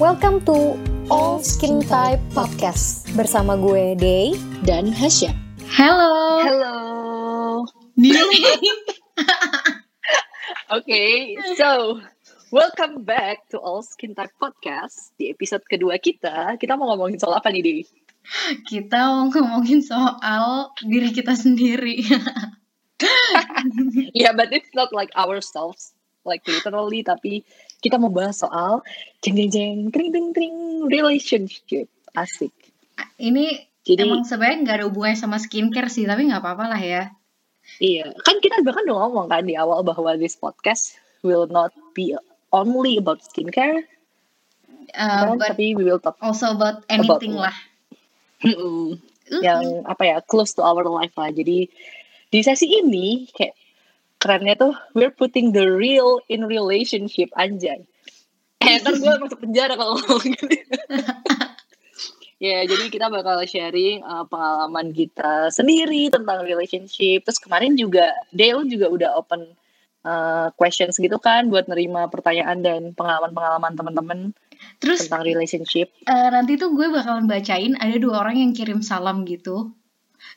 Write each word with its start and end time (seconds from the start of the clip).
Welcome 0.00 0.40
to 0.48 0.80
All 1.12 1.44
Skin 1.44 1.84
Type 1.84 2.24
Podcast 2.32 3.04
bersama 3.12 3.52
gue 3.60 3.92
Day 4.00 4.32
dan 4.64 4.88
Hasya. 4.88 5.28
Hello. 5.68 6.40
Hello. 6.40 6.78
New. 8.00 8.16
okay, 10.80 11.36
so 11.52 12.00
welcome 12.48 13.04
back 13.04 13.44
to 13.52 13.60
All 13.60 13.84
Skin 13.84 14.16
Type 14.16 14.32
Podcast. 14.40 15.12
Di 15.20 15.36
episode 15.36 15.68
kedua 15.68 16.00
kita, 16.00 16.56
kita 16.56 16.80
mau 16.80 16.96
ngomongin 16.96 17.20
soal 17.20 17.36
apa 17.36 17.52
nih, 17.52 17.60
Day? 17.60 17.80
Kita 18.72 19.04
mau 19.04 19.28
ngomongin 19.28 19.84
soal 19.84 20.72
diri 20.80 21.12
kita 21.12 21.36
sendiri. 21.36 22.00
yeah, 24.16 24.32
but 24.32 24.48
it's 24.48 24.72
not 24.72 24.96
like 24.96 25.12
ourselves, 25.12 25.92
like 26.24 26.40
literally, 26.48 27.04
tapi 27.04 27.44
kita 27.80 27.96
mau 27.96 28.12
bahas 28.12 28.38
soal 28.40 28.84
jeng 29.24 29.36
jeng 29.36 29.50
jeng 29.50 29.78
tring 29.90 30.08
tring 30.12 30.28
tring 30.36 30.56
relationship 30.86 31.88
asik. 32.14 32.52
Ini 33.16 33.66
Jadi 33.80 34.04
emang 34.04 34.28
sebenarnya 34.28 34.58
nggak 34.60 34.76
ada 34.76 34.86
hubungannya 34.92 35.16
sama 35.16 35.40
skincare 35.40 35.88
sih, 35.88 36.04
tapi 36.04 36.28
nggak 36.28 36.44
apa-apa 36.44 36.76
lah 36.76 36.80
ya. 36.80 37.04
iya, 37.78 38.12
kan 38.26 38.36
kita 38.42 38.60
bahkan 38.66 38.82
udah 38.84 39.08
ngomong 39.08 39.26
kan 39.30 39.46
di 39.46 39.54
awal 39.54 39.80
bahwa 39.86 40.18
this 40.18 40.34
podcast 40.36 40.98
will 41.22 41.46
not 41.48 41.70
be 41.96 42.12
only 42.52 42.98
about 43.00 43.22
skincare, 43.24 43.86
Uh, 44.90 45.22
kan? 45.22 45.38
but 45.38 45.54
tapi 45.54 45.78
we 45.78 45.86
will 45.86 46.02
talk 46.02 46.18
also 46.18 46.50
about 46.50 46.82
anything 46.90 47.38
About 47.38 47.46
lah. 47.46 47.56
Uh, 48.42 48.98
yang 49.38 49.86
apa 49.86 50.02
ya 50.02 50.16
close 50.26 50.50
to 50.58 50.66
our 50.66 50.82
life 50.90 51.14
lah. 51.14 51.30
Jadi 51.30 51.70
di 52.30 52.40
sesi 52.42 52.66
ini 52.66 53.30
kayak 53.30 53.54
kerennya 54.20 54.54
tuh 54.54 54.76
we're 54.92 55.10
putting 55.10 55.50
the 55.56 55.64
real 55.64 56.20
in 56.28 56.44
relationship 56.44 57.32
anjay. 57.34 57.82
Eh 58.60 58.76
ntar 58.84 59.00
gue 59.00 59.12
masuk 59.16 59.40
penjara 59.40 59.74
kalau 59.74 59.96
ngomong 59.96 60.36
gitu. 60.36 60.54
ya 62.44 62.64
jadi 62.68 62.84
kita 62.92 63.08
bakal 63.08 63.40
sharing 63.48 64.04
uh, 64.04 64.28
pengalaman 64.28 64.92
kita 64.92 65.48
sendiri 65.48 66.12
tentang 66.12 66.44
relationship. 66.44 67.24
Terus 67.24 67.40
kemarin 67.40 67.74
juga 67.80 68.12
Dale 68.30 68.68
juga 68.68 68.92
udah 68.92 69.10
open 69.16 69.56
uh, 70.04 70.52
questions 70.60 71.00
gitu 71.00 71.16
kan 71.16 71.48
buat 71.48 71.64
nerima 71.72 72.12
pertanyaan 72.12 72.60
dan 72.60 72.92
pengalaman-pengalaman 72.92 73.72
teman-teman 73.72 74.20
Terus 74.80 75.08
tentang 75.08 75.24
relationship. 75.24 75.88
eh, 76.04 76.28
nanti 76.28 76.60
tuh 76.60 76.76
gue 76.76 76.92
bakalan 76.92 77.24
bacain 77.24 77.80
ada 77.80 77.96
dua 77.96 78.24
orang 78.24 78.36
yang 78.44 78.52
kirim 78.52 78.84
salam 78.84 79.24
gitu. 79.24 79.72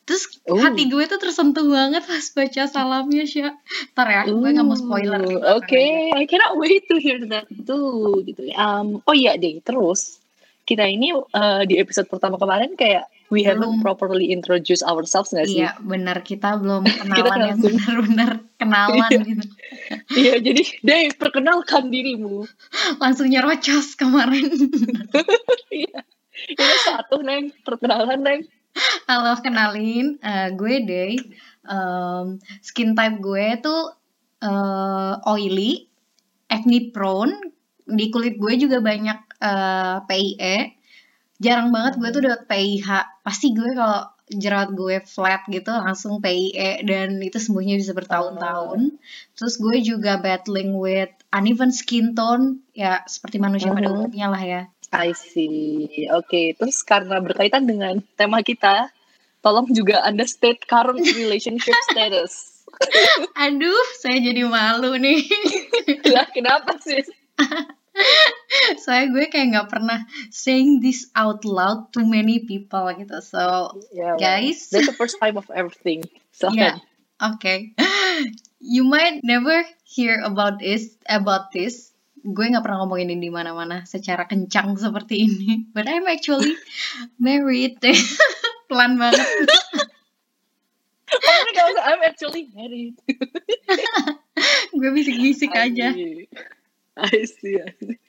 Terus 0.03 0.23
Oh. 0.43 0.59
hati 0.59 0.85
gue 0.85 1.03
tuh 1.03 1.15
tersentuh 1.15 1.63
banget 1.63 2.03
pas 2.03 2.25
baca 2.29 2.63
salamnya 2.65 3.23
sih. 3.23 3.47
Ntar 3.95 4.07
ya, 4.07 4.21
gue 4.25 4.49
nggak 4.49 4.61
mau 4.61 4.75
spoiler. 4.75 5.23
Oke, 5.55 5.79
aja. 5.79 6.19
I 6.19 6.27
cannot 6.27 6.55
wait 6.55 6.83
to 6.85 6.97
hear 6.97 7.23
that 7.25 7.47
too 7.63 8.19
gitu. 8.21 8.43
ya. 8.45 8.55
Um, 8.57 8.99
oh 9.01 9.13
iya 9.13 9.35
deh, 9.35 9.59
terus 9.59 10.19
kita 10.63 10.83
ini 10.83 11.11
uh, 11.11 11.63
di 11.63 11.75
episode 11.75 12.07
pertama 12.07 12.35
kemarin 12.35 12.75
kayak 12.75 13.03
we 13.27 13.41
haven't 13.41 13.79
Belum. 13.79 13.83
properly 13.83 14.29
introduce 14.29 14.79
ourselves 14.79 15.31
nggak 15.31 15.43
sih? 15.45 15.59
Iya 15.59 15.75
benar 15.79 16.19
kita 16.21 16.55
belum 16.55 16.83
kenalan 17.03 17.23
yang 17.23 17.39
langsung- 17.55 17.75
benar-benar 17.75 18.31
kenalan 18.55 19.07
Iya. 19.07 19.19
gitu. 19.23 19.45
Iya, 20.13 20.33
jadi 20.39 20.63
deh 20.79 21.03
perkenalkan 21.15 21.87
dirimu. 21.87 22.43
Langsung 23.03 23.27
nyerocos 23.27 23.95
kemarin. 23.95 24.51
Iya. 25.73 25.99
Ini 26.45 26.75
satu 26.83 27.21
neng 27.21 27.49
perkenalan 27.61 28.19
neng. 28.19 28.41
Halo 29.09 29.37
kenalin, 29.41 30.17
eh, 30.21 30.49
gue 30.57 30.75
Day. 30.85 31.13
Em, 31.63 32.25
skin 32.59 32.97
type 32.97 33.17
gue 33.21 33.45
tuh 33.61 33.93
eh, 34.43 35.13
oily, 35.29 35.85
acne 36.49 36.79
prone. 36.93 37.33
Di 37.83 38.09
kulit 38.09 38.35
gue 38.39 38.53
juga 38.57 38.77
banyak 38.81 39.19
eh, 39.43 39.97
PIE. 40.09 40.57
Jarang 41.43 41.69
banget 41.75 41.93
gue 42.01 42.09
tuh 42.09 42.21
dapet 42.25 42.41
PIH. 42.49 42.89
Pasti 43.25 43.53
gue 43.53 43.69
kalau 43.77 44.09
jerawat 44.33 44.71
gue 44.73 44.95
flat 45.05 45.43
gitu 45.51 45.69
langsung 45.69 46.17
PIE 46.23 46.81
dan 46.87 47.19
itu 47.21 47.37
sembuhnya 47.37 47.75
bisa 47.77 47.93
bertahun-tahun. 47.93 48.97
Terus 49.37 49.53
gue 49.61 49.75
juga 49.83 50.17
battling 50.17 50.73
with 50.79 51.11
uneven 51.29 51.69
skin 51.69 52.15
tone, 52.17 52.63
ya 52.73 53.03
seperti 53.05 53.37
manusia 53.37 53.69
pada 53.75 53.91
Mhm. 53.91 53.95
umumnya 53.99 54.27
lah 54.31 54.43
ya. 54.43 54.61
I 54.93 55.17
see. 55.17 56.05
Oke, 56.13 56.53
terus 56.53 56.85
karena 56.85 57.17
berkaitan 57.17 57.65
dengan 57.65 57.97
tema 58.13 58.45
kita, 58.45 58.93
tolong 59.41 59.73
juga 59.73 60.05
anda 60.05 60.23
state 60.29 60.69
current 60.69 61.01
relationship 61.19 61.73
status. 61.89 62.63
Aduh, 63.43 63.85
saya 63.97 64.17
jadi 64.21 64.45
malu 64.45 64.97
nih. 65.01 65.25
lah, 66.13 66.29
kenapa 66.29 66.77
sih? 66.81 67.01
Soalnya 68.81 69.13
gue 69.13 69.25
kayak 69.29 69.47
nggak 69.53 69.69
pernah 69.69 69.99
saying 70.33 70.81
this 70.81 71.09
out 71.13 71.45
loud 71.45 71.93
to 71.93 72.01
many 72.01 72.41
people 72.45 72.85
gitu. 72.97 73.17
So, 73.21 73.77
Yeah, 73.93 74.17
well, 74.17 74.21
Guys. 74.21 74.73
that's 74.73 74.89
the 74.89 74.97
first 74.97 75.21
time 75.21 75.37
of 75.37 75.49
everything. 75.53 76.05
So, 76.33 76.49
yeah, 76.49 76.81
okay. 77.21 77.77
You 78.57 78.89
might 78.89 79.21
never 79.21 79.61
hear 79.85 80.17
about 80.25 80.57
this, 80.57 80.97
about 81.05 81.53
this. 81.53 81.92
Gue 82.23 82.45
nggak 82.47 82.63
pernah 82.63 82.87
ngomongin 82.87 83.11
ini 83.11 83.27
di 83.27 83.31
mana-mana 83.31 83.83
secara 83.83 84.23
kencang 84.23 84.79
seperti 84.79 85.27
ini. 85.27 85.67
But 85.75 85.91
I'm 85.91 86.07
actually 86.07 86.55
married. 87.19 87.83
Pelan 88.71 88.95
banget. 88.95 89.27
oh 91.11 91.39
my 91.43 91.51
god, 91.51 91.75
I'm 91.83 92.01
actually 92.07 92.47
married. 92.55 92.95
gue 94.79 94.89
bisik-bisik 94.95 95.51
aja. 95.51 95.91
I 96.95 97.27
see. 97.27 97.59
I 97.59 97.71
see. 97.75 97.99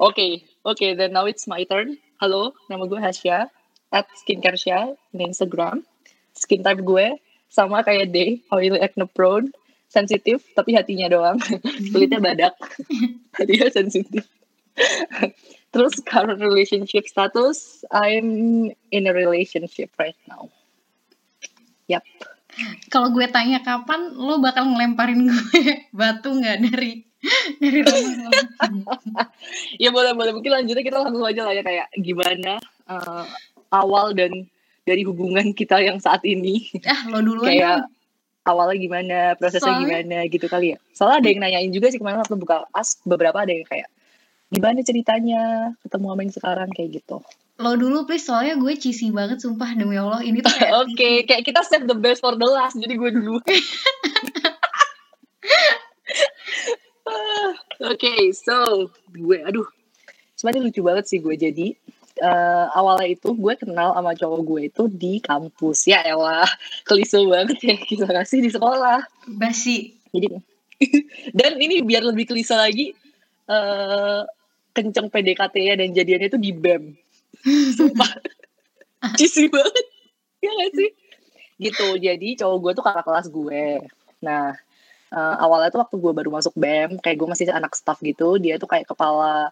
Oke, 0.00 0.48
oke, 0.64 0.96
then 0.96 1.12
now 1.12 1.28
it's 1.28 1.44
my 1.44 1.66
turn. 1.68 2.00
Halo, 2.16 2.56
nama 2.72 2.88
gue 2.88 2.96
Hasya, 2.96 3.52
at 3.92 4.06
skincare 4.16 4.56
Sya 4.56 4.96
di 5.12 5.28
Instagram. 5.28 5.84
Skin 6.32 6.64
type 6.64 6.80
gue 6.80 7.20
sama 7.52 7.84
kayak 7.84 8.08
Day, 8.14 8.40
oily 8.48 8.80
acne 8.80 9.04
prone, 9.10 9.52
sensitif 9.90 10.46
tapi 10.54 10.72
hatinya 10.78 11.10
doang. 11.10 11.36
Kulitnya 11.92 12.22
badak, 12.22 12.54
hatinya 13.36 13.68
sensitif. 13.68 14.24
Terus 15.70 15.98
current 16.06 16.40
relationship 16.40 17.06
status, 17.10 17.82
I'm 17.90 18.70
in 18.94 19.02
a 19.06 19.12
relationship 19.12 19.90
right 19.98 20.16
now. 20.30 20.48
Yap. 21.90 22.06
Kalau 22.90 23.14
gue 23.14 23.26
tanya 23.30 23.62
kapan, 23.62 24.14
lo 24.14 24.42
bakal 24.42 24.66
ngelemparin 24.70 25.26
gue 25.26 25.62
batu 25.98 26.34
nggak 26.34 26.58
dari 26.70 27.06
dari 27.60 27.84
rumah 27.84 28.32
ya 29.76 29.92
boleh 29.92 30.16
boleh 30.16 30.32
mungkin 30.32 30.56
lanjutnya 30.56 30.80
kita 30.80 31.04
langsung 31.04 31.20
aja 31.20 31.44
lah 31.44 31.52
ya 31.52 31.60
kayak 31.60 31.92
gimana 32.00 32.56
uh, 32.88 33.28
awal 33.76 34.16
dan 34.16 34.48
dari 34.88 35.04
hubungan 35.04 35.52
kita 35.52 35.84
yang 35.84 36.00
saat 36.00 36.24
ini 36.24 36.72
Ah, 36.88 37.04
lo 37.12 37.20
duluan 37.20 37.52
kayak. 37.52 37.84
Awalnya 38.46 38.76
gimana 38.80 39.18
prosesnya 39.36 39.76
Soalnya- 39.76 40.04
gimana 40.04 40.16
gitu 40.28 40.46
kali 40.48 40.74
ya. 40.74 40.78
Soalnya 40.96 41.18
ada 41.20 41.28
yang 41.28 41.40
nanyain 41.44 41.70
juga 41.70 41.92
sih 41.92 41.98
kemarin 42.00 42.20
waktu 42.24 42.36
buka 42.36 42.64
as 42.72 42.96
beberapa 43.04 43.36
ada 43.44 43.52
yang 43.52 43.66
kayak 43.68 43.88
gimana 44.50 44.82
ceritanya 44.82 45.40
ketemu 45.84 46.06
sama 46.10 46.20
yang 46.24 46.34
sekarang? 46.34 46.68
kayak 46.74 46.90
gitu. 47.02 47.16
Lo 47.60 47.76
dulu 47.76 48.08
please, 48.08 48.24
soalnya 48.24 48.56
gue 48.56 48.72
cheesy 48.80 49.12
banget 49.12 49.44
sumpah 49.44 49.76
demi 49.76 50.00
Allah. 50.00 50.24
Ini 50.24 50.40
tuh 50.40 50.52
kayak 50.56 50.72
oke 50.88 51.10
kayak 51.28 51.42
kita 51.44 51.60
save 51.62 51.84
the 51.84 51.94
best 51.94 52.24
for 52.24 52.32
the 52.34 52.48
last 52.48 52.74
jadi 52.76 52.96
gue 52.96 53.10
dulu. 53.12 53.36
Oke, 57.80 58.30
so 58.36 58.86
gue, 59.10 59.40
aduh, 59.42 59.66
sebenarnya 60.36 60.62
lucu 60.68 60.80
banget 60.84 61.04
sih 61.08 61.18
gue 61.18 61.34
jadi 61.34 61.74
eh, 62.20 62.66
awalnya 62.76 63.08
itu 63.08 63.32
gue 63.32 63.54
kenal 63.56 63.96
sama 63.96 64.12
cowok 64.12 64.40
gue 64.44 64.60
itu 64.68 64.82
di 64.92 65.12
kampus. 65.24 65.88
Ya 65.88 66.04
elah 66.04 66.48
klise 66.88 67.18
banget 67.24 67.58
ya 67.64 67.74
kita 67.80 68.06
kasih 68.06 68.44
di 68.44 68.50
sekolah. 68.52 69.00
Basi. 69.40 69.96
jadi 70.10 70.42
dan 71.38 71.60
ini 71.60 71.84
biar 71.86 72.02
lebih 72.02 72.28
klise 72.28 72.56
lagi 72.56 72.92
eh 73.50 74.22
kenceng 74.70 75.10
PDKT 75.10 75.54
ya 75.60 75.74
dan 75.74 75.90
jadiannya 75.90 76.28
itu 76.30 76.38
di 76.38 76.50
BEM 76.54 76.94
sumpah. 77.74 78.10
Cheesy 79.18 79.48
banget. 79.48 79.86
Ya 80.44 80.50
gak 80.52 80.72
sih? 80.76 80.90
Gitu 81.60 81.86
jadi 82.00 82.28
cowok 82.40 82.56
gue 82.60 82.72
tuh 82.78 82.84
kakak 82.84 83.04
kelas 83.06 83.26
gue. 83.32 83.64
Nah 84.24 84.54
eh, 85.10 85.36
awalnya 85.40 85.72
tuh 85.72 85.80
waktu 85.82 85.96
gue 85.98 86.12
baru 86.14 86.30
masuk 86.32 86.54
BEM 86.54 87.00
kayak 87.02 87.16
gue 87.16 87.28
masih 87.28 87.46
anak 87.50 87.74
staff 87.76 87.98
gitu 88.04 88.38
dia 88.38 88.56
tuh 88.56 88.68
kayak 88.70 88.88
kepala 88.88 89.50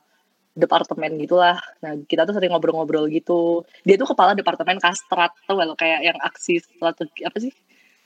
departemen 0.58 1.16
gitulah. 1.16 1.56
Nah 1.78 1.94
kita 2.02 2.22
tuh 2.22 2.34
sering 2.34 2.50
ngobrol-ngobrol 2.50 3.06
gitu. 3.08 3.62
Dia 3.82 3.94
tuh 3.94 4.10
kepala 4.10 4.34
departemen 4.34 4.76
kastrat 4.76 5.30
tuh 5.44 5.54
lo? 5.54 5.72
Kayak 5.72 6.02
yang 6.04 6.18
aksi 6.18 6.58
strategi 6.58 7.22
apa 7.22 7.38
sih? 7.38 7.52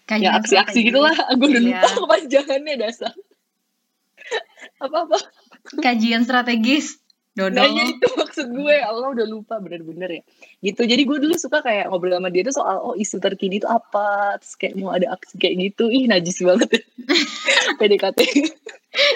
Ya 0.02 0.04
Kajian 0.04 0.32
aksi-aksi 0.36 0.70
strategi. 0.76 0.88
gitu 0.88 0.98
lah 0.98 1.14
gue 1.32 1.48
udah 1.48 1.62
Iya. 1.62 1.80
lupa 1.80 1.88
kepanjangannya 1.98 2.74
dasar. 2.76 3.12
Apa-apa 4.78 5.18
Kajian 5.78 6.22
strategis. 6.22 6.98
Dodol. 7.32 7.56
Nah 7.56 7.64
ya 7.64 7.84
itu 7.88 8.08
maksud 8.12 8.44
gue. 8.46 8.76
Allah 8.76 9.08
udah 9.08 9.24
lupa 9.24 9.56
bener-bener 9.56 10.20
ya. 10.20 10.22
Gitu. 10.60 10.84
Jadi 10.84 11.02
gue 11.02 11.16
dulu 11.18 11.32
suka 11.32 11.64
kayak 11.64 11.88
ngobrol 11.88 12.12
sama 12.12 12.28
dia 12.28 12.44
tuh 12.44 12.52
soal 12.52 12.76
oh 12.82 12.92
isu 12.92 13.16
terkini 13.18 13.56
itu 13.56 13.64
apa? 13.64 14.36
Terus 14.36 14.52
kayak 14.54 14.74
mau 14.76 14.92
ada 14.92 15.08
aksi 15.10 15.40
kayak 15.40 15.54
gitu. 15.62 15.88
Ih 15.88 16.04
najis 16.04 16.42
banget. 16.42 16.68
Ya 17.72 17.72
PDKT 17.78 18.20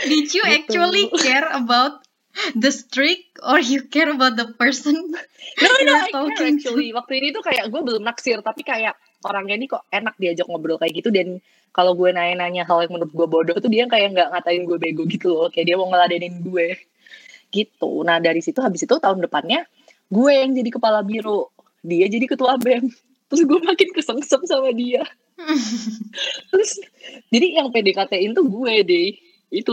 Did 0.07 0.29
you 0.33 0.41
Gitu. 0.41 0.49
actually 0.49 1.13
care 1.19 1.45
about 1.51 2.06
the 2.55 2.71
streak 2.73 3.33
or 3.41 3.59
you 3.61 3.85
care 3.89 4.13
about 4.13 4.37
the 4.37 4.53
person 4.61 4.95
no 5.63 5.71
no 5.85 5.93
I 5.97 6.13
care 6.13 6.53
actually. 6.53 6.93
Waktu 6.93 7.13
ini 7.21 7.29
tuh 7.33 7.43
kayak 7.45 7.73
gue 7.73 7.81
belum 7.81 8.03
naksir 8.05 8.41
tapi 8.45 8.63
kayak 8.63 8.97
orangnya 9.25 9.55
ini 9.57 9.67
kok 9.67 9.89
enak 9.89 10.15
diajak 10.21 10.47
ngobrol 10.47 10.77
kayak 10.77 11.01
gitu. 11.01 11.09
Dan 11.09 11.41
kalau 11.73 11.93
gue 11.93 12.09
nanya-nanya 12.13 12.65
hal 12.65 12.85
yang 12.85 12.93
menurut 12.97 13.13
gue 13.13 13.27
bodoh 13.29 13.57
tuh 13.57 13.69
dia 13.69 13.85
kayak 13.89 14.17
nggak 14.17 14.29
ngatain 14.33 14.65
gue 14.65 14.79
bego 14.81 15.03
gitu 15.09 15.33
loh. 15.33 15.49
Kayak 15.49 15.67
dia 15.73 15.77
mau 15.81 15.89
ngeladenin 15.89 16.45
gue 16.45 16.77
gitu. 17.53 18.05
Nah 18.05 18.21
dari 18.21 18.45
situ 18.45 18.61
habis 18.61 18.85
itu 18.85 18.95
tahun 18.97 19.25
depannya 19.25 19.65
gue 20.13 20.33
yang 20.33 20.53
jadi 20.53 20.71
kepala 20.71 21.01
biro. 21.03 21.53
Dia 21.81 22.07
jadi 22.11 22.27
ketua 22.29 22.61
bem. 22.61 22.93
Terus 23.33 23.43
gue 23.43 23.59
makin 23.59 23.89
kesengsem 23.91 24.45
sama 24.47 24.71
dia. 24.77 25.03
Terus 26.53 26.71
jadi 27.33 27.65
yang 27.65 27.73
PDKT-in 27.73 28.37
tuh 28.37 28.47
gue 28.47 28.75
deh 28.87 29.09
itu 29.51 29.71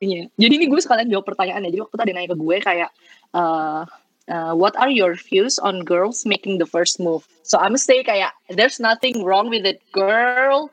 lucunya 0.00 0.32
jadi 0.40 0.52
ini 0.56 0.66
gue 0.72 0.80
sekalian 0.80 1.12
jawab 1.12 1.28
pertanyaannya. 1.28 1.68
Jadi 1.68 1.80
waktu 1.84 1.96
tadi 2.00 2.10
nanya 2.16 2.28
ke 2.32 2.38
gue 2.40 2.56
kayak 2.64 2.90
uh, 3.36 3.84
uh, 4.32 4.52
what 4.56 4.72
are 4.80 4.88
your 4.88 5.12
views 5.12 5.60
on 5.60 5.84
girls 5.84 6.24
making 6.24 6.56
the 6.56 6.64
first 6.64 6.96
move? 6.96 7.28
So 7.44 7.60
I'm 7.60 7.76
say 7.76 8.00
kayak 8.00 8.32
there's 8.48 8.80
nothing 8.80 9.20
wrong 9.20 9.52
with 9.52 9.68
it 9.68 9.84
girl. 9.92 10.72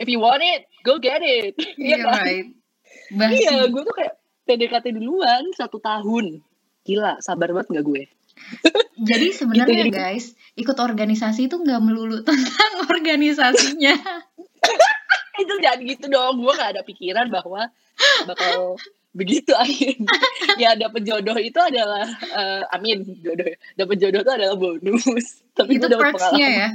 If 0.00 0.08
you 0.08 0.18
want 0.24 0.40
it 0.40 0.64
go 0.88 0.96
get 0.96 1.20
it. 1.20 1.52
Iya 1.76 2.00
yeah, 2.00 2.00
kan? 2.00 2.16
right. 2.16 2.46
Iya 3.12 3.68
gue 3.68 3.82
tuh 3.84 3.94
kayak 3.94 4.16
PDKT 4.48 4.96
duluan 4.96 5.52
satu 5.52 5.76
tahun. 5.76 6.40
Gila 6.82 7.20
sabar 7.20 7.52
banget 7.52 7.76
gak 7.76 7.84
gue? 7.84 8.02
Jadi 9.12 9.28
sebenarnya 9.34 9.86
jadi- 9.86 9.92
guys, 9.92 10.32
ikut 10.56 10.78
organisasi 10.78 11.50
itu 11.50 11.58
nggak 11.58 11.80
melulu 11.84 12.22
tentang 12.28 12.72
organisasinya. 12.88 13.94
Itu 15.42 15.54
jangan 15.60 15.80
gitu 15.84 16.06
dong. 16.08 16.34
Gue 16.40 16.52
gak 16.54 16.70
ada 16.78 16.82
pikiran 16.86 17.26
bahwa 17.28 17.68
bakal 18.26 18.78
begitu 19.12 19.52
akhirnya. 19.52 20.08
Ya 20.56 20.76
dapet 20.76 21.04
jodoh 21.04 21.36
itu 21.36 21.60
adalah 21.60 22.08
eh, 22.12 22.62
amin 22.76 23.04
jodoh 23.20 23.46
dapet 23.76 23.96
jodoh 24.00 24.20
itu 24.24 24.32
adalah 24.32 24.56
bonus. 24.56 25.44
Tapi 25.56 25.76
itu 25.76 25.86
perksnya 25.86 26.16
pengalaman. 26.16 26.52
ya. 26.56 26.68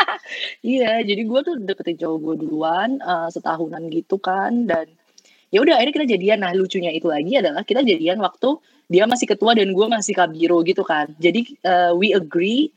iya 0.64 0.92
jadi 1.04 1.22
gue 1.28 1.40
tuh 1.44 1.54
deketin 1.60 2.00
cowok 2.00 2.18
gue 2.22 2.34
duluan 2.46 2.90
eh, 3.02 3.28
setahunan 3.34 3.90
gitu 3.90 4.16
kan. 4.22 4.70
Dan 4.70 4.86
ya 5.50 5.60
udah 5.60 5.82
akhirnya 5.82 5.94
kita 5.94 6.08
jadian. 6.16 6.38
Nah 6.46 6.54
lucunya 6.54 6.94
itu 6.94 7.10
lagi 7.10 7.36
adalah 7.36 7.66
kita 7.66 7.82
jadian 7.82 8.22
waktu 8.22 8.56
dia 8.90 9.06
masih 9.06 9.26
ketua 9.30 9.54
dan 9.54 9.70
gue 9.70 9.86
masih 9.90 10.14
kabiro 10.14 10.62
gitu 10.62 10.86
kan. 10.86 11.10
Jadi 11.18 11.58
eh, 11.66 11.92
we 11.94 12.14
agree 12.14 12.70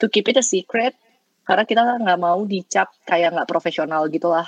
to 0.00 0.08
keep 0.08 0.30
it 0.30 0.38
a 0.38 0.44
secret 0.46 0.96
karena 1.44 1.64
kita 1.66 1.82
nggak 2.00 2.20
mau 2.20 2.40
dicap 2.46 2.92
kayak 3.04 3.34
nggak 3.34 3.48
profesional 3.50 4.06
gitu 4.08 4.30
lah 4.30 4.46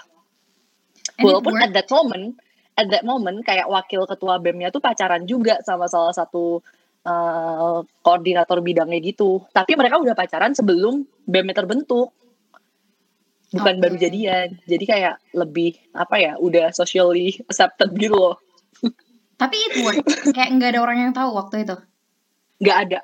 And 1.18 1.26
it 1.26 1.28
walaupun 1.28 1.58
at 1.60 1.72
that 1.74 1.88
moment 1.90 2.38
at 2.78 2.88
that 2.88 3.04
moment 3.04 3.44
kayak 3.44 3.68
wakil 3.68 4.08
ketua 4.08 4.40
BEM-nya 4.40 4.72
tuh 4.72 4.80
pacaran 4.80 5.28
juga 5.28 5.60
sama 5.60 5.90
salah 5.90 6.14
satu 6.14 6.64
eh, 7.04 7.78
koordinator 8.00 8.64
bidangnya 8.64 9.00
gitu. 9.02 9.44
Tapi 9.52 9.76
mereka 9.76 10.00
udah 10.00 10.16
pacaran 10.16 10.56
sebelum 10.56 11.04
BEM-nya 11.28 11.56
terbentuk. 11.56 12.16
Bukan 13.52 13.74
Oke. 13.76 13.82
baru 13.84 13.96
jadian. 14.00 14.56
Jadi 14.64 14.84
kayak 14.88 15.20
lebih 15.36 15.76
apa 15.92 16.16
ya 16.16 16.32
udah 16.40 16.72
socially 16.72 17.36
accepted 17.44 17.92
gitu 18.00 18.16
loh. 18.16 18.36
Tapi 19.36 19.56
it 19.60 19.74
worked. 19.84 20.32
Kayak 20.32 20.50
nggak 20.56 20.70
ada 20.72 20.80
orang 20.80 20.98
yang 21.08 21.12
tahu 21.12 21.36
waktu 21.36 21.68
itu. 21.68 21.76
nggak 22.62 22.78
ada 22.78 23.00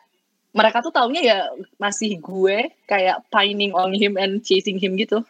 mereka 0.57 0.81
tuh 0.81 0.93
taunya 0.93 1.23
ya 1.25 1.39
masih 1.77 2.19
gue 2.19 2.73
kayak 2.89 3.25
pining 3.29 3.73
on 3.77 3.93
him 3.93 4.17
and 4.17 4.45
chasing 4.45 4.81
him 4.81 4.97
gitu 4.97 5.23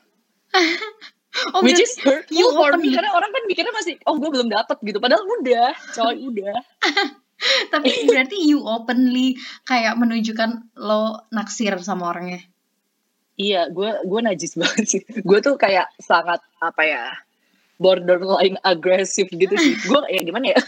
Oh, 1.54 1.62
which 1.62 1.78
is 1.78 1.94
hurtful 2.02 2.34
you 2.34 2.50
for 2.50 2.74
me 2.82 2.90
karena 2.90 3.14
orang 3.14 3.30
kan 3.30 3.46
mikirnya 3.46 3.70
masih 3.70 3.94
oh 4.10 4.18
gue 4.18 4.26
belum 4.26 4.50
dapet 4.50 4.74
gitu 4.82 4.98
padahal 4.98 5.22
udah 5.22 5.70
coy 5.94 6.18
udah 6.34 6.56
tapi 7.70 7.90
berarti 8.04 8.36
you 8.42 8.58
openly 8.66 9.38
kayak 9.62 9.94
menunjukkan 9.94 10.74
lo 10.74 11.22
naksir 11.30 11.78
sama 11.78 12.10
orangnya. 12.10 12.42
Iya, 13.38 13.70
gue 13.70 14.02
gue 14.02 14.20
najis 14.20 14.56
banget 14.60 14.84
sih. 14.86 15.02
Gue 15.22 15.38
tuh 15.38 15.54
kayak 15.54 15.94
sangat 16.02 16.42
apa 16.58 16.82
ya 16.82 17.04
borderline 17.78 18.58
agresif 18.66 19.30
gitu 19.30 19.54
sih. 19.54 19.78
Gue 19.86 20.02
ya 20.10 20.20
gimana 20.26 20.50
ya? 20.50 20.58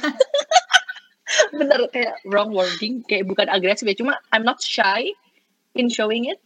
Bener 1.59 1.87
kayak 1.91 2.23
wrong 2.27 2.51
wording, 2.51 3.03
kayak 3.07 3.27
bukan 3.27 3.47
agresif 3.47 3.87
ya. 3.87 3.97
Cuma 3.97 4.19
I'm 4.35 4.43
not 4.43 4.59
shy 4.63 5.15
in 5.75 5.89
showing 5.89 6.27
it. 6.27 6.43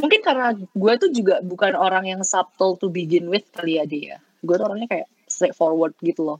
Mungkin 0.00 0.24
karena 0.24 0.56
gue 0.56 0.92
tuh 0.98 1.10
juga 1.14 1.38
bukan 1.44 1.78
orang 1.78 2.10
yang 2.10 2.22
subtle 2.26 2.74
to 2.80 2.90
begin 2.90 3.30
with 3.30 3.46
kali 3.54 3.78
ya 3.78 3.84
dia. 3.86 4.16
Gue 4.42 4.58
tuh 4.58 4.66
orangnya 4.66 4.88
kayak 4.90 5.08
straightforward 5.30 5.94
gitu 6.02 6.26
loh. 6.26 6.38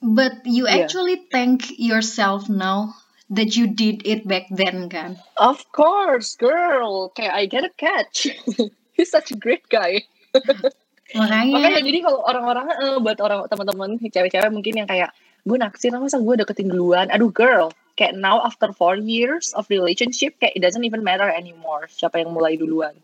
But 0.00 0.46
you 0.46 0.64
Iya. 0.64 0.86
actually 0.86 1.28
thank 1.28 1.74
yourself 1.76 2.48
now 2.48 2.94
that 3.28 3.58
you 3.58 3.68
did 3.68 4.00
it 4.08 4.24
back 4.24 4.48
then 4.48 4.88
kan? 4.88 5.20
Of 5.36 5.66
course, 5.74 6.38
girl. 6.38 7.10
Kayak 7.12 7.34
I 7.34 7.42
get 7.50 7.64
a 7.66 7.72
catch. 7.74 8.30
He's 8.96 9.10
such 9.10 9.32
a 9.32 9.38
great 9.38 9.66
guy. 9.68 10.04
Makanya, 11.18 11.52
Makanya 11.58 11.80
jadi 11.82 11.98
kalau 12.06 12.20
orang-orang 12.22 12.66
eh, 12.70 12.98
buat 13.02 13.18
orang 13.18 13.40
teman-teman 13.50 13.90
cewek-cewek 13.98 14.50
mungkin 14.54 14.74
yang 14.78 14.88
kayak 14.88 15.10
gue 15.46 15.56
naksir 15.56 15.92
masa 15.92 16.20
gue 16.20 16.34
deketin 16.36 16.68
duluan. 16.68 17.08
Aduh 17.10 17.30
girl, 17.30 17.72
kayak 17.94 18.16
now 18.16 18.40
after 18.40 18.72
four 18.72 18.96
years 18.96 19.52
of 19.56 19.68
relationship 19.68 20.36
kayak 20.38 20.56
it 20.56 20.62
doesn't 20.62 20.84
even 20.84 21.00
matter 21.02 21.28
anymore 21.28 21.88
siapa 21.88 22.20
yang 22.20 22.32
mulai 22.32 22.56
duluan. 22.56 22.96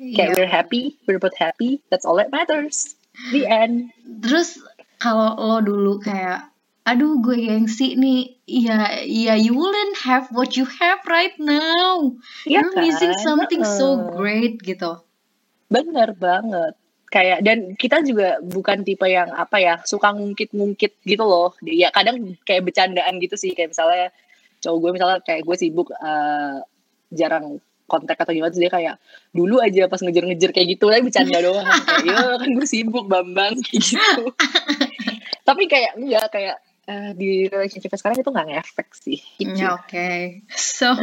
Kayak 0.00 0.32
Iya. 0.32 0.36
we're 0.40 0.48
happy, 0.48 0.82
we're 1.04 1.20
both 1.20 1.36
happy, 1.36 1.84
that's 1.92 2.08
all 2.08 2.16
that 2.16 2.32
matters. 2.32 2.96
The 3.36 3.44
end. 3.44 3.92
Terus 4.24 4.56
kalau 4.96 5.36
lo 5.36 5.58
dulu 5.60 6.00
kayak 6.00 6.48
aduh 6.88 7.20
gue 7.20 7.36
gengsi 7.44 7.92
nih 7.92 8.40
ya 8.48 9.04
ya 9.04 9.36
you 9.36 9.52
wouldn't 9.52 10.00
have 10.00 10.32
what 10.32 10.56
you 10.56 10.64
have 10.64 10.96
right 11.04 11.36
now 11.36 12.16
Iya 12.48 12.64
you're 12.64 12.72
missing 12.80 13.12
kan? 13.12 13.20
something 13.20 13.62
so 13.62 14.00
Heeh. 14.00 14.16
great 14.16 14.54
gitu 14.64 15.04
Bener 15.68 16.16
banget. 16.16 16.79
Kayak 17.10 17.42
dan 17.42 17.74
kita 17.74 18.06
juga 18.06 18.38
bukan 18.38 18.86
tipe 18.86 19.02
yang 19.10 19.34
apa 19.34 19.58
ya 19.58 19.74
suka 19.82 20.14
ngungkit-ngungkit 20.14 21.02
gitu 21.02 21.24
loh. 21.26 21.58
Ya 21.66 21.90
kadang 21.90 22.38
kayak 22.46 22.70
bercandaan 22.70 23.18
gitu 23.18 23.34
sih 23.34 23.50
kayak 23.50 23.74
misalnya 23.74 24.14
cowok 24.62 24.78
gue 24.78 24.90
misalnya 24.94 25.18
kayak 25.26 25.42
gue 25.42 25.56
sibuk 25.58 25.90
eh, 25.90 26.62
jarang 27.10 27.58
kontak 27.90 28.14
atau 28.22 28.30
gimana 28.30 28.54
terus 28.54 28.62
dia 28.62 28.70
kayak 28.70 28.94
dulu 29.34 29.58
aja 29.58 29.90
pas 29.90 29.98
ngejar-ngejar 29.98 30.54
kayak 30.54 30.78
gitu 30.78 30.86
tapi 30.86 31.02
bercanda 31.10 31.38
doang. 31.42 31.66
Kayak 31.66 32.06
ya 32.06 32.38
kan 32.38 32.50
gue 32.54 32.66
sibuk 32.70 33.04
bambang 33.10 33.58
kayak 33.58 33.82
gitu. 33.82 34.24
Tapi 35.48 35.66
kayak 35.66 35.98
enggak 35.98 36.30
kayak 36.30 36.56
eh, 36.86 37.10
di 37.18 37.50
relationship 37.50 37.90
sekarang 37.98 38.22
itu 38.22 38.30
nggak 38.30 38.48
ngefek 38.54 38.88
sih. 38.94 39.18
Gitu. 39.34 39.58
ya 39.58 39.74
oke. 39.74 40.46
So 40.54 40.94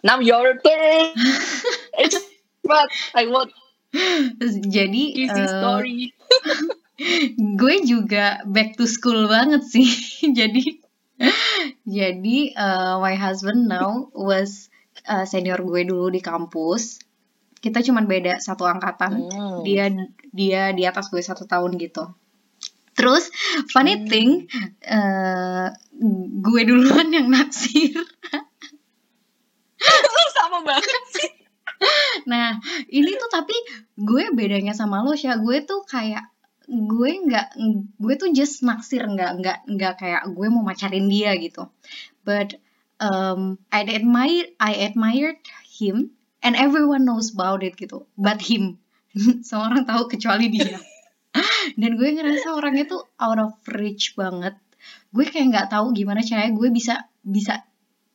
now 0.00 0.16
your 0.24 0.56
turn 0.64 1.12
it's 2.00 2.16
but 2.64 2.88
I 3.12 3.28
want 3.28 3.52
jadi 4.72 5.02
eh, 5.28 5.48
story. 5.48 6.00
gue 7.60 7.76
juga 7.84 8.40
back 8.48 8.76
to 8.80 8.88
school 8.88 9.28
banget 9.28 9.62
sih. 9.66 9.88
Jadi 10.38 10.80
jadi 11.86 12.38
eh, 12.50 12.94
my 12.98 13.14
husband 13.14 13.70
now 13.70 14.10
was 14.10 14.66
eh, 15.06 15.22
senior 15.22 15.62
gue 15.62 15.86
dulu 15.86 16.10
di 16.10 16.18
kampus. 16.18 16.98
Kita 17.62 17.78
cuman 17.78 18.10
beda 18.10 18.42
satu 18.42 18.66
angkatan. 18.66 19.30
Hmm. 19.30 19.62
dia 19.62 19.86
dia 20.34 20.74
di 20.74 20.82
atas 20.82 21.12
gue 21.14 21.22
satu 21.22 21.46
tahun 21.46 21.78
gitu. 21.78 22.10
Terus 22.98 23.30
funny 23.70 24.02
Hmm. 24.02 24.06
thing 24.10 24.28
eh, 24.82 25.68
gue 26.42 26.62
duluan 26.66 27.08
yang 27.14 27.30
naksir. 27.30 27.94
Lu 29.82 30.24
sama 30.38 30.58
banget 30.66 31.02
Nah, 32.28 32.58
ini 32.88 33.16
tuh 33.16 33.30
tapi 33.32 33.56
gue 33.96 34.32
bedanya 34.32 34.72
sama 34.76 35.00
lo, 35.04 35.16
ya 35.16 35.38
gue 35.38 35.64
tuh 35.64 35.84
kayak 35.86 36.32
gue 36.72 37.10
nggak 37.26 37.58
gue 37.98 38.14
tuh 38.16 38.30
just 38.30 38.62
naksir 38.62 39.02
nggak 39.02 39.42
nggak 39.42 39.58
nggak 39.66 39.94
kayak 39.98 40.22
gue 40.30 40.46
mau 40.48 40.62
macarin 40.62 41.10
dia 41.10 41.34
gitu. 41.36 41.68
But 42.22 42.56
um, 43.02 43.58
I 43.74 43.82
admire 43.84 44.54
I 44.62 44.86
admired 44.86 45.42
him 45.66 46.14
and 46.40 46.54
everyone 46.54 47.04
knows 47.04 47.34
about 47.34 47.66
it 47.66 47.74
gitu. 47.74 48.06
But 48.14 48.40
him, 48.44 48.78
semua 49.46 49.72
orang 49.72 49.84
tahu 49.84 50.08
kecuali 50.12 50.48
dia. 50.52 50.78
Dan 51.80 51.96
gue 51.96 52.08
ngerasa 52.12 52.52
orangnya 52.52 52.86
tuh 52.86 53.02
out 53.18 53.40
of 53.40 53.52
reach 53.72 54.14
banget. 54.14 54.54
Gue 55.10 55.26
kayak 55.28 55.46
nggak 55.50 55.68
tahu 55.72 55.96
gimana 55.96 56.20
caranya 56.22 56.52
gue 56.54 56.68
bisa 56.70 57.08
bisa 57.22 57.64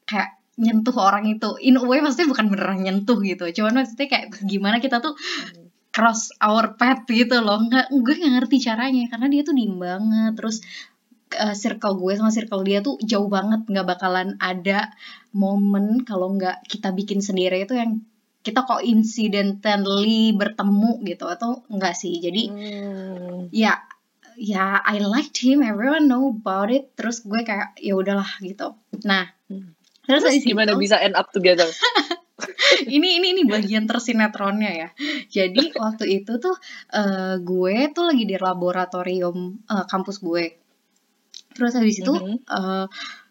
kayak 0.08 0.37
nyentuh 0.58 0.98
orang 0.98 1.30
itu. 1.30 1.54
In 1.62 1.78
a 1.78 1.84
way 1.86 2.02
maksudnya 2.02 2.28
bukan 2.34 2.50
beneran 2.50 2.82
nyentuh 2.82 3.22
gitu. 3.22 3.46
Cuman 3.62 3.86
maksudnya 3.86 4.10
kayak 4.10 4.42
gimana 4.42 4.82
kita 4.82 5.00
tuh 5.00 5.14
cross 5.94 6.34
our 6.42 6.74
path 6.78 7.06
gitu 7.06 7.38
loh. 7.40 7.62
Nggak 7.62 7.94
gue 7.94 8.14
nggak 8.18 8.34
ngerti 8.42 8.58
caranya. 8.66 9.06
Karena 9.08 9.28
dia 9.30 9.42
tuh 9.46 9.54
diem 9.54 9.78
banget. 9.78 10.34
Terus 10.34 10.58
eh, 11.38 11.54
circle 11.54 12.02
gue 12.02 12.14
sama 12.18 12.34
circle 12.34 12.66
dia 12.66 12.82
tuh 12.82 12.98
jauh 13.06 13.30
banget. 13.30 13.70
Nggak 13.70 13.86
bakalan 13.86 14.34
ada 14.42 14.90
momen 15.38 16.02
kalau 16.02 16.34
nggak 16.34 16.66
kita 16.66 16.90
bikin 16.90 17.22
sendiri. 17.22 17.62
Itu 17.62 17.78
yang 17.78 18.02
kita 18.42 18.66
kok 18.66 18.82
incidentally 18.82 20.34
bertemu 20.34 21.06
gitu. 21.06 21.30
Atau 21.30 21.70
enggak 21.70 21.94
sih? 21.94 22.18
Jadi 22.18 22.44
Hmm. 22.50 23.54
ya 23.54 23.78
ya 24.38 24.82
I 24.82 24.98
liked 25.06 25.38
him. 25.38 25.62
Everyone 25.62 26.10
know 26.10 26.34
about 26.34 26.74
it. 26.74 26.98
Terus 26.98 27.22
gue 27.22 27.46
kayak 27.46 27.78
ya 27.78 27.94
udahlah 27.94 28.42
gitu. 28.42 28.74
Nah 29.06 29.30
Hmm. 29.48 29.77
Terus, 30.08 30.24
Terus 30.24 30.42
gimana 30.42 30.72
itu- 30.74 30.82
bisa 30.82 30.96
end 30.98 31.14
up 31.14 31.28
together? 31.30 31.68
ini 32.88 33.18
ini 33.18 33.34
ini 33.34 33.44
bagian 33.44 33.86
tersinetronnya 33.86 34.72
ya. 34.72 34.90
Jadi 35.28 35.74
waktu 35.74 36.06
itu 36.22 36.38
tuh 36.38 36.56
eh, 36.92 37.36
gue 37.42 37.76
tuh 37.92 38.06
lagi 38.06 38.24
di 38.24 38.36
laboratorium 38.38 39.38
eh, 39.66 39.86
kampus 39.86 40.18
gue. 40.22 40.46
Terus 41.54 41.74
habis 41.74 41.98
itu 41.98 42.14
Mhm. 42.14 42.36
eh, 42.46 42.86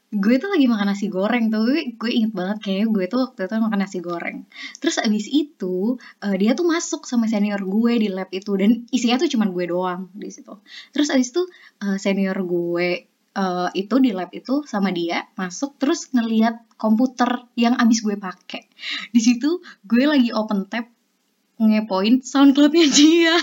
gue 0.06 0.36
tuh 0.38 0.50
lagi 0.50 0.66
makan 0.66 0.86
nasi 0.90 1.06
goreng 1.06 1.48
tuh. 1.48 1.62
Gue, 1.66 1.94
gue 1.94 2.10
inget 2.10 2.32
banget 2.34 2.58
kayaknya 2.62 2.86
gue 2.90 3.04
tuh 3.06 3.18
waktu 3.26 3.40
itu 3.46 3.54
makan 3.56 3.78
nasi 3.78 3.98
goreng. 4.02 4.38
Terus 4.78 4.96
habis 4.98 5.26
itu 5.30 5.94
eh, 6.20 6.36
dia 6.36 6.58
tuh 6.58 6.66
masuk 6.66 7.06
sama 7.06 7.30
senior 7.30 7.62
gue 7.62 7.92
di 7.96 8.08
lab 8.10 8.30
itu 8.30 8.52
dan 8.58 8.84
isinya 8.90 9.16
tuh 9.16 9.30
cuman 9.30 9.54
gue 9.54 9.64
doang 9.66 10.10
di 10.12 10.28
situ. 10.28 10.58
Terus 10.90 11.14
habis 11.14 11.30
itu 11.30 11.46
eh, 11.80 11.96
senior 11.96 12.38
gue 12.42 13.06
eh, 13.36 13.68
itu 13.76 13.94
di 14.00 14.10
lab 14.16 14.32
itu 14.32 14.64
sama 14.64 14.90
dia 14.90 15.28
masuk 15.36 15.76
terus 15.76 16.08
ngeliat 16.16 16.64
komputer 16.80 17.44
yang 17.56 17.76
abis 17.76 18.00
gue 18.00 18.16
pakai. 18.16 18.64
Di 19.12 19.20
situ 19.20 19.60
gue 19.84 20.04
lagi 20.08 20.32
open 20.32 20.66
tab 20.72 20.88
ngepoin 21.60 22.24
soundcloudnya 22.24 22.86
dia. 22.98 23.36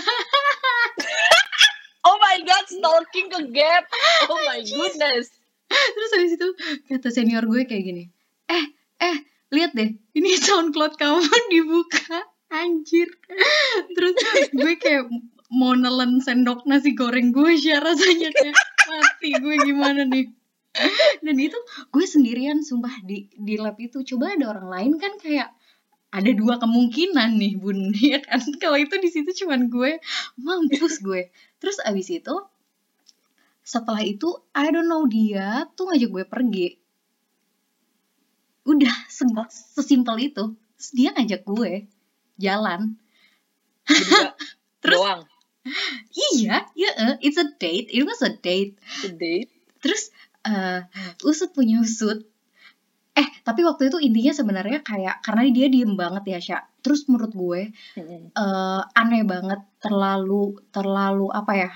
Oh 2.04 2.20
my 2.20 2.36
god, 2.44 2.66
stalking 2.68 3.32
ke 3.32 3.40
Gap. 3.54 3.84
Oh 4.28 4.38
my 4.44 4.60
goodness. 4.60 5.30
terus 5.74 6.10
habis 6.14 6.32
itu 6.38 6.48
kata 6.86 7.08
senior 7.10 7.42
gue 7.50 7.66
kayak 7.66 7.82
gini 7.82 8.04
eh 8.46 8.64
eh 9.02 9.16
lihat 9.50 9.74
deh 9.74 9.96
ini 10.14 10.30
soundcloud 10.46 10.94
kamu 10.98 11.22
dibuka. 11.50 12.30
Anjir. 12.54 13.10
Terus 13.98 14.14
gue 14.54 14.74
kayak 14.78 15.10
mau 15.50 15.74
nelen 15.74 16.22
sendok 16.22 16.66
nasi 16.70 16.94
goreng 16.94 17.34
gue 17.34 17.58
sih 17.58 17.74
rasanya 17.74 18.30
kayak 18.30 18.54
mati 18.88 19.30
gue 19.36 19.54
gimana 19.64 20.02
nih? 20.06 20.26
Dan 21.22 21.36
itu 21.38 21.54
gue 21.94 22.04
sendirian 22.04 22.60
sumpah 22.66 23.02
di 23.06 23.30
di 23.34 23.54
lab 23.54 23.78
itu. 23.78 24.02
Coba 24.02 24.34
ada 24.34 24.50
orang 24.50 24.68
lain 24.70 24.92
kan 24.98 25.14
kayak 25.18 25.54
ada 26.14 26.30
dua 26.30 26.62
kemungkinan 26.62 27.38
nih 27.38 27.54
bun 27.58 27.94
ya 28.12 28.22
kan? 28.22 28.42
Kalau 28.62 28.78
itu 28.78 28.94
di 28.98 29.08
situ 29.10 29.30
cuman 29.44 29.70
gue. 29.70 29.98
Mampus 30.38 31.02
gue. 31.02 31.30
Terus 31.62 31.78
abis 31.82 32.10
itu 32.10 32.34
setelah 33.64 34.04
itu 34.04 34.28
I 34.52 34.68
don't 34.68 34.90
know 34.90 35.08
dia 35.08 35.64
tuh 35.72 35.88
ngajak 35.90 36.10
gue 36.10 36.24
pergi. 36.28 36.68
Udah 38.68 38.94
se- 39.08 39.26
sesimpel 39.78 40.32
itu. 40.32 40.54
Terus 40.76 40.90
dia 40.92 41.10
ngajak 41.14 41.42
gue 41.46 41.88
jalan. 42.38 42.98
Terus? 44.82 45.00
doang. 45.00 45.22
iya 46.36 46.64
ya 46.72 46.90
eh, 46.94 47.14
it's 47.20 47.40
a 47.40 47.46
date 47.56 47.88
it 47.90 48.04
was 48.04 48.20
a 48.20 48.32
date 48.32 48.76
The 49.02 49.10
date. 49.16 49.50
terus 49.80 50.12
eh 50.44 50.84
usut 51.22 51.50
punya 51.52 51.80
usut 51.80 52.20
eh 53.14 53.28
tapi 53.42 53.62
waktu 53.62 53.88
itu 53.88 53.98
intinya 54.02 54.32
sebenarnya 54.34 54.82
kayak 54.82 55.22
karena 55.22 55.46
dia 55.48 55.66
diem 55.70 55.94
banget 55.94 56.24
ya 56.26 56.38
Sya 56.42 56.58
terus 56.82 57.06
menurut 57.06 57.32
gue 57.32 57.60
Mhm. 57.96 58.34
eh, 58.34 58.82
aneh 58.92 59.22
banget 59.24 59.60
terlalu 59.80 60.58
terlalu 60.68 61.30
apa 61.30 61.52
ya 61.54 61.70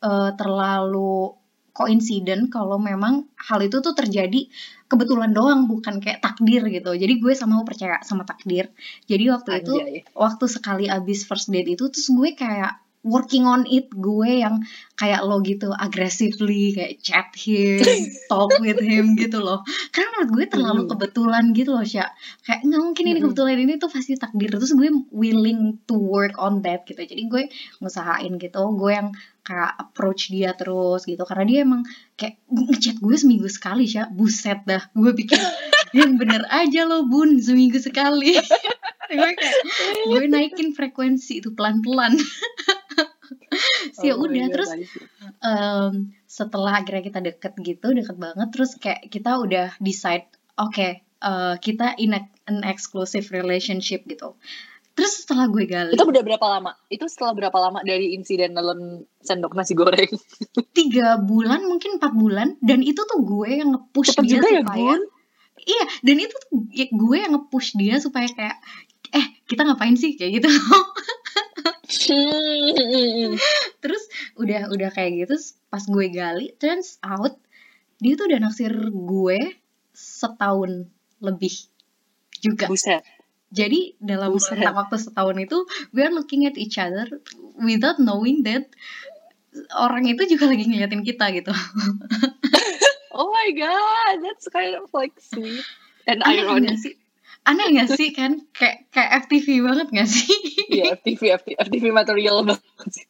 eh, 0.00 0.30
terlalu 0.38 1.34
koinsiden 1.76 2.48
kalau 2.48 2.80
memang 2.80 3.28
hal 3.36 3.60
itu 3.60 3.84
tuh 3.84 3.92
terjadi 3.92 4.48
kebetulan 4.88 5.36
doang 5.36 5.68
bukan 5.68 6.00
kayak 6.00 6.24
takdir 6.24 6.64
gitu 6.64 6.96
jadi 6.96 7.14
gue 7.20 7.36
sama 7.36 7.60
percaya 7.68 8.00
sama 8.00 8.24
takdir 8.24 8.72
jadi 9.04 9.36
waktu 9.36 9.60
itu 9.60 9.74
Anjay. 9.76 10.00
waktu 10.16 10.44
sekali 10.48 10.88
abis 10.88 11.28
first 11.28 11.52
date 11.52 11.68
itu 11.68 11.84
terus 11.92 12.08
gue 12.08 12.32
kayak 12.32 12.80
working 13.06 13.46
on 13.46 13.62
it 13.70 13.86
gue 13.92 14.42
yang 14.42 14.64
kayak 14.96 15.22
lo 15.22 15.38
gitu 15.44 15.70
aggressively 15.76 16.72
kayak 16.72 16.98
chat 17.04 17.28
him 17.36 17.78
talk 18.30 18.50
with 18.58 18.80
him 18.80 19.14
gitu 19.14 19.38
loh. 19.38 19.62
Karena 19.94 20.08
menurut 20.16 20.30
gue 20.34 20.44
terlalu 20.50 20.82
kebetulan 20.90 21.44
gitu 21.54 21.70
loh 21.76 21.86
Sya 21.86 22.10
kayak 22.42 22.66
nggak 22.66 22.82
mungkin 22.82 23.04
ini 23.06 23.18
kebetulan 23.22 23.58
ini 23.62 23.74
tuh 23.78 23.92
pasti 23.92 24.18
takdir. 24.18 24.50
Terus 24.50 24.72
gue 24.74 24.88
willing 25.14 25.84
to 25.86 25.94
work 25.94 26.34
on 26.40 26.64
that 26.66 26.82
gitu. 26.88 26.98
Jadi 26.98 27.22
gue 27.30 27.42
ngusahain 27.78 28.34
gitu 28.40 28.62
gue 28.74 28.92
yang 28.92 29.08
kayak 29.46 29.72
approach 29.78 30.32
dia 30.34 30.56
terus 30.58 31.06
gitu. 31.06 31.22
Karena 31.22 31.44
dia 31.46 31.58
emang 31.62 31.86
kayak 32.18 32.42
ngechat 32.50 32.98
gue 32.98 33.14
seminggu 33.14 33.46
sekali 33.46 33.86
Sya 33.86 34.10
buset 34.10 34.66
dah 34.66 34.82
gue 34.96 35.12
pikir 35.14 35.38
yang 35.98 36.18
bener 36.18 36.42
aja 36.50 36.88
lo 36.88 37.06
bun 37.06 37.38
seminggu 37.38 37.78
sekali. 37.78 38.36
Gue 39.06 39.38
kayak 39.38 39.56
gue 40.10 40.26
naikin 40.26 40.74
frekuensi 40.74 41.38
itu 41.38 41.54
pelan-pelan 41.54 42.18
sih 43.96 44.08
ya 44.10 44.14
Oh 44.16 44.24
udah 44.26 44.46
God, 44.46 44.54
terus 44.54 44.70
em, 45.40 45.92
setelah 46.26 46.82
akhirnya 46.82 47.04
kita 47.04 47.20
deket 47.22 47.52
gitu 47.60 47.86
deket 47.92 48.16
banget 48.16 48.48
terus 48.52 48.74
kayak 48.76 49.08
kita 49.08 49.38
udah 49.40 49.74
decide 49.78 50.26
oke 50.56 50.88
eh, 51.02 51.54
kita 51.60 51.96
in 51.98 52.16
a- 52.16 52.32
an 52.46 52.62
exclusive 52.66 53.28
relationship 53.32 54.04
gitu 54.06 54.34
terus 54.96 55.28
setelah 55.28 55.44
gue 55.52 55.68
gali 55.68 55.92
Itu 55.92 56.08
udah 56.08 56.24
berapa 56.24 56.46
lama? 56.56 56.72
Itu 56.88 57.04
setelah 57.04 57.36
berapa 57.36 57.58
lama 57.60 57.84
dari 57.84 58.16
insiden 58.16 58.56
nelen 58.56 59.04
sendok 59.20 59.52
nasi 59.52 59.76
goreng? 59.76 60.08
tiga 60.78 61.20
bulan 61.20 61.68
mungkin 61.68 62.00
empat 62.00 62.16
bulan 62.16 62.56
dan 62.64 62.80
itu 62.80 63.04
tuh 63.04 63.20
gue 63.20 63.60
yang 63.60 63.76
nge-push 63.76 64.16
dia 64.24 64.40
juga 64.40 64.48
ya, 64.48 64.64
supaya 64.64 64.96
Bun. 64.96 65.02
iya 65.68 65.84
dan 66.00 66.16
itu 66.16 66.32
tuh 66.32 66.50
ya, 66.72 66.86
gue 66.88 67.16
yang 67.20 67.32
nge-push 67.36 67.76
dia 67.76 68.00
supaya 68.00 68.24
kayak 68.24 68.56
eh 69.12 69.26
kita 69.46 69.62
ngapain 69.62 69.94
sih 69.94 70.14
kayak 70.18 70.42
gitu 70.42 70.48
terus 73.82 74.02
udah 74.38 74.70
udah 74.72 74.90
kayak 74.90 75.26
gitu 75.26 75.34
pas 75.70 75.82
gue 75.84 76.06
gali 76.10 76.54
turns 76.58 76.98
out 77.02 77.38
dia 78.02 78.14
tuh 78.18 78.26
udah 78.28 78.40
naksir 78.42 78.72
gue 78.90 79.38
setahun 79.96 80.90
lebih 81.22 81.54
juga 82.44 82.68
Buset. 82.68 83.02
jadi 83.50 83.96
dalam 84.02 84.34
Buset. 84.34 84.60
waktu 84.60 84.96
setahun 85.00 85.36
itu 85.40 85.58
we 85.94 86.04
are 86.04 86.12
looking 86.12 86.44
at 86.44 86.58
each 86.58 86.76
other 86.76 87.06
without 87.62 87.96
knowing 88.02 88.44
that 88.44 88.68
orang 89.78 90.04
itu 90.04 90.36
juga 90.36 90.52
lagi 90.52 90.68
ngeliatin 90.68 91.04
kita 91.04 91.32
gitu 91.32 91.52
Oh 93.16 93.32
my 93.32 93.48
god, 93.56 94.20
that's 94.20 94.44
kind 94.52 94.76
of 94.76 94.92
like 94.92 95.16
sweet 95.16 95.64
and 96.04 96.20
ironic. 96.20 96.76
sih 96.76 97.00
aneh 97.46 97.66
gak 97.72 97.94
sih 97.94 98.10
kan 98.10 98.42
kayak 98.50 98.90
kayak 98.90 99.24
FTV 99.24 99.46
banget 99.62 99.86
gak 99.88 100.08
sih 100.10 100.34
Iya, 100.66 100.98
FTV, 100.98 101.22
FTV, 101.38 101.54
FTV 101.62 101.84
material 101.94 102.42
banget 102.42 102.62
sih. 102.90 103.06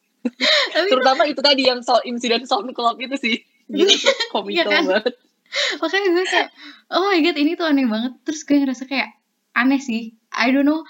tapi 0.69 0.87
Terutama 0.93 1.23
itu 1.25 1.41
tadi 1.41 1.65
yang 1.65 1.81
soal 1.81 2.05
insiden 2.05 2.45
SoundCloud 2.45 3.01
itu 3.01 3.17
sih. 3.17 3.35
Gila, 3.65 3.89
Iya 3.89 4.13
komikal 4.29 4.69
kan? 4.69 4.83
banget. 4.85 5.13
makanya 5.79 6.09
gue 6.11 6.25
kayak 6.27 6.49
oh 6.91 7.07
my 7.07 7.19
god 7.19 7.35
ini 7.35 7.55
tuh 7.55 7.65
aneh 7.65 7.87
banget 7.87 8.13
terus 8.21 8.43
gue 8.43 8.59
ngerasa 8.59 8.83
kayak 8.83 9.15
aneh 9.51 9.79
sih 9.79 10.11
I 10.29 10.51
don't 10.51 10.67
know 10.67 10.83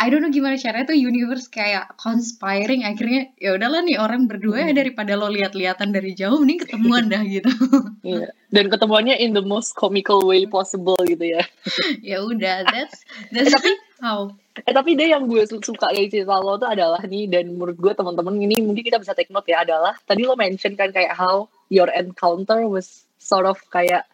I 0.00 0.08
don't 0.08 0.24
know 0.24 0.32
gimana 0.32 0.56
caranya 0.56 0.88
tuh 0.88 0.96
universe 0.96 1.44
kayak 1.46 1.92
conspiring 2.00 2.88
akhirnya 2.88 3.28
ya 3.36 3.52
udahlah 3.52 3.84
nih 3.84 4.00
orang 4.00 4.24
berdua 4.24 4.64
Hmm. 4.64 4.72
daripada 4.72 5.12
lo 5.14 5.28
lihat-lihatan 5.28 5.92
dari 5.92 6.16
jauh 6.16 6.40
mending 6.40 6.64
ketemuan 6.64 7.12
dah 7.12 7.20
gitu 7.20 7.52
Iya. 8.00 8.32
Dan 8.48 8.72
ketemuannya 8.72 9.20
in 9.20 9.36
the 9.36 9.44
most 9.44 9.76
comical 9.76 10.24
way 10.24 10.48
possible 10.48 10.96
gitu 11.04 11.36
ya. 11.36 11.44
ya 12.10 12.24
udah 12.24 12.64
that's 12.66 13.04
that's 13.30 13.52
how 14.04 14.32
Eh 14.66 14.74
tapi 14.74 14.96
deh 14.98 15.08
yang 15.08 15.24
gue 15.28 15.44
su- 15.46 15.62
suka 15.62 15.88
dari 15.92 16.08
cerita 16.08 16.36
lo 16.36 16.56
tuh 16.56 16.68
adalah 16.68 17.00
nih 17.04 17.28
dan 17.28 17.54
menurut 17.54 17.76
gue 17.76 17.92
teman-teman 17.94 18.34
ini 18.40 18.60
mungkin 18.60 18.82
kita 18.82 18.98
bisa 18.98 19.12
take 19.12 19.30
note 19.30 19.46
ya 19.46 19.62
adalah 19.64 19.94
tadi 20.04 20.24
lo 20.24 20.34
mention 20.34 20.74
kan 20.74 20.90
kayak 20.90 21.12
how 21.14 21.44
your 21.68 21.88
encounter 21.92 22.64
was 22.66 23.04
sort 23.16 23.44
of 23.44 23.56
kayak 23.70 24.04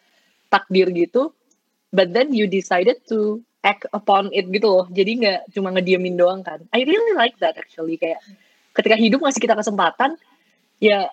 takdir 0.47 0.87
gitu, 0.91 1.33
but 1.91 2.13
then 2.15 2.31
you 2.31 2.45
decided 2.47 2.99
to 3.03 3.41
act 3.67 3.83
upon 3.91 4.31
it 4.31 4.47
gitu 4.47 4.63
loh. 4.65 4.85
Jadi 4.87 5.11
nggak 5.19 5.39
cuma 5.51 5.75
ngediemin 5.75 6.15
doang 6.15 6.39
kan. 6.39 6.63
I 6.71 6.87
really 6.87 7.11
like 7.13 7.35
that 7.43 7.59
actually 7.59 7.99
kayak 7.99 8.23
ketika 8.71 8.95
hidup 8.95 9.19
ngasih 9.19 9.43
kita 9.43 9.59
kesempatan 9.59 10.15
ya 10.79 11.11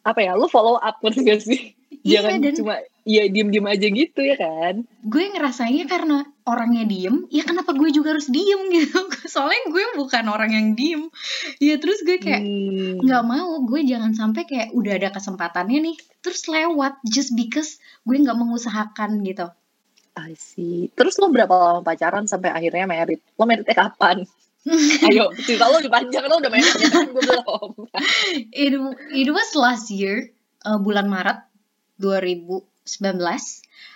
apa 0.00 0.20
ya 0.20 0.32
lo 0.32 0.48
follow 0.48 0.76
up 0.76 0.96
ngerti 1.00 1.20
gak 1.22 1.40
sih? 1.42 1.60
iya 2.04 2.20
Jangan 2.20 2.40
dan 2.44 2.54
cuma 2.54 2.74
ya 3.04 3.24
diem-diem 3.28 3.64
aja 3.64 3.86
gitu 3.86 4.20
ya 4.20 4.36
kan. 4.36 4.74
gue 4.84 5.24
ngerasanya 5.32 5.84
karena 5.84 6.24
orangnya 6.44 6.84
diem 6.84 7.24
ya 7.28 7.42
kenapa 7.42 7.72
gue 7.72 7.88
juga 7.88 8.12
harus 8.12 8.28
diem 8.28 8.68
gitu 8.76 9.00
soalnya 9.24 9.64
gue 9.68 9.84
bukan 9.96 10.24
orang 10.28 10.52
yang 10.52 10.66
diem 10.72 11.02
ya 11.58 11.80
terus 11.80 12.04
gue 12.04 12.20
kayak 12.20 12.44
Hmm. 12.44 13.00
nggak 13.00 13.24
mau 13.24 13.58
gue 13.64 13.80
jangan 13.84 14.12
sampai 14.12 14.44
kayak 14.44 14.68
udah 14.76 14.92
ada 15.00 15.08
kesempatannya 15.10 15.78
nih 15.80 15.96
terus 16.20 16.44
lewat 16.46 17.00
just 17.08 17.32
because 17.32 17.80
gue 18.04 18.16
nggak 18.20 18.36
mengusahakan 18.36 19.24
gitu 19.24 19.48
I 20.14 20.38
see. 20.38 20.94
Terus 20.94 21.18
lo 21.18 21.30
berapa 21.34 21.50
lama 21.50 21.80
pacaran 21.82 22.30
sampai 22.30 22.54
akhirnya 22.54 22.86
merit? 22.86 23.20
Lo 23.34 23.44
meritnya 23.50 23.74
kapan? 23.74 24.22
Ayo, 25.10 25.34
cerita 25.44 25.68
lo 25.68 25.82
lebih 25.82 25.92
panjang, 25.92 26.24
lo 26.30 26.38
udah 26.40 26.52
merit 26.54 26.74
ya 26.78 26.88
kan? 26.88 27.06
Gue 27.10 27.22
belum. 27.22 27.70
it, 28.54 28.72
it 29.12 29.28
was 29.34 29.50
last 29.58 29.90
year 29.90 30.30
uh, 30.64 30.78
bulan 30.78 31.10
Maret 31.10 31.44
2019 32.00 32.64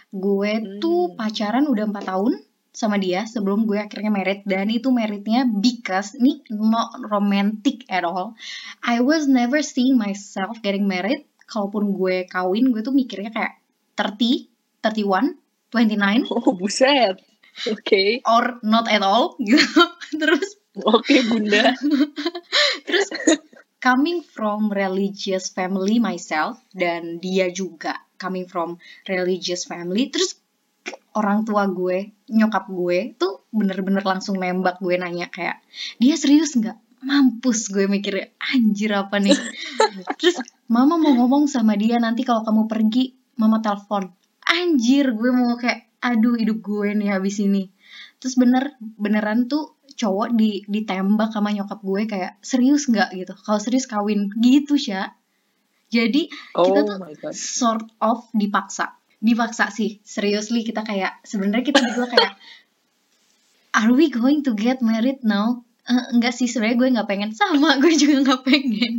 gue 0.09 0.53
tuh 0.81 1.13
Hmm. 1.13 1.17
pacaran 1.21 1.65
udah 1.69 1.85
empat 1.93 2.05
tahun 2.09 2.41
sama 2.73 2.97
dia 2.97 3.27
sebelum 3.27 3.67
gue 3.67 3.77
akhirnya 3.77 4.09
married 4.09 4.47
dan 4.47 4.71
itu 4.71 4.89
meritnya 4.95 5.45
because 5.45 6.15
ini 6.15 6.47
not 6.49 6.95
romantic 7.11 7.83
at 7.91 8.07
all 8.07 8.39
I 8.87 9.03
was 9.03 9.27
never 9.27 9.61
seeing 9.61 9.99
myself 9.99 10.63
getting 10.63 10.87
married 10.87 11.27
kalaupun 11.51 11.91
gue 11.93 12.25
kawin 12.31 12.71
gue 12.71 12.81
tuh 12.81 12.95
mikirnya 12.95 13.35
kayak 13.35 13.59
30 13.99 14.47
31 14.81 15.35
29 15.73 16.29
Oh 16.35 16.55
buset. 16.57 17.19
Oke. 17.67 18.23
or 18.23 18.63
not 18.63 18.87
at 18.87 19.03
all 19.03 19.35
gitu 19.43 19.67
terus 20.21 20.59
Oke 20.79 21.27
bunda. 21.27 21.75
terus 22.87 23.11
coming 23.83 24.23
from 24.23 24.71
religious 24.71 25.51
family 25.51 25.99
myself 25.99 26.59
dan 26.71 27.19
dia 27.19 27.51
juga 27.51 27.99
coming 28.15 28.47
from 28.47 28.79
religious 29.11 29.67
family 29.67 30.07
terus 30.07 30.39
orang 31.19 31.43
tua 31.43 31.67
gue 31.67 32.15
nyokap 32.31 32.71
gue 32.71 33.19
tuh 33.19 33.43
bener-bener 33.51 34.07
langsung 34.07 34.39
nembak 34.39 34.79
gue 34.79 34.95
nanya 34.95 35.27
kayak 35.27 35.59
dia 35.99 36.15
serius 36.15 36.55
nggak 36.55 36.79
mampus 37.03 37.71
gue 37.75 37.91
mikir 37.91 38.35
anjir 38.39 38.95
apa 38.95 39.19
nih 39.19 39.35
terus 40.19 40.39
mama 40.71 40.95
mau 40.95 41.15
ngomong 41.15 41.51
sama 41.51 41.75
dia 41.75 41.99
nanti 41.99 42.23
kalau 42.23 42.43
kamu 42.47 42.71
pergi 42.71 43.15
mama 43.39 43.59
telepon 43.63 44.11
anjir 44.49 45.13
gue 45.13 45.31
mau 45.31 45.55
kayak 45.61 45.93
aduh 46.01 46.35
hidup 46.41 46.65
gue 46.65 46.97
nih 46.97 47.13
habis 47.13 47.39
ini. 47.39 47.69
Terus 48.19 48.35
bener 48.35 48.75
beneran 48.81 49.47
tuh 49.47 49.79
cowok 49.99 50.35
di 50.35 50.63
ditembak 50.67 51.35
sama 51.35 51.51
nyokap 51.55 51.81
gue 51.83 52.03
kayak 52.07 52.33
serius 52.41 52.89
nggak? 52.89 53.15
gitu. 53.15 53.35
Kalau 53.37 53.61
serius 53.61 53.87
kawin. 53.87 54.33
Gitu 54.39 54.79
sya. 54.79 55.15
Jadi 55.89 56.29
Oh 56.55 56.69
kita 56.69 56.81
tuh 56.85 56.97
sort 57.35 57.89
of 58.01 58.29
dipaksa. 58.33 58.97
Dipaksa 59.19 59.73
sih 59.75 59.99
seriously 60.07 60.63
kita 60.63 60.87
kayak 60.87 61.19
sebenarnya 61.27 61.65
kita 61.67 61.81
berdua 61.83 62.07
kayak 62.07 62.33
are 63.79 63.93
we 63.93 64.09
going 64.09 64.43
to 64.47 64.55
get 64.55 64.81
married 64.81 65.21
now? 65.23 65.65
Eh, 65.89 66.05
enggak 66.13 66.37
sih 66.37 66.47
sebenarnya 66.47 66.77
gue 66.79 66.89
nggak 66.99 67.09
pengen. 67.09 67.31
Sama 67.33 67.77
gue 67.83 67.93
juga 67.97 68.17
nggak 68.25 68.43
pengen. 68.45 68.95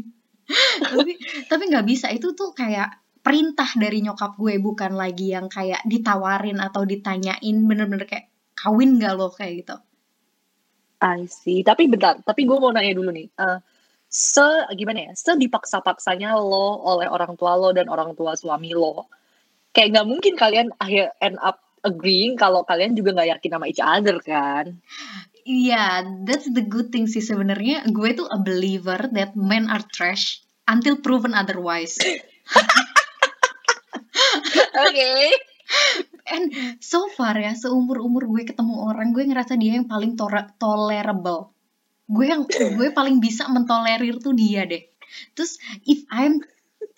Tapi 0.82 1.14
tapi 1.46 1.64
nggak 1.70 1.86
bisa. 1.86 2.10
Itu 2.10 2.34
tuh 2.34 2.58
kayak 2.58 3.09
perintah 3.20 3.70
dari 3.76 4.02
nyokap 4.04 4.40
gue 4.40 4.58
bukan 4.64 4.96
lagi 4.96 5.36
yang 5.36 5.52
kayak 5.52 5.84
ditawarin 5.86 6.58
atau 6.64 6.88
ditanyain 6.88 7.58
bener-bener 7.68 8.08
kayak 8.08 8.32
kawin 8.56 9.00
nggak 9.00 9.14
lo 9.16 9.30
kayak 9.32 9.66
gitu 9.66 9.76
I 11.00 11.32
see. 11.32 11.64
Tapi 11.64 11.88
bentar, 11.88 12.20
tapi 12.20 12.44
gue 12.44 12.58
mau 12.60 12.76
nanya 12.76 12.92
dulu 12.92 13.10
nih. 13.16 13.28
Eh, 13.32 13.58
se 14.12 14.44
gimana 14.76 15.10
ya? 15.10 15.12
Se 15.16 15.32
dipaksa-paksanya 15.40 16.36
lo 16.36 16.84
oleh 16.84 17.08
orang 17.08 17.40
tua 17.40 17.56
lo 17.56 17.72
dan 17.72 17.88
orang 17.88 18.14
tua 18.20 18.36
suami 18.36 18.76
lo. 18.76 19.08
Kayak 19.72 19.90
nggak 19.96 20.08
mungkin 20.08 20.34
kalian 20.36 20.68
akhir 20.76 21.16
end 21.24 21.40
up 21.40 21.64
agreeing 21.88 22.36
kalau 22.36 22.68
kalian 22.68 23.00
juga 23.00 23.16
nggak 23.16 23.40
yakin 23.40 23.52
sama 23.56 23.66
each 23.72 23.84
other 23.84 24.20
kan? 24.20 24.84
Iya, 25.48 26.04
that's 26.28 26.52
the 26.52 26.62
good 26.68 26.92
thing 26.92 27.08
sih 27.08 27.24
sebenarnya. 27.24 27.88
Gue 27.96 28.12
tuh 28.12 28.28
a 28.28 28.38
believer 28.38 29.00
that 29.16 29.40
men 29.40 29.72
are 29.72 29.82
trash 29.96 30.44
until 30.68 31.00
proven 31.00 31.32
otherwise. 31.32 31.96
Oke. 34.88 35.12
And 36.34 36.46
so 36.82 37.10
far 37.14 37.38
ya, 37.38 37.54
seumur 37.58 38.02
umur 38.02 38.26
gue 38.30 38.46
ketemu 38.46 38.90
orang, 38.90 39.14
gue 39.14 39.26
ngerasa 39.26 39.58
dia 39.58 39.78
yang 39.78 39.90
paling 39.90 40.18
tora- 40.18 40.50
tolerable. 40.58 41.54
Gue 42.10 42.30
yang 42.30 42.46
gue 42.80 42.90
paling 42.94 43.22
bisa 43.22 43.50
mentolerir 43.50 44.18
tuh 44.22 44.34
dia 44.34 44.66
deh. 44.66 44.86
Terus 45.34 45.58
if 45.86 46.06
I'm 46.10 46.42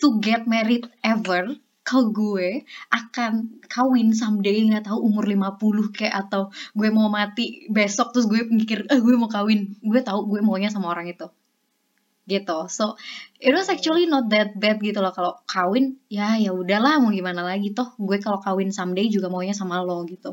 to 0.03 0.19
get 0.19 0.47
married 0.47 0.87
ever, 1.03 1.55
kalau 1.81 2.13
gue 2.13 2.63
akan 2.93 3.61
kawin 3.65 4.13
someday 4.13 4.61
nggak 4.69 4.85
tahu 4.85 5.01
umur 5.01 5.25
50 5.25 5.91
kayak 5.95 6.27
atau 6.27 6.53
gue 6.77 6.89
mau 6.93 7.09
mati 7.09 7.65
besok 7.73 8.13
terus 8.13 8.29
gue 8.29 8.45
mikir 8.45 8.85
eh 8.85 9.01
gue 9.01 9.15
mau 9.17 9.25
kawin 9.27 9.73
gue 9.81 10.01
tahu 10.05 10.29
gue 10.29 10.39
maunya 10.45 10.69
sama 10.69 10.93
orang 10.93 11.09
itu 11.09 11.25
gitu 12.31 12.71
so 12.71 12.95
it 13.37 13.51
was 13.51 13.67
actually 13.67 14.07
not 14.07 14.31
that 14.31 14.55
bad 14.55 14.79
gitu 14.79 15.03
loh 15.03 15.11
kalau 15.11 15.35
kawin 15.43 15.99
ya 16.07 16.39
ya 16.39 16.55
udahlah 16.55 17.03
mau 17.03 17.11
gimana 17.11 17.43
lagi 17.43 17.75
toh 17.75 17.91
gue 17.99 18.17
kalau 18.17 18.39
kawin 18.39 18.71
someday 18.71 19.11
juga 19.11 19.27
maunya 19.27 19.51
sama 19.51 19.83
lo 19.83 20.07
gitu 20.07 20.31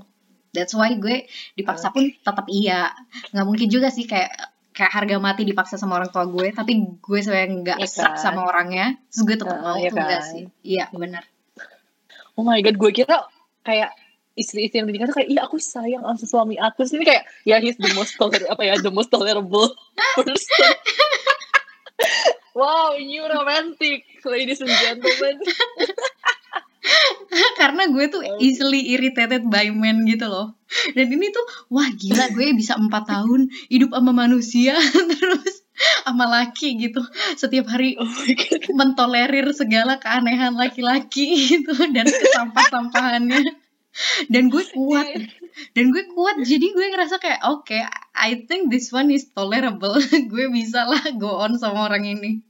that's 0.55 0.73
why 0.73 0.95
gue 0.95 1.26
dipaksa 1.59 1.90
pun 1.90 2.07
tetap 2.14 2.47
iya 2.47 2.95
nggak 3.34 3.43
mungkin 3.45 3.67
juga 3.67 3.91
sih 3.91 4.06
kayak 4.06 4.30
kayak 4.71 4.95
harga 4.95 5.19
mati 5.19 5.43
dipaksa 5.43 5.75
sama 5.75 5.99
orang 5.99 6.15
tua 6.15 6.23
gue 6.25 6.54
tapi 6.54 6.73
gue 7.02 7.19
sebenarnya 7.19 7.50
nggak 7.67 7.78
Iya 7.82 7.89
serak 7.91 8.15
kan? 8.15 8.23
sama 8.23 8.41
orangnya 8.47 8.95
terus 9.11 9.23
gue 9.26 9.37
tetap 9.37 9.58
Heeh, 9.58 9.67
mau 9.67 9.76
iya 9.76 9.91
tuh 9.91 9.99
enggak 9.99 10.21
kan? 10.23 10.30
sih 10.30 10.45
iya 10.63 10.84
benar 10.95 11.25
Oh 12.39 12.47
my 12.47 12.63
god, 12.63 12.78
gue 12.78 12.91
kira 12.95 13.26
kayak 13.67 13.91
istri-istri 14.39 14.78
yang 14.78 14.87
menikah 14.87 15.11
tuh 15.11 15.19
kayak, 15.19 15.26
iya 15.26 15.43
aku 15.43 15.58
sayang 15.58 16.06
sama 16.06 16.23
suami 16.23 16.54
aku. 16.54 16.87
Ini 16.87 17.02
kayak, 17.02 17.26
ya 17.43 17.58
he's 17.58 17.75
the 17.75 17.91
most 17.99 18.15
toler 18.15 18.39
apa 18.47 18.63
ya, 18.63 18.78
the 18.78 18.95
most 18.95 19.11
tolerable 19.11 19.75
person. 20.15 20.71
Wow, 22.58 22.95
you 22.99 23.23
romantic, 23.26 24.04
ladies 24.25 24.61
and 24.61 24.71
gentlemen. 24.71 25.37
karena 27.61 27.91
gue 27.91 28.04
tuh 28.08 28.23
easily 28.41 28.95
irritated 28.97 29.45
by 29.50 29.69
men 29.75 30.08
gitu 30.08 30.30
loh. 30.30 30.56
Dan 30.95 31.08
ini 31.13 31.28
tuh 31.32 31.45
wah 31.73 31.89
gila 31.91 32.32
gue 32.32 32.54
bisa 32.56 32.76
empat 32.76 33.08
tahun 33.08 33.52
hidup 33.69 33.93
sama 33.93 34.13
manusia 34.15 34.76
terus 35.19 35.65
sama 36.06 36.26
laki 36.26 36.78
gitu. 36.80 37.02
Setiap 37.37 37.69
hari 37.69 37.99
Oh 38.00 38.08
mentolerir 38.73 39.47
segala 39.52 40.00
keanehan 40.00 40.56
laki-laki 40.56 41.34
gitu 41.52 41.75
dan 41.93 42.06
kesampah-sampahannya. 42.08 43.43
Dan 44.30 44.47
gue 44.49 44.63
kuat 44.73 45.11
dan 45.75 45.90
gue 45.90 46.04
kuat 46.14 46.42
jadi 46.42 46.66
gue 46.71 46.86
ngerasa 46.94 47.18
kayak 47.18 47.40
oke 47.47 47.78
I 48.14 48.47
think 48.47 48.71
this 48.71 48.90
one 48.94 49.10
is 49.10 49.30
tolerable 49.30 49.99
gue 50.32 50.47
bisa 50.50 50.86
lah 50.86 51.02
go 51.16 51.38
on 51.40 51.56
sama 51.58 51.90
orang 51.90 52.06
ini 52.06 52.44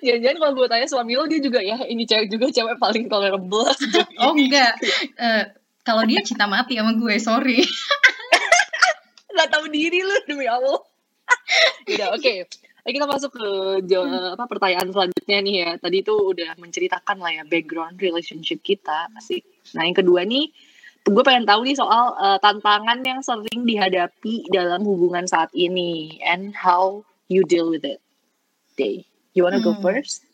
Jangan-jangan 0.00 0.38
kalau 0.40 0.52
gue 0.56 0.64
tanya 0.64 0.88
suami 0.88 1.12
lo, 1.12 1.28
dia 1.28 1.36
juga 1.36 1.60
ya, 1.60 1.76
ini 1.84 2.08
cewek 2.08 2.32
juga 2.32 2.48
cewek 2.48 2.80
paling 2.80 3.04
tolerable 3.12 3.68
oh 4.24 4.32
enggak 4.32 4.80
Eh, 5.20 5.44
kalau 5.84 6.08
dia 6.08 6.24
cinta 6.24 6.48
mati 6.48 6.80
sama 6.80 6.96
gue 6.96 7.20
sorry 7.20 7.60
Gak 9.32 9.48
tahu 9.48 9.64
diri 9.72 10.04
lu, 10.04 10.16
demi 10.28 10.44
Allah. 10.44 10.80
Udah, 11.88 12.08
oke. 12.12 12.34
Lagi 12.82 12.94
kita 12.98 13.06
masuk 13.06 13.30
ke 13.38 13.46
apa 14.34 14.44
pertanyaan 14.50 14.90
selanjutnya 14.90 15.38
nih 15.40 15.54
ya. 15.64 15.70
Tadi 15.78 15.96
itu 16.02 16.14
udah 16.14 16.58
menceritakan 16.58 17.16
lah 17.22 17.30
ya 17.40 17.42
background 17.46 17.96
relationship 17.96 18.60
kita 18.60 19.08
asik. 19.16 19.46
Nah 19.78 19.86
yang 19.86 19.96
kedua 19.96 20.26
nih, 20.26 20.50
gue 21.02 21.22
pengen 21.22 21.44
tahu 21.44 21.66
nih 21.66 21.74
soal 21.74 22.14
eh, 22.14 22.38
tantangan 22.38 23.02
yang 23.02 23.20
sering 23.20 23.66
dihadapi 23.66 24.46
dalam 24.48 24.82
hubungan 24.82 25.26
saat 25.26 25.50
ini 25.52 26.18
and 26.22 26.54
how 26.54 27.02
you 27.26 27.42
deal 27.42 27.66
with 27.66 27.82
it. 27.82 27.98
Day, 28.74 29.04
you 29.34 29.42
wanna 29.42 29.58
go 29.58 29.74
Hmm. 29.74 29.82
first? 29.82 30.24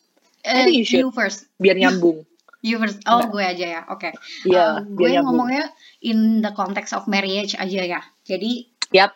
Eh, 0.47 0.63
think 0.63 0.77
you 0.77 0.85
should. 0.87 1.03
you 1.03 1.09
first 1.11 1.49
Biar 1.59 1.75
nyambung. 1.75 2.23
You 2.59 2.75
first. 2.79 2.99
Oh, 3.03 3.23
gue 3.27 3.39
aja 3.39 3.65
ya. 3.65 3.81
Oke. 3.87 4.11
Iya, 4.43 4.83
Um, 4.83 4.95
biar 4.95 4.95
gue 4.95 5.09
nyambung. 5.15 5.25
ngomongnya 5.47 5.65
in 6.01 6.39
the 6.39 6.51
context 6.51 6.91
of 6.91 7.07
marriage 7.07 7.55
aja 7.55 7.81
ya. 7.83 8.01
Jadi 8.23 8.67
Yap. 8.89 9.13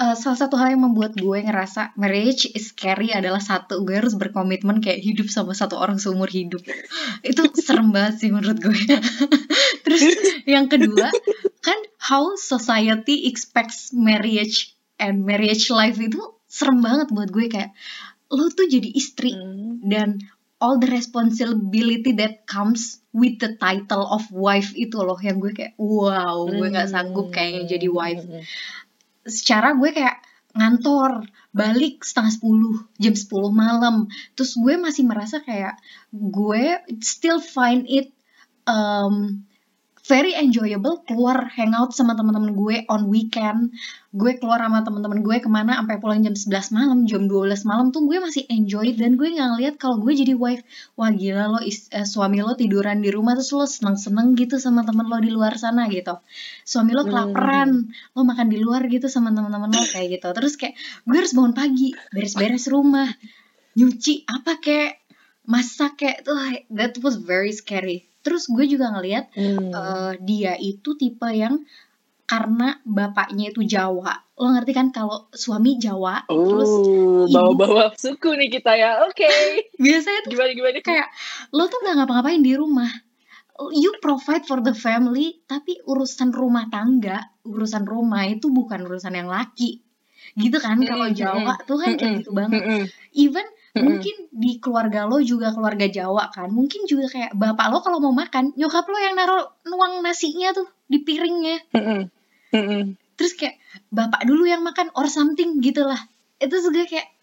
Eh, 0.00 0.16
salah 0.16 0.38
satu 0.40 0.56
hal 0.56 0.72
yang 0.72 0.82
membuat 0.88 1.12
gue 1.14 1.38
ngerasa 1.44 1.92
marriage 2.00 2.48
is 2.56 2.72
scary 2.72 3.12
adalah 3.12 3.38
satu 3.38 3.84
gue 3.84 4.00
harus 4.00 4.16
berkomitmen 4.16 4.80
kayak 4.80 5.04
hidup 5.04 5.28
sama 5.28 5.52
satu 5.52 5.76
orang 5.76 6.00
seumur 6.00 6.32
hidup. 6.32 6.64
Itu 7.20 7.44
serem 7.66 7.92
banget 7.92 8.24
sih 8.24 8.30
menurut 8.32 8.56
gue. 8.58 8.80
Terus 9.84 10.02
yang 10.48 10.72
kedua 10.72 11.12
kan 11.60 11.78
how 12.00 12.32
society 12.40 13.28
expects 13.28 13.92
marriage 13.92 14.72
and 14.96 15.28
marriage 15.28 15.68
life 15.68 16.00
itu 16.00 16.18
serem 16.48 16.80
banget 16.80 17.12
buat 17.12 17.28
gue 17.28 17.46
kayak 17.46 17.76
lo 18.30 18.48
tuh 18.48 18.66
jadi 18.66 18.88
istri 18.94 19.34
Hmm. 19.34 19.82
dan 19.84 20.08
all 20.60 20.76
the 20.76 20.86
responsibility 20.86 22.12
that 22.14 22.44
comes 22.44 23.00
with 23.10 23.40
the 23.40 23.56
title 23.56 24.04
of 24.04 24.22
wife 24.30 24.70
itu 24.76 24.92
loh 25.00 25.18
yang 25.18 25.40
gue 25.40 25.50
kayak 25.50 25.74
wow 25.76 26.44
gue 26.46 26.68
nggak 26.68 26.90
sanggup 26.90 27.32
kayaknya 27.32 27.76
jadi 27.76 27.88
wife 27.90 28.22
Hmm. 28.22 28.44
Secara 29.26 29.76
gue 29.76 29.90
kayak 29.92 30.22
ngantor 30.54 31.30
balik 31.54 32.02
setengah 32.02 32.32
sepuluh 32.34 32.76
jam 32.98 33.14
10 33.14 33.30
malam. 33.54 34.10
Terus 34.34 34.58
gue 34.58 34.74
masih 34.78 35.04
merasa 35.06 35.42
kayak 35.42 35.78
gue 36.10 36.78
still 37.02 37.38
find 37.38 37.86
it 37.86 38.10
um, 38.66 39.46
very 40.06 40.32
enjoyable 40.36 41.04
keluar 41.04 41.48
hangout 41.52 41.92
sama 41.92 42.16
teman-teman 42.16 42.56
gue 42.56 42.76
on 42.88 43.08
weekend. 43.08 43.72
Gue 44.10 44.34
keluar 44.40 44.58
sama 44.58 44.82
teman-teman 44.82 45.22
gue 45.22 45.36
ke 45.38 45.46
mana? 45.46 45.78
Sampai 45.78 46.02
pulang 46.02 46.20
jam 46.24 46.34
11 46.34 46.74
malam. 46.74 46.98
Jam 47.06 47.30
12 47.30 47.68
malam 47.68 47.94
tuh 47.94 48.04
gue 48.08 48.18
masih 48.18 48.44
enjoy 48.50 48.96
dan 48.98 49.14
gue 49.14 49.28
nggak 49.30 49.48
ngeliat 49.54 49.74
kalau 49.78 50.02
gue 50.02 50.12
jadi 50.16 50.34
wife. 50.34 50.66
Wah 50.98 51.14
gila 51.14 51.46
lo 51.52 51.60
is- 51.62 51.88
eh, 51.94 52.02
suami 52.08 52.42
lo 52.42 52.58
tiduran 52.58 53.00
di 53.00 53.14
rumah 53.14 53.38
terus 53.38 53.54
lo 53.54 53.64
seneng-seneng 53.68 54.34
gitu 54.34 54.58
sama 54.58 54.82
temen 54.82 55.06
lo 55.06 55.16
di 55.22 55.30
luar 55.30 55.54
sana 55.56 55.86
gitu. 55.86 56.18
Suami 56.66 56.90
lo 56.96 57.06
kelaparan 57.06 57.70
lo 58.16 58.20
makan 58.26 58.46
di 58.50 58.58
luar 58.58 58.84
gitu 58.90 59.06
sama 59.06 59.30
teman-teman 59.30 59.70
lo 59.70 59.84
kayak 59.86 60.18
gitu. 60.18 60.28
Terus 60.34 60.54
kayak 60.58 60.74
gue 61.06 61.16
harus 61.16 61.32
bangun 61.36 61.54
pagi 61.54 61.94
beres-beres 62.10 62.66
rumah 62.66 63.08
nyuci 63.78 64.26
apa 64.26 64.58
kayak 64.58 64.98
masak 65.46 66.02
kayak 66.02 66.26
tuh 66.26 66.34
that 66.74 66.98
was 67.02 67.14
very 67.22 67.54
scary 67.54 68.09
terus 68.20 68.46
gue 68.46 68.64
juga 68.66 68.90
ngelihat 68.90 69.32
Hmm. 69.32 69.70
eh, 69.70 70.12
dia 70.20 70.52
itu 70.54 70.92
tipe 70.92 71.24
yang 71.28 71.62
karena 72.22 72.78
bapaknya 72.84 73.50
itu 73.50 73.64
Jawa 73.64 74.12
lo 74.34 74.48
ngerti 74.48 74.70
kan 74.70 74.88
kalau 74.88 75.26
suami 75.30 75.76
Jawa 75.76 76.22
terus 76.24 76.70
Oh, 76.70 77.26
ibu- 77.26 77.34
bawa-bawa 77.52 77.92
suku 77.94 78.30
nih 78.32 78.48
kita 78.50 78.72
ya. 78.72 79.02
Oke. 79.02 79.26
biasanya 79.76 80.20
tuh 80.22 80.30
Gimana 80.30 80.50
gimana? 80.52 80.78
kayak 80.80 81.08
lo 81.50 81.66
tuh 81.66 81.78
nggak 81.78 81.94
ngapa-ngapain 81.96 82.40
di 82.40 82.54
rumah 82.54 82.88
you 83.72 83.92
provide 83.98 84.40
for 84.42 84.60
the 84.60 84.72
family 84.72 85.42
tapi 85.44 85.76
urusan 85.82 86.30
rumah 86.30 86.64
tangga 86.66 87.18
urusan 87.42 87.84
rumah 87.84 88.24
itu 88.24 88.48
bukan 88.48 88.80
urusan 88.80 89.12
yang 89.12 89.28
laki 89.28 89.82
gitu 90.32 90.56
kan 90.56 90.78
kalau 90.78 91.04
Mm-mm, 91.06 91.18
Jawa 91.18 91.54
tuh 91.60 91.76
kan 91.76 91.92
kayak 91.94 92.22
gitu 92.22 92.30
banget 92.30 92.62
even 93.10 93.44
Mm-mm. 93.70 93.86
mungkin 93.86 94.16
di 94.34 94.58
keluarga 94.58 95.06
lo 95.06 95.22
juga 95.22 95.54
keluarga 95.54 95.86
Jawa 95.86 96.34
kan 96.34 96.50
mungkin 96.50 96.90
juga 96.90 97.06
kayak 97.06 97.38
bapak 97.38 97.66
lo 97.70 97.78
kalau 97.86 98.02
mau 98.02 98.10
makan 98.10 98.50
nyokap 98.58 98.82
lo 98.90 98.98
yang 98.98 99.14
naruh 99.14 99.46
nuang 99.62 100.02
nasinya 100.02 100.50
tuh 100.50 100.66
di 100.90 100.98
piringnya 101.06 101.70
Mm-mm. 101.70 102.00
Mm-mm. 102.50 102.82
terus 103.14 103.38
kayak 103.38 103.62
bapak 103.94 104.26
dulu 104.26 104.42
yang 104.50 104.66
makan 104.66 104.90
or 104.98 105.06
something 105.06 105.62
gitu 105.62 105.86
lah 105.86 106.02
itu 106.42 106.56
juga 106.58 106.82
kayak 106.90 107.14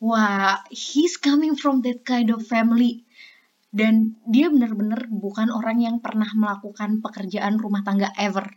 wah 0.00 0.64
he's 0.72 1.20
coming 1.20 1.52
from 1.52 1.84
that 1.84 2.00
kind 2.08 2.32
of 2.32 2.40
family 2.48 3.04
dan 3.68 4.16
dia 4.24 4.48
benar-benar 4.48 5.04
bukan 5.12 5.52
orang 5.52 5.84
yang 5.84 5.96
pernah 6.00 6.32
melakukan 6.32 7.04
pekerjaan 7.04 7.60
rumah 7.60 7.84
tangga 7.84 8.08
ever 8.16 8.48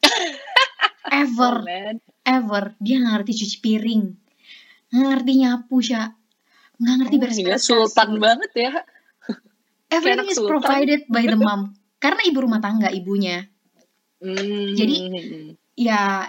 ever 1.10 1.54
Oh, 1.58 1.66
man. 1.66 1.98
ever 2.22 2.74
dia 2.78 3.02
nggak 3.02 3.12
ngerti 3.22 3.32
cuci 3.42 3.56
piring 3.58 4.04
nggak 4.94 5.06
ngerti 5.10 5.32
nyapu 5.42 5.82
sya 5.82 6.14
nggak 6.76 6.94
ngerti 6.98 7.16
Oh, 7.16 7.20
beres 7.20 7.36
gila, 7.36 7.58
sultan 7.58 8.10
banget 8.18 8.50
ya. 8.54 8.72
everything 9.88 10.28
is 10.28 10.36
sultan. 10.36 10.50
provided 10.50 11.00
by 11.08 11.22
the 11.22 11.36
mom 11.36 11.72
karena 11.96 12.20
ibu 12.24 12.38
rumah 12.40 12.60
tangga 12.60 12.90
ibunya 12.90 13.46
Hmm. 14.16 14.72
Jadi, 14.72 14.96
ya 15.76 16.24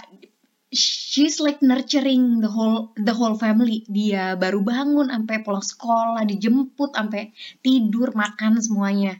she's 0.68 1.40
like 1.40 1.64
nurturing 1.64 2.44
the 2.44 2.52
whole 2.52 2.92
the 3.00 3.16
whole 3.16 3.40
family 3.40 3.88
dia 3.88 4.36
baru 4.36 4.60
bangun 4.60 5.08
sampai 5.08 5.40
pulang 5.40 5.64
sekolah 5.64 6.28
dijemput 6.28 6.92
sampai 6.92 7.32
tidur 7.64 8.12
makan 8.12 8.60
semuanya 8.60 9.16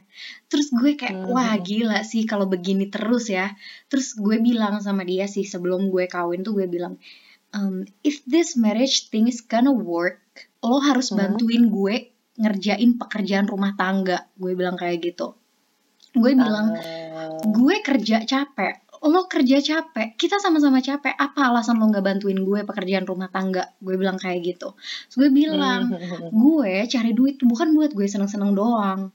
terus 0.52 0.68
gue 0.68 1.00
kayak 1.00 1.24
Hmm. 1.24 1.32
wah 1.32 1.56
gila 1.56 2.04
sih 2.04 2.28
kalau 2.28 2.44
begini 2.44 2.92
terus 2.92 3.32
ya 3.32 3.56
terus 3.88 4.12
gue 4.12 4.36
bilang 4.36 4.84
sama 4.84 5.00
dia 5.08 5.24
sih 5.24 5.48
sebelum 5.48 5.88
gue 5.88 6.04
kawin 6.04 6.44
tuh 6.44 6.52
gue 6.52 6.68
bilang 6.68 7.00
um, 7.56 7.88
if 8.04 8.20
this 8.28 8.52
marriage 8.52 9.08
thing 9.08 9.24
is 9.24 9.40
gonna 9.40 9.72
work 9.72 10.20
lo 10.60 10.78
harus 10.82 11.10
Hmm. 11.10 11.18
bantuin 11.36 11.68
gue 11.68 11.94
ngerjain 12.38 12.98
pekerjaan 12.98 13.46
rumah 13.46 13.74
tangga. 13.74 14.26
Gue 14.34 14.54
bilang 14.54 14.74
kayak 14.74 14.98
gitu. 15.02 15.34
Gue 16.14 16.34
bilang 16.34 16.74
Ah. 16.74 17.38
gue 17.42 17.76
kerja 17.82 18.24
capek. 18.24 18.86
Lo 18.98 19.30
kerja 19.30 19.62
capek? 19.62 20.18
Kita 20.18 20.42
sama-sama 20.42 20.82
capek. 20.82 21.14
Apa 21.14 21.54
alasan 21.54 21.78
lo 21.78 21.86
nggak 21.86 22.02
bantuin 22.02 22.42
gue 22.42 22.66
pekerjaan 22.66 23.06
rumah 23.06 23.30
tangga? 23.30 23.70
Gue 23.78 23.94
bilang 23.94 24.18
kayak 24.18 24.42
gitu. 24.42 24.74
Terus 24.74 25.16
gue 25.16 25.30
bilang 25.30 25.94
Hmm. 25.94 26.30
gue 26.34 26.86
cari 26.86 27.10
duit 27.14 27.38
bukan 27.38 27.74
buat 27.74 27.94
gue 27.94 28.06
seneng-seneng 28.06 28.54
doang. 28.54 29.14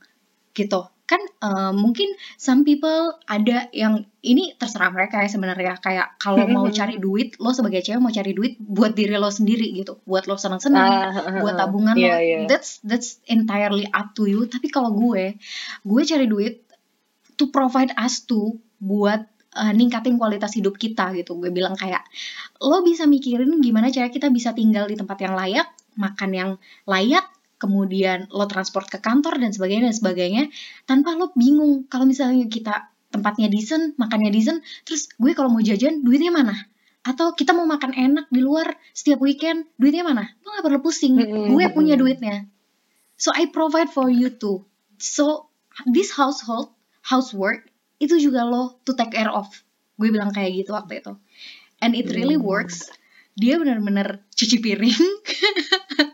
Gitu 0.54 0.93
kan 1.04 1.20
eh, 1.20 1.72
mungkin 1.76 2.16
some 2.40 2.64
people 2.64 3.20
ada 3.28 3.68
yang 3.76 4.08
ini 4.24 4.56
terserah 4.56 4.88
mereka 4.96 5.20
ya 5.20 5.30
sebenarnya. 5.30 5.76
Kayak 5.84 6.16
kalau 6.16 6.48
mau 6.48 6.64
cari 6.72 6.96
duit 6.96 7.36
lo 7.44 7.52
sebagai 7.52 7.84
cewek 7.84 8.00
mau 8.00 8.14
cari 8.14 8.32
duit 8.32 8.56
buat 8.56 8.96
diri 8.96 9.20
lo 9.20 9.28
sendiri 9.28 9.76
gitu. 9.76 10.00
Buat 10.08 10.32
lo 10.32 10.40
seneng-seneng 10.40 10.80
Ah, 10.80 11.44
buat 11.44 11.60
tabungan 11.60 11.96
Iya, 12.00 12.16
lo 12.16 12.20
iya. 12.24 12.38
that's 12.48 12.80
that's 12.88 13.20
entirely 13.28 13.84
up 13.92 14.16
to 14.16 14.24
you. 14.32 14.48
Tapi 14.48 14.72
kalau 14.72 14.96
gue 14.96 15.36
gue 15.84 16.02
cari 16.08 16.26
duit 16.26 16.64
to 17.36 17.52
provide 17.52 17.92
us 18.00 18.24
to 18.24 18.56
buat 18.80 19.28
uh, 19.60 19.74
ningkatin 19.76 20.16
kualitas 20.16 20.56
hidup 20.56 20.80
kita 20.80 21.12
gitu. 21.20 21.36
Gue 21.36 21.52
bilang 21.52 21.76
kayak 21.76 22.08
lo 22.64 22.80
bisa 22.80 23.04
mikirin 23.04 23.60
gimana 23.60 23.92
cara 23.92 24.08
kita 24.08 24.32
bisa 24.32 24.56
tinggal 24.56 24.88
di 24.88 24.96
tempat 24.96 25.20
yang 25.20 25.36
layak 25.36 25.68
makan 26.00 26.32
yang 26.32 26.52
layak 26.88 27.28
kemudian 27.64 28.28
lo 28.28 28.44
transport 28.52 28.92
ke 28.92 29.00
kantor 29.00 29.40
dan 29.40 29.56
sebagainya 29.56 29.88
dan 29.88 29.96
sebagainya 29.96 30.44
tanpa 30.84 31.16
lo 31.16 31.32
bingung 31.32 31.88
kalau 31.88 32.04
misalnya 32.04 32.44
kita 32.52 32.92
tempatnya 33.08 33.48
decent 33.48 33.96
makannya 33.96 34.36
decent 34.36 34.60
terus 34.84 35.08
gue 35.16 35.32
kalau 35.32 35.48
mau 35.48 35.64
jajan 35.64 36.04
duitnya 36.04 36.36
mana? 36.36 36.52
Atau 37.04 37.32
kita 37.36 37.56
mau 37.56 37.64
makan 37.64 37.96
enak 37.96 38.26
di 38.28 38.44
luar 38.44 38.76
setiap 38.92 39.24
weekend 39.24 39.72
duitnya 39.80 40.04
mana? 40.04 40.28
Lo 40.44 40.52
nggak 40.52 40.66
perlu 40.68 40.80
pusing 40.84 41.16
gue 41.56 41.66
punya 41.72 41.96
duitnya. 41.96 42.44
So 43.16 43.32
I 43.32 43.48
provide 43.48 43.88
for 43.88 44.12
you 44.12 44.28
too. 44.28 44.68
So 45.00 45.48
this 45.88 46.12
household 46.12 46.76
housework 47.00 47.72
itu 48.04 48.20
juga 48.20 48.44
lo 48.44 48.76
to 48.84 48.92
take 48.92 49.16
care 49.16 49.32
of. 49.32 49.48
Gue 49.96 50.12
bilang 50.12 50.36
kayak 50.36 50.52
gitu 50.60 50.76
waktu 50.76 51.00
itu. 51.00 51.16
And 51.80 51.96
it 51.96 52.12
really 52.12 52.36
Hmm. 52.36 52.44
works. 52.44 52.92
Dia 53.34 53.58
benar-benar 53.58 54.22
cuci 54.32 54.62
piring 54.62 54.94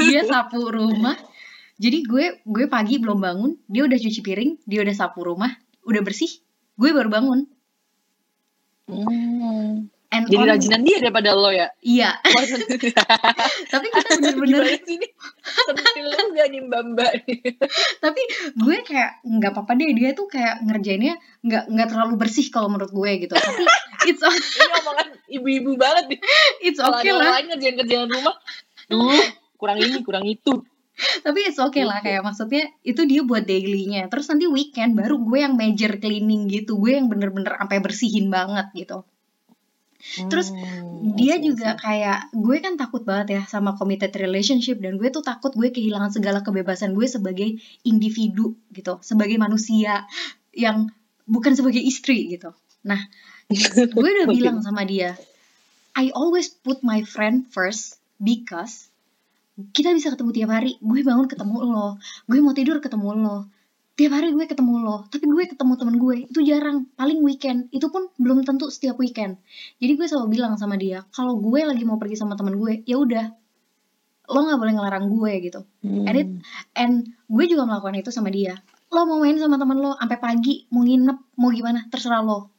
dia 0.00 0.24
sapu 0.24 0.68
rumah. 0.68 1.16
Jadi 1.74 2.06
gue 2.06 2.40
gue 2.42 2.66
pagi 2.66 2.96
belum 2.96 3.18
bangun 3.18 3.52
dia 3.66 3.82
udah 3.82 3.98
cuci 3.98 4.20
piring 4.20 4.62
dia 4.62 4.80
udah 4.80 4.94
sapu 4.94 5.26
rumah 5.26 5.50
udah 5.82 6.00
bersih 6.00 6.30
gue 6.74 6.90
baru 6.90 7.10
bangun. 7.10 7.40
Hmm. 8.84 9.88
and 10.12 10.30
Jadi 10.30 10.44
on- 10.46 10.50
rajinan 10.54 10.80
dia 10.84 10.96
daripada 11.02 11.34
lo 11.34 11.50
ya. 11.50 11.74
iya. 11.82 12.14
Tapi 13.72 13.86
kita 13.90 14.10
bener-bener 14.22 14.78
lu 16.04 16.24
gak 16.38 16.46
nih 16.52 16.60
mbak 16.62 16.82
mbak? 16.94 17.12
Tapi 17.98 18.22
gue 18.54 18.76
kayak 18.86 19.24
nggak 19.26 19.50
apa-apa 19.50 19.72
deh 19.74 19.90
dia 19.90 20.14
tuh 20.14 20.30
kayak 20.30 20.62
ngerjainnya 20.62 21.18
nggak 21.42 21.64
nggak 21.66 21.88
terlalu 21.90 22.14
bersih 22.14 22.46
kalau 22.48 22.70
menurut 22.70 22.94
gue 22.94 23.26
gitu. 23.26 23.34
Tapi 23.34 23.64
it's 24.06 24.22
Ini 24.22 24.70
omongan 24.84 25.08
ibu-ibu 25.26 25.74
banget 25.74 26.14
nih. 26.14 26.20
it's 26.62 26.78
okay 26.78 27.10
lah. 27.10 27.42
ngerjain 27.42 27.74
kerjaan 27.74 28.06
rumah, 28.06 28.36
duh 28.88 29.08
kurang 29.60 29.78
ini 29.80 30.04
kurang 30.04 30.24
itu. 30.28 30.64
tapi 31.26 31.42
it's 31.50 31.58
okay 31.58 31.82
lah 31.82 31.98
kayak 32.06 32.22
maksudnya 32.22 32.70
itu 32.86 33.02
dia 33.02 33.26
buat 33.26 33.42
dailynya. 33.42 34.06
Terus 34.06 34.30
nanti 34.30 34.46
weekend 34.46 34.94
baru 34.94 35.18
gue 35.18 35.42
yang 35.42 35.58
major 35.58 35.98
cleaning 35.98 36.46
gitu. 36.46 36.78
Gue 36.78 36.94
yang 36.94 37.10
bener-bener 37.10 37.58
sampai 37.58 37.82
bersihin 37.82 38.30
banget 38.30 38.70
gitu. 38.78 39.02
Terus 40.30 40.54
Hmm, 40.54 41.16
dia 41.18 41.42
juga 41.42 41.74
kayak 41.80 42.30
gue 42.30 42.56
kan 42.62 42.78
takut 42.78 43.02
banget 43.02 43.40
ya 43.40 43.42
sama 43.50 43.74
committed 43.74 44.14
relationship. 44.14 44.78
Dan 44.78 44.94
gue 44.94 45.10
tuh 45.10 45.26
takut 45.26 45.50
gue 45.58 45.74
kehilangan 45.74 46.14
segala 46.14 46.46
kebebasan 46.46 46.94
gue 46.94 47.10
sebagai 47.10 47.58
individu 47.82 48.54
gitu. 48.70 49.02
Sebagai 49.02 49.34
manusia 49.34 50.06
yang 50.54 50.94
bukan 51.26 51.58
sebagai 51.58 51.82
istri 51.82 52.30
gitu. 52.30 52.54
Nah 52.86 53.02
gue 53.98 54.08
udah 54.14 54.30
bilang 54.30 54.62
sama 54.62 54.86
dia 54.86 55.18
I 55.94 56.10
always 56.10 56.50
put 56.50 56.82
my 56.82 57.06
friend 57.06 57.50
first 57.50 58.02
because 58.24 58.88
kita 59.70 59.92
bisa 59.92 60.10
ketemu 60.10 60.30
tiap 60.32 60.50
hari. 60.50 60.80
Gue 60.80 61.04
bangun 61.04 61.30
ketemu 61.30 61.62
lo. 61.62 62.00
Gue 62.26 62.40
mau 62.40 62.50
tidur 62.50 62.80
ketemu 62.80 63.14
lo. 63.14 63.38
Tiap 63.94 64.10
hari 64.10 64.34
gue 64.34 64.50
ketemu 64.50 64.82
lo. 64.82 65.06
Tapi 65.06 65.22
gue 65.22 65.44
ketemu 65.46 65.72
temen 65.78 65.94
gue. 65.94 66.16
Itu 66.26 66.42
jarang. 66.42 66.90
Paling 66.98 67.22
weekend. 67.22 67.70
Itu 67.70 67.86
pun 67.86 68.10
belum 68.18 68.42
tentu 68.42 68.66
setiap 68.66 68.98
weekend. 68.98 69.38
Jadi 69.78 69.92
gue 69.94 70.06
selalu 70.08 70.34
bilang 70.34 70.58
sama 70.58 70.74
dia 70.74 71.06
kalau 71.12 71.38
gue 71.38 71.60
lagi 71.62 71.86
mau 71.86 71.94
pergi 71.94 72.18
sama 72.18 72.34
temen 72.34 72.58
gue 72.58 72.82
ya 72.82 72.98
udah. 72.98 73.30
Lo 74.24 74.40
nggak 74.42 74.58
boleh 74.58 74.72
ngelarang 74.74 75.06
gue 75.06 75.32
gitu. 75.44 75.60
Hmm. 75.84 76.08
and 76.08 76.16
it- 76.16 76.34
and 76.74 76.94
gue 77.28 77.44
juga 77.46 77.62
melakukan 77.62 77.94
itu 77.94 78.10
sama 78.10 78.34
dia. 78.34 78.58
Lo 78.90 79.06
mau 79.06 79.22
main 79.22 79.38
sama 79.38 79.54
temen 79.54 79.78
lo 79.78 79.94
sampai 79.94 80.18
pagi 80.18 80.66
mau 80.72 80.82
nginep 80.82 81.38
mau 81.38 81.54
gimana 81.54 81.86
terserah 81.86 82.26
lo. 82.26 82.50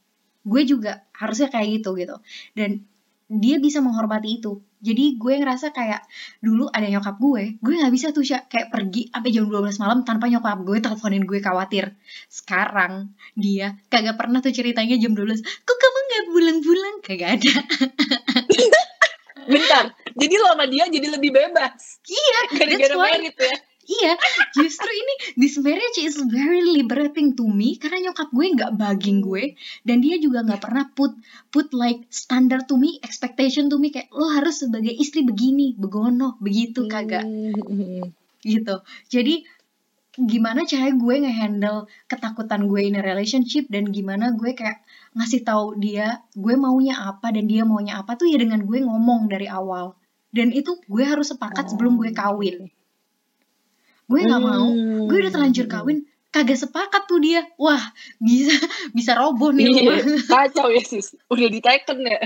Gue 0.46 0.64
juga 0.64 1.04
harusnya 1.12 1.52
kayak 1.52 1.82
gitu 1.82 1.98
gitu. 1.98 2.16
Dan 2.56 2.86
dia 3.26 3.58
bisa 3.58 3.82
menghormati 3.82 4.38
itu. 4.38 4.62
Jadi 4.86 5.18
gue 5.18 5.34
ngerasa 5.42 5.74
kayak 5.74 6.06
dulu 6.46 6.70
ada 6.70 6.86
nyokap 6.86 7.18
gue 7.18 7.58
gue 7.58 7.74
nggak 7.74 7.94
bisa 7.94 8.14
tuh 8.14 8.22
Sya, 8.22 8.46
kayak 8.46 8.70
pergi 8.70 9.10
sampai 9.10 9.34
jam 9.34 9.50
12 9.50 9.82
malam 9.82 10.06
tanpa 10.06 10.30
nyokap 10.30 10.62
gue 10.62 10.78
teleponin 10.78 11.26
gue 11.26 11.40
khawatir. 11.42 11.98
Sekarang 12.30 13.10
dia 13.34 13.82
kagak 13.90 14.14
pernah 14.22 14.46
tuh 14.46 14.54
ceritanya 14.54 14.94
jam 15.02 15.18
12 15.18 15.42
kok 15.42 15.78
kamu 15.78 16.00
nggak 16.06 16.24
pulang-pulang? 16.30 16.96
Kagak 17.02 17.30
ada. 17.42 17.54
Bentar, 19.46 19.94
jadi 20.18 20.34
lo 20.42 20.58
sama 20.58 20.66
dia 20.66 20.90
jadi 20.90 21.08
lebih 21.18 21.30
bebas. 21.30 22.02
iya 22.10 22.40
Gara-gara 22.50 22.96
merit 22.98 23.38
ya. 23.38 23.56
Iya, 23.86 24.18
justru 24.58 24.90
ini 24.90 25.14
this 25.38 25.62
marriage 25.62 26.02
is 26.02 26.18
very 26.26 26.66
liberating 26.66 27.38
to 27.38 27.46
me 27.46 27.78
karena 27.78 28.10
nyokap 28.10 28.34
gue 28.34 28.46
nggak 28.58 28.72
bugging 28.82 29.22
gue 29.22 29.54
dan 29.86 30.02
dia 30.02 30.18
juga 30.18 30.42
nggak 30.42 30.62
pernah 30.62 30.90
put 30.98 31.14
put 31.54 31.70
like 31.78 32.02
standar 32.10 32.66
to 32.66 32.82
me, 32.82 32.98
expectation 33.06 33.70
to 33.70 33.78
me 33.78 33.94
kayak 33.94 34.10
lo 34.10 34.26
harus 34.34 34.66
sebagai 34.66 34.90
istri 34.90 35.22
begini, 35.22 35.78
begono, 35.78 36.38
begitu 36.42 36.90
kagak 36.90 37.24
Hmm. 37.26 38.14
gitu. 38.42 38.76
Jadi 39.10 39.46
gimana 40.16 40.64
cara 40.64 40.96
gue 40.96 41.16
ngehandle 41.28 41.92
ketakutan 42.08 42.72
gue 42.72 42.88
in 42.88 42.96
a 42.96 43.04
relationship 43.04 43.68
dan 43.68 43.92
gimana 43.92 44.32
gue 44.32 44.56
kayak 44.56 44.80
ngasih 45.12 45.44
tahu 45.44 45.76
dia 45.76 46.24
gue 46.32 46.56
maunya 46.56 46.96
apa 46.96 47.36
dan 47.36 47.52
dia 47.52 47.68
maunya 47.68 48.00
apa 48.00 48.16
tuh 48.16 48.32
ya 48.32 48.40
dengan 48.40 48.64
gue 48.64 48.80
ngomong 48.80 49.28
dari 49.28 49.52
awal 49.52 50.00
dan 50.32 50.56
itu 50.56 50.80
gue 50.88 51.04
harus 51.04 51.36
sepakat 51.36 51.68
sebelum 51.68 52.00
gue 52.00 52.16
kawin 52.16 52.72
gue 54.06 54.20
nggak 54.22 54.42
mau 54.42 54.70
gue 55.10 55.18
udah 55.18 55.32
terlanjur 55.34 55.66
kawin 55.66 56.06
kagak 56.30 56.60
sepakat 56.60 57.08
tuh 57.08 57.24
dia 57.24 57.48
wah 57.56 57.80
bisa 58.20 58.52
bisa 58.92 59.16
roboh 59.16 59.56
nih 59.56 59.72
rumah 59.72 59.98
Iya, 60.04 60.20
kacau 60.28 60.68
ya 60.68 60.84
sis. 60.84 61.16
Udah 61.32 61.48
diteken 61.48 62.00
ya. 62.04 62.20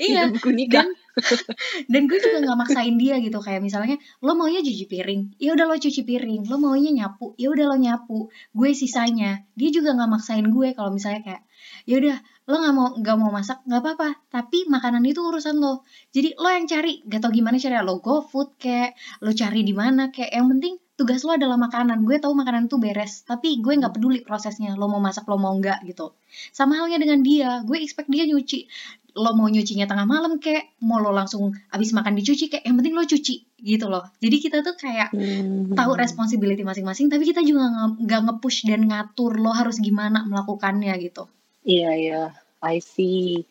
iya 0.00 0.22
buku 0.32 0.48
nikah. 0.48 0.84
dan 0.84 0.92
dan 1.92 2.10
gue 2.10 2.18
juga 2.18 2.42
nggak 2.42 2.58
maksain 2.58 2.94
dia 2.98 3.18
gitu 3.22 3.38
kayak 3.38 3.62
misalnya 3.62 3.96
lo 4.20 4.34
maunya 4.34 4.60
cuci 4.60 4.84
piring? 4.90 5.38
Ya 5.38 5.54
udah 5.54 5.66
lo 5.70 5.76
cuci 5.78 6.02
piring. 6.02 6.46
Lo 6.50 6.58
maunya 6.58 6.90
nyapu? 6.90 7.38
Ya 7.38 7.50
udah 7.54 7.66
lo 7.70 7.76
nyapu. 7.78 8.28
Gue 8.50 8.74
sisanya. 8.74 9.46
Dia 9.54 9.70
juga 9.70 9.94
nggak 9.94 10.10
maksain 10.10 10.46
gue 10.50 10.74
kalau 10.74 10.90
misalnya 10.90 11.22
kayak 11.22 11.42
ya 11.88 11.94
udah 12.00 12.16
lo 12.44 12.56
nggak 12.60 12.74
mau 12.76 12.88
nggak 13.00 13.16
mau 13.16 13.30
masak 13.32 13.64
nggak 13.64 13.80
apa-apa 13.80 14.08
tapi 14.28 14.68
makanan 14.68 15.00
itu 15.06 15.20
urusan 15.24 15.56
lo. 15.56 15.86
Jadi 16.12 16.36
lo 16.36 16.48
yang 16.50 16.66
cari 16.68 17.00
gak 17.06 17.20
tau 17.24 17.32
gimana 17.32 17.56
cara 17.56 17.80
lo 17.80 18.02
go 18.04 18.20
food 18.20 18.58
kayak 18.60 18.98
lo 19.24 19.32
cari 19.32 19.64
di 19.64 19.72
mana 19.72 20.12
kayak 20.12 20.34
yang 20.34 20.50
penting 20.52 20.76
tugas 20.94 21.24
lo 21.24 21.34
adalah 21.38 21.56
makanan. 21.56 22.04
Gue 22.04 22.20
tahu 22.20 22.36
makanan 22.36 22.68
itu 22.68 22.76
beres 22.76 23.24
tapi 23.24 23.64
gue 23.64 23.72
nggak 23.80 23.96
peduli 23.96 24.20
prosesnya 24.20 24.76
lo 24.76 24.90
mau 24.92 25.00
masak 25.00 25.24
lo 25.30 25.40
mau 25.40 25.56
nggak 25.56 25.88
gitu. 25.88 26.12
Sama 26.52 26.76
halnya 26.76 27.00
dengan 27.00 27.24
dia 27.24 27.62
gue 27.64 27.78
expect 27.80 28.12
dia 28.12 28.28
nyuci 28.28 28.68
lo 29.14 29.30
mau 29.38 29.46
nyucinya 29.46 29.86
tengah 29.86 30.06
malam 30.10 30.42
kayak 30.42 30.74
mau 30.82 30.98
lo 30.98 31.14
langsung 31.14 31.54
abis 31.70 31.94
makan 31.94 32.18
dicuci 32.18 32.50
kayak 32.50 32.66
yang 32.66 32.74
penting 32.74 32.94
lo 32.98 33.06
cuci 33.06 33.46
gitu 33.62 33.86
loh 33.86 34.10
jadi 34.18 34.36
kita 34.42 34.56
tuh 34.66 34.74
kayak 34.74 35.14
Hmm. 35.14 35.70
tahu 35.72 35.94
responsibility 35.94 36.66
masing-masing 36.66 37.06
tapi 37.06 37.30
kita 37.30 37.40
juga 37.46 37.94
nggak 37.94 38.20
nge-push 38.26 38.66
dan 38.66 38.90
ngatur 38.90 39.38
lo 39.38 39.54
harus 39.54 39.78
gimana 39.78 40.26
melakukannya 40.26 40.90
gitu 40.98 41.30
Iya 41.64 41.90
iya, 41.96 42.22
I 42.60 42.76
see. 42.84 43.48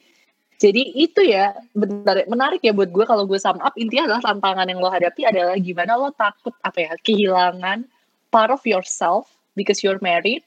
Jadi 0.62 0.94
itu 0.96 1.26
ya, 1.26 1.58
bentar, 1.74 2.24
menarik 2.30 2.62
ya 2.62 2.70
buat 2.72 2.94
gue 2.94 3.04
kalau 3.10 3.26
gue 3.26 3.42
sum 3.42 3.58
up 3.58 3.74
intinya 3.74 4.06
adalah 4.06 4.22
tantangan 4.32 4.70
yang 4.70 4.80
lo 4.80 4.88
hadapi 4.88 5.26
adalah 5.26 5.58
gimana 5.58 5.98
lo 5.98 6.14
takut 6.14 6.54
apa 6.62 6.78
ya 6.78 6.92
kehilangan 7.02 7.90
part 8.30 8.54
of 8.54 8.62
yourself 8.70 9.28
because 9.58 9.82
you're 9.82 9.98
married 10.00 10.46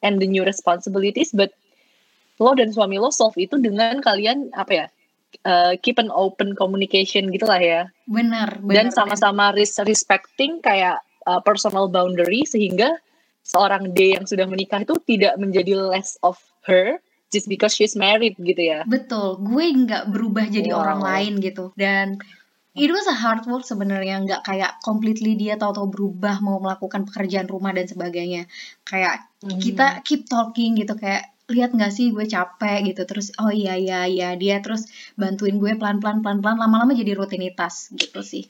and 0.00 0.18
the 0.18 0.26
new 0.26 0.40
responsibilities, 0.40 1.36
but 1.36 1.52
lo 2.36 2.52
dan 2.52 2.68
suami 2.70 2.96
lo 2.96 3.08
solve 3.08 3.36
itu 3.38 3.56
dengan 3.56 3.98
kalian 4.00 4.52
apa 4.52 4.72
ya 4.72 4.86
uh, 5.44 5.72
keep 5.80 5.96
an 5.96 6.08
open 6.12 6.52
communication 6.54 7.28
gitulah 7.28 7.60
ya, 7.60 7.80
benar 8.06 8.60
dan 8.62 8.92
sama-sama 8.92 9.52
res- 9.52 9.80
respecting 9.82 10.60
kayak 10.60 11.00
uh, 11.24 11.40
personal 11.40 11.88
boundary 11.88 12.44
sehingga 12.44 12.96
seorang 13.42 13.94
D 13.94 14.18
yang 14.18 14.26
sudah 14.26 14.44
menikah 14.44 14.82
itu 14.82 14.94
tidak 15.06 15.38
menjadi 15.38 15.78
less 15.78 16.18
of 16.20 16.36
her 16.66 16.98
just 17.30 17.46
because 17.46 17.74
she's 17.74 17.94
married 17.94 18.34
gitu 18.38 18.58
ya. 18.58 18.82
betul 18.86 19.38
gue 19.38 19.64
nggak 19.66 20.10
berubah 20.10 20.46
jadi 20.46 20.70
Wow. 20.74 20.82
orang 20.82 21.00
lain 21.02 21.32
gitu 21.42 21.70
dan 21.74 22.18
it 22.76 22.90
was 22.92 23.06
a 23.08 23.16
hard 23.16 23.42
work 23.48 23.64
sebenarnya 23.64 24.20
nggak 24.22 24.42
kayak 24.44 24.76
completely 24.82 25.32
dia 25.34 25.56
tahu-tahu 25.56 25.88
berubah 25.88 26.42
mau 26.42 26.60
melakukan 26.60 27.06
pekerjaan 27.06 27.48
rumah 27.48 27.72
dan 27.72 27.86
sebagainya 27.86 28.46
kayak 28.84 29.26
Hmm. 29.36 29.62
kita 29.62 30.00
keep 30.02 30.26
talking 30.26 30.74
gitu 30.74 30.96
kayak 30.98 31.35
lihat 31.46 31.70
nggak 31.74 31.92
sih 31.94 32.10
gue 32.10 32.26
capek 32.26 32.90
gitu 32.90 33.06
terus 33.06 33.30
oh 33.38 33.54
iya 33.54 33.78
iya 33.78 34.06
iya 34.10 34.28
dia 34.34 34.58
terus 34.58 34.90
bantuin 35.14 35.62
gue 35.62 35.78
pelan 35.78 36.02
pelan 36.02 36.20
pelan 36.22 36.42
pelan 36.42 36.58
lama-lama 36.58 36.90
jadi 36.94 37.14
rutinitas 37.14 37.94
gitu 37.94 38.22
sih 38.22 38.46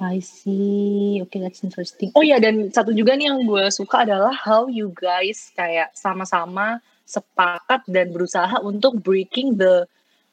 I 0.00 0.24
see. 0.24 1.20
Okay, 1.28 1.44
that's 1.44 1.60
interesting. 1.60 2.08
Oh 2.16 2.24
ya, 2.24 2.40
dan 2.40 2.72
satu 2.72 2.88
juga 2.96 3.12
nih 3.20 3.28
yang 3.28 3.44
gue 3.44 3.68
suka 3.68 4.08
adalah 4.08 4.32
how 4.32 4.64
you 4.64 4.96
guys 4.96 5.52
kayak 5.52 5.92
sama-sama 5.92 6.80
sepakat 7.04 7.84
dan 7.84 8.08
berusaha 8.08 8.64
untuk 8.64 8.96
breaking 9.04 9.60
the 9.60 9.84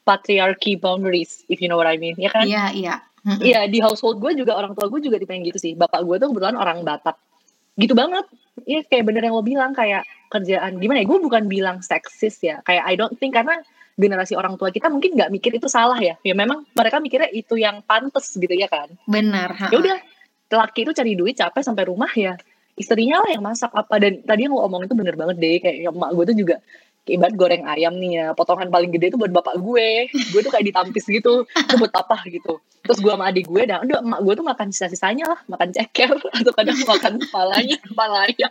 patriarchy 0.08 0.72
boundaries, 0.72 1.44
if 1.52 1.60
you 1.60 1.68
know 1.68 1.76
what 1.76 1.84
I 1.84 2.00
mean, 2.00 2.16
ya 2.16 2.32
kan? 2.32 2.48
iya 2.48 2.72
iya 2.72 2.94
Mm-mm. 3.28 3.44
Iya 3.44 3.68
di 3.68 3.82
household 3.82 4.22
gue 4.24 4.40
juga 4.40 4.56
orang 4.56 4.72
tua 4.72 4.88
gue 4.88 5.04
juga 5.04 5.20
dipengen 5.20 5.44
gitu 5.44 5.60
sih. 5.60 5.72
Bapak 5.76 6.00
gue 6.06 6.16
tuh 6.16 6.32
kebetulan 6.32 6.56
orang 6.56 6.80
Batak. 6.80 7.18
Gitu 7.76 7.92
banget. 7.92 8.24
Iya 8.64 8.80
kayak 8.86 9.04
bener 9.06 9.22
yang 9.28 9.34
lo 9.36 9.44
bilang 9.44 9.76
kayak 9.76 10.06
kerjaan 10.32 10.80
gimana 10.80 11.02
ya? 11.02 11.06
Gue 11.06 11.18
bukan 11.20 11.46
bilang 11.46 11.84
seksis 11.84 12.40
ya. 12.42 12.64
Kayak 12.64 12.84
I 12.88 12.94
don't 12.96 13.14
think 13.20 13.36
karena 13.36 13.60
generasi 13.98 14.38
orang 14.38 14.54
tua 14.54 14.70
kita 14.70 14.88
mungkin 14.88 15.18
nggak 15.18 15.30
mikir 15.34 15.52
itu 15.58 15.66
salah 15.70 15.98
ya. 15.98 16.16
Ya 16.22 16.34
memang 16.34 16.66
mereka 16.74 16.98
mikirnya 16.98 17.30
itu 17.30 17.58
yang 17.58 17.84
pantas 17.86 18.30
gitu 18.34 18.54
ya 18.54 18.70
kan. 18.70 18.88
benar 19.04 19.70
Ya 19.70 19.78
udah 19.78 19.98
laki 20.48 20.88
itu 20.88 20.92
cari 20.96 21.12
duit 21.12 21.36
capek 21.36 21.60
sampai 21.60 21.84
rumah 21.84 22.08
ya 22.16 22.34
istrinya 22.78 23.20
lah 23.20 23.34
yang 23.34 23.42
masak 23.42 23.74
apa 23.74 23.98
dan 23.98 24.22
tadi 24.22 24.46
yang 24.46 24.54
lo 24.54 24.62
omong 24.64 24.86
itu 24.86 24.94
bener 24.94 25.18
banget 25.18 25.36
deh 25.42 25.58
kayak 25.58 25.90
emak 25.90 26.10
gue 26.14 26.24
tuh 26.30 26.36
juga 26.38 26.56
ibarat 27.10 27.34
goreng 27.34 27.64
ayam 27.64 27.96
nih 27.96 28.10
ya 28.12 28.26
potongan 28.32 28.68
paling 28.68 28.88
gede 28.88 29.10
itu 29.10 29.18
buat 29.18 29.30
bapak 29.30 29.56
gue 29.56 30.08
gue 30.12 30.40
tuh 30.40 30.48
kayak 30.48 30.66
ditampis 30.66 31.04
gitu 31.04 31.44
itu 31.44 31.74
buat 31.76 31.92
apa 31.92 32.20
gitu 32.26 32.60
terus 32.80 32.98
gue 32.98 33.08
sama 33.08 33.28
adik 33.28 33.46
gue 33.46 33.62
dan 33.64 33.82
udah 33.82 34.00
emak 34.00 34.20
gue 34.22 34.34
tuh 34.34 34.46
makan 34.46 34.66
sisa-sisanya 34.68 35.24
lah 35.26 35.40
makan 35.46 35.68
ceker 35.70 36.12
atau 36.40 36.52
kadang 36.52 36.78
makan 36.82 37.12
kepalanya 37.18 37.76
kepala 37.88 38.18
ayam 38.24 38.50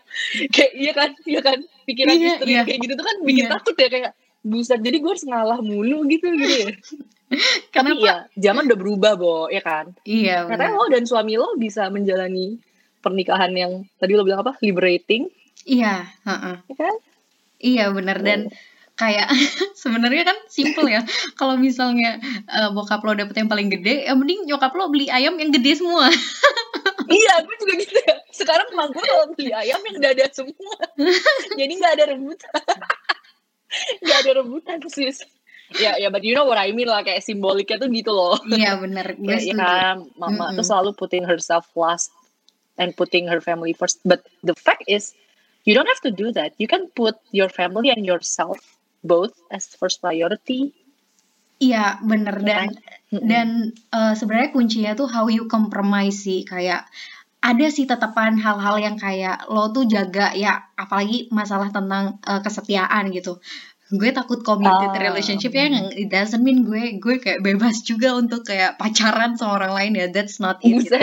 kayak 0.50 0.72
iya 0.74 0.92
kan 0.92 1.10
iya 1.24 1.42
kan 1.42 1.58
pikiran 1.84 2.14
Iya, 2.14 2.28
istri 2.36 2.52
iya. 2.52 2.62
kayak 2.62 2.80
gitu 2.82 2.94
tuh 2.94 3.06
kan 3.06 3.18
bikin 3.22 3.44
Iya. 3.46 3.52
takut 3.54 3.76
ya 3.76 3.88
kayak 3.88 4.12
buset 4.42 4.80
jadi 4.80 4.98
gue 4.98 5.12
harus 5.12 5.26
ngalah 5.26 5.60
mulu 5.60 6.06
gitu 6.06 6.28
gitu 6.32 6.56
ya 6.64 6.72
tapi 7.28 7.92
kenapa 7.92 8.00
ya 8.02 8.16
zaman 8.40 8.72
udah 8.72 8.80
berubah 8.80 9.12
bo 9.16 9.36
ya 9.48 9.60
kan 9.60 9.92
iya 10.04 10.48
Katanya 10.48 10.74
lo 10.74 10.88
dan 10.88 11.04
suami 11.04 11.36
lo 11.36 11.54
bisa 11.56 11.90
menjalani 11.90 12.56
pernikahan 12.98 13.52
yang 13.52 13.72
tadi 13.98 14.14
lo 14.14 14.24
bilang 14.24 14.42
apa? 14.42 14.60
Liberating, 14.60 15.32
iya 15.64 16.12
heeh. 16.24 16.56
ya 16.66 16.76
kan? 16.76 16.96
Iya 17.58 17.90
benar 17.90 18.22
dan 18.22 18.54
kayak 18.98 19.30
sebenarnya 19.82 20.24
kan 20.26 20.38
simple 20.50 20.90
ya. 20.90 21.06
Kalau 21.38 21.56
misalnya 21.56 22.18
eh, 22.50 22.70
bokap 22.74 23.06
lo 23.06 23.14
dapet 23.14 23.38
yang 23.38 23.50
paling 23.50 23.70
gede, 23.70 24.10
ya 24.10 24.14
mending 24.18 24.50
nyokap 24.50 24.74
lo 24.74 24.90
beli 24.90 25.08
ayam 25.08 25.38
yang 25.38 25.54
gede 25.54 25.78
semua. 25.78 26.10
iya, 27.14 27.34
gue 27.46 27.56
juga 27.62 27.74
gitu 27.78 27.96
ya. 28.04 28.16
Sekarang 28.34 28.68
emang 28.74 28.90
gue 28.92 29.04
kalau 29.06 29.26
beli 29.38 29.54
ayam 29.54 29.80
yang 29.86 29.98
dada 30.02 30.26
semua. 30.34 30.78
Jadi 31.60 31.72
nggak 31.78 31.94
ada 32.02 32.06
rebutan. 32.12 32.62
Nggak 34.02 34.18
ada 34.26 34.32
rebutan 34.44 34.78
sis. 34.90 35.24
Ya, 35.76 36.00
ya, 36.00 36.08
but 36.08 36.24
you 36.24 36.32
know 36.32 36.48
what 36.48 36.56
I 36.56 36.72
mean 36.72 36.88
lah. 36.88 37.04
Kayak 37.04 37.28
simboliknya 37.28 37.76
tuh 37.76 37.92
gitu 37.92 38.16
loh. 38.16 38.40
Iya 38.48 38.80
benar, 38.80 39.20
Kayak, 39.20 39.44
ya 39.44 39.52
setuju. 39.52 39.60
kan, 39.60 39.98
mama 40.16 40.56
tuh 40.56 40.64
selalu 40.64 40.96
putting 40.96 41.28
herself 41.28 41.68
last 41.76 42.16
and 42.80 42.96
putting 42.96 43.28
her 43.28 43.44
family 43.44 43.76
first. 43.76 44.00
But 44.08 44.24
the 44.48 44.56
fact 44.56 44.88
is, 44.88 45.12
you 45.68 45.76
don't 45.76 45.92
have 45.92 46.00
to 46.08 46.16
do 46.16 46.32
that. 46.32 46.56
You 46.56 46.72
can 46.72 46.88
put 46.96 47.20
your 47.36 47.52
family 47.52 47.92
and 47.92 48.08
yourself 48.08 48.58
both 49.04 49.36
as 49.52 49.68
first 49.76 50.00
priority. 50.00 50.72
Iya 51.60 52.00
benar 52.06 52.40
Ya 52.40 52.46
dan 52.48 52.68
kan? 52.70 52.70
Mm-mm. 53.12 53.28
dan 53.28 53.48
eh, 53.92 54.14
sebenarnya 54.16 54.56
kuncinya 54.56 54.92
tuh 54.96 55.10
how 55.12 55.28
you 55.28 55.50
compromise 55.52 56.24
sih 56.24 56.46
kayak 56.46 56.86
ada 57.42 57.68
sih 57.70 57.90
tetapan 57.90 58.38
hal-hal 58.38 58.78
yang 58.78 58.96
kayak 58.98 59.46
lo 59.50 59.74
tuh 59.74 59.90
jaga 59.90 60.38
ya 60.38 60.70
apalagi 60.78 61.28
masalah 61.34 61.74
tentang 61.74 62.22
eh, 62.24 62.42
kesetiaan 62.46 63.10
gitu 63.10 63.42
gue 63.88 64.12
takut 64.12 64.44
committed 64.44 64.92
Ah. 64.92 65.00
relationship 65.00 65.50
ya 65.50 65.72
it 65.96 66.12
doesn't 66.12 66.44
mean 66.44 66.68
gue 66.68 67.00
gue 67.00 67.16
kayak 67.18 67.40
bebas 67.40 67.80
juga 67.82 68.12
untuk 68.14 68.44
kayak 68.44 68.76
pacaran 68.76 69.40
sama 69.40 69.56
orang 69.58 69.72
lain 69.72 69.92
ya 69.96 70.06
that's 70.12 70.38
not 70.38 70.60
it 70.60 70.84
gitu. 70.84 71.00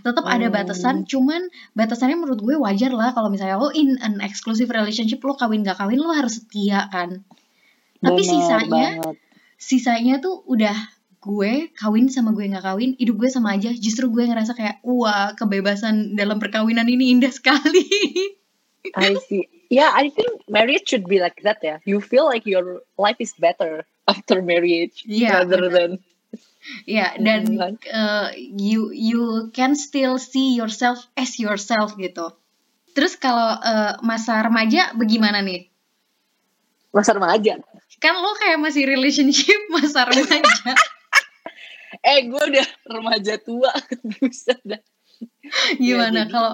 Tetap 0.00 0.24
ada 0.24 0.48
Hmm. 0.48 0.56
batasan 0.56 0.96
cuman 1.04 1.44
batasannya 1.72 2.16
menurut 2.16 2.40
gue 2.40 2.56
wajar 2.56 2.88
lah 2.88 3.12
kalau 3.12 3.28
misalnya 3.28 3.60
lo 3.60 3.68
in 3.70 4.00
an 4.00 4.18
exclusive 4.18 4.66
relationship 4.66 5.20
lo 5.20 5.36
kawin 5.36 5.60
gak 5.60 5.76
kawin 5.76 6.00
lo 6.00 6.08
harus 6.10 6.40
setia 6.40 6.88
kan 6.88 7.20
tapi 7.98 8.18
Bener 8.18 8.32
sisanya 8.32 8.86
banget. 8.98 9.16
sisanya 9.54 10.14
tuh 10.18 10.40
udah 10.44 10.74
gue 11.20 11.70
kawin 11.72 12.08
sama 12.08 12.32
gue 12.32 12.48
nggak 12.48 12.64
kawin 12.64 12.98
hidup 12.98 13.14
gue 13.14 13.30
sama 13.30 13.54
aja 13.54 13.70
justru 13.70 14.10
gue 14.10 14.26
ngerasa 14.26 14.56
kayak 14.56 14.82
wah 14.82 15.36
kebebasan 15.36 16.16
dalam 16.16 16.40
perkawinan 16.40 16.82
ini 16.84 17.12
indah 17.12 17.30
sekali 17.30 17.86
I 18.98 19.14
see. 19.22 19.46
Yeah, 19.72 19.88
I 19.88 20.12
think 20.12 20.44
marriage 20.52 20.84
should 20.84 21.08
be 21.08 21.16
like 21.16 21.40
that 21.48 21.64
ya. 21.64 21.80
You 21.88 22.04
feel 22.04 22.28
like 22.28 22.44
your 22.44 22.84
life 23.00 23.16
is 23.18 23.32
better 23.32 23.88
after 24.12 24.44
marriage 24.44 25.00
Iya, 25.08 25.48
rather 25.48 25.64
bener. 25.64 25.72
than 25.72 25.90
ya 26.86 27.16
dan 27.18 27.42
Hmm, 27.48 27.58
kan? 27.58 27.72
uh, 27.90 28.28
you 28.36 28.92
you 28.94 29.48
can 29.50 29.74
still 29.74 30.14
see 30.20 30.54
yourself 30.54 31.02
as 31.18 31.34
yourself 31.40 31.98
gitu 31.98 32.30
terus 32.94 33.18
kalau 33.18 33.58
uh, 33.58 33.98
masa 34.04 34.38
remaja 34.46 34.94
bagaimana 34.94 35.42
nih 35.42 35.66
masa 36.92 37.16
remaja. 37.16 37.58
kan 37.98 38.14
lo 38.14 38.30
kayak 38.38 38.62
masih 38.62 38.84
relationship 38.86 39.58
masa 39.74 40.06
remaja 40.06 40.72
Eh, 42.02 42.26
gue 42.26 42.42
udah 42.50 42.66
remaja 42.88 43.38
tua. 43.38 43.70
Buset 44.18 44.58
dah. 44.66 44.80
gimana 45.82 46.26
jadi- 46.26 46.32
kalau 46.32 46.52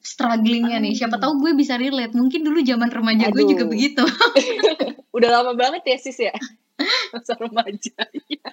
strugglingnya 0.00 0.80
nih 0.80 0.96
siapa 0.96 1.20
tahu 1.20 1.44
gue 1.44 1.52
bisa 1.54 1.76
relate 1.76 2.16
mungkin 2.16 2.40
dulu 2.40 2.64
zaman 2.64 2.88
remaja 2.88 3.28
gue 3.30 3.44
juga 3.44 3.64
Aduh. 3.68 3.72
begitu 3.72 4.04
Udah 5.10 5.28
lama 5.42 5.52
banget 5.58 5.82
ya 5.86 5.96
sis 5.98 6.18
ya. 6.18 6.34
Masa 7.12 7.36
remaja. 7.36 7.98
Iya. 8.30 8.50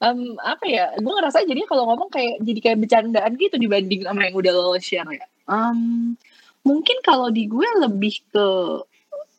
Em, 0.00 0.34
apa 0.40 0.64
ya? 0.66 0.84
Gue 0.98 1.12
ngerasa 1.12 1.44
jadi 1.44 1.60
kalau 1.68 1.86
ngomong 1.92 2.10
kayak 2.10 2.40
jadi 2.42 2.60
kayak 2.60 2.78
bercandaan 2.82 3.32
gitu 3.36 3.56
dibanding 3.60 4.02
sama 4.02 4.26
yang 4.26 4.34
udah 4.34 4.52
lo 4.52 4.74
share 4.80 5.06
ya. 5.12 5.26
Em, 5.46 6.16
mungkin 6.64 6.96
kalau 7.04 7.28
di 7.28 7.46
gue 7.46 7.68
lebih 7.84 8.24
ke 8.32 8.46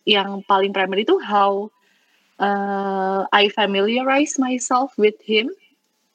yang 0.05 0.45
paling 0.45 0.69
primary 0.69 1.01
itu 1.01 1.17
how 1.17 1.73
uh, 2.37 3.25
I 3.33 3.49
familiarize 3.49 4.37
myself 4.37 4.93
with 5.01 5.17
him 5.25 5.49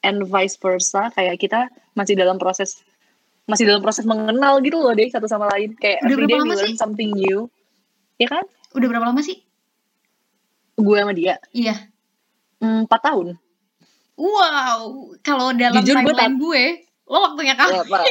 and 0.07 0.25
vice 0.31 0.55
versa. 0.57 1.11
Kayak 1.13 1.43
kita 1.43 1.61
masih 1.99 2.15
dalam 2.15 2.39
proses 2.39 2.81
masih 3.45 3.65
dalam 3.65 3.81
proses 3.81 4.05
mengenal 4.05 4.61
gitu 4.61 4.77
loh 4.77 4.93
deh 4.93 5.09
satu 5.09 5.25
sama 5.25 5.49
lain 5.53 5.73
kayak 5.77 6.03
Udah 6.03 6.13
every 6.13 6.27
berapa 6.27 6.31
day 6.31 6.37
we 6.37 6.43
lama 6.45 6.55
learn 6.57 6.69
sih? 6.69 6.77
something 6.77 7.11
new 7.13 7.39
ya 8.17 8.27
kan 8.27 8.45
Udah 8.73 8.87
berapa 8.87 9.07
lama 9.09 9.21
sih? 9.21 9.39
gue 10.77 10.97
sama 10.97 11.13
dia 11.13 11.37
Iya. 11.51 11.77
hmm, 12.59 12.85
empat 12.85 13.01
tahun 13.05 13.29
Wow, 14.15 15.17
kalau 15.25 15.49
dalam 15.57 15.81
Jujur, 15.81 15.97
gue 15.97 16.13
timeline 16.13 16.37
gue, 16.37 16.65
lo 17.09 17.25
waktunya 17.25 17.57
ya, 17.57 17.59
kawin. 17.59 17.89
Pak. 17.89 18.05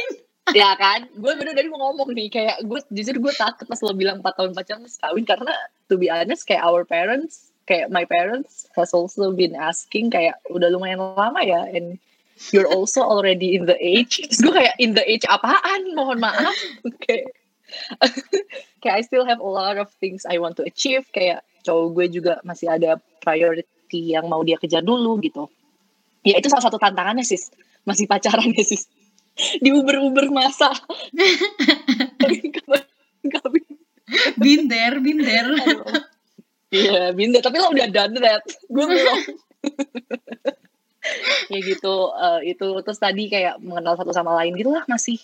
ya 0.50 0.70
kan 0.74 1.06
gue 1.06 1.32
bener 1.38 1.54
dari 1.54 1.70
mau 1.70 1.78
ngomong 1.86 2.10
nih 2.10 2.26
kayak 2.26 2.66
gue 2.66 2.82
jujur 2.90 3.22
gue 3.22 3.32
takut 3.32 3.62
pas 3.64 3.78
lo 3.78 3.94
bilang 3.94 4.18
4 4.18 4.26
tahun 4.34 4.50
pacaran 4.50 4.82
terus 4.82 4.98
kawin 4.98 5.22
karena 5.22 5.54
to 5.86 5.94
be 5.94 6.10
honest 6.10 6.42
kayak 6.42 6.66
our 6.66 6.82
parents 6.82 7.54
kayak 7.62 7.86
my 7.86 8.02
parents 8.02 8.66
has 8.74 8.90
also 8.90 9.30
been 9.30 9.54
asking 9.54 10.10
kayak 10.10 10.34
udah 10.50 10.66
lumayan 10.66 10.98
lama 10.98 11.38
ya 11.40 11.62
and 11.70 12.02
you're 12.48 12.68
also 12.68 13.04
already 13.04 13.54
in 13.54 13.68
the 13.68 13.76
age. 13.76 14.24
Terus 14.24 14.40
gue 14.40 14.54
kayak 14.56 14.76
in 14.80 14.96
the 14.96 15.04
age 15.04 15.28
apaan? 15.28 15.92
Mohon 15.92 16.24
maaf. 16.24 16.56
Kayak 17.04 17.36
kayak 18.82 18.96
I 18.96 19.02
still 19.04 19.28
have 19.28 19.44
a 19.44 19.46
lot 19.46 19.76
of 19.76 19.92
things 20.00 20.24
I 20.24 20.40
want 20.40 20.56
to 20.58 20.64
achieve. 20.64 21.04
Kayak 21.12 21.44
cowok 21.62 21.86
gue 22.00 22.06
juga 22.20 22.40
masih 22.42 22.72
ada 22.72 22.96
priority 23.20 24.16
yang 24.16 24.26
mau 24.32 24.40
dia 24.40 24.56
kejar 24.56 24.80
dulu 24.80 25.20
gitu. 25.20 25.52
Ya 26.24 26.40
itu 26.40 26.48
salah 26.48 26.64
satu 26.64 26.80
tantangannya 26.80 27.24
sis. 27.24 27.52
Masih 27.84 28.08
pacaran 28.08 28.48
ya 28.56 28.64
sis. 28.64 28.88
Di 29.60 29.70
uber-uber 29.72 30.32
masa. 30.32 30.72
Kawin 33.20 33.68
Binder, 34.40 34.98
binder. 34.98 35.46
Iya, 36.70 37.14
Binda. 37.14 37.38
Tapi 37.42 37.56
lo 37.58 37.70
udah 37.70 37.88
done 37.90 38.18
that. 38.22 38.42
Gue 38.70 38.84
belum. 38.86 39.18
kayak 41.48 41.62
gitu. 41.76 41.96
eh, 42.14 42.54
itu 42.54 42.66
terus 42.84 42.98
tadi 43.00 43.28
kayak 43.30 43.58
mengenal 43.62 43.94
satu 43.98 44.12
sama 44.14 44.36
lain 44.40 44.54
gitu 44.56 44.70
lah 44.74 44.84
masih 44.86 45.18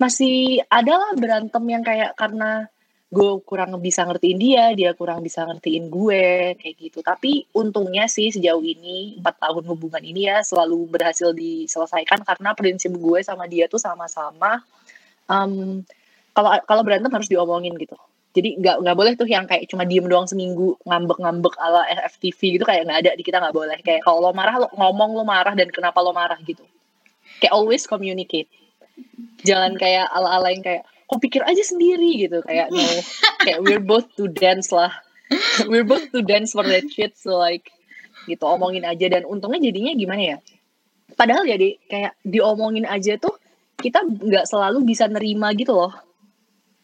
masih 0.00 0.60
ada 0.66 0.98
lah 0.98 1.12
berantem 1.14 1.62
yang 1.68 1.84
kayak 1.86 2.18
karena 2.18 2.66
gue 3.12 3.44
kurang 3.44 3.76
bisa 3.76 4.08
ngertiin 4.08 4.38
dia, 4.40 4.64
dia 4.72 4.96
kurang 4.96 5.20
bisa 5.20 5.44
ngertiin 5.44 5.92
gue 5.92 6.56
kayak 6.56 6.74
gitu. 6.80 7.04
Tapi 7.04 7.44
untungnya 7.52 8.08
sih 8.08 8.32
sejauh 8.32 8.64
ini 8.64 9.20
empat 9.20 9.36
tahun 9.36 9.68
hubungan 9.68 10.00
ini 10.00 10.32
ya 10.32 10.40
selalu 10.40 10.88
berhasil 10.88 11.36
diselesaikan 11.36 12.24
karena 12.24 12.56
prinsip 12.56 12.88
gue 12.96 13.20
sama 13.20 13.44
dia 13.44 13.68
tuh 13.68 13.76
sama-sama 13.76 14.64
em, 15.28 15.84
kalau 16.32 16.50
kalau 16.64 16.82
berantem 16.82 17.12
harus 17.12 17.28
diomongin 17.28 17.76
gitu. 17.76 18.00
Jadi 18.32 18.56
nggak 18.56 18.76
nggak 18.80 18.96
boleh 18.96 19.12
tuh 19.12 19.28
yang 19.28 19.44
kayak 19.44 19.68
cuma 19.68 19.84
diem 19.84 20.08
doang 20.08 20.24
seminggu 20.24 20.80
ngambek-ngambek 20.88 21.52
ala 21.60 21.84
FTV 22.16 22.56
gitu 22.56 22.64
kayak 22.64 22.88
nggak 22.88 22.98
ada 23.04 23.10
di 23.12 23.22
kita 23.24 23.44
nggak 23.44 23.52
boleh. 23.52 23.76
Kayak 23.84 24.08
kalau 24.08 24.24
lo 24.24 24.30
marah 24.32 24.56
lo 24.56 24.68
ngomong 24.72 25.12
lo 25.12 25.24
marah 25.28 25.52
dan 25.52 25.68
kenapa 25.68 26.00
lo 26.00 26.16
marah 26.16 26.40
gitu. 26.40 26.64
Kayak 27.44 27.52
always 27.52 27.84
communicate. 27.84 28.48
Jangan 29.44 29.76
kayak 29.76 30.08
ala-ala 30.08 30.48
yang 30.48 30.64
kayak 30.64 30.88
kok 30.88 31.20
pikir 31.20 31.44
aja 31.44 31.60
sendiri 31.60 32.24
gitu 32.24 32.40
kayak 32.40 32.72
no 32.72 32.80
kayak 33.44 33.60
we're 33.60 33.84
both 33.84 34.08
to 34.16 34.32
dance 34.32 34.72
lah. 34.72 34.92
we're 35.68 35.84
both 35.84 36.08
to 36.08 36.24
dance 36.24 36.56
for 36.56 36.64
that 36.64 36.84
shit 36.88 37.12
so 37.16 37.36
like 37.36 37.68
gitu 38.24 38.44
omongin 38.48 38.84
aja 38.88 39.12
dan 39.12 39.28
untungnya 39.28 39.60
jadinya 39.60 39.92
gimana 39.92 40.22
ya? 40.24 40.36
Padahal 41.12 41.44
ya 41.44 41.60
deh 41.60 41.76
kayak 41.84 42.16
diomongin 42.24 42.88
aja 42.88 43.20
tuh 43.20 43.36
kita 43.76 44.08
nggak 44.08 44.48
selalu 44.48 44.88
bisa 44.88 45.04
nerima 45.04 45.52
gitu 45.52 45.76
loh 45.76 45.92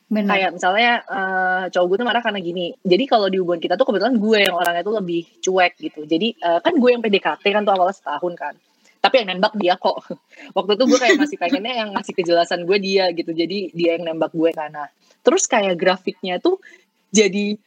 Benar. 0.09 0.33
kayak 0.33 0.51
misalnya 0.57 0.91
eh, 1.05 1.63
cowok 1.69 1.87
gue 1.93 1.97
tuh 2.01 2.07
marah 2.09 2.25
karena 2.25 2.41
gini. 2.41 2.73
Jadi 2.81 3.05
kalau 3.05 3.29
di 3.29 3.37
hubungan 3.37 3.61
kita 3.61 3.77
tuh 3.77 3.85
kebetulan 3.93 4.17
gue 4.17 4.39
yang 4.41 4.57
orangnya 4.57 4.81
tuh 4.81 4.97
lebih 4.97 5.23
cuek 5.45 5.73
gitu. 5.77 6.01
Jadi 6.09 6.33
eh, 6.33 6.59
kan 6.65 6.73
gue 6.81 6.91
yang 6.97 7.05
PDKT 7.05 7.45
kan 7.53 7.63
tuh 7.69 7.77
awalnya 7.77 7.93
setahun 7.93 8.33
kan. 8.41 8.55
Tapi 8.99 9.15
yang 9.21 9.29
nembak 9.37 9.53
dia 9.61 9.77
kok. 9.77 10.01
Waktu 10.57 10.73
itu 10.81 10.85
gue 10.89 10.99
kayak 10.99 11.17
masih 11.21 11.37
pengennya 11.37 11.75
yang 11.85 11.89
ngasih 11.93 12.15
kejelasan 12.17 12.65
gue 12.65 12.79
dia 12.81 13.13
gitu. 13.13 13.37
Jadi 13.37 13.77
dia 13.77 14.01
yang 14.01 14.09
nembak 14.09 14.33
gue 14.33 14.49
karena 14.57 14.89
terus 15.21 15.45
kayak 15.45 15.77
grafiknya 15.77 16.41
tuh 16.41 16.57
jadi 17.13 17.61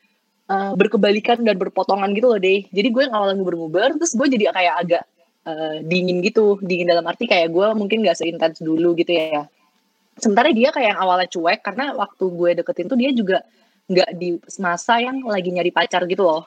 eh, 0.49 0.71
berkebalikan 0.73 1.45
dan 1.45 1.61
berpotongan 1.61 2.09
gitu 2.17 2.25
loh 2.33 2.41
deh 2.41 2.65
jadi 2.73 2.87
gue 2.89 3.01
yang 3.05 3.13
awalnya 3.13 3.37
nguber-nguber 3.37 4.01
terus 4.01 4.17
gue 4.17 4.27
jadi 4.33 4.49
kayak 4.49 4.75
agak 4.81 5.03
eh, 5.45 5.77
dingin 5.85 6.25
gitu. 6.25 6.57
Dingin 6.57 6.89
dalam 6.89 7.05
arti 7.05 7.29
kayak 7.29 7.53
gue 7.53 7.67
mungkin 7.77 8.01
gak 8.01 8.17
seintens 8.17 8.65
dulu 8.65 8.97
gitu 8.97 9.13
ya 9.13 9.45
sementara 10.21 10.53
dia 10.53 10.69
kayak 10.69 10.95
yang 10.95 11.01
awalnya 11.01 11.27
cuek 11.27 11.59
karena 11.65 11.97
waktu 11.97 12.23
gue 12.29 12.49
deketin 12.61 12.87
tuh 12.87 12.99
dia 12.99 13.09
juga 13.11 13.41
nggak 13.89 14.09
di 14.15 14.39
masa 14.61 15.01
yang 15.01 15.25
lagi 15.25 15.49
nyari 15.49 15.73
pacar 15.73 16.05
gitu 16.05 16.23
loh. 16.23 16.45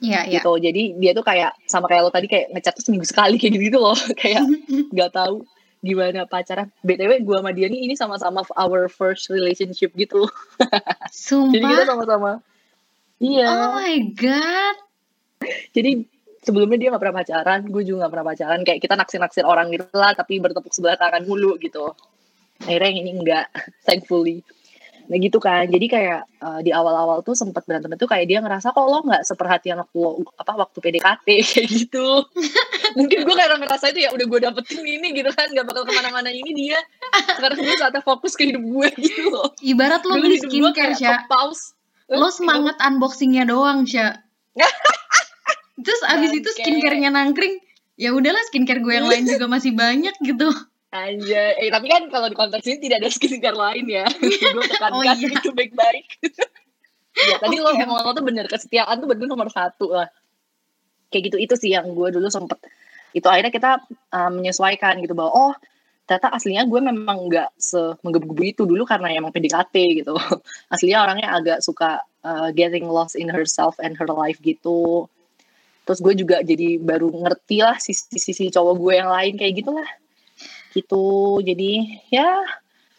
Iya, 0.00 0.28
iya. 0.28 0.40
gitu. 0.40 0.52
Jadi 0.56 0.96
dia 0.96 1.12
tuh 1.12 1.24
kayak 1.24 1.52
sama 1.68 1.84
kayak 1.88 2.08
lo 2.08 2.10
tadi 2.12 2.26
kayak 2.28 2.52
ngechat 2.56 2.72
tuh 2.76 2.84
seminggu 2.88 3.04
sekali 3.08 3.36
kayak 3.40 3.56
gitu, 3.56 3.78
loh. 3.80 3.96
Kayak 4.16 4.44
nggak 4.94 5.10
tahu 5.12 5.44
gimana 5.80 6.28
pacaran. 6.28 6.68
Btw 6.84 7.24
gue 7.24 7.36
sama 7.40 7.52
dia 7.56 7.66
nih 7.72 7.80
ini 7.88 7.94
sama-sama 7.96 8.44
our 8.56 8.88
first 8.88 9.32
relationship 9.32 9.92
gitu. 9.96 10.28
Jadi 11.52 11.64
kita 11.64 11.84
Sumpah. 11.84 11.88
sama-sama. 11.88 12.32
Iya. 13.20 13.48
Oh 13.48 13.76
my 13.76 13.96
god. 14.16 14.76
jadi 15.72 16.04
sebelumnya 16.44 16.76
dia 16.76 16.88
nggak 16.92 17.00
pernah 17.00 17.16
pacaran 17.24 17.60
gue 17.64 17.82
juga 17.84 18.04
nggak 18.04 18.12
pernah 18.12 18.26
pacaran. 18.28 18.60
Kayak 18.64 18.80
kita 18.84 18.94
naksir-naksir 18.96 19.44
orang 19.44 19.72
gitu 19.72 19.88
lah 19.96 20.12
tapi 20.12 20.40
bertepuk 20.40 20.72
sebelah 20.72 21.00
tangan 21.00 21.24
mulu 21.24 21.56
gitu 21.60 21.96
akhirnya 22.64 22.88
yang 22.92 23.00
ini 23.04 23.10
enggak 23.20 23.46
thankfully 23.86 24.44
nah 25.10 25.18
gitu 25.18 25.42
kan 25.42 25.66
jadi 25.66 25.86
kayak 25.90 26.20
eh, 26.38 26.60
di 26.62 26.70
awal-awal 26.70 27.26
tuh 27.26 27.34
sempat 27.34 27.66
berantem 27.66 27.90
itu 27.90 28.06
kayak 28.06 28.30
dia 28.30 28.38
ngerasa 28.38 28.70
kok 28.70 28.86
lo 28.86 29.02
nggak 29.02 29.26
seperhatian 29.26 29.82
waktu 29.82 29.98
lo 29.98 30.22
apa 30.38 30.52
waktu 30.54 30.78
PDKT 30.78 31.26
kayak 31.50 31.66
gitu 31.66 32.08
mungkin 32.98 33.18
gue 33.26 33.34
kayak 33.34 33.58
ngerasa 33.58 33.90
itu 33.90 34.06
ya 34.06 34.14
udah 34.14 34.26
gue 34.30 34.38
dapetin 34.38 34.86
ini 34.86 35.10
gitu 35.10 35.34
kan 35.34 35.50
nggak 35.50 35.66
bakal 35.66 35.82
ke 35.82 35.92
mana-mana 35.98 36.30
ini 36.30 36.54
dia 36.54 36.78
sekarang 37.34 37.58
gue 37.58 37.74
saatnya 37.74 38.06
fokus 38.06 38.38
ke 38.38 38.54
hidup 38.54 38.62
gue 38.62 38.88
gitu 39.02 39.34
loh 39.34 39.50
Ibarat 39.58 40.06
lo 40.06 40.14
beli 40.22 40.38
skincare, 40.38 40.94
Sya. 40.94 41.26
pause 41.26 41.74
Lo 42.10 42.26
semangat 42.34 42.74
unboxingnya 42.82 43.46
doang, 43.46 43.86
Sya. 43.86 44.18
Terus 45.78 46.02
abis 46.10 46.30
itu 46.34 46.50
Bangke. 46.50 46.58
skincare-nya 46.58 47.10
nangkring. 47.14 47.62
Ya 47.94 48.10
udahlah 48.10 48.42
skincare 48.50 48.82
gue 48.82 48.94
yang 48.98 49.06
lain 49.06 49.30
juga 49.30 49.46
masih 49.46 49.78
banyak 49.78 50.12
gitu. 50.26 50.50
Anjay, 50.90 51.54
eh, 51.62 51.70
tapi 51.70 51.86
kan 51.86 52.10
kalau 52.10 52.26
di 52.26 52.34
konteks 52.34 52.66
ini 52.66 52.78
tidak 52.82 53.06
ada 53.06 53.10
skincare 53.14 53.54
lain 53.54 53.86
ya. 53.86 54.06
Gue 54.54 54.64
tekankan 54.66 54.98
Oh, 54.98 55.02
iya. 55.06 55.14
itu 55.14 55.50
baik-baik. 55.54 56.06
ya, 57.14 57.36
tadi 57.38 57.62
lo 57.62 57.70
Oke. 57.70 57.78
ngomong 57.78 57.98
lo 58.02 58.10
tuh 58.10 58.26
bener, 58.26 58.50
kesetiaan 58.50 58.98
tuh 58.98 59.06
bener 59.06 59.30
nomor 59.30 59.46
satu 59.54 59.94
lah. 59.94 60.10
Kayak 61.14 61.30
gitu, 61.30 61.36
itu 61.38 61.54
sih 61.54 61.70
yang 61.78 61.86
gue 61.94 62.10
dulu 62.10 62.26
sempet. 62.26 62.58
Itu 63.14 63.30
akhirnya 63.30 63.54
kita 63.54 63.70
uh, 63.86 64.30
menyesuaikan 64.34 64.98
gitu 64.98 65.14
bahwa, 65.14 65.30
oh 65.30 65.54
ternyata 66.10 66.34
aslinya 66.34 66.66
gue 66.66 66.80
memang 66.82 67.30
nggak 67.30 67.54
semenggebu-gebu 67.54 68.42
itu 68.42 68.62
dulu 68.66 68.82
karena 68.82 69.14
emang 69.14 69.30
PDKT 69.30 70.02
gitu. 70.02 70.18
Aslinya 70.74 71.06
orangnya 71.06 71.30
agak 71.38 71.62
suka 71.62 72.02
uh, 72.26 72.50
getting 72.50 72.90
lost 72.90 73.14
in 73.14 73.30
herself 73.30 73.78
and 73.78 73.94
her 73.94 74.10
life 74.10 74.42
gitu. 74.42 75.06
Terus 75.86 76.02
gue 76.02 76.14
juga 76.18 76.42
jadi 76.42 76.82
baru 76.82 77.14
ngerti 77.14 77.62
lah 77.62 77.78
sisi-sisi 77.78 78.50
cowok 78.50 78.74
gue 78.74 78.94
yang 78.98 79.06
lain 79.06 79.38
kayak 79.38 79.62
gitulah 79.62 79.86
gitu. 80.70 81.04
Jadi 81.40 81.72
ya 82.08 82.40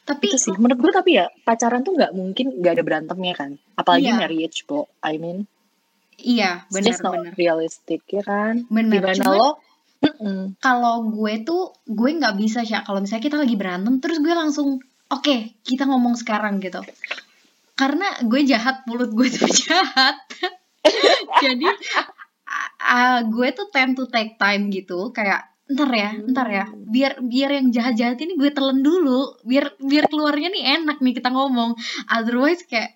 Tapi 0.02 0.28
itu 0.28 0.38
sih. 0.38 0.54
menurut 0.56 0.82
gue 0.82 0.92
tapi 0.92 1.12
ya 1.16 1.30
pacaran 1.42 1.82
tuh 1.82 1.94
nggak 1.94 2.12
mungkin 2.12 2.58
nggak 2.58 2.74
ada 2.74 2.84
berantemnya 2.84 3.34
kan. 3.34 3.52
Apalagi 3.74 4.08
Iya. 4.08 4.18
marriage 4.18 4.66
bro 4.66 4.90
I 5.00 5.16
mean 5.16 5.46
iya, 6.18 6.66
not 6.66 6.74
benar-benar. 6.76 7.34
realistic 7.34 8.02
ya 8.06 8.22
kan? 8.22 8.66
Bener. 8.68 9.02
gimana 9.02 9.16
Cuman 9.16 9.32
lo? 9.32 9.50
Kalau 10.58 11.06
gue 11.08 11.34
tuh 11.42 11.78
gue 11.86 12.10
nggak 12.12 12.34
bisa 12.36 12.62
sih 12.62 12.82
kalau 12.82 13.00
misalnya 13.00 13.22
kita 13.22 13.38
lagi 13.38 13.54
berantem 13.54 13.98
terus 13.98 14.18
gue 14.18 14.30
langsung 14.30 14.82
oke 15.08 15.36
kita 15.62 15.86
ngomong 15.86 16.14
sekarang 16.16 16.58
gitu. 16.58 16.82
Karena 17.74 18.10
gue 18.22 18.42
jahat 18.44 18.82
mulut 18.86 19.10
gue 19.12 19.28
tuh 19.30 19.46
jahat. 19.64 20.18
Jadi 21.38 21.66
a- 22.82 23.22
gue 23.24 23.48
tuh 23.52 23.70
tend 23.70 23.94
to 23.94 24.06
take 24.06 24.36
time 24.36 24.68
gitu. 24.70 25.10
Kayak 25.12 25.51
ntar 25.74 25.90
ya 25.92 26.10
ntar 26.28 26.48
ya. 26.52 26.66
Biar 26.74 27.24
biar 27.24 27.50
yang 27.56 27.68
jahat 27.72 27.96
jahat 27.96 28.18
ini 28.20 28.36
gue 28.36 28.52
telan 28.52 28.84
dulu. 28.84 29.40
Biar 29.48 29.76
biar 29.80 30.06
keluarnya 30.12 30.52
nih 30.52 30.64
enak 30.82 31.00
nih 31.00 31.14
kita 31.18 31.32
ngomong. 31.32 31.76
Otherwise 32.12 32.68
kayak 32.68 32.96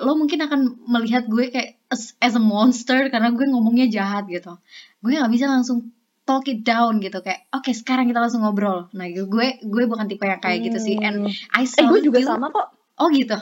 lo 0.00 0.18
mungkin 0.18 0.44
akan 0.44 0.86
melihat 0.86 1.26
gue 1.30 1.50
kayak 1.52 1.78
as, 1.88 2.18
as 2.18 2.34
a 2.34 2.42
monster 2.42 3.08
karena 3.08 3.30
gue 3.32 3.46
ngomongnya 3.46 3.86
jahat 3.90 4.26
gitu. 4.26 4.58
Gue 5.00 5.16
nggak 5.16 5.32
bisa 5.32 5.46
langsung 5.46 5.94
talk 6.26 6.50
it 6.50 6.66
down 6.66 6.98
gitu. 6.98 7.22
Kayak 7.22 7.46
oke 7.54 7.70
sekarang 7.70 8.10
kita 8.10 8.18
langsung 8.18 8.42
ngobrol. 8.42 8.90
Nah 8.92 9.06
gue 9.10 9.48
gue 9.62 9.84
bukan 9.86 10.06
tipe 10.10 10.26
yang 10.26 10.42
kayak 10.42 10.66
gitu 10.66 10.78
sih. 10.82 10.98
And 10.98 11.30
I 11.54 11.64
eh 11.64 11.66
saw 11.66 11.86
gue 11.86 12.02
juga 12.02 12.18
you- 12.20 12.28
sama 12.28 12.50
kok. 12.50 12.74
Oh 12.98 13.08
gitu? 13.12 13.38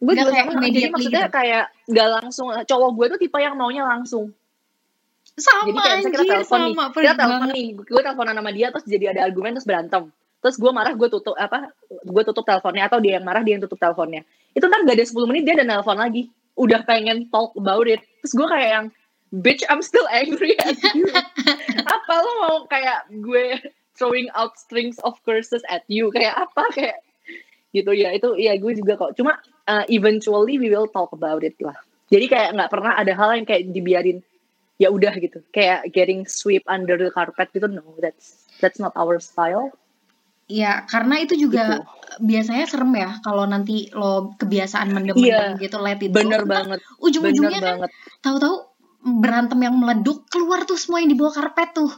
Gue 0.00 0.14
juga 0.14 0.30
kayak 0.32 0.46
sama. 0.54 0.64
Jadi 0.64 0.88
maksudnya 0.94 1.24
gitu. 1.28 1.36
kayak 1.36 1.64
nggak 1.90 2.08
langsung 2.22 2.46
cowok 2.54 2.90
gue 2.96 3.06
tuh 3.16 3.18
tipe 3.20 3.38
yang 3.42 3.58
maunya 3.58 3.84
langsung 3.84 4.32
sama 5.36 5.68
jadi 5.68 5.72
kayak 5.76 5.96
misalnya 6.00 6.00
kita 6.00 6.22
anjir 6.24 6.32
telepon 6.32 6.58
nih 6.58 6.72
sama 6.72 6.84
kita 6.88 6.94
perih 6.96 7.08
telepon 7.12 7.48
nih 7.52 7.66
gue 7.76 8.00
teleponan 8.00 8.34
sama 8.40 8.50
dia 8.56 8.66
terus 8.72 8.84
jadi 8.88 9.04
ada 9.12 9.20
argumen 9.28 9.50
terus 9.52 9.68
berantem. 9.68 10.02
Terus 10.40 10.56
gue 10.62 10.70
marah 10.72 10.94
gue 10.96 11.08
tutup 11.12 11.34
apa 11.36 11.58
gue 11.90 12.22
tutup 12.24 12.44
teleponnya 12.46 12.84
atau 12.88 12.98
dia 13.02 13.20
yang 13.20 13.24
marah 13.26 13.42
dia 13.44 13.60
yang 13.60 13.64
tutup 13.64 13.76
teleponnya. 13.76 14.24
Itu 14.56 14.64
ntar 14.64 14.88
gak 14.88 14.96
ada 14.96 15.04
10 15.04 15.28
menit 15.28 15.42
dia 15.44 15.54
ada 15.60 15.66
nelpon 15.68 15.98
lagi. 16.00 16.32
Udah 16.56 16.80
pengen 16.88 17.28
talk 17.28 17.52
about 17.60 17.84
it. 17.84 18.00
Terus 18.24 18.32
gue 18.32 18.46
kayak 18.48 18.70
yang 18.72 18.86
bitch 19.34 19.62
I'm 19.68 19.84
still 19.84 20.08
angry 20.08 20.56
at 20.56 20.80
you. 20.96 21.04
Apa 21.96 22.14
lo 22.24 22.30
mau 22.40 22.56
kayak 22.70 23.12
gue 23.12 23.60
throwing 23.96 24.32
out 24.32 24.56
strings 24.56 24.96
of 25.04 25.20
curses 25.20 25.60
at 25.68 25.84
you? 25.92 26.08
Kayak 26.12 26.48
apa? 26.48 26.64
Kayak 26.72 26.96
gitu 27.76 27.92
ya 27.92 28.16
itu 28.16 28.32
ya 28.40 28.56
gue 28.56 28.72
juga 28.72 28.96
kok. 28.96 29.12
Cuma 29.20 29.36
uh, 29.68 29.84
eventually 29.92 30.56
we 30.56 30.72
will 30.72 30.88
talk 30.88 31.12
about 31.12 31.44
it 31.44 31.56
lah. 31.60 31.76
Jadi 32.08 32.30
kayak 32.30 32.56
nggak 32.56 32.70
pernah 32.70 32.96
ada 32.96 33.12
hal 33.12 33.36
yang 33.36 33.44
kayak 33.44 33.68
dibiarin 33.74 34.22
ya 34.76 34.92
udah 34.92 35.12
gitu 35.16 35.40
kayak 35.50 35.88
getting 35.92 36.28
sweep 36.28 36.60
under 36.68 37.00
the 37.00 37.08
carpet 37.12 37.48
gitu 37.52 37.64
no 37.68 37.96
that's 38.00 38.44
that's 38.60 38.76
not 38.76 38.92
our 38.96 39.16
style 39.20 39.72
Ya, 40.46 40.86
karena 40.86 41.26
itu 41.26 41.34
juga 41.34 41.82
Gitu. 41.82 42.22
biasanya 42.22 42.70
serem 42.70 42.94
ya 42.94 43.18
kalau 43.18 43.50
nanti 43.50 43.90
lo 43.90 44.30
kebiasaan 44.38 44.86
Iya, 44.86 44.94
mendem-mendem 44.94 45.58
gitu 45.58 45.76
let 45.82 45.98
it 45.98 46.14
go. 46.14 46.22
bener 46.22 46.46
Ntar 46.46 46.54
banget 46.62 46.78
Ujung-ujungnya 47.02 47.58
kan 47.58 47.76
tahu-tahu 48.22 48.54
berantem 49.18 49.58
yang 49.58 49.74
meleduk 49.74 50.22
keluar 50.30 50.62
tuh 50.62 50.78
semua 50.78 51.02
yang 51.02 51.10
di 51.10 51.18
bawah 51.18 51.34
karpet 51.34 51.74
tuh. 51.74 51.90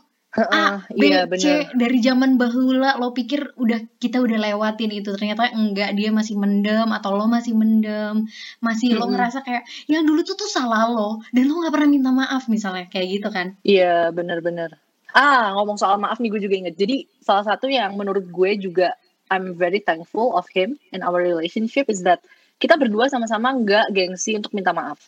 A, 0.46 0.86
B, 0.94 1.02
iya 1.02 1.26
C 1.26 1.66
dari 1.74 1.98
zaman 1.98 2.38
bahula 2.38 2.94
lo 3.02 3.10
pikir 3.10 3.58
udah 3.58 3.82
kita 3.98 4.22
udah 4.22 4.38
lewatin 4.38 4.94
itu 4.94 5.10
ternyata 5.10 5.50
enggak 5.50 5.98
dia 5.98 6.14
masih 6.14 6.38
mendem 6.38 6.86
atau 6.94 7.18
lo 7.18 7.26
masih 7.26 7.58
mendem 7.58 8.30
masih 8.62 8.94
lo 8.94 9.10
Mm-mm. 9.10 9.18
ngerasa 9.18 9.42
kayak 9.42 9.66
yang 9.90 10.06
dulu 10.06 10.22
tuh 10.22 10.38
tuh 10.38 10.46
salah 10.46 10.86
lo 10.86 11.18
dan 11.34 11.50
lo 11.50 11.58
nggak 11.58 11.74
pernah 11.74 11.88
minta 11.90 12.10
maaf 12.14 12.46
misalnya 12.46 12.86
kayak 12.86 13.06
gitu 13.18 13.28
kan 13.34 13.58
Iya, 13.66 14.14
benar-benar. 14.14 14.78
Ah, 15.10 15.50
ngomong 15.56 15.80
soal 15.80 15.96
maaf 15.98 16.20
nih 16.20 16.30
gue 16.30 16.40
juga 16.46 16.56
inget. 16.60 16.74
Jadi 16.76 17.08
salah 17.18 17.42
satu 17.42 17.66
yang 17.66 17.96
menurut 17.96 18.28
gue 18.28 18.50
juga 18.60 18.94
I'm 19.32 19.56
very 19.56 19.80
thankful 19.80 20.36
of 20.36 20.46
him 20.52 20.76
in 20.92 21.00
our 21.04 21.20
relationship 21.20 21.88
is 21.88 22.04
that 22.04 22.20
kita 22.60 22.76
berdua 22.76 23.08
sama-sama 23.08 23.52
nggak 23.56 23.92
gengsi 23.92 24.36
untuk 24.36 24.52
minta 24.52 24.70
maaf. 24.76 25.00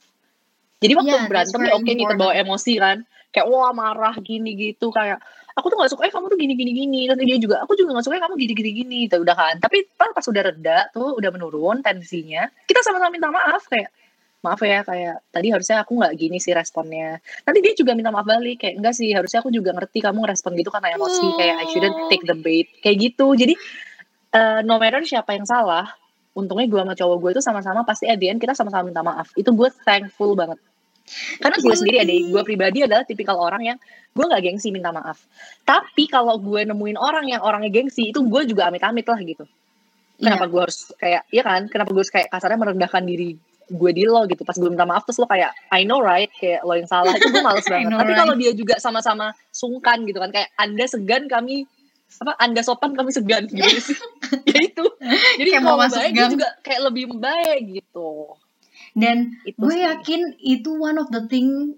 Jadi 0.81 0.97
waktu 0.97 1.13
Yeah, 1.13 1.29
berantem 1.29 1.61
ya 1.61 1.73
oke 1.77 1.91
nih 1.93 2.07
terbawa 2.09 2.33
important. 2.33 2.45
emosi 2.49 2.73
kan. 2.81 2.99
Kayak 3.31 3.47
wah 3.47 3.71
marah 3.71 4.15
gini 4.19 4.59
gitu. 4.59 4.91
Kayak 4.91 5.23
aku 5.55 5.67
tuh 5.71 5.77
gak 5.79 5.91
suka 5.95 6.03
eh 6.07 6.13
kamu 6.13 6.27
tuh 6.31 6.39
gini 6.39 6.55
gini 6.59 6.73
gini. 6.75 7.01
Terus 7.07 7.19
dia 7.23 7.39
juga 7.39 7.57
aku 7.63 7.73
juga 7.79 7.99
gak 7.99 8.05
suka 8.11 8.15
eh, 8.19 8.23
kamu 8.23 8.35
gini 8.39 8.53
gini 8.59 8.71
gini. 8.85 9.01
Tuh 9.07 9.23
udah 9.23 9.37
kan. 9.39 9.55
Tapi 9.63 9.87
pas 9.95 10.11
pas 10.11 10.27
udah 10.27 10.43
reda 10.43 10.79
tuh 10.91 11.15
udah 11.19 11.31
menurun 11.31 11.83
tensinya 11.83 12.51
kita 12.67 12.83
sama-sama 12.83 13.15
minta 13.15 13.31
maaf 13.31 13.63
kayak 13.71 13.91
maaf 14.41 14.61
ya 14.65 14.81
kayak 14.81 15.21
tadi 15.29 15.53
harusnya 15.53 15.85
aku 15.85 15.93
nggak 16.01 16.15
gini 16.17 16.39
sih 16.43 16.53
responnya. 16.57 17.21
Nanti 17.47 17.59
dia 17.61 17.73
juga 17.77 17.93
minta 17.95 18.11
maaf 18.11 18.27
balik 18.27 18.67
kayak 18.67 18.75
enggak 18.81 18.95
sih 18.97 19.13
harusnya 19.13 19.45
aku 19.45 19.53
juga 19.55 19.71
ngerti 19.77 19.99
kamu 20.01 20.21
respon 20.27 20.57
gitu 20.59 20.73
karena 20.73 20.97
emosi 20.97 21.27
kayak 21.39 21.57
I 21.61 21.67
shouldn't 21.71 21.99
take 22.11 22.25
the 22.27 22.37
bait. 22.37 22.67
Kayak 22.83 22.97
gitu. 23.11 23.27
Jadi 23.37 23.55
eh, 24.35 24.61
no 24.67 24.81
matter 24.81 25.05
siapa 25.07 25.37
yang 25.37 25.47
salah 25.47 25.87
untungnya 26.31 26.71
gue 26.71 26.81
sama 26.81 26.95
cowok 26.95 27.17
gue 27.21 27.31
itu 27.35 27.43
sama-sama 27.43 27.83
pasti 27.83 28.07
at 28.07 28.17
the 28.23 28.31
end 28.31 28.39
kita 28.39 28.55
sama-sama 28.57 28.89
minta 28.89 29.03
maaf. 29.05 29.31
Itu 29.35 29.53
gue 29.53 29.69
thankful 29.85 30.35
banget 30.39 30.59
karena 31.39 31.57
gue 31.59 31.75
sendiri 31.75 31.99
ada 32.03 32.13
gue 32.13 32.43
pribadi 32.47 32.79
adalah 32.87 33.05
tipikal 33.05 33.37
orang 33.39 33.63
yang 33.75 33.79
gue 34.11 34.25
nggak 34.27 34.43
gengsi 34.43 34.75
minta 34.75 34.91
maaf. 34.91 35.23
Tapi 35.63 36.11
kalau 36.11 36.39
gue 36.43 36.67
nemuin 36.67 36.99
orang 36.99 37.31
yang 37.31 37.43
orangnya 37.43 37.71
gengsi 37.71 38.11
itu 38.11 38.21
gue 38.27 38.43
juga 38.51 38.67
amit-amit 38.71 39.07
lah 39.07 39.21
gitu. 39.23 39.45
Kenapa 40.21 40.45
gue 40.51 40.61
harus 40.61 40.93
kayak 41.01 41.23
iya 41.33 41.43
kan? 41.47 41.71
Kenapa 41.71 41.91
gue 41.95 42.03
harus 42.03 42.13
kayak 42.13 42.29
kasarnya 42.29 42.59
merendahkan 42.61 43.03
diri 43.07 43.39
gue 43.71 43.91
di 43.95 44.05
lo 44.05 44.27
gitu? 44.29 44.43
Pas 44.45 44.59
gue 44.59 44.69
minta 44.69 44.85
maaf 44.85 45.07
terus 45.09 45.23
lo 45.23 45.27
kayak 45.31 45.55
I 45.73 45.87
know 45.87 46.03
right? 46.03 46.29
Kayak 46.37 46.67
lo 46.67 46.75
yang 46.77 46.91
salah 46.91 47.15
itu 47.17 47.31
gue 47.31 47.43
males 47.43 47.65
banget. 47.73 47.89
tapi 47.95 48.13
right. 48.13 48.21
kalau 48.21 48.35
dia 48.37 48.53
juga 48.53 48.75
sama-sama 48.77 49.33
sungkan 49.55 50.05
gitu 50.05 50.19
kan 50.21 50.29
kayak 50.35 50.51
anda 50.59 50.85
segan 50.85 51.25
kami 51.31 51.65
apa 52.21 52.35
anda 52.43 52.61
sopan 52.61 52.93
kami 52.99 53.15
segan. 53.15 53.47
Gitu 53.55 53.95
sih. 53.95 53.99
Ya 54.51 54.61
itu. 54.63 54.87
Jadi 55.39 55.51
Kayak 55.55 55.63
mau 55.63 55.79
masuk 55.79 56.03
baik 56.03 56.15
juga 56.35 56.49
kayak 56.63 56.81
lebih 56.91 57.05
baik 57.19 57.63
gitu 57.83 58.35
dan 58.95 59.35
itu 59.43 59.57
gue 59.57 59.75
sih. 59.75 59.83
yakin 59.87 60.21
itu 60.39 60.71
one 60.75 60.97
of 60.97 61.09
the 61.11 61.23
things 61.27 61.77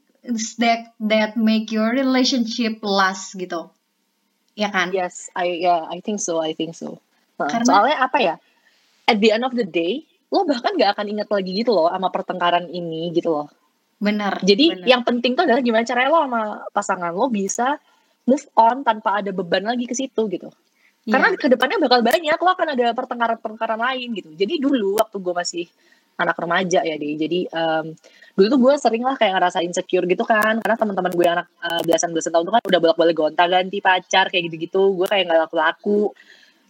that 0.56 0.94
that 0.98 1.34
make 1.34 1.68
your 1.68 1.90
relationship 1.90 2.78
last 2.80 3.34
gitu 3.34 3.68
ya 4.52 4.68
kan 4.68 4.92
Yes, 4.92 5.32
I 5.32 5.64
yeah, 5.64 5.88
I 5.88 5.98
think 5.98 6.20
so, 6.20 6.38
I 6.38 6.52
think 6.52 6.76
so. 6.76 7.00
Karena- 7.36 7.64
soalnya 7.64 7.96
apa 8.04 8.18
ya? 8.20 8.34
At 9.02 9.18
the 9.18 9.32
end 9.32 9.42
of 9.42 9.56
the 9.56 9.64
day, 9.64 10.04
lo 10.28 10.44
bahkan 10.44 10.76
gak 10.76 10.94
akan 10.94 11.06
ingat 11.08 11.28
lagi 11.28 11.50
gitu 11.56 11.72
loh 11.72 11.88
sama 11.88 12.08
pertengkaran 12.08 12.68
ini 12.68 13.10
gitu 13.12 13.32
loh. 13.32 13.48
benar 13.96 14.42
Jadi 14.42 14.74
benar. 14.74 14.86
yang 14.86 15.02
penting 15.06 15.38
tuh 15.38 15.46
adalah 15.46 15.62
gimana 15.62 15.86
caranya 15.86 16.10
lo 16.10 16.20
sama 16.26 16.42
pasangan 16.74 17.14
lo 17.14 17.30
bisa 17.30 17.78
move 18.26 18.42
on 18.58 18.82
tanpa 18.82 19.22
ada 19.22 19.30
beban 19.30 19.62
lagi 19.62 19.86
ke 19.86 19.94
situ 19.94 20.26
gitu. 20.26 20.50
Iya. 21.06 21.12
Karena 21.18 21.28
ke 21.34 21.46
depannya 21.46 21.78
bakal 21.78 22.02
banyak 22.02 22.34
lo 22.34 22.50
akan 22.50 22.68
ada 22.74 22.86
pertengkaran-pertengkaran 22.94 23.78
lain 23.78 24.08
gitu. 24.14 24.30
Jadi 24.34 24.58
dulu 24.58 24.98
waktu 24.98 25.16
gue 25.18 25.34
masih 25.34 25.64
anak 26.22 26.38
remaja 26.38 26.80
ya 26.86 26.94
deh. 26.96 27.14
Jadi 27.18 27.50
em, 27.50 27.92
dulu 28.38 28.46
tuh 28.48 28.60
gue 28.62 28.74
sering 28.78 29.04
lah 29.04 29.18
kayak 29.18 29.34
ngerasa 29.36 29.58
insecure 29.66 30.06
gitu 30.06 30.22
kan. 30.22 30.62
Karena 30.62 30.76
teman-teman 30.78 31.12
gue 31.12 31.26
anak 31.26 31.46
belasan 31.82 32.14
belasan 32.14 32.32
tahun 32.32 32.44
tuh 32.48 32.54
kan 32.54 32.62
udah 32.62 32.80
bolak-balik 32.80 33.16
gonta 33.18 33.44
ganti 33.50 33.78
pacar 33.82 34.30
kayak 34.30 34.48
gitu-gitu. 34.48 34.94
Gue 34.94 35.06
kayak 35.10 35.28
nggak 35.28 35.40
laku-laku. 35.48 36.14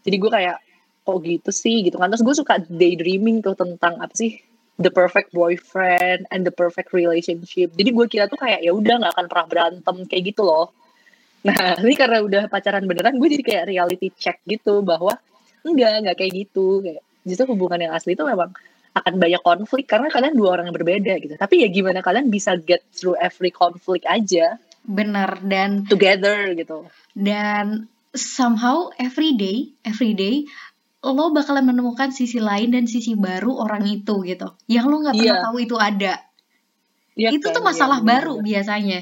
Jadi 0.02 0.16
gue 0.18 0.30
kayak 0.32 0.56
kok 1.02 1.18
gitu 1.22 1.50
sih 1.50 1.76
gitu 1.86 1.96
kan. 2.00 2.10
Terus 2.10 2.24
gue 2.24 2.34
suka 2.34 2.54
daydreaming 2.66 3.44
tuh 3.44 3.54
tentang 3.54 3.98
apa 4.00 4.14
sih 4.16 4.40
the 4.80 4.90
perfect 4.90 5.30
boyfriend 5.36 6.24
and 6.32 6.48
the 6.48 6.54
perfect 6.54 6.90
relationship. 6.96 7.70
Jadi 7.76 7.90
gue 7.92 8.06
kira 8.08 8.26
tuh 8.26 8.40
kayak 8.40 8.64
ya 8.64 8.72
udah 8.72 9.04
nggak 9.04 9.12
akan 9.14 9.26
pernah 9.28 9.46
berantem 9.46 9.96
kayak 10.08 10.32
gitu 10.32 10.42
loh. 10.46 10.72
Nah, 11.44 11.76
ini 11.84 11.94
karena 11.98 12.22
udah 12.22 12.42
pacaran 12.48 12.86
beneran, 12.86 13.18
gue 13.18 13.28
jadi 13.38 13.44
kayak 13.44 13.64
reality 13.68 14.08
check 14.14 14.40
gitu 14.46 14.80
bahwa 14.80 15.18
enggak, 15.66 16.02
enggak 16.02 16.16
kayak 16.18 16.32
gitu. 16.46 16.80
Kayak 16.80 17.02
justru 17.22 17.44
hubungan 17.52 17.78
yang 17.78 17.92
asli 17.92 18.16
itu 18.16 18.24
memang 18.24 18.50
akan 18.92 19.14
banyak 19.16 19.40
konflik 19.40 19.88
karena 19.88 20.12
kalian 20.12 20.36
dua 20.36 20.56
orang 20.56 20.68
yang 20.68 20.76
berbeda 20.76 21.12
gitu. 21.18 21.34
Tapi 21.34 21.64
ya 21.64 21.68
gimana 21.68 22.00
kalian 22.00 22.28
bisa 22.28 22.56
get 22.56 22.84
through 22.92 23.16
every 23.16 23.48
conflict 23.48 24.04
aja 24.04 24.60
benar 24.82 25.38
dan 25.46 25.86
together 25.86 26.50
gitu. 26.58 26.90
dan 27.14 27.86
somehow 28.10 28.90
every 28.98 29.38
day 29.38 29.70
every 29.86 30.10
day 30.10 30.42
lo 31.02 31.30
bakalan 31.30 31.62
menemukan 31.62 32.10
sisi 32.10 32.42
lain 32.42 32.74
dan 32.74 32.90
sisi 32.90 33.14
baru 33.14 33.62
orang 33.62 33.86
itu 33.86 34.26
gitu 34.26 34.50
yang 34.66 34.90
lo 34.90 34.98
nggak 35.00 35.14
pernah 35.14 35.38
Iya. 35.38 35.46
tahu 35.46 35.56
itu 35.62 35.76
ada 35.78 36.14
Iya 37.14 37.28
itu 37.30 37.46
kan? 37.46 37.54
tuh 37.54 37.62
masalah 37.62 38.02
Iya, 38.02 38.06
baru 38.10 38.34
bener, 38.38 38.46
biasanya 38.50 39.00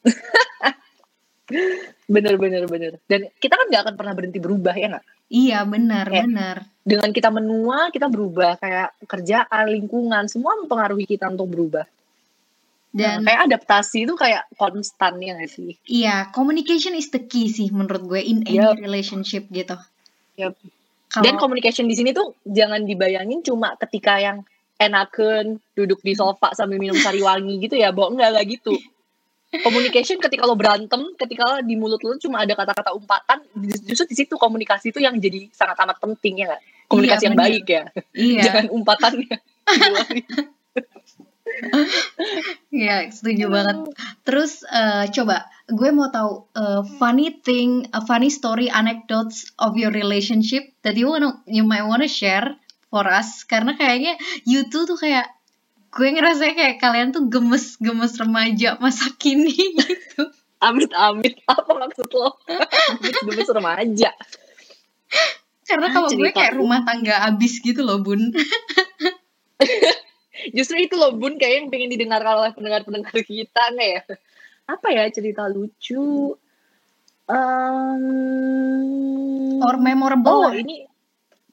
Bener 2.10 2.34
bener 2.38 2.64
bener. 2.66 2.92
Dan 3.06 3.30
kita 3.38 3.54
kan 3.58 3.66
nggak 3.70 3.82
akan 3.86 3.94
pernah 3.98 4.14
berhenti 4.16 4.38
berubah 4.42 4.74
ya 4.74 4.86
nggak? 4.90 5.04
Iya 5.30 5.62
benar 5.64 6.06
Kayak- 6.06 6.26
benar 6.26 6.56
Dengan 6.80 7.12
kita 7.12 7.28
menua, 7.28 7.92
kita 7.92 8.08
berubah 8.08 8.56
kayak 8.56 8.96
kerjaan, 9.04 9.68
lingkungan, 9.68 10.26
semua 10.26 10.56
mempengaruhi 10.58 11.04
kita 11.06 11.28
untuk 11.28 11.46
berubah. 11.48 11.86
dan 12.90 13.22
Nah, 13.22 13.30
kayak 13.30 13.40
adaptasi 13.46 14.02
itu 14.02 14.18
kayak 14.18 14.50
konstan 14.56 15.22
ya 15.22 15.38
nggak 15.38 15.46
sih? 15.46 15.78
iya 15.86 16.26
communication 16.30 16.90
is 16.92 17.06
the 17.08 17.22
key 17.22 17.46
sih 17.46 17.70
menurut 17.70 18.02
gue 18.02 18.18
in 18.18 18.42
any 18.42 18.58
relationship 18.76 19.46
gitu 19.48 19.78
Yup. 20.34 20.58
kalau 21.06 21.22
Dan 21.22 21.38
communication 21.38 21.86
di 21.86 21.94
sini 21.94 22.10
tuh 22.10 22.34
jangan 22.42 22.82
dibayangin 22.82 23.46
cuma 23.46 23.78
ketika 23.78 24.18
yang 24.18 24.42
enakan 24.74 25.62
duduk 25.70 26.00
di 26.00 26.16
sofa 26.16 26.50
sambil 26.50 26.80
minum 26.80 26.96
sari 26.96 27.20
wangi 27.20 27.60
gitu 27.60 27.76
ya, 27.76 27.92
Bo. 27.92 28.08
Enggak, 28.08 28.32
enggak 28.32 28.46
gitu. 28.56 28.74
Communication 29.50 30.22
ketika 30.22 30.46
lo 30.46 30.54
berantem, 30.54 31.10
ketika 31.18 31.58
di 31.66 31.74
mulut 31.74 31.98
lo 32.06 32.14
cuma 32.22 32.46
ada 32.46 32.54
kata-kata 32.54 32.94
umpatan, 32.94 33.42
justru 33.82 34.06
di 34.06 34.14
situ 34.14 34.38
komunikasi 34.38 34.94
itu 34.94 35.02
yang 35.02 35.18
jadi 35.18 35.50
sangat 35.50 35.74
amat 35.82 35.98
penting 35.98 36.46
ya 36.46 36.54
nggak? 36.54 36.62
Komunikasi 36.86 37.22
Iya, 37.22 37.26
yang 37.26 37.34
bener. 37.34 37.46
baik 37.50 37.64
ya, 37.66 37.82
iya 38.14 38.42
jangan 38.46 38.66
umpatannya. 38.70 39.36
Iya, 42.70 43.10
setuju 43.10 43.50
banget. 43.50 43.76
Terus 44.22 44.62
eh, 44.64 45.10
coba 45.10 45.50
gue 45.66 45.90
mau 45.90 46.08
tahu 46.08 46.46
eh, 46.54 46.82
funny 46.96 47.42
thing, 47.42 47.90
a 47.90 48.00
funny 48.06 48.30
story, 48.30 48.70
anecdotes 48.70 49.50
of 49.58 49.74
your 49.74 49.90
relationship 49.90 50.62
that 50.86 50.94
you 50.94 51.10
wanna, 51.10 51.42
you 51.50 51.66
might 51.66 51.84
wanna 51.84 52.06
share 52.06 52.54
for 52.88 53.04
us. 53.06 53.42
Karena 53.44 53.74
kayaknya 53.74 54.14
you 54.46 54.66
two 54.70 54.86
tuh 54.86 54.96
kayak 54.96 55.26
gue 55.90 56.08
ngerasa 56.14 56.54
kayak 56.54 56.78
kalian 56.78 57.10
tuh 57.10 57.26
gemes-gemes 57.26 58.14
remaja 58.18 58.78
masa 58.78 59.10
kini 59.18 59.54
gitu. 59.78 60.30
Amit-amit, 60.60 61.40
apa 61.48 61.72
maksud 61.72 62.10
lo? 62.12 62.36
Gemes 63.00 63.48
remaja. 63.48 64.12
Karena 65.64 65.88
kalau 65.94 66.10
gue 66.12 66.30
kayak 66.34 66.58
rumah 66.58 66.84
tangga 66.84 67.24
abis 67.30 67.62
gitu 67.64 67.80
loh, 67.80 68.02
Bun. 68.02 68.28
Justru 70.56 70.76
itu 70.84 70.94
loh 71.00 71.16
Bun 71.16 71.40
kayak 71.40 71.64
yang 71.64 71.68
pengen 71.72 71.90
didengar 71.92 72.20
oleh 72.22 72.52
pendengar-pendengar 72.52 73.16
kita 73.24 73.62
nggak 73.72 73.88
ya? 73.88 74.02
Apa 74.68 74.86
ya 74.92 75.08
cerita 75.10 75.48
lucu? 75.48 76.36
Um, 77.30 78.02
Or 79.62 79.78
memorable 79.78 80.44
oh 80.44 80.50
lah. 80.50 80.58
ini 80.58 80.84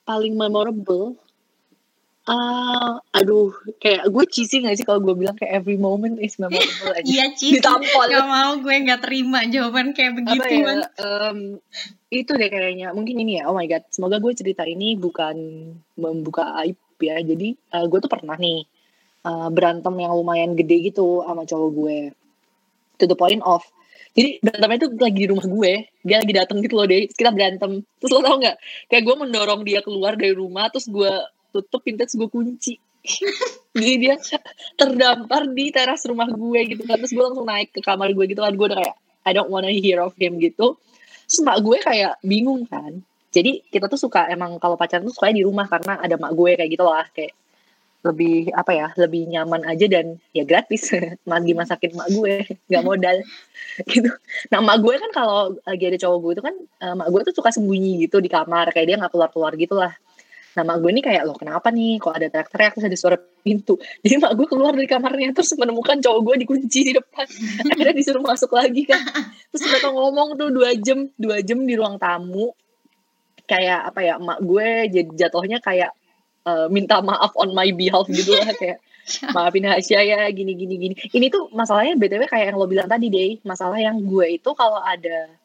paling 0.03 0.33
memorable. 0.33 1.15
Ah, 2.27 2.99
aduh, 3.15 3.55
kayak 3.79 4.11
gue 4.11 4.23
cheesy 4.27 4.59
gak 4.59 4.75
sih 4.75 4.83
kalau 4.83 4.99
gue 4.99 5.15
bilang 5.15 5.39
kayak 5.39 5.63
every 5.63 5.79
moment 5.79 6.19
is 6.19 6.35
memorable 6.35 6.91
aja. 6.91 7.07
Iya, 7.07 7.31
Ci. 7.31 7.55
Ditampol. 7.55 8.11
Gak 8.11 8.27
mau 8.27 8.51
gue 8.59 8.75
gak 8.83 9.01
terima 9.07 9.47
jawaban 9.47 9.95
kayak 9.95 10.19
begitu. 10.19 10.59
ya? 10.59 10.91
em, 10.99 11.55
itu 12.11 12.31
deh 12.35 12.49
kayaknya. 12.51 12.91
Mungkin 12.91 13.15
ini 13.23 13.39
ya. 13.39 13.47
Oh 13.47 13.55
my 13.55 13.63
god. 13.71 13.87
Semoga 13.95 14.19
gue 14.19 14.35
cerita 14.35 14.67
ini 14.67 14.99
bukan 14.99 15.35
membuka 15.95 16.51
aib 16.67 16.75
ya. 16.99 17.15
Jadi 17.23 17.55
eh, 17.55 17.85
gue 17.87 17.99
tuh 18.03 18.11
pernah 18.11 18.35
nih 18.35 18.59
eh, 19.23 19.47
berantem 19.47 19.95
yang 19.95 20.11
lumayan 20.11 20.51
gede 20.59 20.91
gitu 20.91 21.23
sama 21.23 21.47
cowok 21.47 21.69
gue. 21.79 21.97
To 22.99 23.07
the 23.07 23.15
point 23.15 23.39
of 23.47 23.63
jadi 24.17 24.41
berantemnya 24.41 24.77
itu 24.81 24.87
lagi 24.97 25.19
di 25.21 25.27
rumah 25.29 25.45
gue 25.45 25.73
dia 26.01 26.17
lagi 26.17 26.33
datang 26.33 26.57
gitu 26.65 26.73
loh 26.73 26.89
deh 26.89 27.05
kita 27.05 27.29
berantem 27.29 27.85
terus 28.01 28.11
lo 28.17 28.25
tau 28.25 28.41
nggak 28.41 28.57
kayak 28.89 29.03
gue 29.05 29.15
mendorong 29.21 29.61
dia 29.61 29.85
keluar 29.85 30.17
dari 30.17 30.33
rumah 30.33 30.73
terus 30.73 30.89
gue 30.89 31.13
tutup 31.57 31.81
pintu 31.81 32.05
gue 32.05 32.29
kunci. 32.29 32.77
Jadi 33.77 33.93
dia 34.01 34.15
terdampar 34.75 35.47
di 35.53 35.69
teras 35.69 36.03
rumah 36.09 36.27
gue 36.27 36.59
gitu 36.75 36.83
kan. 36.83 36.97
Terus 36.99 37.13
gue 37.13 37.23
langsung 37.23 37.47
naik 37.47 37.69
ke 37.71 37.81
kamar 37.81 38.11
gue 38.11 38.25
gitu 38.29 38.41
kan. 38.41 38.53
Gue 38.53 38.67
udah 38.73 38.79
kayak 38.79 38.95
I 39.27 39.31
don't 39.35 39.51
wanna 39.51 39.71
hear 39.71 40.01
of 40.03 40.15
him 40.17 40.41
gitu. 40.41 40.75
Terus 41.27 41.39
mak 41.43 41.59
gue 41.61 41.77
kayak 41.79 42.19
bingung 42.23 42.65
kan. 42.65 43.03
Jadi 43.31 43.61
kita 43.69 43.91
tuh 43.91 43.99
suka 43.99 44.25
emang 44.31 44.57
kalau 44.57 44.79
pacaran 44.79 45.05
tuh 45.05 45.13
sukanya 45.13 45.43
di 45.43 45.45
rumah 45.45 45.67
karena 45.69 45.99
ada 45.99 46.15
mak 46.17 46.33
gue 46.33 46.51
kayak 46.57 46.71
gitu 46.71 46.85
lah. 46.87 47.05
Kayak 47.11 47.35
lebih 48.05 48.53
apa 48.55 48.71
ya 48.71 48.87
lebih 48.95 49.27
nyaman 49.27 49.67
aja 49.67 49.85
dan 49.85 50.17
ya 50.33 50.43
gratis. 50.47 50.89
Mandi 51.29 51.53
masakin 51.53 51.93
mak 51.93 52.09
gue 52.11 52.49
nggak 52.71 52.83
modal. 52.83 53.17
Gitu. 53.85 54.09
Nah 54.49 54.59
mak 54.63 54.81
gue 54.81 54.95
kan 54.97 55.11
kalau 55.13 55.53
lagi 55.61 55.85
ada 55.85 55.97
cowok 56.01 56.17
gue 56.23 56.31
itu 56.33 56.43
kan 56.43 56.55
uh, 56.81 56.95
mak 56.97 57.07
gue 57.13 57.21
tuh 57.29 57.35
suka 57.35 57.53
sembunyi 57.53 58.09
gitu 58.09 58.17
di 58.23 58.31
kamar. 58.31 58.73
Kayak 58.73 58.87
dia 58.89 58.97
nggak 58.97 59.11
keluar 59.13 59.29
keluar 59.29 59.53
gitu 59.53 59.77
lah 59.77 59.93
nah 60.57 60.65
mak 60.65 60.81
gue 60.81 60.89
ini 60.89 61.05
kayak 61.05 61.21
loh 61.29 61.37
kenapa 61.37 61.69
nih 61.69 62.01
kok 62.01 62.17
ada 62.17 62.33
teriak-teriak? 62.33 62.71
Terus 62.73 62.85
ada 62.89 62.97
suara 62.97 63.17
pintu. 63.45 63.77
Jadi 64.03 64.17
mak 64.17 64.33
gue 64.33 64.47
keluar 64.49 64.73
dari 64.73 64.89
kamarnya 64.89 65.37
terus 65.37 65.53
menemukan 65.53 66.01
cowok 66.01 66.21
gue 66.25 66.35
dikunci 66.41 66.79
di 66.89 66.93
depan. 66.97 67.29
Akhirnya 67.69 67.93
disuruh 67.93 68.25
masuk 68.25 68.57
lagi 68.57 68.89
kan 68.89 68.97
terus 69.53 69.63
mereka 69.69 69.93
ngomong 69.93 70.33
tuh 70.33 70.49
dua 70.49 70.73
jam 70.81 71.05
dua 71.13 71.45
jam 71.45 71.61
di 71.61 71.77
ruang 71.77 72.01
tamu. 72.01 72.57
Kayak 73.45 73.93
apa 73.93 73.99
ya 74.01 74.17
mak 74.17 74.41
gue 74.41 74.67
jadi 74.89 75.09
jatuhnya 75.13 75.61
kayak 75.61 75.93
uh, 76.49 76.65
minta 76.73 76.97
maaf 77.05 77.37
on 77.37 77.53
my 77.53 77.69
behalf 77.69 78.09
gitu 78.09 78.33
lah 78.33 78.49
kayak 78.57 78.81
maafin 79.37 79.69
Hasya 79.69 80.01
ya 80.01 80.19
gini 80.33 80.57
gini 80.57 80.75
gini. 80.81 80.93
Ini 81.13 81.29
tuh 81.29 81.53
masalahnya 81.53 81.93
btw 82.01 82.25
kayak 82.25 82.49
yang 82.49 82.57
lo 82.57 82.65
bilang 82.65 82.89
tadi 82.89 83.13
deh 83.13 83.37
masalah 83.45 83.77
yang 83.77 84.01
gue 84.01 84.41
itu 84.41 84.49
kalau 84.57 84.81
ada 84.81 85.36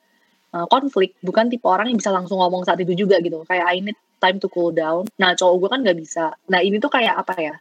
uh, 0.53 0.67
konflik 0.69 1.17
bukan 1.25 1.49
tipe 1.49 1.65
orang 1.67 1.91
yang 1.91 1.99
bisa 1.99 2.13
langsung 2.13 2.39
ngomong 2.39 2.63
saat 2.69 2.79
itu 2.85 2.93
juga 2.95 3.19
gitu. 3.25 3.43
Kayak 3.49 3.67
I 3.73 3.79
need 3.81 3.99
time 4.23 4.39
to 4.39 4.49
cool 4.53 4.71
down. 4.71 5.09
Nah 5.19 5.35
cowok 5.35 5.55
gue 5.59 5.69
kan 5.73 5.81
nggak 5.83 5.99
bisa. 5.99 6.25
Nah 6.53 6.61
ini 6.63 6.79
tuh 6.79 6.93
kayak 6.93 7.15
apa 7.19 7.35
ya? 7.41 7.55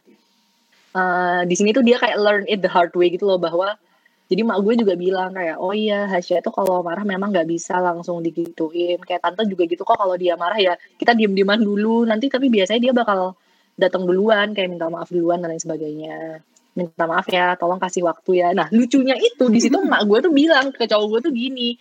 Uh, 0.92 1.40
di 1.48 1.56
sini 1.56 1.72
tuh 1.72 1.80
dia 1.80 1.96
kayak 1.96 2.20
learn 2.20 2.44
it 2.44 2.60
the 2.60 2.68
hard 2.68 2.92
way 2.92 3.08
gitu 3.08 3.24
loh 3.24 3.40
bahwa 3.40 3.80
jadi 4.28 4.44
mak 4.44 4.60
gue 4.64 4.80
juga 4.80 4.94
bilang 4.96 5.32
kayak 5.32 5.56
oh 5.60 5.72
iya 5.72 6.08
Hasya 6.08 6.40
itu 6.40 6.52
kalau 6.52 6.80
marah 6.84 7.04
memang 7.04 7.32
nggak 7.32 7.48
bisa 7.48 7.80
langsung 7.80 8.20
digituin. 8.20 9.00
Kayak 9.02 9.28
tante 9.28 9.48
juga 9.48 9.64
gitu 9.66 9.82
kok 9.82 9.98
kalau 9.98 10.14
dia 10.16 10.36
marah 10.36 10.60
ya 10.60 10.72
kita 11.00 11.16
diem 11.16 11.32
dieman 11.32 11.60
dulu. 11.60 12.04
Nanti 12.06 12.28
tapi 12.28 12.52
biasanya 12.52 12.80
dia 12.80 12.92
bakal 12.94 13.34
datang 13.76 14.04
duluan 14.04 14.52
kayak 14.52 14.68
minta 14.68 14.86
maaf 14.92 15.08
duluan 15.08 15.40
dan 15.40 15.52
lain 15.52 15.60
sebagainya. 15.60 16.44
Minta 16.72 17.04
maaf 17.04 17.28
ya 17.28 17.56
tolong 17.60 17.76
kasih 17.76 18.08
waktu 18.08 18.30
ya. 18.40 18.48
Nah 18.56 18.72
lucunya 18.72 19.16
itu 19.20 19.48
di 19.52 19.60
situ 19.60 19.76
mak 19.92 20.06
gue 20.08 20.18
tuh 20.24 20.32
bilang 20.32 20.72
ke 20.72 20.84
cowok 20.88 21.06
gue 21.18 21.20
tuh 21.28 21.32
gini 21.34 21.76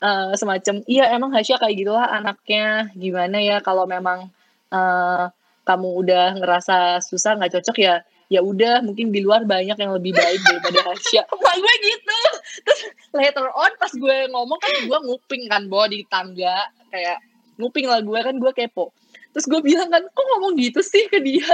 uh, 0.00 0.32
semacam 0.34 0.82
iya 0.88 1.12
emang 1.14 1.30
Hasya 1.30 1.60
kayak 1.60 1.76
gitulah 1.76 2.08
anaknya. 2.08 2.90
Gimana 2.96 3.38
ya 3.40 3.60
kalau 3.60 3.84
memang 3.84 4.32
uh, 4.72 5.24
kamu 5.64 5.88
udah 6.02 6.26
ngerasa 6.40 7.04
susah 7.04 7.36
nggak 7.38 7.60
cocok 7.60 7.76
ya 7.78 8.02
ya 8.30 8.40
udah 8.46 8.86
mungkin 8.86 9.10
di 9.10 9.26
luar 9.26 9.42
banyak 9.42 9.74
yang 9.74 9.92
lebih 9.94 10.14
baik 10.14 10.40
daripada 10.46 10.80
Hasya. 10.88 11.22
Mak 11.26 11.54
gue 11.58 11.74
gitu. 11.82 12.20
Terus 12.64 12.80
later 13.10 13.46
on 13.50 13.72
pas 13.76 13.92
gue 13.92 14.16
ngomong 14.30 14.58
kan 14.58 14.72
gue 14.86 14.98
nguping 15.10 15.42
kan 15.50 15.62
bawa 15.66 15.90
di 15.90 16.06
tangga 16.06 16.70
kayak 16.94 17.18
nguping 17.58 17.90
lah 17.90 18.00
gue 18.00 18.18
kan 18.22 18.34
gue 18.38 18.52
kepo. 18.54 18.94
Terus 19.30 19.46
gue 19.46 19.60
bilang 19.62 19.90
kan 19.90 20.02
kok 20.02 20.26
ngomong 20.34 20.58
gitu 20.58 20.82
sih 20.82 21.06
ke 21.10 21.18
dia? 21.22 21.46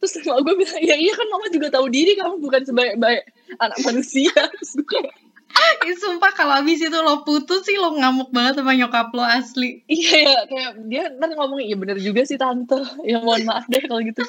Terus 0.00 0.24
mak 0.28 0.44
gue 0.44 0.54
bilang 0.60 0.80
ya 0.84 0.96
iya 0.96 1.12
kan 1.16 1.26
mama 1.32 1.48
juga 1.48 1.68
tahu 1.72 1.88
diri 1.88 2.16
kamu 2.16 2.36
bukan 2.36 2.62
sebaik-baik 2.68 3.24
anak 3.56 3.78
manusia. 3.80 4.32
Terus 4.60 4.72
gue 4.76 4.84
kayak 4.84 5.12
sumpah 6.00 6.32
kalau 6.32 6.54
abis 6.62 6.86
itu 6.86 6.98
lo 6.98 7.22
putus 7.26 7.66
sih 7.66 7.76
lo 7.76 7.92
ngamuk 7.94 8.32
banget 8.32 8.60
sama 8.60 8.72
nyokap 8.76 9.12
lo 9.12 9.24
asli. 9.24 9.84
Iya 9.90 10.16
ya, 10.24 10.38
kayak 10.48 10.72
dia 10.88 11.02
ntar 11.16 11.32
ngomong 11.36 11.60
iya 11.60 11.76
bener 11.76 12.00
juga 12.00 12.24
sih 12.24 12.40
tante. 12.40 12.80
Ya 13.04 13.20
mohon 13.20 13.44
maaf 13.44 13.68
deh 13.68 13.82
kalau 13.84 14.00
gitu. 14.00 14.24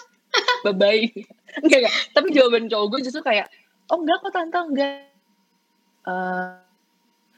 Bye 0.65 0.75
bye. 0.75 1.05
Enggak 1.63 1.79
enggak. 1.85 1.95
Tapi 2.15 2.27
jawaban 2.35 2.67
cowok 2.67 2.87
gue 2.95 2.99
justru 3.07 3.21
kayak 3.23 3.47
oh 3.91 3.97
enggak 4.01 4.17
kok 4.21 4.33
tante 4.33 4.59
enggak. 4.59 4.95
Uh, 6.01 6.57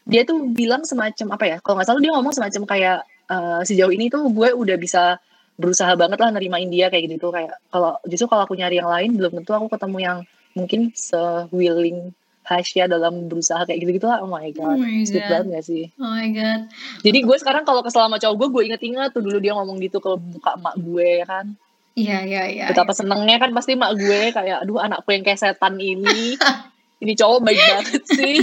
dia 0.08 0.24
tuh 0.28 0.52
bilang 0.52 0.84
semacam 0.84 1.28
apa 1.36 1.46
ya? 1.48 1.58
Kalau 1.62 1.76
nggak 1.80 1.88
salah 1.88 2.02
dia 2.04 2.12
ngomong 2.16 2.34
semacam 2.36 2.64
kayak 2.68 2.98
uh, 3.30 3.62
sejauh 3.64 3.92
ini 3.94 4.12
tuh 4.12 4.28
gue 4.32 4.50
udah 4.52 4.78
bisa 4.80 5.20
berusaha 5.54 5.94
banget 5.94 6.18
lah 6.18 6.34
nerimain 6.34 6.66
dia 6.66 6.90
kayak 6.90 7.14
gitu 7.14 7.30
kayak 7.30 7.54
kalau 7.70 8.02
justru 8.10 8.26
kalau 8.26 8.50
aku 8.50 8.58
nyari 8.58 8.82
yang 8.82 8.90
lain 8.90 9.14
belum 9.14 9.38
tentu 9.38 9.54
aku 9.54 9.70
ketemu 9.70 9.98
yang 10.02 10.18
mungkin 10.58 10.90
se 10.98 11.18
willing 11.54 12.10
Hasya 12.54 12.86
dalam 12.86 13.26
berusaha 13.26 13.66
kayak 13.66 13.80
gitu-gitu 13.82 14.06
lah. 14.06 14.22
Oh 14.22 14.30
my 14.30 14.50
god. 14.54 14.78
Oh 14.78 14.82
my 14.82 15.02
Sweet 15.02 15.26
God. 15.26 15.32
banget 15.32 15.48
gak 15.58 15.66
sih? 15.66 15.84
Oh 15.98 16.10
my 16.10 16.28
god. 16.30 16.62
Jadi 17.02 17.18
gue 17.26 17.38
sekarang 17.42 17.64
kalau 17.66 17.82
kesel 17.82 18.06
sama 18.06 18.22
cowok 18.22 18.36
gue, 18.38 18.48
gue 18.54 18.64
inget-inget 18.72 19.10
tuh 19.12 19.22
dulu 19.26 19.38
dia 19.42 19.58
ngomong 19.58 19.82
gitu 19.82 19.98
ke 19.98 20.10
muka 20.14 20.56
emak 20.56 20.76
gue 20.78 21.10
ya 21.22 21.26
kan. 21.26 21.46
Iya 21.94 22.18
iya 22.26 22.44
iya. 22.50 22.66
Betapa 22.70 22.94
senengnya 22.94 23.38
kan 23.38 23.54
pasti 23.54 23.78
emak 23.78 23.92
gue 23.98 24.22
kayak, 24.34 24.66
aduh 24.66 24.82
anakku 24.82 25.10
yang 25.14 25.22
kayak 25.22 25.42
setan 25.42 25.78
ini. 25.78 26.38
ini 27.04 27.14
cowok 27.20 27.40
baik 27.44 27.60
banget 27.60 28.04
sih. 28.16 28.38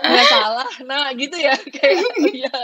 Gak 0.00 0.26
salah. 0.30 0.70
Nah 0.86 1.10
gitu 1.18 1.34
ya. 1.34 1.58
Kayak, 1.74 2.06
iya. 2.30 2.56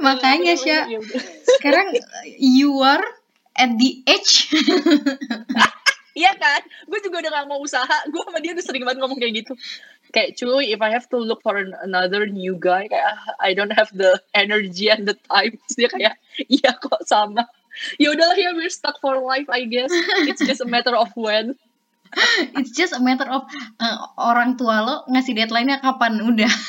Makanya 0.00 0.56
Sya, 0.56 0.88
Ya 0.88 0.98
udah. 0.98 1.20
sekarang 1.60 1.94
you 2.40 2.80
are 2.80 3.04
at 3.54 3.70
the 3.78 4.02
age 4.08 4.50
Iya 6.14 6.30
kan? 6.38 6.62
Gue 6.86 7.02
juga 7.02 7.26
udah 7.26 7.30
gak 7.42 7.46
mau 7.50 7.58
usaha. 7.58 7.96
Gue 8.06 8.22
sama 8.22 8.38
dia 8.38 8.54
udah 8.54 8.64
sering 8.64 8.86
banget 8.86 9.02
ngomong 9.02 9.18
kayak 9.18 9.42
gitu. 9.42 9.52
Kayak 10.14 10.38
cuy, 10.38 10.70
if 10.70 10.78
I 10.78 10.94
have 10.94 11.10
to 11.10 11.18
look 11.18 11.42
for 11.42 11.58
an- 11.58 11.74
another 11.82 12.30
new 12.30 12.54
guy, 12.54 12.86
kayak 12.86 13.02
"Ah, 13.02 13.34
I 13.42 13.50
don't 13.50 13.74
have 13.74 13.90
the 13.90 14.14
energy 14.30 14.86
and 14.86 15.10
the 15.10 15.18
time. 15.26 15.58
Terus 15.66 15.74
dia 15.74 15.88
kayak, 15.90 16.14
iya 16.46 16.70
kok 16.78 17.02
sama. 17.10 17.42
Ya 17.98 18.14
udahlah 18.14 18.38
ya, 18.38 18.54
we're 18.54 18.70
stuck 18.70 18.94
for 19.02 19.18
life, 19.18 19.50
I 19.50 19.66
guess. 19.66 19.90
It's 20.30 20.38
just 20.38 20.62
a 20.62 20.68
matter 20.70 20.94
of 20.94 21.10
when. 21.18 21.58
it's 22.54 22.70
just 22.70 22.94
a 22.94 23.02
matter 23.02 23.26
of 23.26 23.42
uh, 23.82 23.96
orang 24.22 24.54
tua 24.54 24.86
lo 24.86 24.96
ngasih 25.10 25.34
deadline-nya 25.34 25.82
kapan 25.82 26.22
udah. 26.22 26.52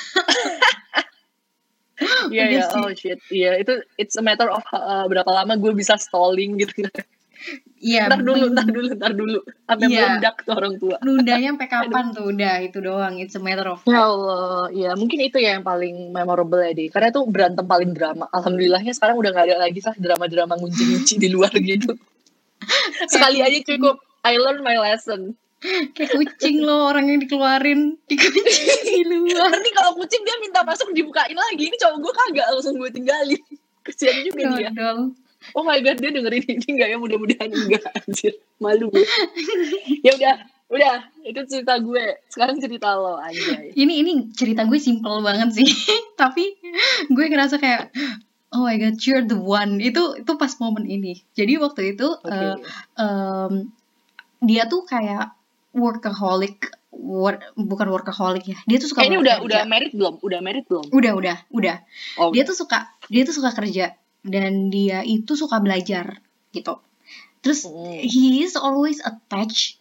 Iya, 2.28 2.44
iya, 2.52 2.62
sih. 2.68 2.76
oh 2.76 2.92
shit. 2.92 3.20
Iya, 3.32 3.64
itu 3.64 3.80
it's 3.96 4.20
a 4.20 4.24
matter 4.26 4.52
of 4.52 4.60
uh, 4.76 5.08
berapa 5.08 5.32
lama 5.32 5.56
gue 5.56 5.72
bisa 5.72 5.96
stalling 5.96 6.60
gitu. 6.60 6.92
Iya. 7.78 8.10
ntar 8.10 8.26
dulu, 8.26 8.46
ntar 8.50 8.66
dulu, 8.66 8.88
ntar 8.98 9.14
dulu. 9.14 9.40
Sampai 9.70 9.88
Iya. 9.94 10.02
meledak 10.18 10.36
tuh 10.42 10.54
orang 10.58 10.74
tua. 10.82 10.98
Nundanya 11.06 11.54
sampai 11.54 11.68
kapan 11.70 12.06
tuh 12.12 12.24
udah 12.34 12.56
itu 12.66 12.78
doang. 12.82 13.14
It's 13.22 13.38
a 13.38 13.42
matter 13.44 13.68
of 13.70 13.86
Ya 13.86 14.02
Allah, 14.02 14.74
ya 14.74 14.92
mungkin 14.98 15.20
itu 15.22 15.38
ya 15.38 15.60
yang 15.60 15.66
paling 15.66 16.10
memorable 16.10 16.58
ya 16.60 16.74
deh. 16.74 16.90
Karena 16.90 17.14
itu 17.14 17.22
berantem 17.30 17.66
paling 17.66 17.92
drama. 17.94 18.26
Alhamdulillahnya 18.34 18.94
sekarang 18.98 19.22
udah 19.22 19.30
gak 19.32 19.46
ada 19.54 19.58
lagi 19.62 19.80
lah 19.86 19.94
drama-drama 19.94 20.54
ngunci-ngunci 20.58 21.14
di 21.22 21.30
luar 21.30 21.54
gitu. 21.70 21.94
Sekali 23.06 23.46
aja 23.46 23.60
cukup. 23.62 24.02
I 24.26 24.42
learn 24.42 24.66
my 24.66 24.78
lesson. 24.82 25.38
kayak 25.66 26.14
kucing 26.14 26.62
lo 26.62 26.94
orang 26.94 27.10
yang 27.10 27.18
dikeluarin 27.26 27.98
dikucing 28.10 28.82
di 28.86 29.02
luar. 29.08 29.50
Nanti 29.50 29.70
kalau 29.74 29.98
kucing 29.98 30.22
dia 30.22 30.38
minta 30.38 30.62
masuk 30.62 30.94
dibukain 30.94 31.34
lagi. 31.34 31.70
Ini 31.70 31.78
cowok 31.78 31.98
gue 32.02 32.14
kagak 32.14 32.48
langsung 32.54 32.78
gue 32.78 32.90
tinggalin. 32.90 33.42
Kesian 33.82 34.26
juga 34.26 34.58
dia. 34.58 34.70
Oh 35.54 35.62
my 35.62 35.78
god, 35.80 35.98
dia 35.98 36.10
dengerin 36.10 36.44
ini 36.48 36.66
enggak 36.66 36.88
ya? 36.90 36.98
Mudah-mudahan 36.98 37.50
enggak. 37.50 37.84
Anjir, 38.02 38.34
malu 38.58 38.90
gue. 38.90 39.06
ya 40.02 40.12
udah, 40.14 40.36
udah. 40.68 40.96
Itu 41.22 41.46
cerita 41.46 41.78
gue. 41.78 42.24
Sekarang 42.26 42.58
cerita 42.58 42.96
lo 42.96 43.16
anjay. 43.16 43.70
Ini 43.72 43.94
ini 44.02 44.12
cerita 44.32 44.64
gue 44.64 44.80
simple 44.80 45.22
banget 45.22 45.54
sih. 45.54 45.68
Tapi 46.22 46.58
gue 47.08 47.26
ngerasa 47.28 47.56
kayak 47.56 47.94
oh 48.52 48.64
my 48.64 48.76
god, 48.76 48.96
you're 49.04 49.22
the 49.22 49.36
one. 49.36 49.78
Itu 49.78 50.16
itu 50.18 50.32
pas 50.36 50.56
momen 50.58 50.88
ini. 50.88 51.20
Jadi 51.32 51.60
waktu 51.60 51.94
itu 51.94 52.08
Oke. 52.08 52.32
eh, 52.32 52.56
em, 52.98 53.70
dia 54.40 54.66
tuh 54.66 54.84
kayak 54.84 55.36
workaholic 55.76 56.72
wor- 56.90 57.44
bukan 57.54 57.88
workaholic 57.92 58.48
ya. 58.48 58.58
Dia 58.64 58.78
tuh 58.80 58.90
suka 58.90 59.04
Kayaknya 59.04 59.20
udah 59.20 59.36
bekerja. 59.44 59.48
udah 59.52 59.62
married 59.68 59.94
belum? 59.94 60.16
Udah 60.24 60.40
married 60.40 60.66
belum? 60.66 60.86
udah 60.88 61.12
udah 61.14 61.38
udah. 61.52 61.76
Oh, 62.16 62.32
dia 62.32 62.48
tuh 62.48 62.56
suka 62.56 62.88
dia 63.12 63.28
tuh 63.28 63.36
suka 63.36 63.52
kerja 63.52 63.94
dan 64.26 64.74
dia 64.74 65.06
itu 65.06 65.38
suka 65.38 65.62
belajar 65.62 66.20
gitu. 66.50 66.82
Terus 67.46 67.70
Hmm. 67.70 68.02
he 68.02 68.42
is 68.42 68.58
always 68.58 68.98
attached 69.06 69.78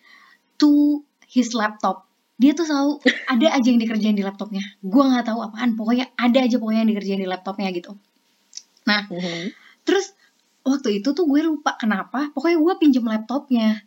to 0.60 1.00
his 1.24 1.56
laptop. 1.56 2.04
Dia 2.36 2.52
tuh 2.52 2.68
selalu 2.68 3.00
ada 3.32 3.46
aja 3.56 3.66
yang 3.72 3.80
dikerjain 3.80 4.12
di 4.12 4.20
laptopnya. 4.20 4.60
Gua 4.84 5.08
nggak 5.08 5.32
tahu 5.32 5.40
apaan 5.40 5.72
pokoknya 5.74 6.12
ada 6.14 6.44
aja 6.44 6.60
pokoknya 6.60 6.84
yang 6.84 6.92
dikerjain 6.92 7.20
di 7.24 7.28
laptopnya 7.30 7.72
gitu. 7.72 7.96
Nah 8.84 9.08
Mhm. 9.08 9.56
terus 9.88 10.12
waktu 10.64 11.00
itu 11.00 11.12
tuh 11.12 11.24
gue 11.24 11.40
lupa 11.44 11.76
kenapa 11.76 12.28
pokoknya 12.36 12.58
gue 12.60 12.74
pinjem 12.80 13.04
laptopnya. 13.04 13.80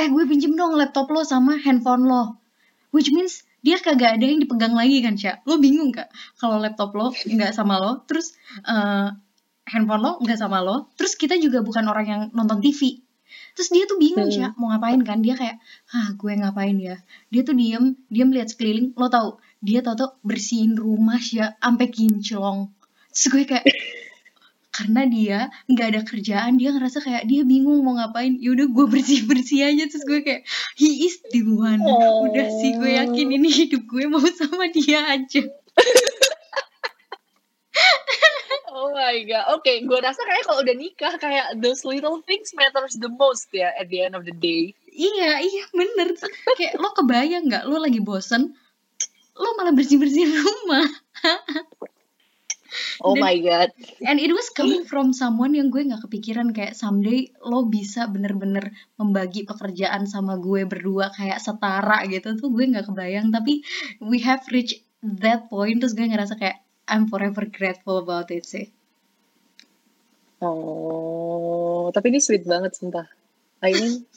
Eh 0.00 0.08
gue 0.08 0.24
pinjem 0.24 0.56
dong 0.56 0.80
laptop 0.80 1.12
lo 1.12 1.20
sama 1.24 1.60
handphone 1.60 2.08
lo. 2.08 2.40
Which 2.88 3.12
means 3.12 3.44
dia 3.60 3.76
kagak 3.76 4.16
ada 4.16 4.24
yang 4.24 4.40
dipegang 4.40 4.72
lagi 4.72 5.04
kan 5.04 5.20
Sya 5.20 5.44
lo 5.44 5.60
bingung 5.60 5.92
gak 5.92 6.08
kalau 6.40 6.56
laptop 6.56 6.96
lo 6.96 7.12
nggak 7.12 7.52
sama 7.52 7.76
lo? 7.76 8.00
Terus 8.08 8.32
eh, 8.64 9.08
handphone 9.70 10.02
lo 10.02 10.12
nggak 10.18 10.38
sama 10.38 10.58
lo 10.60 10.90
terus 10.98 11.14
kita 11.14 11.38
juga 11.38 11.62
bukan 11.62 11.86
orang 11.86 12.06
yang 12.06 12.22
nonton 12.34 12.58
TV 12.58 12.98
terus 13.54 13.70
dia 13.70 13.86
tuh 13.86 13.98
bingung 13.98 14.26
Hmm. 14.26 14.34
Sya 14.34 14.48
mau 14.58 14.70
ngapain 14.74 14.98
kan? 15.06 15.22
Dia 15.22 15.34
kayak 15.38 15.62
ah 15.94 16.14
gue 16.14 16.32
ngapain 16.34 16.76
ya? 16.78 16.98
Dia 17.30 17.42
tuh 17.46 17.54
diem 17.54 17.94
diem 18.10 18.30
lihat 18.30 18.50
sekeliling 18.50 18.94
lo 18.98 19.06
tau 19.06 19.38
dia 19.62 19.82
tau 19.86 19.94
tuh 19.94 20.10
bersihin 20.26 20.74
rumah 20.74 21.20
ya 21.20 21.54
sampai 21.58 21.86
kinclong. 21.90 22.70
Terus 23.14 23.26
gue 23.30 23.42
kayak 23.46 23.66
karena 24.76 25.02
dia 25.06 25.38
nggak 25.66 25.86
ada 25.92 26.00
kerjaan 26.06 26.56
dia 26.58 26.70
ngerasa 26.70 27.02
kayak 27.02 27.26
dia 27.26 27.42
bingung 27.46 27.82
mau 27.82 27.94
ngapain. 27.98 28.38
Yaudah 28.38 28.66
gue 28.70 28.86
bersih 28.86 29.26
bersih 29.30 29.66
aja 29.66 29.86
terus 29.86 30.06
gue 30.06 30.22
kayak 30.26 30.42
he 30.78 31.06
is 31.06 31.22
the 31.30 31.42
one. 31.46 31.82
Udah 32.26 32.48
sih 32.50 32.78
gue 32.78 32.98
yakin 32.98 33.28
ini 33.34 33.50
hidup 33.50 33.82
gue 33.86 34.10
mau 34.10 34.22
sama 34.30 34.70
dia 34.70 35.06
aja 35.06 35.42
Oh 38.90 38.98
my 38.98 39.22
god. 39.22 39.44
Oke, 39.54 39.86
gue 39.86 39.98
rasa 40.02 40.18
kayak 40.20 40.42
kalau 40.42 40.60
udah 40.60 40.74
nikah 40.74 41.14
kayak 41.14 41.54
those 41.56 41.86
little 41.86 42.18
things 42.26 42.50
matters 42.52 42.98
the 42.98 43.06
most 43.06 43.46
ya 43.54 43.70
at 43.72 43.86
the 43.86 44.02
end 44.02 44.18
of 44.18 44.26
the 44.26 44.34
day. 44.34 44.74
iya 44.90 45.38
iya 45.38 45.64
bener 45.70 46.18
kayak 46.58 46.74
lo 46.74 46.90
kebayang 46.90 47.46
nggak 47.46 47.62
lo 47.62 47.78
lagi 47.78 48.02
bosen 48.02 48.50
lo 49.38 49.54
malah 49.54 49.70
bersih 49.70 50.02
bersih 50.02 50.26
rumah 50.26 50.82
Oh 53.02 53.14
Dan- 53.14 53.22
my 53.22 53.38
god. 53.38 53.70
and 54.02 54.18
it 54.18 54.30
was 54.30 54.46
coming 54.50 54.82
from 54.82 55.10
someone 55.10 55.54
yang 55.54 55.70
gue 55.70 55.82
nggak 55.82 56.06
kepikiran 56.06 56.50
kayak 56.50 56.74
someday 56.74 57.30
lo 57.42 57.66
bisa 57.66 58.06
bener-bener 58.06 58.70
membagi 58.94 59.42
pekerjaan 59.42 60.06
sama 60.06 60.38
gue 60.38 60.66
berdua 60.66 61.10
kayak 61.10 61.38
setara 61.38 62.02
gitu 62.06 62.34
tuh 62.34 62.50
gue 62.50 62.66
nggak 62.66 62.86
kebayang 62.86 63.30
tapi 63.30 63.62
we 64.02 64.18
have 64.18 64.42
reached 64.50 64.82
that 65.02 65.46
point 65.46 65.78
terus 65.78 65.94
gue 65.94 66.06
ngerasa 66.06 66.34
kayak 66.34 66.62
I'm 66.86 67.06
forever 67.06 67.46
grateful 67.46 67.98
about 67.98 68.30
it 68.30 68.42
sih 68.42 68.70
Oh, 70.40 71.92
tapi 71.92 72.08
ini 72.08 72.20
sweet 72.20 72.48
banget 72.48 72.72
sumpah. 72.72 73.04
I 73.60 73.76
mean, 73.76 74.08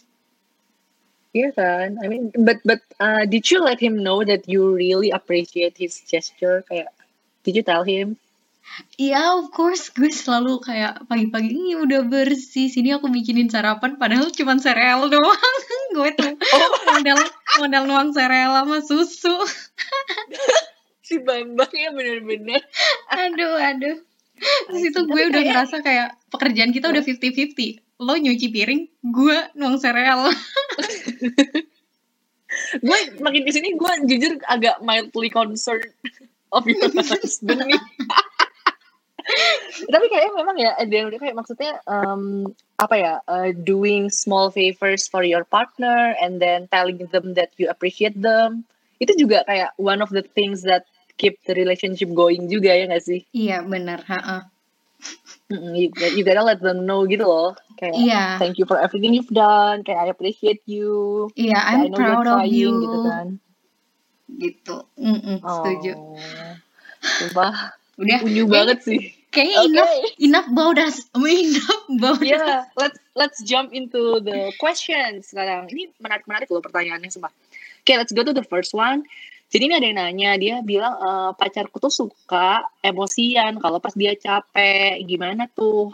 iya 1.35 1.51
kan? 1.51 1.99
I 1.99 2.07
mean, 2.07 2.31
but 2.31 2.63
but 2.63 2.79
uh, 2.95 3.27
did 3.27 3.43
you 3.51 3.59
let 3.59 3.83
him 3.83 3.99
know 3.99 4.23
that 4.23 4.47
you 4.47 4.71
really 4.71 5.11
appreciate 5.11 5.75
his 5.75 5.99
gesture? 6.07 6.63
Kayak, 6.63 6.95
did 7.43 7.59
you 7.59 7.65
tell 7.67 7.83
him? 7.83 8.15
Iya, 8.95 9.43
of 9.43 9.51
course, 9.51 9.91
gue 9.91 10.07
selalu 10.07 10.63
kayak 10.63 11.03
pagi-pagi 11.11 11.51
ini 11.51 11.75
udah 11.75 12.07
bersih. 12.07 12.71
Sini 12.71 12.95
aku 12.95 13.11
bikinin 13.11 13.51
sarapan, 13.51 13.99
padahal 13.99 14.31
cuma 14.31 14.55
sereal 14.57 15.05
doang. 15.13 15.57
gue 15.93 16.09
tuh 16.15 16.33
model 16.87 17.19
model 17.59 17.83
nuang 17.85 18.09
sereal 18.15 18.55
sama 18.55 18.79
susu. 18.79 19.35
Si 21.03 21.19
Bambang 21.19 21.67
ya 21.75 21.91
bener-bener. 21.91 22.63
Aduh, 23.11 23.59
aduh. 23.59 23.99
Terus 24.43 24.83
I 24.83 24.89
itu 24.91 24.99
gue 25.07 25.23
udah 25.31 25.41
ngerasa 25.43 25.75
kayak 25.83 26.09
pekerjaan 26.31 26.71
kita 26.75 26.91
udah 26.91 27.03
50-50. 27.03 28.03
Lo 28.03 28.13
nyuci 28.17 28.47
piring, 28.51 28.81
gue 29.05 29.37
nuang 29.55 29.77
sereal. 29.79 30.27
gue 32.85 32.99
makin 33.17 33.41
ke 33.47 33.51
sini 33.53 33.73
gue 33.73 33.91
jujur 34.05 34.37
agak 34.45 34.77
mildly 34.85 35.29
concerned 35.29 35.89
of 36.53 36.65
your 36.69 36.89
husband 36.93 37.65
nih. 37.69 37.81
Tapi 39.87 40.05
kayaknya 40.11 40.33
memang 40.35 40.57
ya, 40.59 40.71
the 40.83 40.91
day, 40.91 41.01
kayak 41.15 41.37
maksudnya 41.37 41.79
um, 41.87 42.51
apa 42.77 42.95
ya, 42.99 43.13
uh, 43.25 43.55
doing 43.55 44.11
small 44.11 44.51
favors 44.51 45.07
for 45.07 45.23
your 45.23 45.47
partner 45.47 46.13
and 46.19 46.43
then 46.43 46.67
telling 46.69 46.99
them 47.09 47.33
that 47.33 47.55
you 47.55 47.71
appreciate 47.71 48.19
them, 48.19 48.67
itu 48.99 49.15
juga 49.15 49.47
kayak 49.47 49.71
one 49.79 50.03
of 50.03 50.11
the 50.11 50.21
things 50.35 50.67
that 50.67 50.83
keep 51.17 51.39
the 51.45 51.53
relationship 51.53 52.09
going 52.11 52.49
juga 52.49 52.73
ya 52.73 52.85
gak 52.89 53.03
sih? 53.05 53.21
Iya, 53.31 53.61
bener. 53.65 54.01
ha-ha. 54.05 54.49
You, 55.51 55.91
you 56.15 56.23
gotta 56.23 56.41
let 56.41 56.63
them 56.63 56.87
know 56.87 57.03
gitu 57.05 57.27
loh, 57.27 57.53
kayak 57.77 57.93
Iya, 57.93 58.23
thank 58.39 58.55
you 58.57 58.65
for 58.65 58.79
everything 58.79 59.13
you've 59.13 59.29
done, 59.29 59.83
kayak 59.83 59.99
I 59.99 60.07
appreciate 60.09 60.63
you, 60.65 61.27
iya. 61.35 61.59
I 61.59 61.85
I'm 61.85 61.91
know 61.91 61.99
you're 61.99 62.23
proud 62.23 62.25
of 62.25 62.37
trying 62.47 62.55
you. 62.55 62.71
gitu 62.87 62.97
kan. 63.03 63.27
Gitu. 64.39 64.75
Mm-mm, 64.97 65.37
setuju. 65.43 65.93
Oh, 65.99 66.55
Sumpah, 67.03 67.75
Udah. 67.99 68.19
unyu 68.23 68.47
banget 68.47 68.81
sih. 68.81 69.11
Kayaknya 69.33 69.57
Oke. 69.59 69.67
enough, 69.69 69.93
enough 70.21 70.47
about 70.53 70.77
us. 70.77 70.97
Enough 71.17 71.83
about 71.97 72.21
us. 72.21 72.29
Yeah, 72.29 72.63
let's 72.77 72.99
let's 73.17 73.39
jump 73.41 73.73
into 73.73 74.21
the 74.21 74.53
questions 74.61 75.33
sekarang. 75.33 75.73
Ini 75.73 75.89
menarik 75.97 76.29
menarik 76.29 76.53
loh 76.53 76.61
pertanyaannya 76.61 77.09
sumpah. 77.09 77.33
Oke, 77.81 77.93
let's 77.97 78.13
go 78.13 78.21
to 78.21 78.31
the 78.31 78.45
first 78.45 78.77
one. 78.77 79.03
Jadi 79.53 79.63
ini 79.69 79.75
ada 79.77 79.85
yang 79.85 79.99
nanya, 80.01 80.31
dia 80.41 80.55
bilang 80.65 80.93
e, 80.97 81.09
pacarku 81.37 81.77
tuh 81.77 81.93
suka 81.93 82.65
emosian 82.81 83.61
kalau 83.61 83.77
pas 83.77 83.93
dia 83.93 84.17
capek. 84.17 84.97
Gimana 85.05 85.45
tuh? 85.45 85.93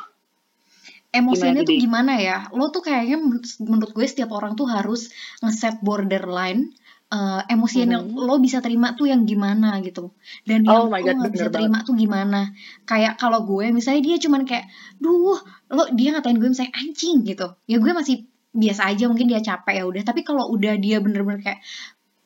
emosinya 1.09 1.59
Gimana, 1.59 1.67
tuh 1.67 1.73
Dede? 1.75 1.83
gimana 1.85 2.13
ya? 2.21 2.37
Lo 2.53 2.69
tuh 2.69 2.81
kayaknya 2.85 3.17
men- 3.17 3.41
menurut 3.65 3.91
gue 3.97 4.05
setiap 4.05 4.29
orang 4.29 4.53
tuh 4.53 4.69
harus 4.69 5.09
nge-set 5.41 5.81
borderline 5.81 6.69
eh 7.09 7.41
emosian 7.49 7.89
yang 7.89 8.05
Mhm. 8.05 8.21
lo 8.21 8.37
bisa 8.37 8.61
terima 8.61 8.93
tuh 8.93 9.09
yang 9.09 9.25
gimana 9.25 9.81
gitu. 9.81 10.13
Dan 10.45 10.61
Oh 10.69 10.85
yang 10.85 10.93
my 10.93 11.01
lo 11.01 11.09
God, 11.09 11.15
nggak 11.17 11.33
bisa 11.33 11.47
bener 11.49 11.55
terima 11.57 11.77
tuh 11.81 11.97
gimana. 11.97 12.53
Kayak 12.85 13.17
kalau 13.17 13.39
gue 13.49 13.65
misalnya 13.73 14.01
dia 14.05 14.17
cuman 14.21 14.45
kayak, 14.45 14.69
duh, 15.01 15.41
lo 15.73 15.83
dia 15.97 16.13
ngatain 16.13 16.37
gue 16.37 16.49
misalnya 16.53 16.73
anjing 16.77 17.25
gitu. 17.25 17.47
Ya 17.65 17.81
gue 17.81 17.91
masih 17.97 18.29
biasa 18.53 18.81
aja 18.93 19.09
mungkin 19.09 19.25
dia 19.25 19.41
capek 19.41 19.81
ya 19.81 19.83
udah. 19.89 20.03
Tapi 20.05 20.21
kalau 20.21 20.53
udah 20.53 20.77
dia 20.77 21.01
bener-bener 21.01 21.41
kayak 21.41 21.65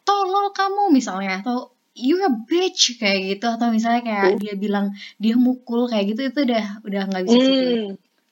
tolol 0.04 0.52
kamu 0.52 0.92
misalnya 0.92 1.40
atau 1.40 1.72
you 1.94 2.18
a 2.20 2.32
bitch 2.44 2.98
kayak 2.98 3.38
gitu 3.38 3.46
atau 3.48 3.70
misalnya 3.70 4.02
kayak 4.02 4.26
Oh. 4.26 4.40
dia 4.40 4.56
bilang 4.56 4.92
dia 5.18 5.36
mukul 5.36 5.86
kayak 5.86 6.12
gitu 6.12 6.22
itu 6.28 6.40
udah 6.44 6.66
udah 6.82 7.02
nggak 7.08 7.24
bisa 7.24 7.38
sih 7.38 7.54
gue. 7.54 7.62
Hmm, 7.64 7.90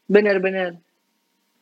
bener-bener. 0.08 0.70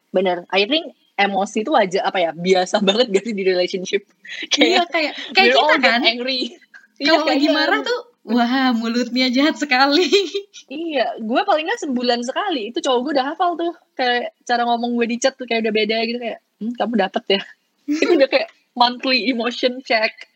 Bener. 0.09 0.47
I 0.49 0.65
think 0.65 0.95
emosi 1.13 1.61
itu 1.61 1.71
aja 1.73 1.99
apa 2.03 2.17
ya 2.17 2.31
biasa 2.31 2.79
banget 2.87 3.11
gak 3.11 3.23
sih 3.23 3.35
di 3.35 3.43
relationship 3.43 4.07
Iya 4.55 4.87
kayak 4.87 4.87
kayak 4.87 5.13
kayak 5.35 5.53
all 5.53 5.69
kita 5.69 5.77
kan 5.83 6.01
angry 6.01 6.39
Iya, 6.99 7.15
kalau 7.15 7.27
lagi 7.27 7.39
kayaknya. 7.39 7.55
marah 7.55 7.79
tuh 7.79 7.99
wah 8.27 8.75
mulutnya 8.75 9.27
jahat 9.31 9.55
sekali. 9.55 10.03
Iya, 10.69 11.17
gue 11.17 11.41
paling 11.41 11.65
nggak 11.65 11.81
sebulan 11.81 12.21
sekali. 12.21 12.69
Itu 12.69 12.77
cowok 12.77 12.99
gue 13.01 13.11
udah 13.17 13.33
hafal 13.33 13.57
tuh. 13.57 13.73
Kayak 13.97 14.37
cara 14.45 14.69
ngomong 14.69 14.93
gue 14.93 15.07
di 15.09 15.17
chat 15.17 15.33
tuh 15.33 15.49
kayak 15.49 15.65
udah 15.65 15.73
beda 15.73 15.97
gitu 16.05 16.19
kayak, 16.19 16.39
hmm, 16.61 16.77
kamu 16.77 16.93
dapet 16.99 17.23
ya. 17.25 17.41
itu 17.89 18.11
udah 18.13 18.29
kayak 18.29 18.47
monthly 18.77 19.29
emotion 19.29 19.81
check 19.85 20.29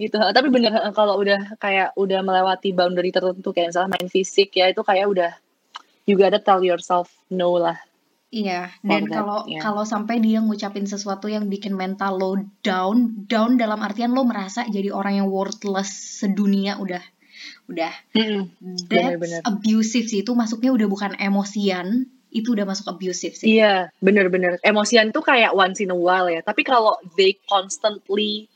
gitu. 0.00 0.16
Tapi 0.16 0.48
bener 0.48 0.72
kalau 0.96 1.20
udah 1.20 1.60
kayak 1.60 1.92
udah 1.94 2.20
melewati 2.24 2.72
boundary 2.72 3.12
tertentu 3.12 3.52
kayak 3.52 3.74
misalnya 3.74 3.98
main 3.98 4.08
fisik 4.08 4.56
ya 4.56 4.72
itu 4.72 4.80
kayak 4.80 5.06
udah 5.10 5.30
you 6.08 6.16
gotta 6.16 6.40
tell 6.40 6.64
yourself 6.64 7.12
no 7.28 7.60
lah. 7.60 7.76
Iya, 8.30 8.70
dan 8.86 9.10
kalau 9.10 9.42
yeah. 9.50 9.58
kalau 9.58 9.82
sampai 9.82 10.22
dia 10.22 10.38
ngucapin 10.38 10.86
sesuatu 10.86 11.26
yang 11.26 11.50
bikin 11.50 11.74
mental 11.74 12.14
lo 12.14 12.38
down, 12.62 13.26
down 13.26 13.58
dalam 13.58 13.82
artian 13.82 14.14
lo 14.14 14.22
merasa 14.22 14.62
jadi 14.70 14.94
orang 14.94 15.18
yang 15.18 15.26
worthless 15.26 16.22
sedunia 16.22 16.78
udah 16.78 17.02
udah 17.66 17.90
that's 18.14 18.86
Bener-bener. 18.86 19.42
abusive 19.42 20.06
sih 20.06 20.22
itu 20.22 20.30
masuknya 20.38 20.70
udah 20.70 20.86
bukan 20.86 21.18
emosian, 21.18 22.06
itu 22.30 22.54
udah 22.54 22.62
masuk 22.66 22.86
abusive 22.86 23.34
sih. 23.34 23.58
Iya, 23.58 23.90
bener-bener. 23.98 24.62
Emosian 24.62 25.10
tuh 25.10 25.22
kayak 25.22 25.50
once 25.54 25.82
in 25.82 25.90
a 25.90 25.98
while 25.98 26.30
ya. 26.30 26.42
Tapi 26.42 26.62
kalau 26.62 26.94
they 27.18 27.34
constantly 27.50 28.46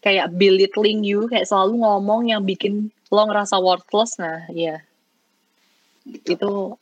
kayak 0.00 0.30
belittling 0.38 1.02
you, 1.02 1.26
kayak 1.26 1.44
selalu 1.44 1.82
ngomong 1.82 2.30
yang 2.30 2.46
bikin 2.46 2.88
lo 3.10 3.26
ngerasa 3.26 3.58
worthless, 3.58 4.16
nah 4.16 4.46
iya. 4.54 4.80
Itu, 6.06 6.78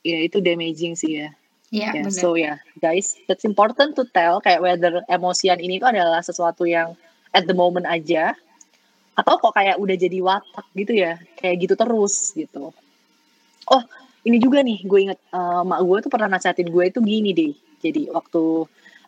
ya 0.00 0.18
itu 0.24 0.40
damaging 0.40 0.96
sih 0.96 1.12
ya. 1.22 1.30
Iya, 1.70 1.88
Ya, 1.98 2.02
benar. 2.06 2.22
so 2.22 2.38
ya, 2.38 2.54
guys, 2.78 3.18
that's 3.26 3.44
important 3.44 3.98
to 3.98 4.06
tell 4.14 4.38
kayak 4.40 4.62
whether 4.62 5.02
emosian 5.10 5.58
ini 5.58 5.82
tuh 5.82 5.90
adalah 5.90 6.22
sesuatu 6.22 6.62
yang 6.64 6.94
at 7.34 7.44
the 7.44 7.52
moment 7.52 7.84
aja, 7.84 8.32
atau 9.18 9.36
kok 9.36 9.52
kayak 9.52 9.76
udah 9.76 9.96
jadi 9.98 10.18
watak 10.24 10.66
gitu 10.72 10.92
ya, 10.94 11.20
kayak 11.36 11.66
gitu 11.66 11.74
terus 11.76 12.32
gitu. 12.32 12.70
Oh, 13.66 13.82
ini 14.26 14.36
juga 14.42 14.58
nih, 14.66 14.82
gue 14.82 14.98
inget 15.06 15.18
eh, 15.30 15.62
mak 15.62 15.80
gue 15.86 15.98
tuh 16.02 16.10
pernah 16.10 16.28
nasihatin 16.34 16.66
gue 16.66 16.84
itu 16.90 16.98
gini 16.98 17.30
deh. 17.30 17.54
Jadi 17.78 18.10
waktu 18.10 18.42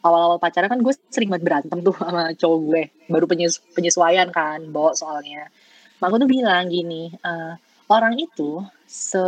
awal-awal 0.07 0.39
pacaran 0.39 0.71
kan 0.71 0.79
gue 0.79 0.95
sering 1.11 1.27
banget 1.27 1.45
berantem 1.45 1.79
tuh 1.83 1.95
sama 1.99 2.31
cowok 2.39 2.59
gue, 2.71 2.83
baru 3.11 3.27
penyes- 3.27 3.63
penyesuaian 3.75 4.31
kan, 4.31 4.63
bawa 4.71 4.95
soalnya. 4.95 5.51
Mak 5.99 6.07
gue 6.15 6.19
tuh 6.23 6.31
bilang 6.31 6.71
gini, 6.71 7.11
eh, 7.11 7.53
orang 7.91 8.15
itu 8.15 8.63
se 8.87 9.21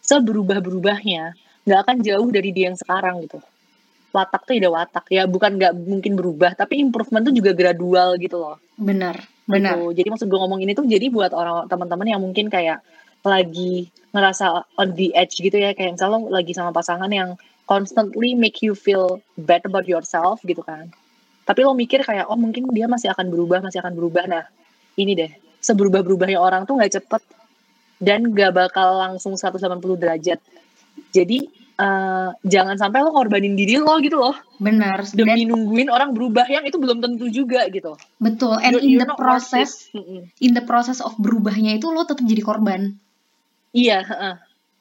seberubah-berubahnya 0.00 1.36
nggak 1.68 1.80
akan 1.86 1.96
jauh 2.00 2.28
dari 2.32 2.50
dia 2.56 2.72
yang 2.72 2.78
sekarang 2.80 3.20
gitu. 3.28 3.38
Watak 4.10 4.42
tuh 4.48 4.58
udah 4.58 4.72
watak 4.74 5.06
ya, 5.12 5.28
bukan 5.28 5.54
nggak 5.54 5.76
mungkin 5.86 6.18
berubah, 6.18 6.56
tapi 6.56 6.82
improvement 6.82 7.22
tuh 7.28 7.34
juga 7.36 7.54
gradual 7.54 8.18
gitu 8.18 8.40
loh. 8.40 8.56
Benar, 8.74 9.20
benar. 9.46 9.76
Gitu. 9.78 10.02
Jadi 10.02 10.08
maksud 10.10 10.26
gue 10.26 10.40
ngomong 10.40 10.60
ini 10.64 10.72
tuh 10.74 10.88
jadi 10.88 11.06
buat 11.12 11.30
orang 11.30 11.68
teman-teman 11.70 12.08
yang 12.08 12.18
mungkin 12.24 12.50
kayak 12.50 12.82
lagi 13.22 13.92
ngerasa 14.10 14.66
on 14.80 14.96
the 14.96 15.12
edge 15.14 15.38
gitu 15.38 15.54
ya, 15.54 15.76
kayak 15.76 16.00
misalnya 16.00 16.18
lo 16.18 16.28
lagi 16.32 16.52
sama 16.56 16.72
pasangan 16.72 17.10
yang 17.12 17.36
constantly 17.68 18.34
make 18.34 18.64
you 18.64 18.74
feel 18.74 19.22
bad 19.38 19.62
about 19.62 19.86
yourself 19.86 20.42
gitu 20.42 20.64
kan. 20.64 20.90
Tapi 21.46 21.60
lo 21.62 21.74
mikir 21.74 22.02
kayak 22.02 22.26
oh 22.26 22.38
mungkin 22.38 22.66
dia 22.74 22.90
masih 22.90 23.12
akan 23.14 23.30
berubah, 23.30 23.62
masih 23.62 23.78
akan 23.82 23.94
berubah. 23.94 24.24
Nah 24.26 24.44
ini 24.98 25.14
deh, 25.14 25.30
seberubah-berubahnya 25.62 26.38
orang 26.40 26.66
tuh 26.66 26.80
nggak 26.80 26.98
cepet 26.98 27.22
dan 28.00 28.32
gak 28.32 28.56
bakal 28.56 28.96
langsung 28.96 29.36
180 29.36 29.76
derajat. 30.00 30.40
Jadi 31.12 31.46
uh, 31.76 32.32
jangan 32.42 32.80
sampai 32.80 33.04
lo 33.04 33.12
korbanin 33.12 33.54
diri 33.54 33.76
lo 33.76 34.00
gitu 34.00 34.16
loh. 34.16 34.34
Benar. 34.56 35.04
Demi 35.12 35.44
Dan, 35.44 35.52
nungguin 35.52 35.92
orang 35.92 36.16
berubah 36.16 36.48
yang 36.48 36.64
itu 36.64 36.80
belum 36.80 37.04
tentu 37.04 37.28
juga 37.28 37.68
gitu. 37.68 37.94
Betul. 38.16 38.56
And 38.64 38.80
you're, 38.80 39.04
in 39.04 39.04
the 39.04 39.16
process 39.16 39.92
in 40.40 40.52
the 40.56 40.64
process 40.64 41.04
of 41.04 41.16
berubahnya 41.20 41.76
itu 41.76 41.92
lo 41.92 42.08
tetap 42.08 42.24
jadi 42.24 42.40
korban 42.40 42.96
iya 43.72 43.98
uh, 44.02 44.36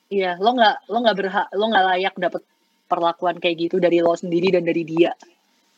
iya 0.10 0.36
lo 0.38 0.54
nggak 0.54 0.90
lo 0.90 0.98
nggak 1.02 1.18
berhak 1.18 1.48
lo 1.54 1.66
nggak 1.70 1.86
layak 1.94 2.16
dapet 2.18 2.44
perlakuan 2.90 3.38
kayak 3.38 3.70
gitu 3.70 3.78
dari 3.78 4.02
lo 4.02 4.18
sendiri 4.18 4.54
dan 4.54 4.66
dari 4.66 4.84
dia 4.86 5.14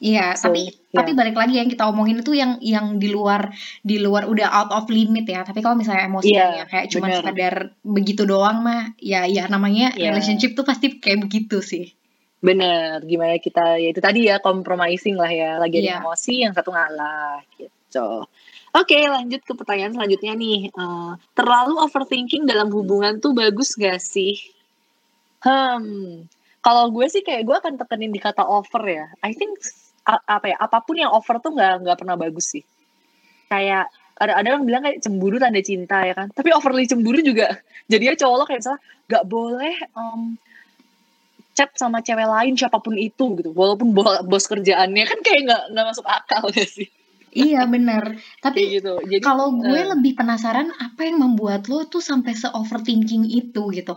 Iya, 0.02 0.34
so, 0.34 0.50
tapi 0.50 0.66
yeah. 0.66 0.98
tapi 0.98 1.14
balik 1.14 1.38
lagi 1.38 1.62
yang 1.62 1.70
kita 1.70 1.86
omongin 1.86 2.26
itu 2.26 2.34
yang 2.34 2.58
yang 2.58 2.98
di 2.98 3.14
luar 3.14 3.54
di 3.86 4.02
luar 4.02 4.26
udah 4.26 4.50
out 4.50 4.74
of 4.74 4.90
limit 4.90 5.30
ya. 5.30 5.46
Tapi 5.46 5.62
kalau 5.62 5.78
misalnya 5.78 6.10
emosi 6.10 6.34
yeah, 6.34 6.50
ya 6.58 6.66
kayak 6.66 6.90
cuma 6.90 7.14
sekedar 7.14 7.78
begitu 7.86 8.26
doang 8.26 8.66
mah, 8.66 8.98
ya 8.98 9.30
ya 9.30 9.46
namanya 9.46 9.94
yeah. 9.94 10.10
relationship 10.10 10.58
tuh 10.58 10.66
pasti 10.66 10.98
kayak 10.98 11.30
begitu 11.30 11.62
sih. 11.62 11.94
Bener, 12.42 13.06
gimana 13.06 13.38
kita 13.38 13.78
ya 13.78 13.94
itu 13.94 14.02
tadi 14.02 14.26
ya 14.26 14.42
compromising 14.42 15.22
lah 15.22 15.30
ya, 15.30 15.62
lagi 15.62 15.86
yeah. 15.86 16.02
emosi 16.02 16.50
yang 16.50 16.58
satu 16.58 16.74
ngalah 16.74 17.46
gitu. 17.62 18.26
Oke, 18.72 19.00
lanjut 19.04 19.44
ke 19.44 19.52
pertanyaan 19.52 19.92
selanjutnya 19.92 20.32
nih. 20.32 20.72
Uh, 20.72 21.20
terlalu 21.36 21.76
overthinking 21.84 22.48
dalam 22.48 22.72
hubungan 22.72 23.20
tuh 23.20 23.36
bagus 23.36 23.76
gak 23.76 24.00
sih? 24.00 24.40
Hmm, 25.44 26.24
kalau 26.64 26.88
gue 26.94 27.10
sih 27.12 27.20
kayak 27.20 27.44
gue 27.44 27.56
akan 27.58 27.76
tekenin 27.76 28.16
di 28.16 28.22
kata 28.22 28.48
over 28.48 28.84
ya. 28.88 29.12
I 29.26 29.36
think 29.36 29.60
apa 30.06 30.46
ya 30.50 30.58
apa 30.58 30.82
pun 30.82 30.98
yang 30.98 31.14
over 31.14 31.38
tuh 31.38 31.54
nggak 31.54 31.86
nggak 31.86 31.98
pernah 31.98 32.18
bagus 32.18 32.58
sih 32.58 32.64
kayak 33.48 33.86
ada 34.18 34.38
ada 34.38 34.48
yang 34.58 34.66
bilang 34.66 34.82
kayak 34.86 35.02
cemburu 35.02 35.38
tanda 35.38 35.62
cinta 35.62 36.02
ya 36.06 36.14
kan 36.18 36.34
tapi 36.34 36.50
overly 36.54 36.90
cemburu 36.90 37.22
juga 37.22 37.62
jadinya 37.86 38.18
cowok 38.18 38.36
lo 38.38 38.46
kayak 38.50 38.64
salah 38.66 38.82
nggak 39.06 39.26
boleh 39.30 39.76
um, 39.94 40.38
chat 41.54 41.70
sama 41.78 42.02
cewek 42.02 42.26
lain 42.26 42.54
siapa 42.58 42.82
pun 42.82 42.98
itu 42.98 43.26
gitu 43.38 43.54
walaupun 43.54 43.94
bos 44.26 44.46
kerjaannya 44.50 45.06
kan 45.06 45.20
kayak 45.22 45.42
nggak 45.46 45.64
nggak 45.76 45.86
masuk 45.94 46.06
akal 46.08 46.44
gak 46.56 46.70
sih 46.70 46.90
Iya 47.32 47.64
benar. 47.68 48.20
Tapi 48.44 48.80
gitu. 48.80 49.00
kalau 49.24 49.56
gue 49.56 49.82
uh, 49.82 49.96
lebih 49.96 50.20
penasaran 50.20 50.68
apa 50.80 51.08
yang 51.08 51.24
membuat 51.24 51.72
lo 51.72 51.88
tuh 51.88 52.04
sampai 52.04 52.36
se 52.36 52.52
overthinking 52.52 53.28
itu 53.28 53.72
gitu 53.72 53.96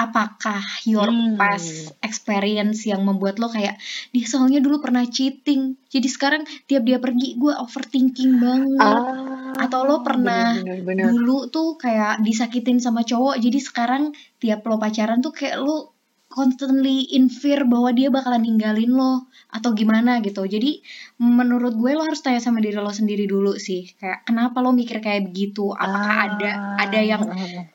apakah 0.00 0.64
your 0.88 1.12
hmm. 1.12 1.36
past 1.36 1.92
experience 2.00 2.88
yang 2.88 3.04
membuat 3.04 3.36
lo 3.36 3.52
kayak 3.52 3.76
dia 4.16 4.24
soalnya 4.24 4.64
dulu 4.64 4.80
pernah 4.80 5.04
cheating 5.04 5.76
jadi 5.92 6.08
sekarang 6.08 6.42
tiap 6.64 6.88
dia 6.88 6.96
pergi 6.96 7.36
gue 7.36 7.52
overthinking 7.52 8.40
banget 8.40 8.80
ah, 8.80 9.52
atau 9.60 9.84
lo 9.84 10.00
pernah 10.00 10.56
bener, 10.56 10.80
bener, 10.80 11.04
bener. 11.04 11.04
dulu 11.12 11.52
tuh 11.52 11.76
kayak 11.76 12.24
disakitin 12.24 12.80
sama 12.80 13.04
cowok 13.04 13.36
jadi 13.44 13.58
sekarang 13.60 14.16
tiap 14.40 14.64
lo 14.64 14.80
pacaran 14.80 15.20
tuh 15.20 15.36
kayak 15.36 15.60
lo 15.60 15.92
constantly 16.30 17.10
in 17.10 17.26
fear 17.26 17.66
bahwa 17.66 17.90
dia 17.90 18.06
bakalan 18.08 18.46
ninggalin 18.46 18.94
lo 18.94 19.26
atau 19.50 19.74
gimana 19.74 20.22
gitu. 20.22 20.46
Jadi 20.46 20.80
menurut 21.18 21.74
gue 21.74 21.90
lo 21.98 22.06
harus 22.06 22.22
tanya 22.22 22.38
sama 22.38 22.62
diri 22.62 22.78
lo 22.78 22.94
sendiri 22.94 23.26
dulu 23.26 23.58
sih. 23.58 23.90
Kayak 23.98 24.24
kenapa 24.24 24.62
lo 24.62 24.70
mikir 24.70 25.02
kayak 25.02 25.26
begitu? 25.28 25.74
Apakah 25.74 26.06
ah. 26.06 26.26
ada 26.30 26.50
ada 26.86 27.00
yang 27.02 27.22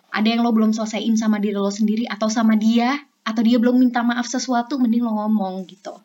ada 0.10 0.28
yang 0.28 0.42
lo 0.42 0.56
belum 0.56 0.72
selesaiin 0.72 1.20
sama 1.20 1.44
diri 1.44 1.60
lo 1.60 1.70
sendiri 1.70 2.08
atau 2.08 2.32
sama 2.32 2.56
dia 2.56 2.96
atau 3.28 3.44
dia 3.44 3.60
belum 3.60 3.76
minta 3.76 4.02
maaf 4.02 4.26
sesuatu 4.26 4.80
mending 4.80 5.04
lo 5.04 5.12
ngomong 5.20 5.68
gitu. 5.68 6.00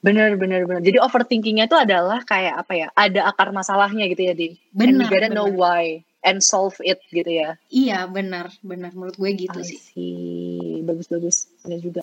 Bener 0.00 0.40
bener 0.40 0.64
bener. 0.64 0.80
Jadi 0.80 0.96
overthinkingnya 0.96 1.68
itu 1.68 1.76
adalah 1.76 2.24
kayak 2.24 2.64
apa 2.64 2.72
ya? 2.72 2.88
Ada 2.96 3.28
akar 3.28 3.52
masalahnya 3.52 4.08
gitu 4.08 4.24
ya 4.24 4.32
di. 4.32 4.56
Bener. 4.72 4.96
And 4.96 5.04
you 5.04 5.12
gotta 5.12 5.28
bener. 5.28 5.36
know 5.36 5.52
why 5.52 6.00
and 6.24 6.44
solve 6.44 6.76
it 6.84 7.00
gitu 7.12 7.28
ya. 7.28 7.56
Iya 7.72 8.04
benar 8.08 8.52
benar 8.60 8.92
menurut 8.92 9.16
gue 9.16 9.30
gitu 9.48 9.60
I 9.60 9.66
sih. 9.66 9.78
See. 9.80 10.80
Bagus 10.84 11.08
bagus 11.08 11.36
benar 11.64 11.80
juga. 11.80 12.02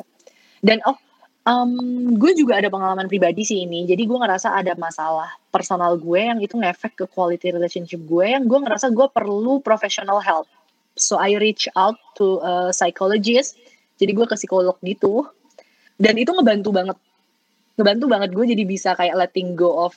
Dan 0.61 0.81
oh 0.89 0.97
um, 1.45 1.71
gue 2.17 2.31
juga 2.33 2.59
ada 2.59 2.67
pengalaman 2.67 3.05
pribadi 3.05 3.45
sih 3.45 3.63
ini. 3.63 3.85
Jadi 3.85 4.03
gue 4.03 4.17
ngerasa 4.17 4.57
ada 4.57 4.73
masalah 4.75 5.29
personal 5.53 5.95
gue 5.95 6.19
yang 6.19 6.39
itu 6.41 6.57
ngefek 6.57 6.93
ke 6.97 7.05
quality 7.07 7.55
relationship 7.55 8.01
gue 8.03 8.25
yang 8.25 8.45
gue 8.45 8.59
ngerasa 8.59 8.91
gue 8.91 9.07
perlu 9.13 9.61
professional 9.61 10.19
help. 10.19 10.49
So 10.97 11.21
I 11.21 11.37
reach 11.37 11.69
out 11.77 11.97
to 12.17 12.41
a 12.41 12.53
psychologist. 12.73 13.55
Jadi 13.97 14.13
gue 14.13 14.25
ke 14.25 14.35
psikolog 14.37 14.77
gitu. 14.81 15.25
Dan 15.97 16.17
itu 16.17 16.29
ngebantu 16.33 16.69
banget. 16.73 16.97
Ngebantu 17.77 18.05
banget 18.09 18.29
gue 18.33 18.45
jadi 18.57 18.63
bisa 18.65 18.89
kayak 18.97 19.13
letting 19.13 19.53
go 19.53 19.89
of 19.89 19.93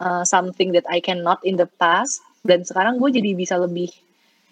uh, 0.00 0.24
something 0.24 0.72
that 0.72 0.88
I 0.88 1.04
cannot 1.04 1.44
in 1.44 1.60
the 1.60 1.68
past 1.76 2.24
dan 2.42 2.66
sekarang 2.66 2.98
gue 2.98 3.10
jadi 3.14 3.30
bisa 3.38 3.54
lebih 3.58 3.90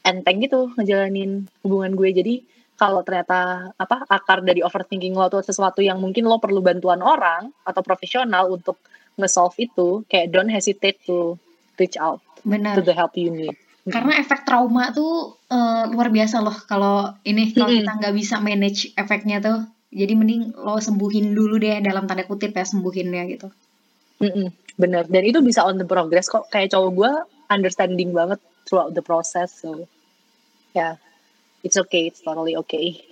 enteng 0.06 0.40
gitu 0.40 0.72
ngejalanin 0.78 1.50
hubungan 1.66 1.92
gue. 1.98 2.10
Jadi 2.14 2.34
kalau 2.80 3.04
ternyata 3.04 3.70
apa 3.76 4.08
akar 4.08 4.40
dari 4.40 4.64
overthinking 4.64 5.12
lo 5.12 5.28
atau 5.28 5.44
sesuatu 5.44 5.84
yang 5.84 6.00
mungkin 6.00 6.24
lo 6.24 6.40
perlu 6.40 6.64
bantuan 6.64 7.04
orang 7.04 7.52
atau 7.60 7.84
profesional 7.84 8.48
untuk 8.48 8.80
nge-solve 9.20 9.52
itu 9.60 9.88
kayak 10.08 10.32
don't 10.32 10.48
hesitate 10.48 10.96
to 11.04 11.36
reach 11.76 12.00
out 12.00 12.24
Benar. 12.40 12.78
to 12.78 12.80
the 12.80 12.96
help 12.96 13.12
you 13.20 13.28
need. 13.28 13.52
Karena 13.84 14.16
efek 14.16 14.48
trauma 14.48 14.92
tuh 14.96 15.36
uh, 15.52 15.84
luar 15.92 16.08
biasa 16.08 16.40
loh 16.40 16.56
kalau 16.64 17.12
ini 17.26 17.52
kalau 17.52 17.68
kita 17.68 17.92
nggak 18.00 18.14
bisa 18.16 18.40
manage 18.40 18.96
efeknya 18.96 19.44
tuh. 19.44 19.60
Jadi 19.90 20.14
mending 20.14 20.54
lo 20.54 20.78
sembuhin 20.78 21.34
dulu 21.34 21.58
deh 21.58 21.82
dalam 21.82 22.06
tanda 22.06 22.22
kutip 22.24 22.54
ya 22.54 22.64
sembuhin 22.64 23.10
ya 23.10 23.24
gitu. 23.26 23.50
Mm-mm, 24.20 24.52
bener 24.76 25.08
dan 25.08 25.22
itu 25.24 25.42
bisa 25.44 25.66
on 25.66 25.76
the 25.76 25.84
progress 25.84 26.30
kok. 26.32 26.48
Kayak 26.48 26.72
cowok 26.72 26.90
gue 26.96 27.12
understanding 27.50 28.14
banget 28.14 28.38
throughout 28.64 28.94
the 28.94 29.02
process. 29.02 29.60
So 29.60 29.90
yeah, 30.72 30.96
it's 31.66 31.76
okay, 31.76 32.06
it's 32.06 32.22
totally 32.22 32.56
okay. 32.64 33.02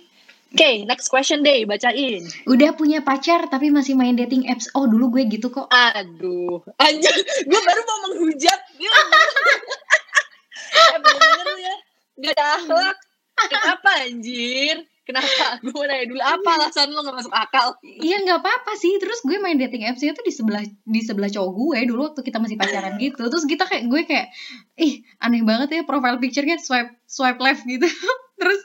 Oke, 0.49 0.65
okay, 0.65 0.75
next 0.81 1.13
question 1.13 1.45
deh, 1.45 1.61
bacain. 1.69 2.25
Udah 2.49 2.73
punya 2.73 3.05
pacar 3.05 3.45
tapi 3.53 3.69
masih 3.69 3.93
main 3.93 4.17
dating 4.17 4.49
apps. 4.49 4.65
Oh, 4.73 4.89
dulu 4.89 5.13
gue 5.13 5.29
gitu 5.29 5.53
kok. 5.53 5.69
Aduh, 5.69 6.65
anjir, 6.81 7.13
gue 7.45 7.59
baru 7.61 7.81
mau 7.85 7.97
menghujat. 8.09 8.57
eh, 10.73 10.97
bener-bener 11.05 11.57
ya, 11.61 11.75
gak 12.25 12.33
ada 12.33 12.45
akhlak. 12.57 12.97
Kenapa 13.45 13.89
anjir? 14.09 14.89
Kenapa? 15.09 15.57
Gue 15.65 15.73
mau 15.73 15.85
nanya 15.89 16.05
dulu 16.05 16.21
apa 16.21 16.49
alasan 16.61 16.93
lo 16.93 17.01
gak 17.01 17.17
masuk 17.17 17.33
akal? 17.33 17.73
Iya 17.81 18.21
nggak 18.21 18.45
apa-apa 18.45 18.77
sih. 18.77 19.01
Terus 19.01 19.25
gue 19.25 19.41
main 19.41 19.57
dating 19.57 19.89
apps 19.89 20.05
itu 20.05 20.21
di 20.21 20.29
sebelah 20.29 20.61
di 20.65 21.01
sebelah 21.01 21.33
cowok 21.33 21.51
gue 21.57 21.79
dulu 21.89 22.13
waktu 22.13 22.21
kita 22.21 22.37
masih 22.37 22.61
pacaran 22.61 22.93
gitu. 23.01 23.25
Terus 23.25 23.45
kita 23.49 23.65
kayak 23.65 23.89
gue 23.89 24.01
kayak, 24.05 24.29
ih 24.77 25.01
aneh 25.17 25.41
banget 25.41 25.73
ya 25.73 25.81
profile 25.89 26.21
picture-nya 26.21 26.61
swipe 26.61 26.93
swipe 27.09 27.41
left 27.41 27.65
gitu. 27.65 27.89
terus 28.39 28.61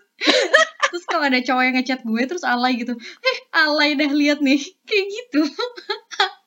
terus 0.93 1.05
kalau 1.09 1.27
ada 1.27 1.41
cowok 1.41 1.63
yang 1.65 1.75
ngechat 1.81 2.01
gue 2.07 2.23
terus 2.29 2.45
alay 2.47 2.79
gitu, 2.79 2.95
eh 3.01 3.39
alay 3.51 3.99
dah 3.99 4.13
lihat 4.13 4.39
nih 4.45 4.61
kayak 4.87 5.07
gitu. 5.11 5.43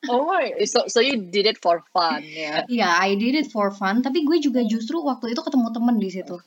oh 0.08 0.40
so 0.64 0.88
so 0.88 1.04
you 1.04 1.20
did 1.20 1.44
it 1.44 1.60
for 1.60 1.84
fun 1.92 2.24
ya? 2.24 2.32
Yeah? 2.32 2.58
Iya, 2.70 2.80
yeah, 2.86 2.94
I 2.96 3.20
did 3.20 3.36
it 3.36 3.50
for 3.52 3.74
fun. 3.74 4.06
Tapi 4.06 4.24
gue 4.24 4.40
juga 4.40 4.64
justru 4.64 5.02
waktu 5.04 5.36
itu 5.36 5.42
ketemu 5.44 5.68
temen 5.74 5.98
di 6.00 6.08
situ 6.14 6.38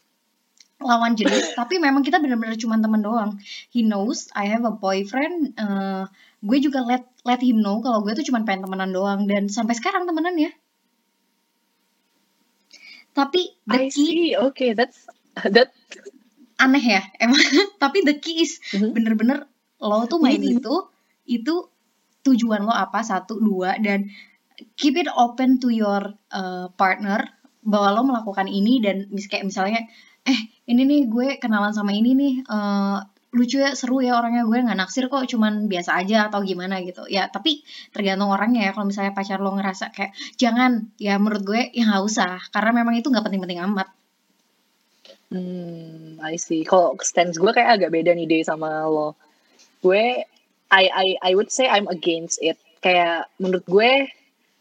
lawan 0.81 1.13
jenis 1.15 1.53
tapi 1.61 1.77
memang 1.77 2.01
kita 2.01 2.19
benar-benar 2.19 2.57
cuma 2.57 2.81
teman 2.81 3.05
doang. 3.05 3.31
He 3.69 3.85
knows 3.85 4.33
I 4.33 4.49
have 4.49 4.65
a 4.65 4.75
boyfriend 4.75 5.55
uh, 5.61 6.09
gue 6.41 6.59
juga 6.65 6.81
let 6.81 7.05
let 7.29 7.45
him 7.45 7.61
know 7.61 7.85
kalau 7.85 8.01
gue 8.01 8.17
tuh 8.17 8.25
cuma 8.25 8.43
pengen 8.49 8.67
temenan 8.67 8.91
doang. 8.91 9.29
Dan 9.29 9.53
sampai 9.53 9.77
sekarang 9.77 10.09
temenan 10.09 10.37
ya. 10.41 10.51
Tapi 13.13 13.61
the 13.69 13.81
I 13.87 13.93
key 13.93 14.35
oke 14.39 14.57
okay, 14.57 14.73
that's 14.73 15.05
that 15.37 15.77
aneh 16.65 16.85
ya 16.85 17.03
emang. 17.21 17.41
Tapi 17.83 18.05
the 18.09 18.17
key 18.17 18.45
is 18.45 18.59
mm-hmm. 18.73 18.97
bener-bener 18.97 19.39
lo 19.81 20.05
tuh 20.09 20.21
main 20.21 20.41
mm-hmm. 20.41 20.61
itu 20.61 20.75
itu 21.29 21.55
tujuan 22.25 22.65
lo 22.65 22.73
apa? 22.73 23.05
Satu 23.05 23.37
dua 23.37 23.77
dan 23.77 24.09
keep 24.77 24.97
it 24.97 25.09
open 25.13 25.61
to 25.61 25.69
your 25.69 26.17
uh, 26.33 26.69
partner 26.77 27.29
bahwa 27.61 28.01
lo 28.01 28.03
melakukan 28.09 28.49
ini 28.49 28.81
dan 28.81 29.09
mis 29.13 29.29
kayak 29.29 29.45
misalnya 29.45 29.85
eh 30.27 30.41
ini 30.71 30.83
nih 30.87 31.01
gue 31.09 31.29
kenalan 31.41 31.73
sama 31.73 31.91
ini 31.97 32.13
nih 32.15 32.35
uh, 32.47 33.01
lucu 33.31 33.63
ya 33.63 33.79
seru 33.79 34.03
ya 34.03 34.19
orangnya. 34.19 34.43
Gue 34.47 34.59
nggak 34.63 34.79
naksir 34.79 35.07
kok 35.07 35.23
cuman 35.27 35.71
biasa 35.71 36.03
aja 36.03 36.29
atau 36.31 36.43
gimana 36.43 36.83
gitu. 36.83 37.07
Ya 37.07 37.31
tapi 37.31 37.63
tergantung 37.95 38.31
orangnya 38.31 38.71
ya. 38.71 38.73
Kalau 38.75 38.87
misalnya 38.91 39.13
pacar 39.15 39.39
lo 39.39 39.55
ngerasa 39.55 39.95
kayak 39.95 40.13
jangan. 40.35 40.91
Ya 40.99 41.17
menurut 41.17 41.43
gue 41.47 41.61
ya 41.75 41.87
nggak 41.87 42.05
usah. 42.05 42.39
Karena 42.51 42.83
memang 42.83 42.99
itu 42.99 43.07
nggak 43.11 43.25
penting-penting 43.27 43.63
amat. 43.71 43.89
Hmm 45.31 46.19
I 46.23 46.35
see. 46.37 46.67
Kalau 46.67 46.99
stance 47.03 47.39
gue 47.39 47.51
kayak 47.55 47.81
agak 47.81 47.91
beda 47.95 48.11
nih 48.19 48.27
deh 48.27 48.43
sama 48.43 48.87
lo. 48.91 49.15
Gue 49.79 50.27
I 50.71 50.85
I 50.91 51.09
I 51.23 51.31
would 51.39 51.55
say 51.55 51.71
I'm 51.71 51.87
against 51.87 52.43
it. 52.43 52.59
Kayak 52.83 53.31
menurut 53.39 53.63
gue 53.71 54.11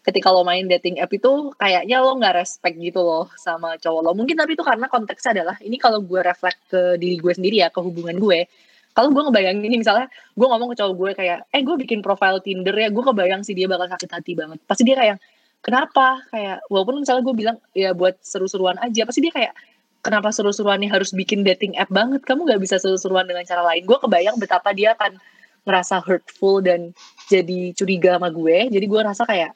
ketika 0.10 0.34
lo 0.34 0.42
main 0.42 0.66
dating 0.66 0.98
app 0.98 1.14
itu 1.14 1.54
kayaknya 1.62 2.02
lo 2.02 2.18
nggak 2.18 2.42
respect 2.42 2.76
gitu 2.82 3.06
loh 3.06 3.30
sama 3.38 3.78
cowok 3.78 4.02
lo. 4.02 4.12
Mungkin 4.18 4.34
tapi 4.34 4.58
itu 4.58 4.66
karena 4.66 4.90
konteksnya 4.90 5.32
adalah 5.38 5.56
ini 5.62 5.78
kalau 5.78 6.02
gue 6.02 6.22
reflect 6.26 6.60
ke 6.74 6.98
diri 6.98 7.22
gue 7.22 7.34
sendiri 7.38 7.62
ya, 7.62 7.70
ke 7.70 7.78
hubungan 7.78 8.18
gue. 8.18 8.50
Kalau 8.98 9.14
gue 9.14 9.22
ngebayangin 9.22 9.64
ini 9.70 9.78
misalnya 9.86 10.10
gue 10.10 10.48
ngomong 10.50 10.74
ke 10.74 10.76
cowok 10.82 10.94
gue 10.98 11.12
kayak, 11.14 11.38
eh 11.54 11.62
gue 11.62 11.76
bikin 11.78 12.02
profile 12.02 12.42
Tinder 12.42 12.74
ya, 12.74 12.90
gue 12.90 13.04
kebayang 13.06 13.46
sih 13.46 13.54
dia 13.54 13.70
bakal 13.70 13.86
sakit 13.94 14.10
hati 14.10 14.34
banget. 14.34 14.58
Pasti 14.66 14.82
dia 14.82 14.98
kayak, 14.98 15.18
kenapa? 15.62 16.26
Kayak 16.34 16.66
walaupun 16.74 17.06
misalnya 17.06 17.22
gue 17.22 17.36
bilang 17.38 17.58
ya 17.78 17.94
buat 17.94 18.18
seru-seruan 18.26 18.82
aja, 18.82 19.06
pasti 19.06 19.22
dia 19.22 19.32
kayak 19.32 19.54
kenapa 20.02 20.34
seru-seruannya 20.34 20.90
harus 20.90 21.14
bikin 21.14 21.46
dating 21.46 21.78
app 21.78 21.94
banget? 21.94 22.26
Kamu 22.26 22.50
nggak 22.50 22.60
bisa 22.60 22.82
seru-seruan 22.82 23.30
dengan 23.30 23.46
cara 23.46 23.62
lain. 23.62 23.86
Gue 23.86 24.02
kebayang 24.02 24.42
betapa 24.42 24.74
dia 24.74 24.98
akan 24.98 25.22
ngerasa 25.70 26.02
hurtful 26.02 26.66
dan 26.66 26.96
jadi 27.28 27.76
curiga 27.76 28.18
sama 28.18 28.34
gue 28.34 28.74
jadi 28.74 28.86
gue 28.90 29.02
rasa 29.06 29.24
kayak 29.28 29.54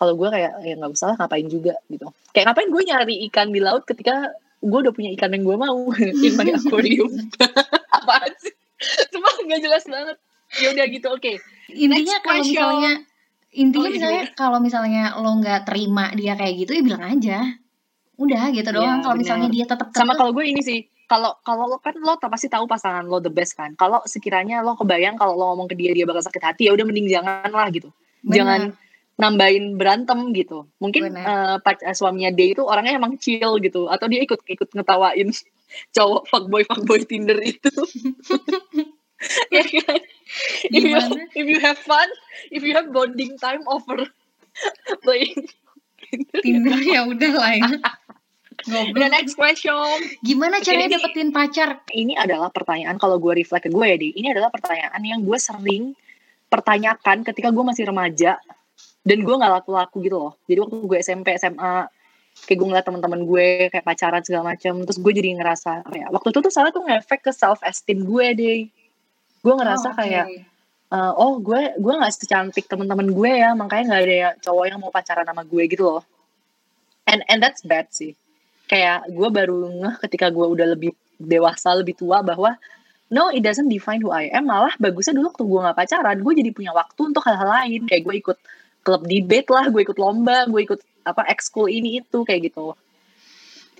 kalau 0.00 0.16
gue 0.16 0.28
kayak 0.32 0.64
ya 0.64 0.74
nggak 0.80 0.96
usah 0.96 1.12
lah 1.12 1.16
ngapain 1.20 1.44
juga 1.44 1.76
gitu. 1.92 2.08
Kayak 2.32 2.44
ngapain 2.48 2.68
gue 2.72 2.82
nyari 2.88 3.16
ikan 3.28 3.52
di 3.52 3.60
laut 3.60 3.84
ketika 3.84 4.32
gue 4.64 4.78
udah 4.80 4.96
punya 4.96 5.12
ikan 5.12 5.36
yang 5.36 5.44
gue 5.44 5.56
mau? 5.60 5.92
In 6.24 6.32
my 6.40 6.48
aquarium 6.56 7.12
apaan 7.92 8.32
sih? 8.40 8.54
Cuma 9.12 9.28
nggak 9.28 9.60
jelas 9.60 9.84
banget. 9.84 10.16
Ya 10.56 10.72
udah 10.72 10.84
gitu 10.88 11.06
oke. 11.12 11.32
Intinya 11.76 12.16
Next 12.16 12.24
kalau 12.24 12.40
misalnya 12.48 12.92
intinya 13.50 13.84
Oh, 13.84 13.90
iya, 13.92 13.92
misalnya 13.92 14.22
kalau 14.32 14.58
misalnya 14.64 15.04
lo 15.20 15.30
nggak 15.36 15.60
terima 15.68 16.16
dia 16.16 16.32
kayak 16.32 16.54
gitu 16.64 16.72
ya 16.80 16.82
bilang 16.82 17.04
aja. 17.04 17.38
Udah 18.16 18.42
gitu 18.56 18.68
doang 18.72 19.00
Iya, 19.00 19.04
kalau 19.04 19.16
misalnya 19.20 19.48
dia 19.52 19.64
tetap 19.68 19.92
sama 19.92 20.16
kalau 20.16 20.32
gue 20.32 20.48
ini 20.48 20.64
sih 20.64 20.88
kalau 21.04 21.36
kalau 21.44 21.68
lo 21.68 21.76
kan 21.82 21.92
lo 22.00 22.16
pasti 22.16 22.48
tahu 22.48 22.64
pasangan 22.64 23.04
lo 23.04 23.20
the 23.20 23.28
best 23.28 23.52
kan. 23.52 23.76
Kalau 23.76 24.00
sekiranya 24.08 24.64
lo 24.64 24.80
kebayang 24.80 25.20
kalau 25.20 25.36
lo 25.36 25.52
ngomong 25.52 25.68
ke 25.68 25.76
dia 25.76 25.92
dia 25.92 26.08
bakal 26.08 26.24
sakit 26.24 26.40
hati 26.40 26.62
ya 26.68 26.72
udah 26.72 26.88
mending 26.88 27.04
jangan 27.04 27.52
lah 27.52 27.68
gitu. 27.68 27.92
Benar. 28.24 28.36
jangan 28.36 28.60
nambahin 29.20 29.76
berantem 29.76 30.32
gitu. 30.32 30.66
Mungkin 30.80 31.12
Benar. 31.12 31.24
eh, 31.24 31.56
pac- 31.60 31.84
eh, 31.84 31.92
suaminya 31.92 32.32
dia 32.32 32.56
itu 32.56 32.64
orangnya 32.64 32.96
emang 32.96 33.20
chill 33.20 33.60
gitu 33.60 33.86
atau 33.86 34.08
dia 34.08 34.24
ikut 34.24 34.40
ikut 34.48 34.68
ngetawain 34.72 35.28
cowok 35.96 36.22
fuckboy 36.26 36.64
fuckboy 36.64 37.04
tinder 37.04 37.38
itu. 37.38 37.68
Ya 39.52 39.60
kan? 39.60 40.00
If 40.72 40.80
you, 40.80 40.96
if 41.36 41.44
you 41.44 41.60
have 41.60 41.76
fun 41.76 42.08
if 42.48 42.64
you 42.64 42.72
have 42.72 42.88
bonding 42.88 43.36
time 43.36 43.60
over 43.68 44.08
playing 45.04 45.44
Tinder 46.40 46.80
ya 46.80 47.04
udah 47.04 47.32
lah 47.36 47.52
ya. 47.52 47.68
The 48.66 49.08
next 49.12 49.36
question. 49.36 49.76
Gimana 50.24 50.64
caranya 50.64 50.88
Ini- 50.88 50.96
dapetin 50.96 51.30
pacar? 51.30 51.84
ini 51.92 52.16
adalah 52.16 52.48
pertanyaan 52.48 52.96
kalau 52.96 53.20
gue 53.20 53.44
reflect 53.44 53.68
ke 53.68 53.70
gue 53.70 53.84
ya 53.84 53.96
deh 54.00 54.12
ini 54.16 54.32
adalah 54.32 54.48
pertanyaan 54.48 55.00
yang 55.04 55.20
gue 55.20 55.36
sering 55.36 55.92
pertanyakan 56.48 57.20
ketika 57.20 57.52
gue 57.52 57.60
masih 57.62 57.92
remaja 57.92 58.40
dan 59.00 59.18
gue 59.24 59.34
nggak 59.34 59.52
laku-laku 59.60 60.04
gitu 60.04 60.16
loh. 60.20 60.32
Jadi 60.44 60.58
waktu 60.60 60.76
gue 60.84 60.98
SMP 61.00 61.28
SMA 61.40 61.88
kayak 62.46 62.56
gue 62.56 62.66
ngeliat 62.68 62.86
teman-teman 62.86 63.20
gue 63.26 63.46
kayak 63.68 63.84
pacaran 63.84 64.22
segala 64.22 64.54
macam 64.54 64.80
terus 64.86 64.98
gue 65.02 65.12
jadi 65.12 65.34
ngerasa 65.36 65.82
kayak 65.84 66.08
waktu 66.14 66.28
itu 66.30 66.38
tuh 66.40 66.52
salah 66.52 66.70
tuh 66.70 66.86
ngefek 66.86 67.20
ke 67.26 67.32
self 67.34 67.60
esteem 67.66 68.06
gue 68.06 68.26
deh 68.38 68.60
gue 69.40 69.54
ngerasa 69.56 69.90
Oh, 69.90 69.92
oke. 69.92 69.98
kayak 69.98 70.26
eh, 70.90 71.12
oh 71.18 71.32
gue 71.42 71.74
gue 71.76 71.92
nggak 72.00 72.12
secantik 72.14 72.64
teman-teman 72.70 73.10
gue 73.10 73.30
ya 73.34 73.50
makanya 73.52 73.84
nggak 73.92 74.02
ada 74.06 74.14
ya 74.14 74.30
cowok 74.40 74.64
yang 74.68 74.78
mau 74.80 74.92
pacaran 74.94 75.26
sama 75.26 75.42
gue 75.44 75.62
gitu 75.68 75.82
loh. 75.84 76.02
And 77.10 77.26
and 77.26 77.42
that's 77.42 77.66
bad 77.66 77.90
sih. 77.90 78.14
Kayak 78.70 79.10
gue 79.10 79.28
baru 79.28 79.66
ngeh 79.82 79.96
ketika 80.06 80.30
gue 80.30 80.46
udah 80.46 80.66
lebih 80.78 80.94
dewasa 81.18 81.74
lebih 81.74 81.98
tua 81.98 82.22
bahwa 82.22 82.54
no 83.10 83.28
it 83.34 83.42
doesn't 83.42 83.66
define 83.66 83.98
who 84.00 84.14
I 84.14 84.30
am 84.30 84.46
malah 84.46 84.70
bagusnya 84.78 85.18
dulu 85.18 85.34
waktu 85.34 85.44
gue 85.44 85.60
nggak 85.66 85.76
pacaran 85.76 86.16
gue 86.22 86.32
jadi 86.38 86.50
punya 86.54 86.72
waktu 86.72 87.00
untuk 87.10 87.26
hal-hal 87.26 87.50
lain. 87.50 87.90
Kayak 87.90 88.02
gue 88.06 88.14
ikut 88.22 88.38
klub 88.80 89.04
debate 89.04 89.48
lah 89.52 89.68
gue 89.68 89.82
ikut 89.84 89.98
lomba 90.00 90.48
gue 90.48 90.60
ikut 90.64 90.80
apa 91.04 91.24
ekskul 91.32 91.68
ini 91.68 92.00
itu 92.04 92.24
kayak 92.24 92.52
gitu. 92.52 92.76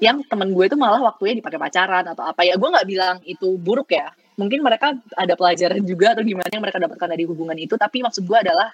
Yang 0.00 0.24
temen 0.32 0.56
gue 0.56 0.64
itu 0.64 0.76
malah 0.80 1.00
waktunya 1.04 1.36
dipakai 1.36 1.60
pacaran 1.60 2.04
atau 2.08 2.24
apa. 2.24 2.40
Ya 2.44 2.56
gue 2.56 2.68
nggak 2.68 2.88
bilang 2.88 3.16
itu 3.28 3.60
buruk 3.60 3.92
ya. 3.92 4.12
Mungkin 4.40 4.64
mereka 4.64 4.96
ada 5.12 5.36
pelajaran 5.36 5.84
juga 5.84 6.16
atau 6.16 6.24
gimana 6.24 6.48
yang 6.48 6.64
mereka 6.64 6.80
dapatkan 6.80 7.08
dari 7.12 7.24
hubungan 7.28 7.56
itu 7.60 7.76
tapi 7.76 8.00
maksud 8.00 8.24
gue 8.24 8.38
adalah 8.40 8.72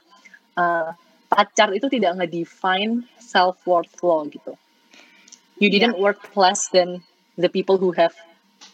eh, 0.55 0.91
pacar 1.27 1.75
itu 1.75 1.91
tidak 1.91 2.23
nge-define 2.23 3.03
self 3.19 3.59
worth 3.67 3.91
lo 4.07 4.23
gitu. 4.31 4.55
You 5.59 5.73
didn't 5.73 5.99
work 5.99 6.21
less 6.37 6.71
than 6.71 7.03
the 7.35 7.51
people 7.51 7.81
who 7.81 7.91
have 7.97 8.15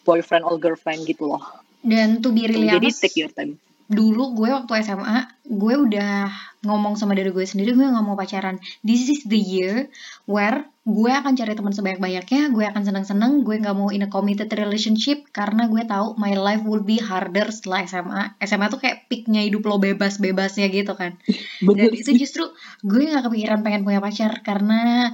boyfriend 0.05 0.45
or 0.45 0.59
girlfriend 0.59 1.09
gitu 1.09 1.31
loh. 1.31 1.43
Dan 1.81 2.21
to 2.21 2.31
be 2.31 2.47
really 2.47 2.69
jadi 2.69 2.91
honest, 2.91 3.01
take 3.01 3.17
your 3.17 3.33
time 3.33 3.59
dulu 3.93 4.32
gue 4.32 4.49
waktu 4.49 4.72
SMA, 4.82 5.45
gue 5.45 5.74
udah 5.76 6.32
ngomong 6.64 6.97
sama 6.97 7.12
diri 7.12 7.28
gue 7.28 7.45
sendiri, 7.45 7.76
gue 7.76 7.84
nggak 7.84 8.05
mau 8.05 8.16
pacaran. 8.16 8.57
This 8.80 9.12
is 9.12 9.28
the 9.28 9.36
year 9.36 9.93
where 10.24 10.64
gue 10.82 11.12
akan 11.12 11.36
cari 11.38 11.53
teman 11.53 11.70
sebanyak-banyaknya, 11.76 12.51
gue 12.51 12.64
akan 12.66 12.82
seneng-seneng, 12.82 13.47
gue 13.47 13.61
nggak 13.61 13.76
mau 13.76 13.93
in 13.93 14.03
a 14.03 14.11
committed 14.11 14.51
relationship 14.57 15.28
karena 15.30 15.68
gue 15.68 15.84
tahu 15.84 16.16
my 16.16 16.32
life 16.34 16.64
will 16.64 16.82
be 16.82 16.99
harder 16.99 17.53
setelah 17.53 17.84
SMA. 17.84 18.22
SMA 18.43 18.66
tuh 18.72 18.80
kayak 18.80 19.07
peaknya 19.07 19.45
hidup 19.45 19.68
lo 19.68 19.76
bebas-bebasnya 19.78 20.72
gitu 20.72 20.97
kan. 20.97 21.20
Dan 21.61 21.90
itu 21.93 22.16
justru 22.16 22.49
gue 22.82 23.03
nggak 23.12 23.28
kepikiran 23.28 23.61
pengen 23.61 23.84
punya 23.84 24.01
pacar 24.01 24.40
karena 24.40 25.12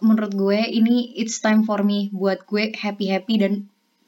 menurut 0.00 0.32
gue 0.32 0.60
ini 0.68 1.12
it's 1.16 1.40
time 1.40 1.64
for 1.64 1.84
me 1.84 2.08
buat 2.12 2.44
gue 2.48 2.72
happy 2.72 3.12
happy 3.12 3.34
dan 3.40 3.52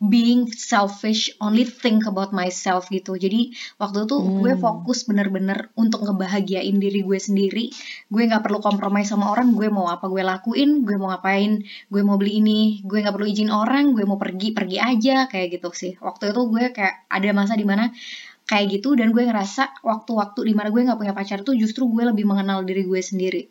being 0.03 0.51
selfish 0.51 1.31
only 1.39 1.63
think 1.63 2.03
about 2.11 2.35
myself 2.35 2.91
gitu 2.91 3.15
jadi 3.15 3.55
waktu 3.79 4.03
itu 4.03 4.17
gue 4.19 4.53
Hmm. 4.53 4.59
fokus 4.59 5.07
bener-bener 5.07 5.71
untuk 5.79 6.03
ngebahagiain 6.03 6.75
diri 6.75 7.07
gue 7.07 7.19
sendiri 7.23 7.71
gue 8.11 8.23
nggak 8.27 8.43
perlu 8.43 8.59
kompromi 8.59 9.07
sama 9.07 9.31
orang 9.31 9.55
gue 9.55 9.71
mau 9.71 9.87
apa 9.87 10.11
gue 10.11 10.23
lakuin 10.27 10.83
gue 10.83 10.99
mau 10.99 11.15
ngapain 11.15 11.63
gue 11.63 12.03
mau 12.03 12.19
beli 12.19 12.43
ini 12.43 12.83
gue 12.83 12.99
nggak 12.99 13.15
perlu 13.15 13.31
izin 13.31 13.55
orang 13.55 13.95
gue 13.95 14.03
mau 14.03 14.19
pergi 14.19 14.51
pergi 14.51 14.83
aja 14.83 15.31
kayak 15.31 15.63
gitu 15.63 15.71
sih 15.71 15.93
waktu 16.03 16.35
itu 16.35 16.41
gue 16.51 16.65
kayak 16.75 17.07
ada 17.07 17.31
masa 17.31 17.55
di 17.55 17.63
mana 17.63 17.95
kayak 18.43 18.83
gitu 18.83 18.99
dan 18.99 19.15
gue 19.15 19.23
ngerasa 19.23 19.87
waktu-waktu 19.87 20.51
di 20.51 20.53
mana 20.59 20.75
gue 20.75 20.83
nggak 20.83 20.99
punya 20.99 21.15
pacar 21.15 21.47
tuh 21.47 21.55
justru 21.55 21.87
gue 21.87 22.11
lebih 22.11 22.27
mengenal 22.27 22.67
diri 22.67 22.83
gue 22.83 22.99
sendiri 22.99 23.43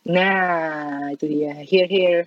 Nah, 0.00 1.12
itu 1.12 1.28
dia. 1.28 1.52
Here, 1.60 1.84
here. 1.84 2.24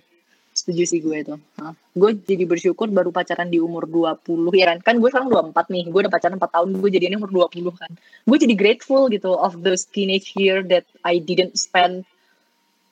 Setuju 0.54 0.82
sih 0.86 1.02
gue 1.02 1.18
tuh. 1.26 1.38
Hah. 1.58 1.74
Gue 1.98 2.14
jadi 2.14 2.46
bersyukur 2.46 2.86
baru 2.86 3.10
pacaran 3.10 3.50
di 3.50 3.58
umur 3.58 3.90
20 3.90 4.54
ya 4.54 4.70
kan. 4.70 4.78
Kan 4.86 4.94
gue 5.02 5.10
sekarang 5.10 5.50
24 5.50 5.74
nih. 5.74 5.84
Gue 5.90 6.00
udah 6.06 6.12
pacaran 6.14 6.38
4 6.38 6.46
tahun. 6.46 6.68
Gue 6.78 6.90
jadinya 6.94 7.18
umur 7.18 7.50
20 7.50 7.74
kan. 7.74 7.90
Gue 8.22 8.38
jadi 8.38 8.54
grateful 8.54 9.10
gitu 9.10 9.34
of 9.34 9.66
those 9.66 9.82
teenage 9.90 10.30
year 10.38 10.62
that 10.62 10.86
I 11.02 11.18
didn't 11.18 11.58
spend 11.58 12.06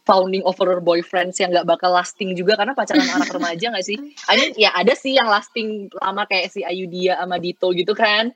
founding 0.03 0.43
over 0.43 0.83
boyfriends 0.83 1.39
yang 1.39 1.55
gak 1.55 1.63
bakal 1.79 1.95
lasting 1.95 2.35
juga 2.35 2.59
karena 2.59 2.75
pacaran 2.75 3.07
anak 3.07 3.31
remaja 3.31 3.71
gak 3.71 3.87
sih? 3.87 3.99
I 4.27 4.35
mean, 4.35 4.51
ya 4.59 4.75
ada 4.75 4.99
sih 4.99 5.15
yang 5.15 5.31
lasting 5.31 5.95
lama 5.95 6.27
kayak 6.27 6.51
si 6.51 6.67
Ayudia 6.67 7.23
sama 7.23 7.39
Dito 7.39 7.71
gitu 7.71 7.95
kan. 7.95 8.35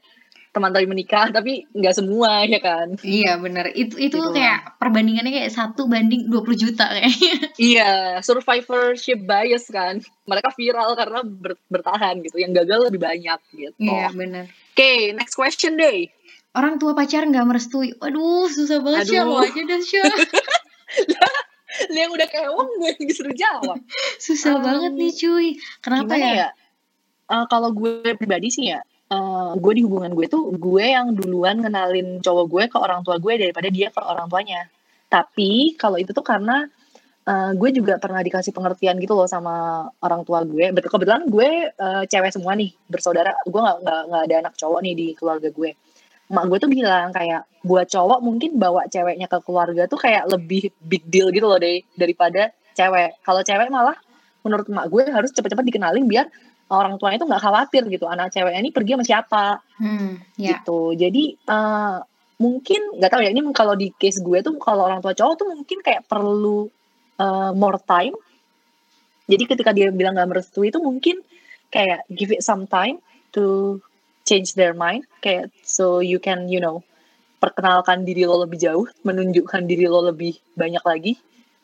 Teman 0.57 0.73
tapi 0.73 0.89
menikah, 0.89 1.29
tapi 1.29 1.69
nggak 1.69 1.93
semua 1.93 2.41
ya 2.43 2.57
kan. 2.59 2.97
Iya 2.99 3.37
bener 3.37 3.77
itu 3.77 4.01
itu 4.01 4.17
Gitu. 4.17 4.33
kayak 4.33 4.81
perbandingannya 4.81 5.29
kayak 5.29 5.53
satu 5.53 5.85
banding 5.85 6.33
20 6.33 6.57
juta 6.57 6.89
kayaknya. 6.89 7.37
Iya, 7.61 7.91
survivorship 8.25 9.21
bias 9.21 9.69
kan. 9.69 10.01
Mereka 10.25 10.57
viral 10.57 10.97
karena 10.97 11.21
ber- 11.21 11.61
bertahan 11.69 12.25
gitu. 12.25 12.41
Yang 12.41 12.65
gagal 12.65 12.89
lebih 12.89 13.01
banyak 13.01 13.39
gitu. 13.53 13.77
Iya 13.77 14.09
Oke, 14.09 14.17
bener. 14.17 14.45
next 15.13 15.37
question 15.37 15.77
deh. 15.77 16.09
Orang 16.57 16.81
tua 16.81 16.97
pacar 16.97 17.29
nggak 17.29 17.45
merestui. 17.45 17.93
Aduh 18.01 18.49
susah 18.49 18.81
banget 18.81 19.13
sih 19.13 19.21
lo 19.21 19.37
aja 19.37 19.77
Syah. 19.77 20.09
Lu 21.93 21.99
yang 21.99 22.09
udah 22.09 22.29
kewong 22.29 22.69
gue 22.81 22.89
yang 22.89 23.05
disuruh 23.05 23.37
jawab. 23.37 23.77
Susah 24.25 24.57
Um, 24.57 24.65
banget 24.65 24.93
nih 24.97 25.13
cuy. 25.13 25.49
Kenapa 25.85 26.17
ya? 26.17 26.33
ya? 26.33 26.49
Eh, 27.29 27.45
kalau 27.53 27.75
gue 27.77 28.17
pribadi 28.17 28.49
sih 28.49 28.73
ya, 28.73 28.81
eh, 29.15 29.51
gue 29.59 29.73
di 29.79 29.83
hubungan 29.87 30.13
gue 30.15 30.27
tuh 30.27 30.51
gue 30.57 30.85
yang 30.97 31.15
duluan 31.15 31.63
kenalin 31.63 32.19
cowok 32.25 32.47
gue 32.53 32.65
ke 32.73 32.77
orang 32.79 33.01
tua 33.07 33.17
gue 33.23 33.35
daripada 33.39 33.69
dia 33.71 33.89
ke 33.95 34.01
orang 34.03 34.27
tuanya. 34.31 34.67
Tapi 35.07 35.79
kalau 35.79 35.97
itu 36.03 36.11
tuh 36.11 36.27
karena 36.27 36.67
eh, 37.27 37.51
gue 37.55 37.71
juga 37.75 37.99
pernah 38.03 38.21
dikasih 38.23 38.53
pengertian 38.57 38.97
gitu 39.03 39.15
loh 39.19 39.29
sama 39.31 39.87
orang 40.03 40.23
tua 40.27 40.43
gue. 40.47 40.71
Bet- 40.75 40.87
Kebetulan 40.91 41.23
gue 41.31 41.51
eh, 41.71 42.03
cewek 42.11 42.31
semua 42.35 42.53
nih 42.59 42.71
bersaudara. 42.91 43.33
Gue 43.47 43.61
nggak 43.63 43.79
nggak 44.11 44.23
ada 44.31 44.37
anak 44.47 44.55
cowok 44.59 44.81
nih 44.83 44.95
di 44.99 45.07
keluarga 45.19 45.49
gue. 45.51 45.71
Mak 46.27 46.45
gue 46.51 46.59
tuh 46.59 46.71
bilang 46.71 47.15
kayak 47.15 47.47
buat 47.63 47.87
cowok 47.87 48.19
mungkin 48.19 48.59
bawa 48.59 48.91
ceweknya 48.91 49.31
ke 49.31 49.39
keluarga 49.47 49.87
tuh 49.87 49.99
kayak 49.99 50.27
lebih 50.27 50.75
big 50.83 51.07
deal 51.07 51.31
gitu 51.31 51.47
loh 51.47 51.59
deh 51.59 51.83
daripada 51.95 52.51
cewek. 52.75 53.23
Kalau 53.23 53.43
cewek 53.47 53.71
malah 53.71 53.95
menurut 54.43 54.67
mak 54.71 54.87
gue 54.91 55.03
harus 55.11 55.31
cepet-cepet 55.35 55.75
dikenalin 55.75 56.07
biar 56.07 56.27
orang 56.71 56.99
tuanya 56.99 57.23
itu 57.23 57.27
nggak 57.29 57.43
khawatir 57.43 57.83
gitu 57.87 58.11
anak 58.11 58.35
ceweknya 58.35 58.61
ini 58.63 58.71
pergi 58.75 58.93
sama 58.99 59.05
siapa. 59.07 59.47
Hmm, 59.79 60.19
ya. 60.35 60.59
gitu. 60.59 60.95
Jadi 60.99 61.39
eh, 61.39 61.97
mungkin 62.37 62.81
nggak 62.99 63.11
tahu 63.11 63.23
ya 63.23 63.31
ini 63.33 63.41
kalau 63.55 63.75
di 63.79 63.89
case 63.95 64.21
gue 64.21 64.39
tuh 64.45 64.59
kalau 64.61 64.85
orang 64.85 65.01
tua 65.01 65.17
cowok 65.17 65.35
tuh 65.39 65.47
mungkin 65.55 65.79
kayak 65.83 66.07
perlu 66.11 66.67
eh, 67.19 67.51
more 67.55 67.79
time. 67.83 68.17
Jadi 69.27 69.43
ketika 69.47 69.71
dia 69.75 69.91
bilang 69.91 70.15
nggak 70.15 70.31
merestui 70.31 70.71
itu 70.71 70.79
mungkin 70.83 71.23
kayak 71.71 72.07
give 72.11 72.31
it 72.31 72.43
some 72.43 72.67
time 72.67 73.03
to 73.35 73.79
change 74.27 74.55
their 74.59 74.75
mind. 74.75 75.07
Kayak 75.23 75.55
so 75.63 76.03
you 76.03 76.19
can 76.19 76.51
you 76.51 76.59
know 76.59 76.83
perkenalkan 77.37 78.03
diri 78.03 78.27
lo 78.27 78.43
lebih 78.43 78.59
jauh 78.59 78.87
menunjukkan 79.07 79.63
diri 79.69 79.87
lo 79.87 80.03
lebih 80.09 80.35
banyak 80.57 80.83
lagi 80.83 81.15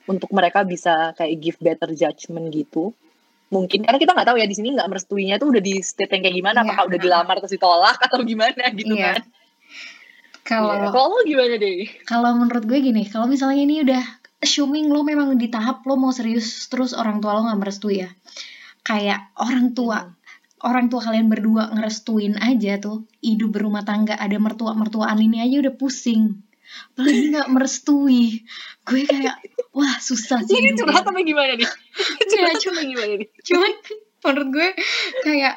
untuk 0.06 0.30
mereka 0.34 0.66
bisa 0.66 1.14
kayak 1.14 1.38
give 1.38 1.58
better 1.62 1.90
judgment 1.94 2.50
gitu 2.50 2.92
mungkin 3.52 3.84
karena 3.84 4.00
kita 4.00 4.12
nggak 4.12 4.26
tahu 4.26 4.36
ya 4.40 4.48
di 4.48 4.56
sini 4.56 4.72
nggak 4.72 4.88
merestuinya 4.88 5.36
tuh 5.36 5.52
udah 5.52 5.60
di 5.60 5.74
state 5.78 6.08
yang 6.10 6.22
kayak 6.24 6.36
gimana 6.40 6.56
Iya. 6.56 6.64
apakah 6.64 6.84
udah 6.88 6.98
dilamar 6.98 7.34
terus 7.38 7.52
ditolak 7.52 7.98
atau 8.00 8.18
gimana 8.24 8.64
gitu 8.72 8.94
Iya. 8.96 9.04
kan 9.12 9.22
Kalau 10.42 10.74
Iya. 10.74 10.88
kalau 10.90 11.18
gimana 11.22 11.54
deh 11.54 11.86
kalau 12.02 12.30
menurut 12.34 12.64
gue 12.64 12.78
gini, 12.80 13.06
kalau 13.06 13.26
misalnya 13.26 13.60
ini 13.60 13.86
udah 13.86 14.02
assuming 14.40 14.90
lo 14.90 15.00
memang 15.02 15.36
di 15.36 15.46
tahap 15.46 15.86
lo 15.86 15.94
mau 15.94 16.10
serius 16.10 16.66
terus 16.66 16.90
orang 16.92 17.20
tua 17.20 17.36
lo 17.36 17.46
nggak 17.46 17.60
merestui 17.60 18.02
ya. 18.02 18.10
Kayak 18.82 19.30
orang 19.38 19.70
tua 19.70 20.02
Hmm. 20.02 20.18
orang 20.62 20.86
tua 20.86 20.98
kalian 21.00 21.26
berdua 21.26 21.70
ngerestuin 21.70 22.38
aja 22.38 22.78
tuh 22.78 23.02
hidup 23.18 23.50
berumah 23.52 23.82
tangga 23.82 24.14
ada 24.14 24.34
mertua 24.38 24.74
mertuaan 24.74 25.18
ini 25.18 25.38
aja 25.38 25.62
udah 25.62 25.74
pusing 25.74 26.38
apalagi 26.94 27.24
nggak 27.32 27.48
merestui. 27.52 28.44
Gue 28.82 29.06
kayak 29.06 29.38
wah 29.72 29.96
susah 30.02 30.42
sih 30.44 30.58
Ini 30.58 30.76
curhat 30.76 31.06
apa 31.06 31.20
gimana 31.24 31.56
nih? 31.56 31.68
Iya, 32.32 32.56
Curhat 32.56 32.76
apa 32.76 32.82
gimana 32.84 33.12
nih? 33.20 33.28
cuman 33.42 33.72
menurut 34.22 34.48
gue 34.54 34.68
kayak 35.26 35.54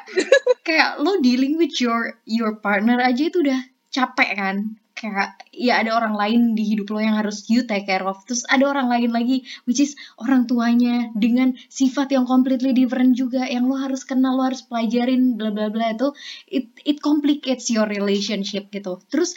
kayak 0.66 0.98
lo 0.98 1.22
dealing 1.22 1.54
with 1.54 1.78
your 1.78 2.18
your 2.26 2.58
partner 2.58 2.98
aja 2.98 3.30
itu 3.30 3.40
udah 3.42 3.60
capek 3.92 4.30
kan? 4.34 4.56
Kayak 4.96 5.36
ya 5.52 5.84
ada 5.84 5.92
orang 5.92 6.16
lain 6.16 6.40
di 6.56 6.72
hidup 6.72 6.88
lo 6.88 7.04
yang 7.04 7.20
harus 7.20 7.52
you 7.52 7.68
take 7.68 7.84
care 7.84 8.00
of. 8.00 8.16
Terus 8.24 8.48
ada 8.48 8.64
orang 8.64 8.88
lain 8.88 9.12
lagi 9.12 9.44
which 9.68 9.76
is 9.76 9.92
orang 10.16 10.48
tuanya 10.48 11.12
dengan 11.12 11.52
sifat 11.68 12.16
yang 12.16 12.24
completely 12.24 12.72
different 12.72 13.12
juga 13.12 13.44
yang 13.44 13.68
lo 13.68 13.76
harus 13.76 14.08
kenal 14.08 14.40
lo 14.40 14.48
harus 14.48 14.64
pelajarin 14.64 15.36
bla 15.36 15.52
bla 15.52 15.68
bla 15.68 15.92
itu 15.92 16.16
it 16.48 16.72
it 16.88 17.04
complicates 17.04 17.68
your 17.68 17.84
relationship 17.84 18.72
gitu. 18.72 18.96
Terus 19.12 19.36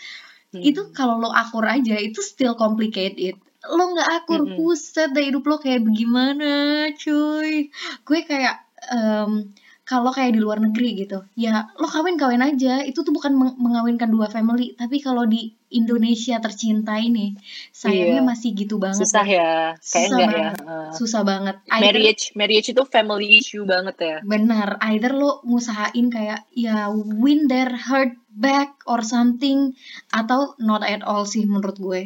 Hmm. 0.50 0.66
itu 0.66 0.82
kalau 0.98 1.22
lo 1.22 1.30
akur 1.30 1.62
aja 1.62 1.94
itu 2.02 2.26
still 2.26 2.58
complicated 2.58 3.38
lo 3.70 3.84
nggak 3.94 4.10
akur 4.24 4.50
Mm-mm. 4.50 4.58
buset 4.58 5.14
deh 5.14 5.30
hidup 5.30 5.46
lo 5.46 5.62
kayak 5.62 5.86
bagaimana 5.86 6.90
cuy 6.98 7.70
gue 8.02 8.20
kayak 8.26 8.66
em, 8.90 9.54
kalau 9.90 10.14
kayak 10.14 10.32
di 10.32 10.40
luar 10.40 10.62
negeri 10.62 11.02
gitu 11.02 11.26
ya 11.34 11.66
lo 11.74 11.90
kawin 11.90 12.14
kawin 12.14 12.40
aja 12.40 12.86
itu 12.86 13.02
tuh 13.02 13.10
bukan 13.10 13.34
meng- 13.34 13.58
mengawinkan 13.58 14.06
dua 14.08 14.30
family 14.30 14.78
tapi 14.78 15.02
kalau 15.02 15.26
di 15.26 15.50
Indonesia 15.70 16.38
tercinta 16.38 16.98
ini 16.98 17.34
sayangnya 17.72 18.22
Iya. 18.22 18.26
masih 18.26 18.50
gitu 18.54 18.78
banget 18.78 19.02
Susah 19.02 19.22
ya, 19.24 19.52
kayak 19.74 19.82
Susah 19.82 20.02
enggak 20.08 20.20
ya. 20.20 20.34
banget. 20.36 20.56
Uh, 20.64 20.90
susah 20.92 21.22
banget 21.24 21.56
Either- 21.68 21.82
marriage, 21.84 22.24
marriage 22.34 22.68
itu 22.68 22.84
family 22.88 23.28
issue 23.36 23.66
banget 23.66 23.96
ya. 24.00 24.18
Benar, 24.24 24.82
either 24.84 25.14
lo 25.14 25.42
ngusahain 25.44 26.10
kayak 26.10 26.46
ya 26.52 26.90
win 26.94 27.46
their 27.46 27.70
heart 27.70 28.18
back 28.32 28.82
or 28.86 29.02
something 29.04 29.78
atau 30.10 30.58
not 30.58 30.82
at 30.82 31.02
all 31.02 31.22
sih 31.24 31.46
menurut 31.46 31.78
gue. 31.78 32.02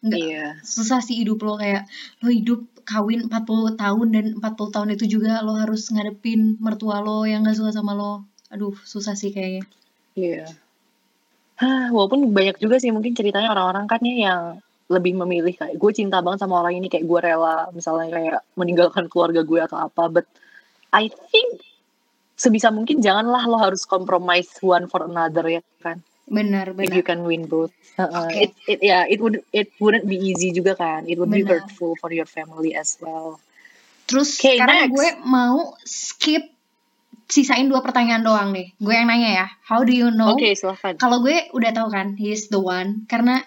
Enggak 0.00 0.18
Iya. 0.18 0.46
susah 0.62 0.98
sih 0.98 1.14
hidup 1.14 1.36
lo 1.38 1.54
kayak 1.54 1.84
lo 2.18 2.28
hidup 2.28 2.64
kawin 2.84 3.26
40 3.30 3.78
tahun 3.78 4.06
dan 4.12 4.24
40 4.38 4.74
tahun 4.74 4.88
itu 4.94 5.04
juga 5.18 5.40
lo 5.40 5.56
harus 5.58 5.88
ngadepin 5.90 6.58
mertua 6.58 7.00
lo 7.00 7.24
yang 7.24 7.46
gak 7.46 7.58
suka 7.58 7.72
sama 7.74 7.92
lo. 7.94 8.26
Aduh, 8.52 8.76
susah 8.84 9.16
sih 9.16 9.32
kayaknya. 9.32 9.64
Iya. 10.12 10.44
Hah, 11.62 11.94
walaupun 11.94 12.34
banyak 12.34 12.58
juga 12.58 12.76
sih 12.82 12.90
mungkin 12.90 13.14
ceritanya 13.14 13.54
orang-orang 13.54 13.86
kan 13.86 14.00
ya 14.02 14.16
yang 14.28 14.42
lebih 14.92 15.16
memilih 15.16 15.56
kayak 15.56 15.80
gue 15.80 15.90
cinta 15.96 16.20
banget 16.20 16.44
sama 16.44 16.60
orang 16.60 16.76
ini 16.76 16.92
kayak 16.92 17.08
gue 17.08 17.20
rela 17.22 17.72
misalnya 17.72 18.12
kayak 18.12 18.40
meninggalkan 18.60 19.08
keluarga 19.08 19.40
gue 19.40 19.60
atau 19.64 19.78
apa 19.80 20.12
but 20.12 20.26
I 20.92 21.08
think 21.08 21.64
sebisa 22.36 22.68
mungkin 22.68 23.00
janganlah 23.00 23.48
lo 23.48 23.56
harus 23.56 23.88
compromise 23.88 24.52
one 24.60 24.90
for 24.92 25.08
another 25.08 25.48
ya 25.48 25.62
kan 25.80 26.04
Benar, 26.24 26.72
if 26.78 26.94
you 26.94 27.02
benar. 27.02 27.04
can 27.04 27.20
win 27.24 27.44
both 27.44 27.74
Uh-uh. 27.94 28.30
Oke. 28.30 28.38
it, 28.40 28.50
it 28.64 28.78
yeah 28.80 29.04
it 29.04 29.20
would 29.20 29.42
it 29.52 29.68
wouldn't 29.76 30.06
be 30.06 30.16
easy 30.16 30.48
juga 30.50 30.72
kan 30.74 31.04
it 31.04 31.20
would 31.20 31.28
be 31.28 31.42
Benar. 31.42 31.60
hurtful 31.60 31.92
for 31.98 32.08
your 32.08 32.24
family 32.24 32.72
as 32.72 32.96
well 33.02 33.36
Terus 34.02 34.34
Okay, 34.36 34.58
sekarang 34.58 34.90
next. 34.90 34.94
gue 34.98 35.08
mau 35.24 35.72
skip 35.82 36.42
sisain 37.26 37.64
dua 37.64 37.80
pertanyaan 37.80 38.20
doang 38.20 38.50
nih. 38.52 38.74
Gue 38.76 38.92
yang 38.92 39.08
nanya 39.08 39.30
ya. 39.30 39.46
How 39.64 39.86
do 39.86 39.94
you 39.94 40.10
know 40.12 40.34
oke 40.36 40.44
silahkan 40.52 40.98
kalau 41.00 41.22
gue 41.24 41.48
udah 41.54 41.70
tahu 41.72 41.88
kan 41.88 42.18
he's 42.18 42.50
the 42.52 42.58
one 42.60 43.06
karena 43.08 43.40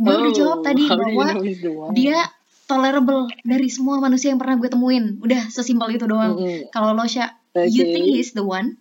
gue 0.00 0.10
udah 0.10 0.32
jawab 0.34 0.58
tadi 0.66 0.88
do 0.88 0.90
you 0.90 0.98
bahwa 0.98 1.26
know 1.38 1.92
dia 1.94 2.18
tolerable 2.66 3.28
dari 3.44 3.68
semua 3.68 4.00
manusia 4.00 4.32
yang 4.32 4.40
pernah 4.40 4.56
gue 4.58 4.66
temuin 4.66 5.20
udah 5.20 5.52
sesimpel 5.52 5.92
itu 5.92 6.08
doang 6.08 6.34
Mm-mm. 6.40 6.72
kalau 6.72 6.96
lo 6.96 7.04
Sya 7.04 7.36
you 7.68 7.84
Oke. 7.86 7.92
think 7.92 8.06
he's 8.10 8.32
the 8.34 8.42
one 8.42 8.80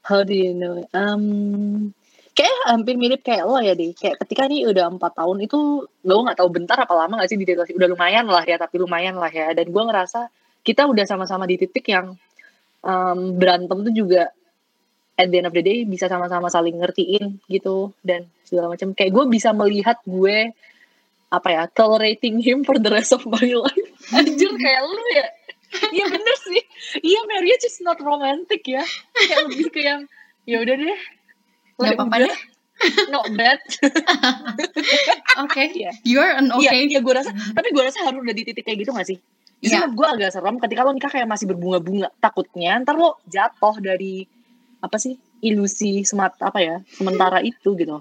How 0.00 0.24
do 0.24 0.32
you 0.32 0.56
know? 0.56 0.88
Um, 0.96 1.92
kayak 2.34 2.58
hampir 2.70 2.94
mirip 2.96 3.20
kayak 3.20 3.44
lo 3.44 3.58
ya 3.60 3.74
deh. 3.74 3.92
Kayak 3.94 4.22
ketika 4.26 4.46
nih 4.46 4.66
udah 4.68 4.90
empat 4.90 5.12
tahun 5.18 5.44
itu 5.44 5.86
lo 5.86 6.16
nggak 6.24 6.38
tahu 6.38 6.48
bentar 6.50 6.78
apa 6.80 6.94
lama 6.94 7.20
nggak 7.20 7.30
sih 7.30 7.38
di 7.38 7.46
relasi. 7.46 7.72
Udah 7.76 7.88
lumayan 7.90 8.26
lah 8.30 8.44
ya, 8.46 8.56
tapi 8.56 8.80
lumayan 8.80 9.16
lah 9.18 9.30
ya. 9.30 9.52
Dan 9.52 9.70
gue 9.70 9.82
ngerasa 9.82 10.30
kita 10.60 10.86
udah 10.86 11.04
sama-sama 11.08 11.48
di 11.48 11.56
titik 11.56 11.88
yang 11.88 12.14
um, 12.84 13.18
berantem 13.36 13.78
tuh 13.80 13.94
juga 13.94 14.32
at 15.20 15.28
the 15.28 15.36
end 15.36 15.48
of 15.48 15.54
the 15.56 15.60
day 15.60 15.84
bisa 15.84 16.08
sama-sama 16.08 16.48
saling 16.48 16.80
ngertiin 16.80 17.44
gitu 17.48 17.92
dan 18.00 18.24
segala 18.48 18.72
macam. 18.72 18.96
Kayak 18.96 19.12
gue 19.12 19.24
bisa 19.28 19.50
melihat 19.52 20.00
gue 20.08 20.52
apa 21.30 21.48
ya 21.48 21.62
tolerating 21.70 22.42
him 22.42 22.66
for 22.66 22.80
the 22.80 22.90
rest 22.90 23.14
of 23.14 23.22
my 23.28 23.46
life. 23.46 23.90
Anjir 24.16 24.50
kayak 24.50 24.82
lu 24.88 25.04
ya. 25.14 25.26
Iya 25.70 26.04
bener 26.10 26.36
sih. 26.42 26.62
Iya 26.98 27.20
marriage 27.30 27.62
is 27.62 27.78
not 27.84 28.02
romantic 28.02 28.66
ya. 28.66 28.82
Kayak 29.14 29.46
lebih 29.46 29.70
ke 29.70 29.80
yang 29.86 30.00
ya 30.48 30.58
udah 30.58 30.74
deh. 30.74 31.00
Udah, 31.80 31.94
apa-apa 31.96 32.16
deh. 32.20 32.36
Not 33.12 33.26
bad. 33.34 33.60
oke 35.44 35.62
Iya. 35.70 35.90
you're 36.02 36.24
an 36.30 36.48
Iya, 36.56 36.70
okay 36.72 36.80
iya 36.86 37.00
gue 37.00 37.12
rasa. 37.12 37.28
Tapi 37.30 37.68
gue 37.70 37.82
rasa 37.82 38.04
harus 38.04 38.20
udah 38.20 38.32
di 38.32 38.42
titik 38.42 38.64
kayak 38.64 38.78
gitu 38.80 38.92
gak 38.92 39.04
sih? 39.04 39.18
Iya. 39.60 39.84
menurut 39.84 39.92
gue 39.94 40.06
agak 40.16 40.30
serem 40.32 40.56
ketika 40.56 40.80
lo 40.80 40.90
nikah 40.90 41.08
kayak 41.08 41.28
masih 41.28 41.44
berbunga-bunga. 41.44 42.08
Takutnya 42.16 42.80
ntar 42.80 42.96
lo 42.96 43.20
jatuh 43.26 43.76
dari 43.78 44.24
apa 44.80 44.96
sih 44.96 45.12
ilusi 45.40 46.00
semat 46.02 46.32
apa 46.40 46.56
ya 46.58 46.76
sementara 46.90 47.40
itu 47.40 47.76
gitu. 47.76 48.00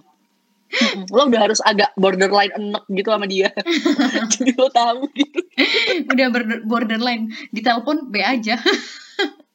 Mm-mm. 0.70 1.10
Lo 1.10 1.28
udah 1.28 1.42
harus 1.44 1.60
agak 1.60 1.92
borderline 1.96 2.54
enek 2.54 2.84
gitu 2.88 3.10
sama 3.10 3.26
dia. 3.26 3.52
Jadi 4.32 4.52
lo 4.54 4.70
tahu 4.70 5.12
gitu. 5.12 5.40
udah 6.08 6.28
ber- 6.30 6.64
borderline 6.64 7.24
ditelepon 7.50 8.08
B 8.08 8.22
aja 8.22 8.56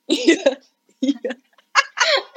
Iya. 0.04 0.44
Iya. 1.00 1.32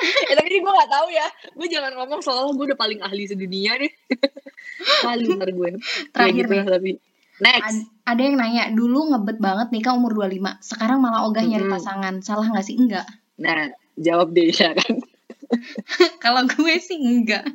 Eh, 0.02 0.36
tapi 0.38 0.48
ini 0.54 0.60
gue 0.62 0.74
gak 0.74 0.92
tahu 0.92 1.08
ya. 1.10 1.28
Gue 1.54 1.68
jangan 1.68 1.94
ngomong 1.98 2.20
soalnya 2.22 2.54
gue 2.54 2.66
udah 2.74 2.80
paling 2.80 3.00
ahli 3.02 3.24
sedunia 3.26 3.78
nih. 3.78 3.92
Paling 5.08 5.42
ntar 5.42 5.50
gue. 5.52 5.70
Terakhir 6.14 6.46
ya 6.46 6.50
gitu 6.54 6.54
nih. 6.54 6.70
tapi. 6.70 6.92
Next. 7.38 7.66
Ad- 7.70 7.90
ada 8.08 8.22
yang 8.24 8.36
nanya 8.40 8.64
dulu 8.74 9.10
ngebet 9.14 9.38
banget 9.38 9.68
nikah 9.70 9.94
umur 9.94 10.16
25 10.16 10.64
sekarang 10.64 10.98
malah 11.04 11.28
ogah 11.28 11.44
nyari 11.44 11.68
pasangan 11.68 12.24
salah 12.24 12.48
nggak 12.50 12.66
sih 12.66 12.80
enggak 12.80 13.06
Nah, 13.38 13.70
jawab 13.94 14.34
deh 14.34 14.50
ya 14.50 14.74
kan. 14.74 15.04
kalau 16.24 16.48
gue 16.50 16.76
sih 16.82 16.98
enggak 16.98 17.46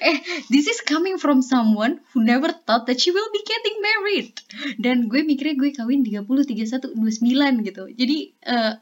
eh 0.00 0.16
this 0.48 0.64
is 0.64 0.80
coming 0.80 1.20
from 1.20 1.44
someone 1.44 2.00
who 2.12 2.24
never 2.24 2.48
thought 2.64 2.88
that 2.88 2.96
she 2.96 3.12
will 3.12 3.28
be 3.34 3.42
getting 3.44 3.76
married 3.84 4.32
dan 4.80 5.12
gue 5.12 5.20
mikirnya 5.20 5.60
gue 5.60 5.70
kawin 5.76 6.00
30 6.00 6.24
31 6.24 6.96
29 6.96 7.68
gitu 7.68 7.84
jadi 7.92 8.16
eh, 8.48 8.72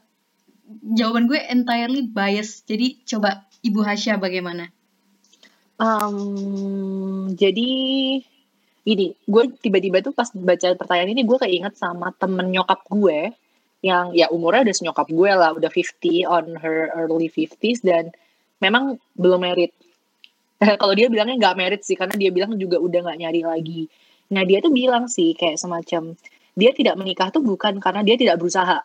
jawaban 0.67 1.25
gue 1.31 1.39
entirely 1.47 2.07
bias. 2.07 2.63
Jadi 2.67 3.01
coba 3.07 3.47
Ibu 3.63 3.81
Hasya 3.83 4.19
bagaimana? 4.19 4.69
Um, 5.77 7.37
jadi 7.37 7.71
ini 8.87 9.05
gue 9.13 9.43
tiba-tiba 9.61 10.01
tuh 10.01 10.15
pas 10.15 10.31
baca 10.33 10.73
pertanyaan 10.73 11.13
ini 11.13 11.21
gue 11.27 11.37
keinget 11.37 11.77
sama 11.77 12.15
temen 12.17 12.49
nyokap 12.49 12.81
gue 12.87 13.35
yang 13.85 14.09
ya 14.17 14.31
umurnya 14.33 14.65
udah 14.65 14.75
senyokap 14.75 15.07
gue 15.11 15.31
lah 15.31 15.53
udah 15.53 15.69
50 15.69 16.25
on 16.25 16.45
her 16.57 16.89
early 16.97 17.29
50s 17.29 17.85
dan 17.85 18.09
memang 18.63 18.97
belum 19.13 19.43
married. 19.43 19.69
Kalau 20.81 20.93
dia 20.97 21.11
bilangnya 21.13 21.37
nggak 21.37 21.57
married 21.59 21.83
sih 21.85 21.93
karena 21.93 22.17
dia 22.17 22.33
bilang 22.33 22.57
juga 22.57 22.81
udah 22.81 23.05
nggak 23.05 23.19
nyari 23.21 23.41
lagi. 23.45 23.81
Nah 24.33 24.41
dia 24.43 24.59
tuh 24.65 24.73
bilang 24.73 25.05
sih 25.05 25.37
kayak 25.37 25.61
semacam 25.61 26.17
dia 26.57 26.73
tidak 26.73 26.97
menikah 26.97 27.29
tuh 27.29 27.45
bukan 27.45 27.77
karena 27.77 28.01
dia 28.01 28.17
tidak 28.17 28.41
berusaha 28.41 28.81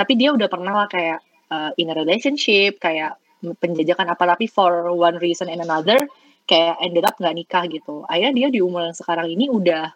tapi 0.00 0.16
dia 0.16 0.32
udah 0.32 0.48
pernah 0.48 0.72
lah 0.72 0.88
kayak 0.88 1.20
uh, 1.52 1.76
in 1.76 1.92
a 1.92 1.94
relationship 1.94 2.80
kayak 2.80 3.20
penjajakan 3.60 4.08
apa 4.08 4.24
tapi 4.36 4.48
for 4.48 4.88
one 4.96 5.20
reason 5.20 5.52
and 5.52 5.60
another 5.60 6.00
kayak 6.48 6.80
ended 6.80 7.04
up 7.04 7.20
nggak 7.20 7.36
nikah 7.36 7.68
gitu. 7.68 8.08
Akhirnya 8.08 8.32
dia 8.32 8.48
di 8.48 8.60
umur 8.64 8.88
yang 8.88 8.96
sekarang 8.96 9.28
ini 9.28 9.52
udah 9.52 9.92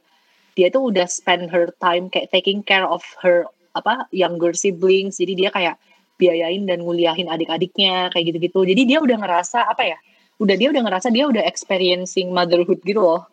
dia 0.54 0.68
tuh 0.68 0.92
udah 0.92 1.08
spend 1.08 1.48
her 1.48 1.72
time 1.80 2.12
kayak 2.12 2.28
taking 2.28 2.60
care 2.60 2.84
of 2.84 3.00
her 3.24 3.48
apa 3.72 4.04
younger 4.12 4.52
siblings. 4.52 5.16
Jadi 5.16 5.32
dia 5.40 5.48
kayak 5.48 5.80
biayain 6.20 6.68
dan 6.68 6.84
nguliahin 6.84 7.26
adik-adiknya 7.26 8.12
kayak 8.12 8.24
gitu-gitu. 8.28 8.60
Jadi 8.68 8.82
dia 8.84 8.98
udah 9.00 9.16
ngerasa 9.18 9.66
apa 9.66 9.82
ya 9.88 9.98
udah 10.38 10.56
dia 10.60 10.68
udah 10.70 10.82
ngerasa 10.84 11.08
dia 11.10 11.24
udah 11.26 11.42
experiencing 11.48 12.30
motherhood 12.30 12.78
gitu 12.84 13.00
loh. 13.02 13.24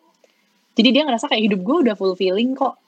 Jadi 0.72 0.88
dia 0.88 1.04
ngerasa 1.04 1.28
kayak 1.28 1.52
hidup 1.52 1.60
gue 1.60 1.76
udah 1.88 1.94
fulfilling 1.94 2.56
kok 2.56 2.80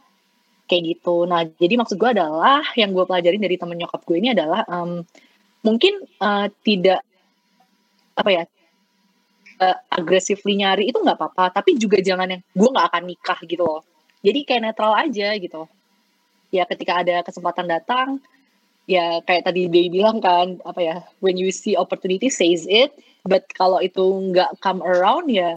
kayak 0.65 0.83
gitu. 0.97 1.29
Nah 1.29 1.45
jadi 1.45 1.75
maksud 1.77 1.97
gue 2.01 2.11
adalah 2.11 2.65
yang 2.81 2.93
gue 2.97 3.05
pelajarin 3.05 3.43
dari 3.43 3.57
temen 3.61 3.77
nyokap 3.77 4.01
gue 4.05 4.17
ini 4.19 4.33
adalah 4.33 4.65
um, 4.69 5.05
mungkin 5.65 6.01
uh, 6.21 6.49
tidak 6.65 7.01
apa 8.15 8.31
ya 8.31 8.43
uh, 9.61 9.77
aggressively 9.91 10.61
nyari 10.61 10.89
itu 10.89 10.99
nggak 11.01 11.19
apa-apa 11.19 11.61
tapi 11.61 11.75
juga 11.77 11.99
jangan 11.99 12.31
yang 12.31 12.43
gue 12.43 12.69
nggak 12.69 12.87
akan 12.93 13.03
nikah 13.05 13.39
gitu 13.45 13.63
loh. 13.65 13.83
Jadi 14.25 14.41
kayak 14.49 14.63
netral 14.73 14.97
aja 14.97 15.37
gitu. 15.37 15.69
Ya 16.49 16.65
ketika 16.65 17.05
ada 17.05 17.21
kesempatan 17.21 17.69
datang 17.69 18.09
ya 18.85 19.21
kayak 19.25 19.49
tadi 19.49 19.69
dia 19.69 19.89
bilang 19.89 20.21
kan 20.21 20.61
apa 20.65 20.81
ya 20.81 20.97
when 21.25 21.41
you 21.41 21.53
see 21.53 21.77
opportunity 21.77 22.33
seize 22.33 22.65
it. 22.69 22.93
But 23.25 23.49
kalau 23.57 23.81
itu 23.81 24.05
nggak 24.33 24.61
come 24.61 24.85
around 24.85 25.33
ya 25.33 25.57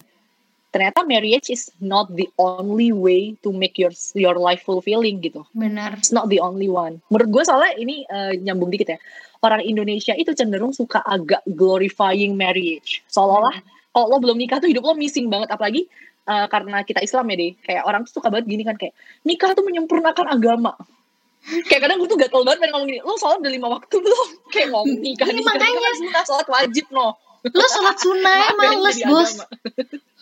ternyata 0.78 1.02
marriage 1.10 1.50
is 1.50 1.74
not 1.82 2.06
the 2.14 2.30
only 2.38 2.94
way 2.94 3.34
to 3.42 3.50
make 3.50 3.82
your 3.82 3.90
your 4.14 4.38
life 4.38 4.62
fulfilling 4.62 5.18
gitu. 5.26 5.42
Benar. 5.58 5.98
It's 5.98 6.14
not 6.14 6.30
the 6.30 6.38
only 6.38 6.70
one. 6.70 7.02
Menurut 7.10 7.34
gue 7.34 7.44
soalnya 7.50 7.74
ini 7.82 8.06
uh, 8.06 8.38
nyambung 8.38 8.70
dikit 8.70 8.94
ya. 8.94 9.00
Orang 9.42 9.66
Indonesia 9.66 10.14
itu 10.14 10.38
cenderung 10.38 10.78
suka 10.78 11.02
agak 11.02 11.42
glorifying 11.50 12.38
marriage. 12.38 13.02
Seolah-olah 13.10 13.58
hmm. 13.58 13.90
kalau 13.90 14.06
lo 14.14 14.18
belum 14.22 14.38
nikah 14.38 14.62
tuh 14.62 14.70
hidup 14.70 14.86
lo 14.86 14.94
missing 14.94 15.34
banget. 15.34 15.50
Apalagi 15.50 15.90
uh, 16.30 16.46
karena 16.46 16.86
kita 16.86 17.02
Islam 17.02 17.26
ya 17.34 17.36
deh. 17.42 17.52
Kayak 17.66 17.84
orang 17.90 18.06
tuh 18.06 18.22
suka 18.22 18.30
banget 18.30 18.46
gini 18.46 18.62
kan 18.62 18.78
kayak 18.78 18.94
nikah 19.26 19.58
tuh 19.58 19.66
menyempurnakan 19.66 20.30
agama 20.30 20.78
kayak 21.48 21.82
kadang 21.88 21.98
gue 22.04 22.10
tuh 22.12 22.20
gatel 22.20 22.44
banget 22.44 22.60
pengen 22.60 22.74
ngomong 22.76 22.90
gini 22.92 23.00
lo 23.00 23.16
sholat 23.16 23.40
udah 23.40 23.54
lima 23.54 23.68
waktu 23.72 23.96
belum 24.04 24.28
kayak 24.54 24.68
ngomong 24.74 25.00
nikah 25.00 25.28
nih 25.32 25.44
makanya 25.46 25.80
sholat 26.28 26.48
wajib 26.52 26.86
no 26.92 27.16
lo 27.46 27.66
sholat 27.70 27.98
sunnah 28.02 28.54
males 28.58 28.98
bos 29.06 29.32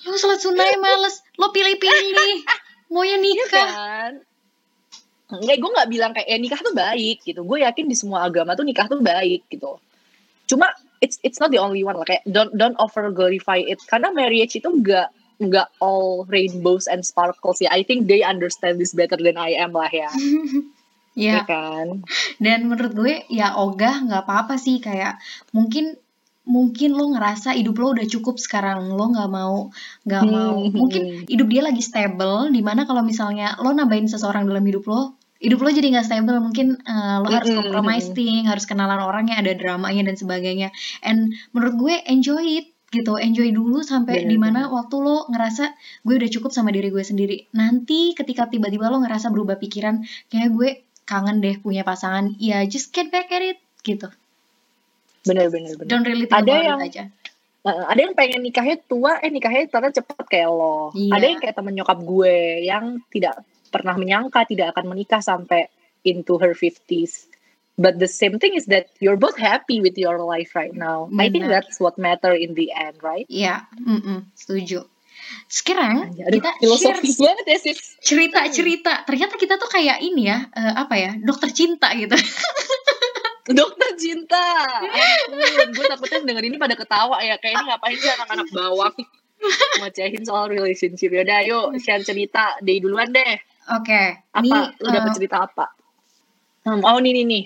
lo 0.06 0.16
sholat 0.20 0.40
sunnah 0.42 0.68
males 0.82 1.24
lo 1.40 1.50
pilih-pilih 1.56 2.44
maunya 2.90 3.18
iya 3.18 3.18
nikah 3.18 3.50
ya 3.50 3.66
kan? 3.68 4.14
Enggak, 5.26 5.58
gue 5.58 5.72
gak 5.74 5.90
bilang 5.90 6.12
kayak 6.14 6.28
eh, 6.30 6.38
nikah 6.38 6.62
tuh 6.62 6.76
baik 6.78 7.26
gitu. 7.26 7.42
Gue 7.42 7.66
yakin 7.66 7.90
di 7.90 7.98
semua 7.98 8.30
agama 8.30 8.54
tuh 8.54 8.62
nikah 8.62 8.86
tuh 8.86 9.02
baik 9.02 9.50
gitu. 9.50 9.82
Cuma 10.46 10.70
it's 11.02 11.18
it's 11.26 11.42
not 11.42 11.50
the 11.50 11.58
only 11.58 11.82
one 11.82 11.98
lah. 11.98 12.06
Kayak 12.06 12.24
don't 12.30 12.54
don't 12.54 12.78
over 12.78 13.10
glorify 13.10 13.58
it. 13.58 13.82
Karena 13.90 14.14
marriage 14.14 14.54
itu 14.54 14.70
gak 14.86 15.10
nggak 15.36 15.68
all 15.84 16.24
rainbows 16.30 16.86
and 16.86 17.02
sparkles 17.02 17.60
ya. 17.60 17.74
I 17.74 17.82
think 17.82 18.06
they 18.06 18.22
understand 18.22 18.78
this 18.78 18.94
better 18.94 19.18
than 19.18 19.36
I 19.36 19.58
am 19.58 19.74
lah 19.74 19.90
ya. 19.90 20.10
Iya 21.16 21.32
ya 21.32 21.42
kan. 21.48 22.04
Dan 22.44 22.68
menurut 22.68 22.92
gue 22.92 23.24
ya 23.32 23.56
ogah 23.56 24.04
nggak 24.04 24.28
apa-apa 24.28 24.60
sih 24.60 24.84
kayak 24.84 25.16
mungkin 25.56 25.96
mungkin 26.46 26.94
lo 26.94 27.12
ngerasa 27.14 27.58
hidup 27.58 27.76
lo 27.82 27.98
udah 27.98 28.06
cukup 28.06 28.38
sekarang 28.38 28.94
lo 28.94 29.06
nggak 29.12 29.30
mau 29.30 29.74
nggak 30.06 30.24
Hmm, 30.24 30.32
mau. 30.32 30.58
Hmm, 30.62 30.72
mungkin 30.74 31.02
hmm. 31.04 31.26
hidup 31.30 31.48
dia 31.50 31.62
lagi 31.66 31.82
stable 31.82 32.54
di 32.54 32.62
mana 32.62 32.86
kalau 32.86 33.02
misalnya 33.02 33.58
lo 33.62 33.74
nambahin 33.74 34.06
seseorang 34.06 34.46
dalam 34.46 34.62
hidup 34.62 34.86
lo 34.86 35.18
hidup 35.42 35.60
lo 35.62 35.70
jadi 35.70 35.88
nggak 35.94 36.08
stable 36.08 36.38
mungkin 36.40 36.80
eh, 36.80 37.18
lo 37.22 37.28
harus 37.28 37.52
Mm-mm, 37.52 37.60
compromising 37.70 38.48
harus 38.48 38.66
kenalan 38.66 39.02
orangnya 39.04 39.38
ada 39.42 39.52
dramanya 39.54 40.10
dan 40.10 40.16
sebagainya. 40.16 40.70
And 41.04 41.36
menurut 41.52 41.76
gue 41.76 41.96
enjoy 42.08 42.44
it 42.64 42.68
gitu. 42.94 43.20
Enjoy 43.20 43.52
dulu 43.52 43.84
sampai 43.84 44.24
Bener, 44.24 44.32
di 44.32 44.38
mana 44.40 44.72
waktu 44.72 44.96
lo 45.04 45.28
ngerasa 45.28 45.76
gue 46.08 46.16
udah 46.16 46.30
cukup 46.32 46.52
sama 46.56 46.72
diri 46.72 46.90
gue 46.90 47.04
sendiri. 47.04 47.52
Nanti 47.52 48.16
ketika 48.16 48.48
tiba-tiba 48.48 48.88
lo 48.88 49.04
ngerasa 49.04 49.28
berubah 49.30 49.60
pikiran 49.60 50.02
kayak 50.32 50.50
gue 50.56 50.70
kangen 51.04 51.44
deh 51.44 51.60
punya 51.60 51.84
pasangan. 51.84 52.34
Ya 52.40 52.64
just 52.66 52.96
get 52.96 53.12
back 53.12 53.30
at 53.30 53.44
it 53.44 53.60
gitu 53.86 54.10
Bener 55.26 55.50
bener 55.50 55.74
bener. 55.76 55.90
don't 55.90 56.06
really 56.06 56.30
think 56.30 56.38
Ada 56.38 56.48
about 56.48 56.66
yang- 56.66 56.82
it 56.82 56.90
aja 56.94 57.06
Uh, 57.66 57.82
ada 57.90 57.98
yang 57.98 58.14
pengen 58.14 58.46
nikahnya 58.46 58.78
tua, 58.86 59.18
eh 59.18 59.34
nikahnya 59.34 59.66
ternyata 59.66 59.98
cepet 59.98 60.30
kayak 60.30 60.54
lo. 60.54 60.94
Iya. 60.94 61.18
Ada 61.18 61.26
yang 61.26 61.40
kayak 61.42 61.56
temen 61.58 61.74
nyokap 61.74 61.98
gue 61.98 62.36
yang 62.62 63.02
tidak 63.10 63.42
pernah 63.74 63.98
menyangka 63.98 64.46
tidak 64.46 64.78
akan 64.78 64.94
menikah 64.94 65.18
sampai 65.18 65.66
into 66.06 66.38
her 66.38 66.54
50s. 66.54 67.26
But 67.74 67.98
the 67.98 68.06
same 68.06 68.38
thing 68.38 68.54
is 68.54 68.70
that 68.70 68.94
you're 69.02 69.18
both 69.18 69.34
happy 69.36 69.82
with 69.82 69.98
your 69.98 70.22
life 70.22 70.54
right 70.54 70.78
now. 70.78 71.10
I 71.18 71.34
think 71.34 71.50
that's 71.50 71.82
what 71.82 71.98
matter 71.98 72.38
in 72.38 72.54
the 72.54 72.70
end, 72.70 73.02
right? 73.02 73.26
Iya, 73.26 73.66
mm-mm, 73.76 74.30
setuju. 74.38 74.86
Sekarang 75.50 76.14
Aduh, 76.14 76.38
kita 76.38 76.50
filosofis 76.62 77.18
banget 77.18 77.46
ya 77.50 77.58
sis. 77.58 77.98
cerita-cerita. 78.06 79.10
Ternyata 79.10 79.42
kita 79.42 79.58
tuh 79.58 79.74
kayak 79.74 80.06
ini 80.06 80.30
ya, 80.30 80.54
eh, 80.54 80.74
apa 80.78 81.02
ya, 81.02 81.18
dokter 81.18 81.50
cinta 81.50 81.90
gitu. 81.98 82.14
Dokter 83.46 83.94
cinta. 83.98 84.66
Ampun, 84.82 85.70
gue 85.70 85.86
takutnya 85.86 86.18
denger 86.26 86.44
ini 86.50 86.58
pada 86.58 86.74
ketawa 86.74 87.22
ya. 87.22 87.38
Kayak 87.38 87.62
ini 87.62 87.64
ngapain 87.70 87.98
sih 87.98 88.10
anak-anak 88.10 88.48
bawang. 88.50 88.96
Ngocehin 89.86 90.24
soal 90.26 90.50
relationship. 90.50 91.14
Yaudah 91.14 91.46
yuk 91.46 91.78
share 91.78 92.02
cerita. 92.02 92.58
Dari 92.58 92.82
duluan 92.82 93.14
deh. 93.14 93.38
Oke, 93.66 94.02
apa 94.30 94.46
ini 94.46 94.50
lu 94.78 94.90
dapet 94.94 95.10
eh, 95.10 95.16
cerita 95.18 95.38
apa 95.42 95.66
Hmm, 96.66 96.82
oh 96.82 96.98
nih 96.98 97.14
nih 97.14 97.26
nih 97.30 97.44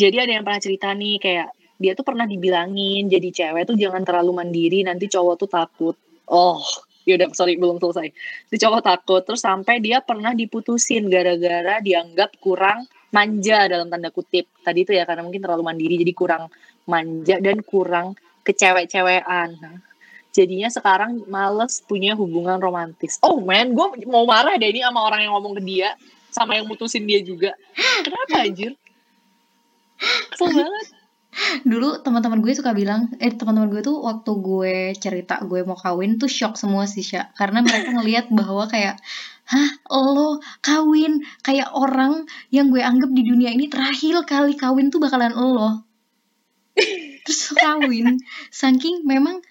jadi 0.00 0.24
ada 0.24 0.32
yang 0.40 0.44
pernah 0.48 0.64
cerita 0.64 0.88
nih 0.96 1.20
kayak 1.20 1.52
dia 1.76 1.92
tuh 1.92 2.08
pernah 2.08 2.24
dibilangin 2.24 3.04
jadi 3.04 3.28
cewek 3.28 3.68
tuh 3.68 3.76
jangan 3.76 4.00
terlalu 4.00 4.32
mandiri 4.32 4.80
nanti 4.80 5.12
cowok 5.12 5.36
tuh 5.36 5.44
takut 5.52 5.92
oh 6.32 6.64
yaudah 7.04 7.28
sorry 7.36 7.60
belum 7.60 7.76
selesai 7.76 8.08
si 8.48 8.56
cowok 8.56 8.80
takut 8.80 9.20
terus 9.28 9.44
sampai 9.44 9.84
dia 9.84 10.00
pernah 10.00 10.32
diputusin 10.32 11.12
gara-gara 11.12 11.84
dianggap 11.84 12.32
kurang 12.40 12.88
manja 13.16 13.64
dalam 13.64 13.88
tanda 13.88 14.12
kutip. 14.12 14.52
Tadi 14.60 14.84
itu 14.84 14.92
ya 14.92 15.08
karena 15.08 15.24
mungkin 15.24 15.40
terlalu 15.40 15.64
mandiri 15.64 15.96
jadi 16.04 16.12
kurang 16.12 16.52
manja 16.84 17.40
dan 17.40 17.64
kurang 17.64 18.12
kecewek-cewekan. 18.44 19.56
Nah, 19.56 19.80
jadinya 20.36 20.68
sekarang 20.68 21.24
males 21.32 21.80
punya 21.80 22.12
hubungan 22.12 22.60
romantis. 22.60 23.16
Oh 23.24 23.40
man 23.40 23.72
gue 23.72 24.04
mau 24.04 24.28
marah 24.28 24.60
deh 24.60 24.68
ini 24.68 24.84
sama 24.84 25.00
orang 25.08 25.24
yang 25.24 25.32
ngomong 25.32 25.56
ke 25.56 25.62
dia 25.64 25.96
sama 26.28 26.60
yang 26.60 26.68
mutusin 26.68 27.08
dia 27.08 27.24
juga. 27.24 27.56
Kenapa 28.04 28.44
anjir? 28.44 28.76
Kesel 30.28 30.52
banget. 30.52 30.86
Dulu 31.64 32.00
teman-teman 32.00 32.40
gue 32.40 32.52
suka 32.52 32.72
bilang, 32.72 33.12
eh 33.20 33.32
teman-teman 33.32 33.68
gue 33.72 33.80
tuh 33.84 34.00
waktu 34.04 34.32
gue 34.40 34.76
cerita 34.96 35.40
gue 35.44 35.64
mau 35.64 35.76
kawin 35.76 36.16
tuh 36.20 36.28
shock 36.28 36.60
semua 36.60 36.84
sih 36.88 37.04
Sya. 37.04 37.32
Karena 37.36 37.64
mereka 37.64 37.92
ngelihat 37.92 38.26
bahwa 38.32 38.68
kayak, 38.68 39.00
hah? 39.50 39.70
Lo 39.90 40.42
kawin. 40.62 41.22
Kayak 41.42 41.72
orang 41.74 42.26
yang 42.50 42.70
gue 42.70 42.82
anggap 42.82 43.10
di 43.14 43.22
dunia 43.22 43.50
ini 43.54 43.70
terakhir 43.70 44.22
kali 44.26 44.58
kawin 44.58 44.90
tuh 44.90 44.98
bakalan 45.02 45.34
lo. 45.34 45.86
Terus 47.26 47.42
kawin, 47.56 48.20
saking 48.52 49.02
memang 49.06 49.42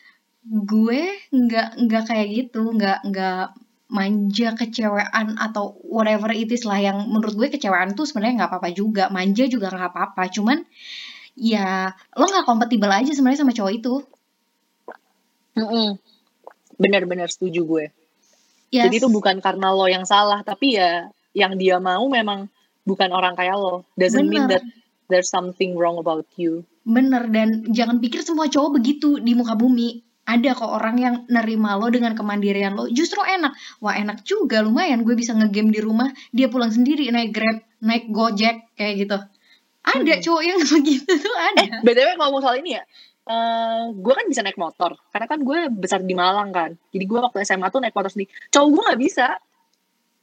gue 0.46 1.02
nggak 1.34 1.82
nggak 1.82 2.04
kayak 2.06 2.28
gitu, 2.32 2.70
nggak 2.72 3.02
nggak 3.10 3.58
manja 3.90 4.54
kecewean 4.58 5.38
atau 5.38 5.78
whatever 5.86 6.34
it 6.34 6.50
is 6.50 6.66
lah 6.66 6.78
yang 6.78 7.06
menurut 7.10 7.34
gue 7.38 7.48
kecewean 7.54 7.98
tuh 7.98 8.06
sebenarnya 8.06 8.46
nggak 8.46 8.52
apa-apa 8.54 8.70
juga, 8.72 9.10
manja 9.10 9.50
juga 9.50 9.74
nggak 9.74 9.92
apa-apa, 9.92 10.24
cuman 10.30 10.62
ya 11.36 11.92
lo 12.16 12.26
nggak 12.30 12.48
kompatibel 12.48 12.88
aja 12.88 13.12
sebenarnya 13.12 13.42
sama 13.44 13.54
cowok 13.58 13.74
itu. 13.74 13.96
Mm-mm. 15.56 15.96
bener-bener 16.76 17.32
setuju 17.32 17.64
gue 17.64 17.86
Yes. 18.76 18.92
jadi 18.92 18.96
itu 19.00 19.08
bukan 19.08 19.40
karena 19.40 19.72
lo 19.72 19.88
yang 19.88 20.04
salah 20.04 20.44
tapi 20.44 20.76
ya 20.76 21.08
yang 21.32 21.56
dia 21.56 21.80
mau 21.80 22.04
memang 22.08 22.52
bukan 22.84 23.10
orang 23.10 23.34
kayak 23.34 23.56
lo 23.56 23.88
doesn't 23.96 24.28
mean 24.28 24.46
Bener. 24.46 24.60
that 24.60 24.64
there's 25.08 25.32
something 25.32 25.74
wrong 25.80 25.96
about 25.96 26.28
you 26.36 26.68
Bener 26.84 27.26
dan 27.32 27.66
jangan 27.72 27.98
pikir 27.98 28.22
semua 28.22 28.46
cowok 28.46 28.78
begitu 28.78 29.18
di 29.18 29.34
muka 29.34 29.58
bumi. 29.58 30.06
Ada 30.22 30.54
kok 30.54 30.70
orang 30.70 30.98
yang 30.98 31.16
nerima 31.26 31.74
lo 31.78 31.90
dengan 31.90 32.14
kemandirian 32.14 32.78
lo. 32.78 32.86
Justru 32.86 33.22
enak. 33.22 33.54
Wah 33.78 33.98
enak 33.98 34.22
juga 34.22 34.62
lumayan 34.62 35.02
gue 35.02 35.18
bisa 35.18 35.34
ngegame 35.34 35.74
di 35.74 35.82
rumah. 35.82 36.10
Dia 36.30 36.46
pulang 36.46 36.70
sendiri 36.70 37.10
naik 37.10 37.34
grab, 37.34 37.58
naik 37.82 38.14
gojek 38.14 38.70
kayak 38.74 39.02
gitu. 39.02 39.18
Ada 39.82 40.14
Hmm. 40.14 40.22
cowok 40.22 40.42
yang 40.46 40.60
begitu 40.78 41.10
tuh 41.10 41.36
ada. 41.38 41.62
eh 41.62 41.70
btw 41.82 42.10
ngomong 42.18 42.42
soal 42.42 42.58
ini 42.58 42.78
ya 42.78 42.86
eh 43.26 43.84
gue 43.90 44.14
kan 44.14 44.26
bisa 44.30 44.46
naik 44.46 44.62
motor 44.62 44.94
karena 45.10 45.26
kan 45.26 45.40
gue 45.42 45.60
besar 45.74 46.00
di 46.06 46.14
Malang 46.14 46.54
kan. 46.54 46.72
Jadi 46.94 47.06
gue 47.10 47.20
waktu 47.20 47.42
SMA 47.42 47.74
tuh 47.74 47.82
naik 47.82 47.98
motor 47.98 48.14
sendiri. 48.14 48.30
Cowok 48.54 48.70
gue 48.70 48.82
nggak 48.86 49.00
bisa 49.02 49.28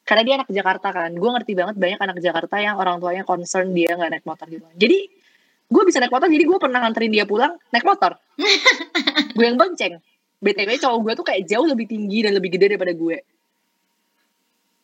karena 0.07 0.23
dia 0.23 0.35
anak 0.39 0.49
Jakarta 0.55 0.89
kan. 0.95 1.11
Gue 1.19 1.31
ngerti 1.35 1.53
banget 1.59 1.75
banyak 1.83 1.99
anak 1.99 2.19
Jakarta 2.23 2.57
yang 2.63 2.79
orang 2.79 3.03
tuanya 3.03 3.27
concern 3.27 3.75
dia 3.75 3.99
nggak 3.99 4.11
naik 4.19 4.27
motor 4.27 4.47
gitu. 4.47 4.67
Jadi 4.79 4.99
gue 5.73 5.83
bisa 5.83 5.99
naik 5.99 6.15
motor 6.15 6.29
jadi 6.31 6.45
gue 6.47 6.59
pernah 6.63 6.79
nganterin 6.87 7.11
dia 7.11 7.27
pulang 7.27 7.59
naik 7.75 7.87
motor. 7.87 8.15
Gue 9.37 9.49
yang 9.49 9.57
bonceng. 9.57 9.97
Btw 10.45 10.77
cowok 10.77 10.99
gue 11.01 11.13
tuh 11.17 11.27
kayak 11.27 11.43
jauh 11.49 11.65
lebih 11.65 11.89
tinggi 11.89 12.21
dan 12.21 12.37
lebih 12.37 12.53
gede 12.53 12.77
daripada 12.77 12.93
gue. 12.93 13.17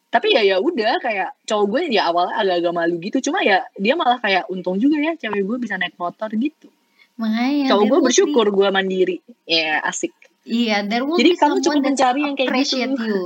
Tapi 0.08 0.32
ya 0.32 0.40
ya 0.40 0.56
udah 0.56 0.96
kayak 1.04 1.36
cowok 1.44 1.66
gue 1.68 1.80
ya 1.92 2.08
awalnya 2.08 2.40
agak-agak 2.40 2.72
malu 2.72 2.96
gitu. 2.96 3.20
Cuma 3.28 3.44
ya 3.44 3.68
dia 3.76 3.92
malah 3.92 4.16
kayak 4.16 4.48
untung 4.48 4.80
juga 4.80 4.96
ya 4.96 5.12
cewek 5.20 5.44
gue 5.44 5.56
bisa 5.60 5.76
naik 5.76 6.00
motor 6.00 6.32
gitu 6.32 6.72
Makanya. 7.18 7.66
there 7.68 7.82
gue 7.84 8.00
bersyukur 8.00 8.46
gue 8.48 8.68
mandiri 8.68 9.18
ya 9.44 9.82
asik 9.82 10.14
be- 10.14 10.26
Iya, 10.48 10.80
there 10.82 11.04
will 11.04 11.18
Jadi 11.18 11.30
be 11.30 11.36
kamu 11.36 11.56
cukup 11.60 11.74
that 11.74 11.84
mencari 11.84 12.20
yang 12.22 12.32
kayak 12.32 12.48
appreciate 12.48 12.88
gitu. 12.90 13.04
you. 13.04 13.20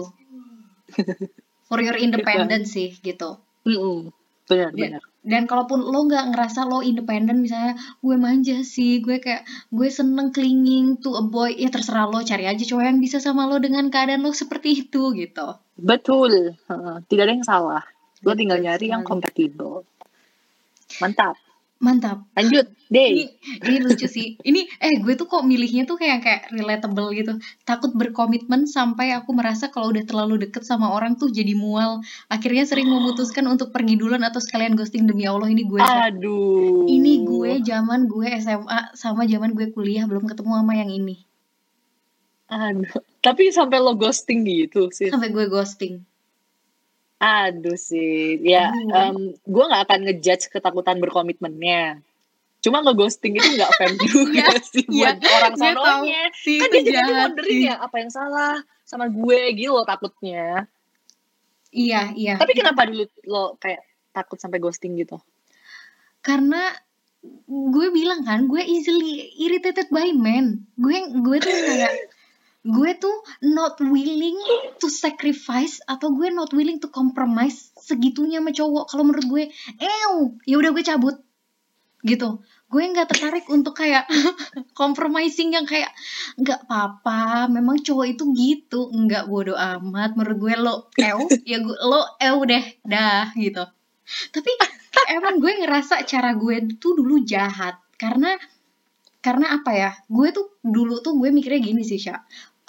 For 1.69 1.79
your 1.79 1.95
independence 1.95 2.73
sih 2.73 2.91
gitu. 2.99 3.39
Mm-mm. 3.63 4.11
benar 4.45 4.71
Dia- 4.71 4.99
benar 4.99 5.03
dan 5.23 5.47
kalaupun 5.47 5.79
lo 5.79 6.03
nggak 6.03 6.35
ngerasa 6.35 6.67
lo 6.67 6.83
independen 6.83 7.39
misalnya 7.39 7.79
gue 7.97 8.17
manja 8.17 8.59
sih 8.61 8.99
gue 8.99 9.17
kayak 9.17 9.47
gue 9.71 9.87
seneng 9.87 10.35
clinging 10.35 10.99
to 10.99 11.15
a 11.15 11.23
boy 11.23 11.47
ya 11.49 11.71
terserah 11.71 12.11
lo 12.11 12.19
cari 12.21 12.43
aja 12.43 12.59
cowok 12.59 12.83
yang 12.83 12.99
bisa 12.99 13.17
sama 13.17 13.47
lo 13.47 13.57
dengan 13.57 13.87
keadaan 13.87 14.19
lo 14.19 14.35
seperti 14.35 14.83
itu 14.83 15.15
gitu 15.15 15.47
betul 15.79 16.59
tidak 17.07 17.23
ada 17.23 17.33
yang 17.33 17.47
salah 17.47 17.87
lo 18.19 18.35
tinggal 18.35 18.59
nyari 18.59 18.91
yang 18.91 19.07
sekali. 19.07 19.11
compatible 19.15 19.87
mantap 20.99 21.39
mantap. 21.83 22.23
Lanjut 22.39 22.71
ini 22.71 22.95
deh 22.95 23.09
ini 23.67 23.77
lucu 23.83 24.07
sih. 24.07 24.39
Ini 24.39 24.61
eh 24.79 25.03
gue 25.03 25.19
tuh 25.19 25.27
kok 25.27 25.43
milihnya 25.43 25.83
tuh 25.83 25.99
kayak 25.99 26.23
kayak 26.23 26.43
relatable 26.55 27.11
gitu. 27.11 27.43
Takut 27.67 27.91
berkomitmen 27.91 28.71
sampai 28.71 29.11
aku 29.19 29.35
merasa 29.35 29.69
kalau 29.75 29.91
udah 29.91 30.07
terlalu 30.07 30.47
deket 30.47 30.63
sama 30.63 30.95
orang 30.95 31.19
tuh 31.19 31.35
jadi 31.35 31.59
mual. 31.59 32.01
Akhirnya 32.31 32.63
sering 32.63 32.87
memutuskan 32.87 33.51
untuk 33.51 33.75
pergi 33.75 33.99
duluan 33.99 34.23
atau 34.23 34.39
sekalian 34.39 34.79
ghosting. 34.79 35.05
Demi 35.05 35.27
Allah 35.27 35.51
ini 35.51 35.67
gue 35.67 35.83
aduh. 35.83 36.87
Ini 36.87 37.27
gue 37.27 37.53
zaman 37.67 38.07
gue 38.07 38.31
SMA 38.39 38.95
sama 38.95 39.27
zaman 39.27 39.59
gue 39.59 39.75
kuliah 39.75 40.07
belum 40.07 40.31
ketemu 40.31 40.63
sama 40.63 40.73
yang 40.79 40.95
ini. 40.95 41.19
Aduh, 42.53 43.01
tapi 43.25 43.49
sampai 43.49 43.81
lo 43.81 43.97
ghosting 43.99 44.45
gitu 44.45 44.93
sih. 44.93 45.09
sampai 45.09 45.33
gue 45.33 45.49
ghosting 45.49 46.05
Aduh 47.23 47.79
sih, 47.79 48.43
ya 48.43 48.75
em, 48.75 49.31
gue 49.47 49.65
nggak 49.71 49.83
akan 49.87 50.01
ngejudge 50.11 50.51
ketakutan 50.51 50.99
berkomitmennya. 50.99 52.03
Cuma 52.59 52.83
nge-ghosting 52.83 53.39
itu 53.39 53.47
nggak 53.55 53.71
fair 53.79 53.93
juga 54.11 54.47
sih 54.59 54.83
iya, 54.91 55.15
buat 55.15 55.31
orang 55.31 55.55
gue 55.55 55.63
tahu 55.63 55.87
sononya. 56.03 56.23
sih 56.35 56.59
Kan 56.59 56.69
dia 56.75 56.83
jadi 56.83 57.13
wondering 57.15 57.61
ya, 57.63 57.75
apa 57.79 57.97
yang 58.03 58.11
salah 58.11 58.59
sama 58.83 59.07
gue 59.07 59.41
gitu 59.55 59.71
loh 59.71 59.87
takutnya. 59.87 60.67
iya 61.71 62.11
iya 62.13 62.35
Tapi 62.37 62.53
kenapa 62.59 62.91
dulu 62.91 63.07
lo 63.31 63.55
kayak 63.57 63.81
takut 64.11 64.37
sampai 64.43 64.59
ghosting 64.59 64.99
gitu? 64.99 65.17
karena 66.23 66.71
gue 67.51 67.87
bilang 67.91 68.23
kan 68.23 68.47
gue 68.47 68.63
easily 68.63 69.31
irritated 69.39 69.91
by 69.91 70.11
men 70.15 70.67
gue 70.79 70.97
gue 71.23 71.37
tuh 71.39 71.51
kayak 71.51 71.93
gue 72.63 72.91
tuh 72.95 73.17
not 73.43 73.75
willing 73.83 74.39
to 74.79 74.87
sacrifice 74.87 75.83
atau 75.83 76.15
gue 76.15 76.31
not 76.31 76.55
willing 76.55 76.79
to 76.79 76.87
compromise 76.95 77.75
segitunya 77.75 78.39
sama 78.39 78.55
cowok. 78.55 78.85
Kalau 78.87 79.03
menurut 79.03 79.27
gue 79.27 79.45
ew 79.83 80.39
ya 80.47 80.57
udah 80.63 80.71
gue 80.71 80.85
cabut. 80.87 81.17
Gitu. 82.07 82.39
Gue 82.71 82.83
nggak 82.89 83.11
tertarik 83.11 83.47
untuk 83.51 83.75
kayak 83.75 84.07
compromising 84.79 85.59
yang 85.59 85.67
kayak 85.67 85.91
nggak 86.39 86.67
apa-apa 86.67 87.51
memang 87.51 87.83
cowok 87.83 88.07
itu 88.15 88.25
gitu. 88.31 88.95
Nggak 88.95 89.27
bodoh 89.27 89.59
amat. 89.59 90.15
Menurut 90.15 90.39
gue 90.39 90.55
lo 90.55 90.75
ew 91.03 91.27
ya 91.43 91.59
gue 91.59 91.77
lo 91.83 92.15
ew 92.23 92.37
deh 92.47 92.65
dah 92.87 93.35
gitu. 93.35 93.67
Tapi 94.31 94.53
emang 95.11 95.43
gue 95.43 95.51
ngerasa 95.67 96.07
cara 96.07 96.31
gue 96.39 96.79
tuh 96.79 96.95
dulu 96.95 97.27
jahat. 97.27 97.83
Karena 97.99 98.39
karena 99.19 99.59
apa 99.59 99.71
ya? 99.75 99.91
Gue 100.07 100.31
tuh 100.31 100.59
dulu 100.63 101.03
tuh 101.03 101.19
gue 101.19 101.35
mikirnya 101.35 101.59
gini 101.59 101.83
sih 101.83 101.99
Sya 101.99 102.23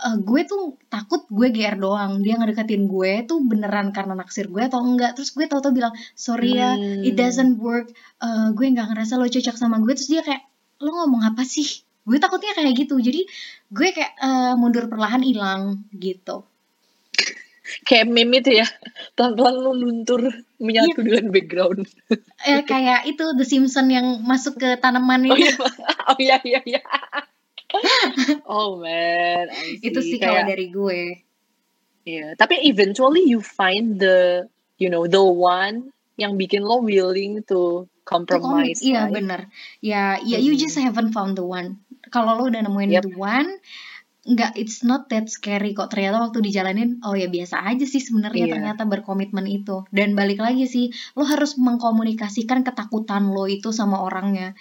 Eh, 0.03 0.17
gue 0.19 0.41
tuh 0.43 0.75
takut 0.88 1.23
gue 1.31 1.47
GR 1.47 1.80
doang. 1.80 2.19
Dia 2.19 2.35
ngedeketin 2.35 2.85
gue 2.85 3.23
tuh 3.23 3.39
beneran 3.39 3.95
karena 3.95 4.13
naksir 4.13 4.51
gue 4.51 4.59
atau 4.61 4.84
enggak. 4.84 5.15
Terus 5.15 5.31
gue 5.31 5.47
tau-tau 5.47 5.71
bilang 5.71 5.95
sorry 6.11 6.59
ya 6.59 6.75
Hmm. 6.75 7.01
it 7.01 7.15
doesn't 7.15 7.55
work. 7.57 7.88
Eh, 8.19 8.47
gue 8.51 8.65
nggak 8.67 8.91
ngerasa 8.91 9.15
lo 9.15 9.25
cocok 9.25 9.55
sama 9.55 9.80
gue. 9.80 9.95
Terus 9.95 10.09
dia 10.09 10.21
kayak 10.21 10.43
lo 10.84 10.91
ngomong 10.93 11.23
apa 11.23 11.47
sih? 11.47 11.63
Gue 12.03 12.19
takutnya 12.19 12.51
kayak 12.51 12.75
gitu. 12.75 12.99
Jadi 12.99 13.23
gue 13.69 13.88
kayak 13.89 14.13
eh, 14.19 14.53
mundur 14.59 14.91
perlahan 14.91 15.23
hilang 15.23 15.88
gitu. 15.95 16.43
Kayak 17.88 18.11
meme 18.11 18.43
itu 18.43 18.59
ya, 18.59 18.67
pelan-pelan 19.15 19.55
lo 19.55 19.71
luntur 19.71 20.19
menyatu 20.59 20.99
Iya. 20.99 21.03
dengan 21.07 21.25
background. 21.31 21.88
eh, 22.43 22.59
kayak 22.61 23.07
itu 23.07 23.23
The 23.39 23.45
Simpson 23.47 23.88
yang 23.88 24.19
masuk 24.27 24.59
ke 24.59 24.75
tanaman 24.77 25.23
Oh 25.23 25.31
itu 25.31 25.47
iya, 25.47 25.55
oh 26.11 26.17
iya 26.19 26.38
iya 26.43 26.59
iya. 26.67 26.81
Oh 28.45 28.77
man, 28.77 29.49
itu 29.79 29.99
sih 29.99 30.17
kalau 30.17 30.41
Kayak- 30.41 30.49
dari 30.49 30.67
gue 30.69 31.01
Iya, 32.03 32.35
tapi 32.35 32.59
eventually 32.67 33.23
you 33.23 33.39
find 33.39 33.95
the, 33.95 34.43
you 34.75 34.91
know, 34.91 35.07
the 35.07 35.23
one 35.23 35.87
yang 36.13 36.35
bikin 36.35 36.59
lo 36.59 36.83
willing 36.83 37.39
to 37.43 37.87
compromise. 38.03 38.83
iya 38.83 39.07
right? 39.07 39.15
bener 39.15 39.47
ya 39.79 40.19
ya 40.19 40.35
you 40.35 40.51
Mhm. 40.51 40.59
just 40.59 40.75
haven't 40.75 41.09
found 41.09 41.33
the 41.33 41.41
one 41.41 41.79
kalau 42.11 42.35
lo 42.35 42.51
udah 42.51 42.59
nemuin 42.61 42.91
Yep. 42.91 43.01
the 43.01 43.13
one 43.15 43.49
nggak 44.23 44.51
it's 44.53 44.83
not 44.83 45.07
that 45.07 45.25
scary 45.27 45.71
kok 45.71 45.87
ternyata 45.87 46.19
waktu 46.21 46.43
dijalanin 46.43 46.99
oh 47.01 47.11
ya 47.11 47.25
biasa 47.25 47.63
aja 47.63 47.83
sih 47.83 47.97
sebenarnya 47.97 48.45
Iya. 48.45 48.53
ternyata 48.53 48.83
berkomitmen 48.83 49.47
itu 49.47 49.87
dan 49.89 50.11
balik 50.13 50.37
lagi 50.37 50.63
sih 50.63 50.85
lo 51.13 51.23
harus 51.23 51.55
mengkomunikasikan 51.55 52.61
ketakutan 52.61 53.31
lo 53.31 53.47
itu 53.47 53.71
sama 53.71 53.99
orangnya 53.99 54.51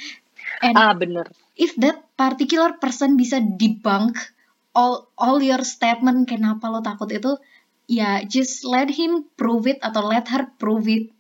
and 0.60 0.74
Ah 0.74 0.94
bener. 0.94 1.26
If 1.57 1.77
that 1.77 2.01
particular 2.16 2.77
person 2.81 3.16
bisa 3.20 3.41
debunk 3.41 4.16
all 4.73 5.09
all 5.20 5.39
your 5.41 5.61
statement 5.65 6.24
kenapa 6.24 6.69
lo 6.73 6.81
takut 6.81 7.09
itu 7.12 7.37
ya 7.91 8.24
just 8.24 8.65
let 8.65 8.89
him 8.89 9.29
prove 9.37 9.69
it 9.69 9.79
atau 9.85 10.01
let 10.09 10.24
her 10.33 10.49
prove 10.57 10.89
it 10.89 11.12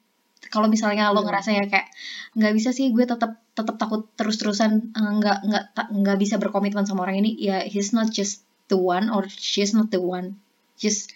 kalau 0.48 0.68
misalnya 0.68 1.12
lo 1.12 1.20
Hmm. 1.20 1.28
ngerasa 1.28 1.50
ya 1.52 1.64
kayak 1.68 1.88
nggak 2.36 2.52
bisa 2.56 2.72
sih 2.72 2.92
gue 2.92 3.04
tetap 3.04 3.40
tetap 3.52 3.76
takut 3.76 4.08
terus-terusan 4.16 4.96
eh, 4.96 5.12
nggak 5.20 5.38
nggak 5.44 5.64
nggak 5.92 6.18
bisa 6.18 6.40
berkomitmen 6.40 6.88
sama 6.88 7.04
orang 7.04 7.20
ini 7.20 7.36
ya 7.36 7.60
he's 7.68 7.92
not 7.92 8.08
just 8.08 8.40
the 8.72 8.78
one 8.78 9.12
or 9.12 9.28
she's 9.28 9.76
not 9.76 9.92
the 9.92 10.00
one 10.00 10.40
just 10.80 11.12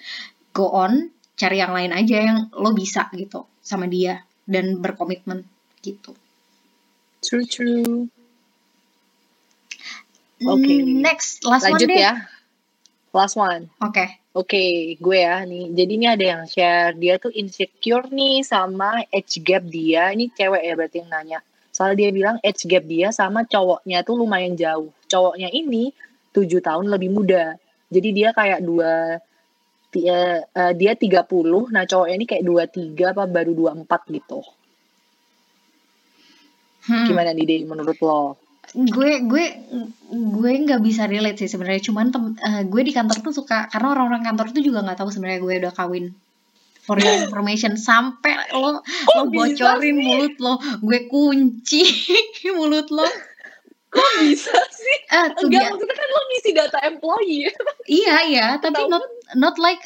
go 0.52 0.68
on 0.76 1.08
cari 1.36 1.60
yang 1.60 1.72
lain 1.72 1.92
aja 1.92 2.16
yang 2.20 2.38
lo 2.52 2.76
bisa 2.76 3.08
gitu 3.16 3.48
sama 3.64 3.88
dia 3.88 4.24
dan 4.44 4.80
berkomitmen 4.84 5.44
gitu 5.80 6.12
True 7.26 7.42
true. 7.42 8.06
Oke. 10.44 10.84
next 10.84 11.40
last 11.48 11.64
Lanjut 11.64 11.88
one 11.88 11.92
deh 11.96 12.00
ya. 12.04 12.14
Last 13.16 13.36
one. 13.40 13.72
oke 13.80 14.04
Oke, 14.36 14.92
gue 15.00 15.16
ya 15.16 15.48
nih. 15.48 15.72
Jadi 15.72 15.92
ini 15.96 16.04
ada 16.12 16.20
yang 16.20 16.42
share 16.44 16.92
dia 16.92 17.16
tuh 17.16 17.32
insecure 17.32 18.04
nih 18.12 18.44
sama 18.44 19.00
age 19.08 19.40
gap 19.40 19.64
dia. 19.64 20.12
Ini 20.12 20.28
cewek 20.28 20.60
ya 20.60 20.76
berarti 20.76 21.00
yang 21.00 21.08
nanya. 21.08 21.38
Soalnya 21.72 22.04
dia 22.04 22.10
bilang 22.12 22.36
age 22.44 22.68
gap 22.68 22.84
dia 22.84 23.08
sama 23.16 23.48
cowoknya 23.48 24.04
tuh 24.04 24.20
lumayan 24.20 24.52
jauh. 24.52 24.92
Cowoknya 25.08 25.48
ini 25.48 25.88
7 26.36 26.52
tahun 26.60 26.84
lebih 26.92 27.16
muda. 27.16 27.56
Jadi 27.88 28.08
dia 28.12 28.36
kayak 28.36 28.60
dua 28.60 29.24
dia, 29.88 30.44
eh, 30.44 30.72
dia 30.76 30.92
30, 30.92 31.72
nah 31.72 31.88
cowoknya 31.88 32.14
ini 32.20 32.26
kayak 32.28 32.44
23 32.44 33.16
apa 33.16 33.24
baru 33.24 33.56
24 33.56 34.04
gitu. 34.12 34.44
Hmm. 36.84 37.08
Gimana 37.08 37.32
nih 37.32 37.46
Dei 37.48 37.64
menurut 37.64 37.96
lo? 38.04 38.36
Gue 38.76 39.24
gue 39.24 39.44
gue 40.12 40.52
nggak 40.62 40.80
bisa 40.80 41.08
relate 41.08 41.40
sih 41.40 41.48
sebenarnya. 41.48 41.80
Cuman 41.82 42.12
tem, 42.12 42.24
eh, 42.36 42.62
gue 42.62 42.82
di 42.82 42.92
kantor 42.92 43.24
tuh 43.24 43.34
suka 43.34 43.66
karena 43.66 43.90
orang-orang 43.90 44.22
kantor 44.22 44.52
tuh 44.52 44.60
juga 44.60 44.84
nggak 44.84 45.00
tahu 45.00 45.08
sebenarnya 45.08 45.40
gue 45.40 45.54
udah 45.64 45.72
kawin. 45.72 46.12
For 46.82 46.94
your 46.94 47.18
information 47.18 47.74
sampai 47.74 48.52
lo 48.54 48.78
lo 48.78 49.22
bisa 49.26 49.74
bocorin 49.74 49.96
mulut 49.96 50.36
lo. 50.38 50.54
Gue 50.78 51.08
kunci 51.08 51.82
mulut 52.54 52.86
lo. 52.88 53.08
Kok 53.88 54.10
bisa 54.22 54.54
sih? 54.70 54.98
eh 55.08 55.26
tuh 55.34 55.48
Enggak, 55.48 55.72
maksudnya 55.72 55.96
kan 55.96 56.08
lo 56.08 56.20
ngisi 56.28 56.50
data 56.52 56.78
employee. 56.84 57.48
iya 57.88 58.16
iya 58.22 58.46
tapi 58.56 58.86
not 58.86 59.02
not 59.34 59.56
like 59.56 59.80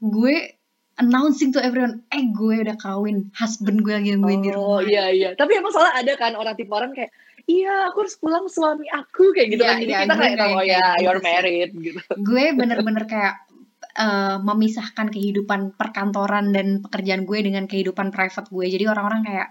gue 0.00 0.58
announcing 0.96 1.48
to 1.48 1.58
everyone 1.58 2.02
eh 2.10 2.28
gue 2.28 2.60
udah 2.60 2.76
kawin. 2.76 3.30
Husband 3.32 3.80
gue 3.80 3.94
lagi 3.94 4.12
nungguin 4.12 4.42
di 4.42 4.50
Oh 4.50 4.78
rumah. 4.78 4.84
iya 4.84 5.08
iya. 5.08 5.30
Tapi 5.32 5.54
emang 5.54 5.70
salah 5.70 5.94
ada 5.94 6.12
kan 6.14 6.34
orang 6.34 6.52
tipe 6.54 6.68
orang 6.68 6.92
kayak 6.92 7.08
iya 7.44 7.88
aku 7.92 8.04
harus 8.06 8.16
pulang 8.16 8.46
suami 8.48 8.88
aku 8.88 9.32
kayak 9.36 9.48
gitu 9.52 9.62
Iya, 9.64 9.70
kan. 9.70 9.76
Jadi 9.80 9.92
iya, 9.92 10.00
kita 10.06 10.14
kayak 10.16 10.38
tahu 10.40 10.52
oh 10.56 10.64
ya 10.64 10.84
you're 11.00 11.20
gitu 11.20 11.28
married 11.28 11.70
gitu. 11.76 12.00
gue 12.20 12.44
bener-bener 12.56 13.04
kayak 13.04 13.34
eh, 13.94 14.36
memisahkan 14.40 15.06
kehidupan 15.12 15.60
perkantoran 15.76 16.50
dan 16.50 16.80
pekerjaan 16.82 17.22
gue 17.28 17.38
dengan 17.44 17.64
kehidupan 17.68 18.10
private 18.10 18.48
gue. 18.48 18.66
Jadi 18.72 18.84
orang-orang 18.88 19.22
kayak 19.28 19.48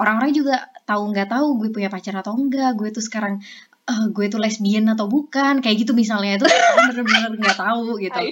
orang-orang 0.00 0.32
juga 0.32 0.56
tahu 0.88 1.02
nggak 1.12 1.28
tahu 1.30 1.46
gue 1.60 1.68
punya 1.70 1.88
pacar 1.92 2.16
atau 2.18 2.32
enggak. 2.34 2.72
Gue 2.74 2.88
tuh 2.90 3.04
sekarang 3.04 3.44
eh, 3.86 4.04
gue 4.10 4.26
tuh 4.32 4.40
lesbian 4.40 4.88
atau 4.90 5.06
bukan 5.06 5.60
kayak 5.60 5.76
gitu 5.86 5.92
misalnya. 5.92 6.40
Itu 6.40 6.48
bener-bener 6.88 7.36
nggak 7.36 7.58
tahu 7.60 8.00
gitu. 8.00 8.22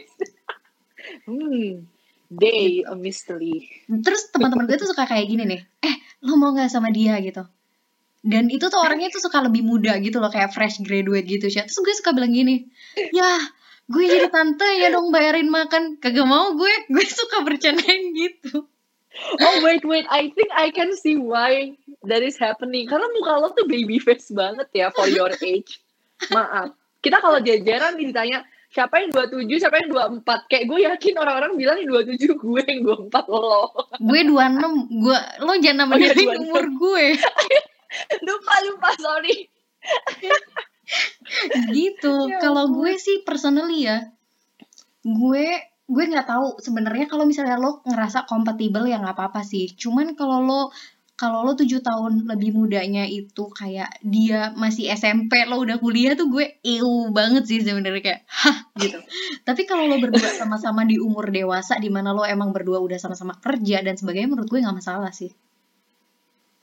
Hmm. 1.28 1.84
Day 2.34 2.82
a 2.88 2.96
mystery. 2.96 3.68
terus 3.86 4.32
teman-teman 4.32 4.64
gue 4.66 4.80
tuh 4.80 4.88
suka 4.90 5.04
kayak 5.06 5.28
gini 5.28 5.44
nih. 5.44 5.60
Eh 5.84 5.94
lo 6.24 6.34
mau 6.40 6.50
nggak 6.56 6.72
sama 6.72 6.88
dia? 6.90 7.20
gitu 7.20 7.44
dan 8.24 8.48
itu 8.48 8.72
tuh 8.72 8.80
orangnya 8.80 9.12
tuh 9.12 9.20
suka 9.20 9.44
lebih 9.44 9.60
muda 9.60 10.00
gitu 10.00 10.16
loh 10.16 10.32
kayak 10.32 10.50
fresh 10.56 10.80
graduate 10.80 11.28
gitu 11.28 11.52
sih 11.52 11.60
terus 11.60 11.76
gue 11.76 11.94
suka 11.94 12.16
bilang 12.16 12.32
gini 12.32 12.64
ya 13.12 13.36
gue 13.84 14.04
jadi 14.08 14.32
tante 14.32 14.64
ya 14.80 14.88
dong 14.88 15.12
bayarin 15.12 15.52
makan 15.52 16.00
kagak 16.00 16.24
mau 16.24 16.56
gue 16.56 16.72
gue 16.88 17.04
suka 17.04 17.44
bercandain 17.44 18.16
gitu 18.16 18.64
Oh 19.14 19.62
wait 19.62 19.86
wait, 19.86 20.10
I 20.10 20.34
think 20.34 20.50
I 20.50 20.74
can 20.74 20.90
see 20.98 21.14
why 21.14 21.78
that 22.02 22.26
is 22.26 22.34
happening. 22.34 22.90
Karena 22.90 23.06
muka 23.14 23.38
lo 23.38 23.54
tuh 23.54 23.62
baby 23.70 24.02
face 24.02 24.34
banget 24.34 24.66
ya 24.74 24.90
for 24.90 25.06
your 25.06 25.30
age. 25.38 25.78
Maaf. 26.34 26.74
Kita 26.98 27.22
kalau 27.22 27.38
jajaran 27.38 27.94
ditanya 27.94 28.42
siapa 28.74 29.06
yang 29.06 29.14
27, 29.14 29.62
siapa 29.62 29.86
yang 29.86 30.18
24. 30.18 30.50
Kayak 30.50 30.64
gue 30.66 30.78
yakin 30.90 31.14
orang-orang 31.14 31.52
bilang 31.54 31.78
yang 31.78 31.94
27 31.94 32.42
gue 32.42 32.62
yang 32.66 32.80
24 33.06 33.30
lo. 33.30 33.70
gue 34.02 34.20
26 34.26 34.98
gue 34.98 35.18
lo 35.46 35.52
jangan 35.62 35.86
Oh 35.94 35.94
iya, 35.94 36.10
nambah 36.10 36.34
26. 36.34 36.42
umur 36.50 36.64
gue 36.74 37.06
lupa 38.26 38.54
lupa 38.70 38.90
sorry. 39.00 39.48
gitu. 41.72 42.14
Ya 42.28 42.38
kalau 42.40 42.70
gue 42.72 42.92
sih 43.00 43.24
personally 43.24 43.88
ya 43.88 44.14
gue 45.04 45.46
gue 45.84 46.04
nggak 46.08 46.24
tahu 46.24 46.64
sebenarnya 46.64 47.04
kalau 47.12 47.28
misalnya 47.28 47.60
lo 47.60 47.84
ngerasa 47.84 48.24
kompatibel 48.24 48.88
ya 48.88 49.00
nggak 49.00 49.16
apa-apa 49.16 49.44
sih. 49.44 49.68
Cuman 49.76 50.16
kalau 50.16 50.40
lo 50.40 50.60
kalau 51.14 51.46
lo 51.46 51.54
tujuh 51.54 51.78
tahun 51.78 52.26
lebih 52.26 52.58
mudanya 52.58 53.06
itu 53.06 53.46
kayak 53.54 54.02
dia 54.02 54.50
masih 54.58 54.90
SMP 54.90 55.46
lo 55.46 55.62
udah 55.62 55.78
kuliah 55.78 56.18
tuh 56.18 56.26
gue 56.26 56.58
ew 56.64 57.14
banget 57.14 57.46
sih 57.46 57.60
sebenarnya 57.62 58.02
kayak 58.02 58.20
hah 58.26 58.58
gitu. 58.80 58.98
Tapi 59.44 59.62
kalau 59.68 59.86
lo 59.86 60.00
berdua 60.00 60.26
sama-sama 60.40 60.88
di 60.88 60.98
umur 60.98 61.30
dewasa 61.30 61.78
di 61.78 61.92
mana 61.92 62.10
lo 62.16 62.24
emang 62.26 62.50
berdua 62.50 62.80
udah 62.82 62.98
sama-sama 62.98 63.36
kerja 63.38 63.84
dan 63.84 63.94
sebagainya 63.94 64.32
menurut 64.32 64.48
gue 64.50 64.64
nggak 64.64 64.78
masalah 64.80 65.12
sih 65.12 65.30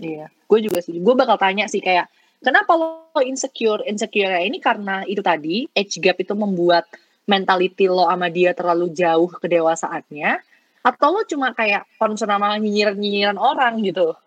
Iya, 0.01 0.33
gue 0.33 0.59
juga 0.65 0.81
sih. 0.81 0.97
Gue 0.97 1.13
bakal 1.13 1.37
tanya 1.37 1.69
sih 1.69 1.77
kayak, 1.77 2.09
kenapa 2.41 2.73
lo 2.73 3.13
insecure? 3.21 3.85
Insecure 3.85 4.41
ini 4.41 4.57
karena 4.57 5.05
itu 5.05 5.21
tadi, 5.21 5.69
age 5.77 6.01
gap 6.01 6.17
itu 6.17 6.33
membuat 6.33 6.89
mentality 7.29 7.85
lo 7.85 8.09
sama 8.09 8.33
dia 8.33 8.57
terlalu 8.57 8.89
jauh 8.91 9.29
kedewasaannya 9.29 10.41
atau 10.81 11.07
lo 11.13 11.21
cuma 11.29 11.53
kayak 11.53 11.85
concern 12.01 12.33
sama 12.33 12.57
nyinyiran-nyinyiran 12.57 13.37
orang 13.37 13.85
gitu? 13.85 14.17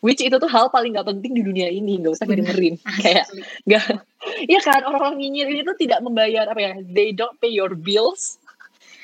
Which 0.00 0.24
itu 0.24 0.32
tuh 0.40 0.48
hal 0.48 0.72
paling 0.72 0.96
gak 0.96 1.12
penting 1.12 1.36
di 1.36 1.44
dunia 1.44 1.68
ini 1.68 2.00
gak 2.00 2.16
usah 2.16 2.24
didengerin. 2.24 2.80
Kayak 3.04 3.28
gak 3.68 4.00
ya 4.52 4.56
kan 4.64 4.80
orang-orang 4.88 5.20
nyinyir 5.20 5.52
ini 5.52 5.60
tuh 5.60 5.76
tidak 5.76 6.00
membayar 6.00 6.48
apa 6.48 6.56
ya 6.56 6.72
they 6.88 7.12
don't 7.12 7.36
pay 7.36 7.52
your 7.52 7.76
bills. 7.76 8.40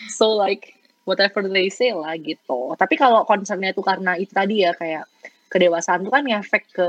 So 0.08 0.32
like 0.32 0.72
whatever 1.04 1.44
they 1.44 1.68
say 1.68 1.92
lah 1.92 2.16
gitu. 2.16 2.72
Tapi 2.80 2.96
kalau 2.96 3.28
concernnya 3.28 3.76
itu 3.76 3.84
karena 3.84 4.16
itu 4.16 4.32
tadi 4.32 4.64
ya 4.64 4.72
kayak 4.72 5.04
kedewasaan 5.50 6.06
tuh 6.06 6.12
kan 6.12 6.26
ngefek 6.26 6.64
ke 6.74 6.88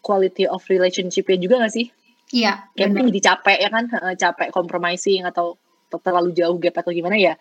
quality 0.00 0.48
of 0.48 0.64
relationship-nya 0.68 1.36
juga 1.40 1.54
gak 1.64 1.74
sih? 1.76 1.86
Iya, 2.30 2.70
kayak 2.78 2.88
mungkin 2.94 3.10
jadi 3.10 3.20
capek 3.34 3.58
ya 3.58 3.68
kan? 3.74 3.84
Capek 4.14 4.48
compromising 4.54 5.26
atau 5.26 5.58
terlalu 5.90 6.30
jauh 6.30 6.56
gap 6.62 6.78
atau 6.78 6.94
gimana 6.94 7.18
ya? 7.18 7.34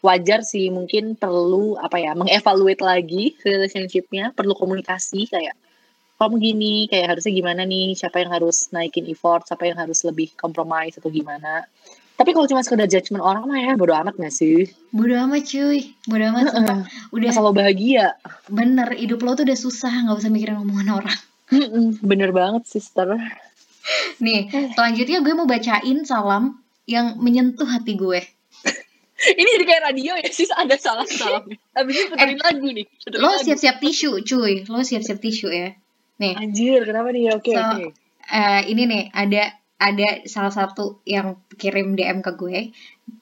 Wajar 0.00 0.44
sih 0.44 0.68
mungkin 0.72 1.16
perlu 1.16 1.76
apa 1.76 2.00
ya 2.00 2.16
mengevaluate 2.16 2.80
lagi 2.80 3.36
relationship-nya 3.40 4.32
perlu 4.32 4.56
komunikasi 4.56 5.28
kayak 5.28 5.56
kamu 6.20 6.36
gini 6.36 6.74
kayak 6.88 7.16
harusnya 7.16 7.32
gimana 7.32 7.64
nih? 7.64 7.96
Siapa 7.96 8.20
yang 8.20 8.32
harus 8.32 8.68
naikin 8.76 9.08
effort 9.08 9.48
siapa 9.48 9.68
yang 9.68 9.80
harus 9.80 10.04
lebih 10.04 10.32
compromise 10.36 11.00
atau 11.00 11.08
gimana 11.08 11.64
tapi 12.20 12.36
kalau 12.36 12.44
cuma 12.44 12.60
sekedar 12.60 12.84
judgement 12.84 13.24
orang 13.24 13.48
mah 13.48 13.56
ya 13.56 13.72
bodo 13.80 13.96
amat 13.96 14.20
gak 14.20 14.28
sih? 14.28 14.68
Bodo 14.92 15.16
amat 15.16 15.40
cuy, 15.48 15.96
bodo 16.04 16.24
amat 16.28 16.52
sumpah. 16.52 16.78
Udah 17.16 17.28
asal 17.32 17.48
lo 17.48 17.56
bahagia? 17.56 18.20
Bener, 18.52 18.92
hidup 18.92 19.24
lo 19.24 19.32
tuh 19.32 19.48
udah 19.48 19.56
susah, 19.56 20.04
nggak 20.04 20.20
usah 20.20 20.28
mikirin 20.28 20.60
omongan 20.60 21.00
orang. 21.00 21.18
Bener 22.04 22.28
banget 22.36 22.68
sister. 22.68 23.16
Nih, 24.20 24.52
selanjutnya 24.76 25.24
gue 25.24 25.32
mau 25.32 25.48
bacain 25.48 26.04
salam 26.04 26.60
yang 26.84 27.16
menyentuh 27.16 27.64
hati 27.64 27.96
gue. 27.96 28.20
ini 29.40 29.48
jadi 29.56 29.64
kayak 29.64 29.82
radio 29.88 30.12
ya 30.20 30.28
sih 30.28 30.44
ada 30.52 30.76
salah 30.76 31.08
salamnya 31.08 31.56
abis 31.72 31.94
itu 31.96 32.06
puterin 32.12 32.36
lagu 32.36 32.68
nih. 32.68 32.84
Puterin 33.00 33.20
Lo 33.24 33.32
siap-siap 33.40 33.76
tisu, 33.80 34.20
cuy. 34.20 34.68
Lo 34.68 34.84
siap-siap 34.84 35.18
tisu 35.24 35.48
ya. 35.48 35.72
Nih, 36.20 36.36
anjir 36.36 36.84
kenapa 36.84 37.16
nih? 37.16 37.32
Oke 37.32 37.56
So, 37.56 37.64
oke. 37.64 37.96
eh, 38.28 38.60
ini 38.68 38.82
nih 38.84 39.02
ada 39.16 39.56
ada 39.80 40.28
salah 40.28 40.52
satu 40.52 41.00
yang 41.08 41.40
kirim 41.56 41.96
DM 41.96 42.20
ke 42.20 42.36
gue 42.36 42.76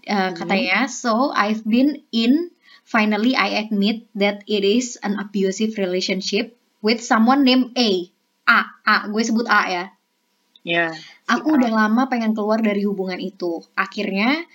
Eh, 0.08 0.30
katanya 0.32 0.88
so 0.88 1.32
I've 1.32 1.64
been 1.64 2.04
in 2.12 2.52
finally 2.84 3.36
I 3.36 3.60
admit 3.60 4.08
that 4.16 4.44
it 4.48 4.64
is 4.64 4.96
an 5.00 5.20
abusive 5.20 5.76
relationship 5.76 6.56
with 6.80 7.04
someone 7.04 7.44
named 7.44 7.76
A. 7.76 8.08
A 8.48 8.58
A 8.84 8.96
gue 9.12 9.22
sebut 9.24 9.44
A 9.48 9.62
ya. 9.68 9.84
Ya 10.64 10.92
aku 11.28 11.60
udah 11.60 11.72
lama 11.72 12.08
pengen 12.08 12.32
keluar 12.32 12.60
dari 12.60 12.84
hubungan 12.88 13.20
itu. 13.20 13.64
Akhirnya 13.76 14.48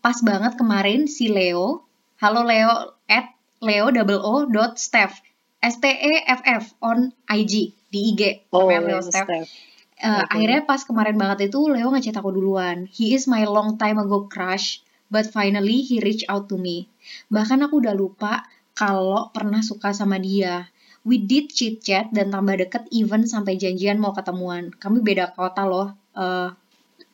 pas 0.00 0.16
banget 0.24 0.56
kemarin 0.56 1.04
si 1.08 1.28
Leo 1.28 1.84
halo 2.20 2.44
Leo 2.44 2.96
at 3.08 3.36
Leo 3.60 3.92
double 3.92 4.20
O 4.20 4.48
dot 4.48 4.80
Steph. 4.80 5.20
S 5.60 5.76
T 5.76 5.84
E 5.92 6.24
F 6.24 6.40
F 6.40 6.72
on 6.80 7.12
IG 7.28 7.76
di 7.92 8.00
IG 8.16 8.48
oh 8.48 8.72
Leo 8.72 9.04
Steph. 9.04 9.28
Steph. 9.28 9.69
Uh. 10.00 10.24
Akhirnya 10.26 10.64
pas 10.64 10.80
kemarin 10.82 11.20
banget 11.20 11.52
itu 11.52 11.60
Leo 11.68 11.92
ngechat 11.92 12.16
aku 12.16 12.32
duluan. 12.32 12.88
He 12.88 13.12
is 13.12 13.28
my 13.28 13.44
long 13.44 13.76
time 13.76 14.00
ago 14.00 14.26
crush, 14.26 14.80
but 15.12 15.28
finally 15.28 15.84
he 15.84 16.00
reach 16.00 16.24
out 16.26 16.48
to 16.48 16.56
me. 16.56 16.88
Bahkan 17.28 17.60
aku 17.68 17.84
udah 17.84 17.92
lupa 17.92 18.48
kalau 18.72 19.28
pernah 19.30 19.60
suka 19.60 19.92
sama 19.92 20.16
dia. 20.16 20.72
We 21.04 21.20
did 21.20 21.52
chit 21.52 21.80
chat 21.84 22.12
dan 22.12 22.32
tambah 22.32 22.60
deket 22.60 22.88
even 22.92 23.24
sampai 23.24 23.56
janjian 23.56 23.96
mau 24.00 24.12
ketemuan. 24.12 24.72
Kami 24.76 25.00
beda 25.00 25.32
kota 25.32 25.64
loh. 25.64 25.96
Uh, 26.12 26.52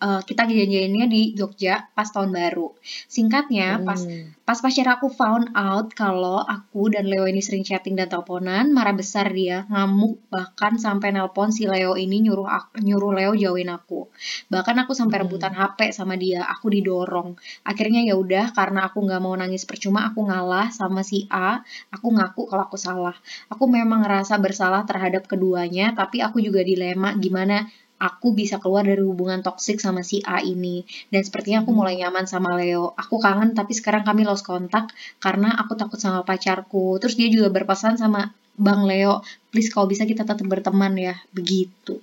uh, 0.00 0.20
kita 0.24 0.48
janjiannya 0.48 1.06
di 1.08 1.22
Jogja 1.36 1.88
pas 1.96 2.08
tahun 2.08 2.32
baru. 2.32 2.72
Singkatnya 3.06 3.82
pas 3.84 4.00
Hmm. 4.06 4.36
Pas 4.46 4.62
pacar 4.62 4.86
aku 4.86 5.10
found 5.10 5.50
out 5.58 5.90
kalau 5.90 6.38
aku 6.38 6.86
dan 6.94 7.10
Leo 7.10 7.26
ini 7.26 7.42
sering 7.42 7.66
chatting 7.66 7.98
dan 7.98 8.06
teleponan, 8.06 8.70
marah 8.70 8.94
besar 8.94 9.34
dia, 9.34 9.66
ngamuk 9.66 10.22
bahkan 10.30 10.78
sampai 10.78 11.10
nelpon 11.10 11.50
si 11.50 11.66
Leo 11.66 11.98
ini 11.98 12.22
nyuruh 12.22 12.46
aku, 12.46 12.78
nyuruh 12.78 13.10
Leo 13.10 13.34
jauhin 13.34 13.66
aku. 13.74 14.06
Bahkan 14.46 14.86
aku 14.86 14.94
sampai 14.94 15.18
Hmm. 15.18 15.26
rebutan 15.26 15.50
HP 15.50 15.90
sama 15.90 16.14
dia, 16.14 16.46
aku 16.46 16.70
didorong. 16.70 17.34
Akhirnya 17.66 18.06
ya 18.06 18.14
udah 18.14 18.54
karena 18.54 18.86
aku 18.86 19.02
nggak 19.02 19.18
mau 19.18 19.34
nangis 19.34 19.66
percuma, 19.66 20.06
aku 20.06 20.22
ngalah 20.30 20.70
sama 20.70 21.02
si 21.02 21.26
A, 21.26 21.66
aku 21.90 22.14
ngaku 22.14 22.46
kalau 22.46 22.62
aku 22.70 22.78
salah. 22.78 23.18
Aku 23.50 23.66
memang 23.66 24.06
ngerasa 24.06 24.38
bersalah 24.38 24.86
terhadap 24.86 25.26
keduanya, 25.26 25.90
tapi 25.98 26.22
aku 26.22 26.38
juga 26.38 26.62
dilema 26.62 27.18
gimana 27.18 27.66
aku 27.96 28.36
bisa 28.36 28.60
keluar 28.60 28.84
dari 28.84 29.00
hubungan 29.00 29.40
toksik 29.40 29.80
sama 29.80 30.04
si 30.04 30.20
A 30.24 30.44
ini 30.44 30.84
dan 31.08 31.24
sepertinya 31.24 31.64
aku 31.64 31.72
mulai 31.72 31.96
nyaman 31.96 32.28
sama 32.28 32.56
Leo. 32.56 32.92
Aku 32.96 33.16
kangen 33.16 33.56
tapi 33.56 33.72
sekarang 33.72 34.04
kami 34.04 34.28
lost 34.28 34.44
kontak 34.44 34.92
karena 35.20 35.56
aku 35.56 35.74
takut 35.74 35.96
sama 35.96 36.20
pacarku. 36.22 37.00
Terus 37.00 37.16
dia 37.16 37.32
juga 37.32 37.48
berpesan 37.48 37.96
sama 37.96 38.32
Bang 38.56 38.88
Leo, 38.88 39.20
please 39.52 39.68
kalau 39.68 39.84
bisa 39.84 40.08
kita 40.08 40.24
tetap 40.24 40.44
berteman 40.48 40.96
ya, 40.96 41.14
begitu. 41.28 42.00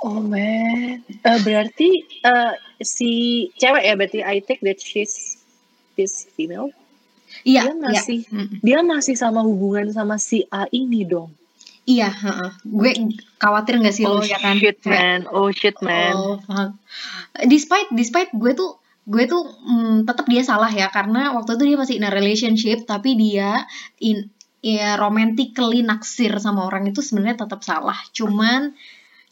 Oh 0.00 0.24
man, 0.24 1.04
Eh, 1.04 1.38
berarti 1.44 2.08
eh, 2.24 2.54
si 2.80 3.10
cewek 3.60 3.84
ya 3.84 3.94
berarti 4.00 4.20
I 4.24 4.40
take 4.40 4.64
that 4.64 4.80
she's 4.80 5.36
this 6.00 6.24
female. 6.32 6.72
Iya, 7.44 7.68
Dia 7.68 7.72
iya. 7.72 7.76
masih 7.76 8.18
dia 8.64 8.80
masih 8.80 9.14
sama 9.20 9.44
hubungan 9.44 9.92
sama 9.92 10.16
si 10.16 10.48
A 10.48 10.64
ini 10.72 11.04
dong. 11.04 11.36
Iya, 11.88 12.08
heeh. 12.12 12.50
Gue 12.68 12.90
khawatir 13.40 13.80
gak 13.80 13.94
sih 13.96 14.04
lo 14.04 14.20
ya 14.20 14.36
kan? 14.36 14.56
shit 14.60 14.78
man, 14.84 15.24
oh 15.32 15.48
shit 15.50 15.76
man. 15.80 16.14
Oh, 16.14 16.36
fuck. 16.44 16.76
Despite 17.48 17.88
despite 17.96 18.30
gue 18.36 18.52
tuh 18.52 18.76
gue 19.08 19.24
tuh 19.26 19.42
mm, 19.42 20.04
tetap 20.04 20.28
dia 20.28 20.42
salah 20.44 20.70
ya 20.70 20.92
karena 20.92 21.32
waktu 21.34 21.56
itu 21.56 21.64
dia 21.72 21.76
masih 21.80 21.94
in 21.98 22.06
a 22.06 22.12
relationship 22.12 22.84
tapi 22.84 23.16
dia 23.16 23.64
in 23.98 24.28
ya 24.60 25.00
romantically 25.00 25.80
naksir 25.80 26.36
sama 26.36 26.68
orang 26.68 26.92
itu 26.92 27.00
sebenarnya 27.00 27.48
tetap 27.48 27.64
salah. 27.64 27.96
Cuman 28.12 28.76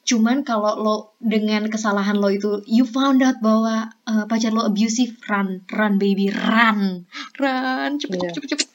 cuman 0.09 0.41
kalau 0.41 0.73
lo 0.81 0.97
dengan 1.21 1.69
kesalahan 1.69 2.17
lo 2.17 2.33
itu 2.33 2.65
you 2.65 2.89
found 2.89 3.21
out 3.21 3.37
bahwa 3.45 3.93
uh, 4.09 4.25
pacar 4.25 4.57
lo 4.57 4.65
abusive 4.65 5.21
run 5.29 5.61
run 5.69 6.01
baby 6.01 6.33
run 6.33 7.05
run 7.37 8.01
cepet 8.01 8.17
cepet 8.17 8.33
cepet 8.41 8.49
cepet 8.57 8.69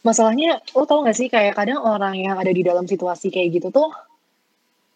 Masalahnya 0.00 0.64
lo 0.72 0.88
tau 0.88 1.04
gak 1.04 1.16
sih 1.16 1.28
kayak 1.28 1.52
kadang 1.52 1.80
orang 1.84 2.16
yang 2.16 2.40
ada 2.40 2.48
di 2.48 2.64
dalam 2.64 2.88
situasi 2.88 3.28
kayak 3.28 3.60
gitu 3.60 3.68
tuh 3.68 3.92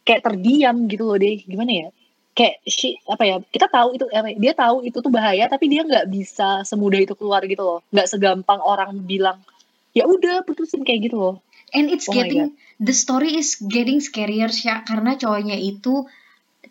kayak 0.04 0.24
terdiam 0.24 0.88
gitu 0.88 1.04
loh 1.08 1.20
deh. 1.20 1.44
Gimana 1.44 1.72
ya? 1.72 1.88
Kayak 2.34 2.64
shi, 2.66 2.96
apa 3.04 3.22
ya? 3.28 3.36
Kita 3.44 3.68
tahu 3.68 4.00
itu 4.00 4.04
apa 4.08 4.32
ya, 4.32 4.36
dia 4.40 4.52
tahu 4.56 4.76
itu 4.88 4.98
tuh 5.04 5.12
bahaya 5.12 5.44
tapi 5.46 5.68
dia 5.68 5.84
nggak 5.84 6.08
bisa 6.08 6.64
semudah 6.64 7.00
itu 7.04 7.14
keluar 7.14 7.44
gitu 7.44 7.62
loh. 7.62 7.80
Nggak 7.92 8.08
segampang 8.10 8.60
orang 8.64 9.04
bilang 9.04 9.44
ya 9.94 10.08
udah 10.08 10.42
putusin 10.42 10.82
kayak 10.82 11.12
gitu 11.12 11.16
loh. 11.20 11.36
And 11.74 11.90
it's 11.90 12.08
Oh 12.08 12.14
getting 12.14 12.56
the 12.80 12.94
story 12.94 13.38
is 13.38 13.60
getting 13.60 14.02
scarier 14.02 14.50
ya 14.50 14.82
karena 14.82 15.14
cowoknya 15.20 15.58
itu 15.58 16.06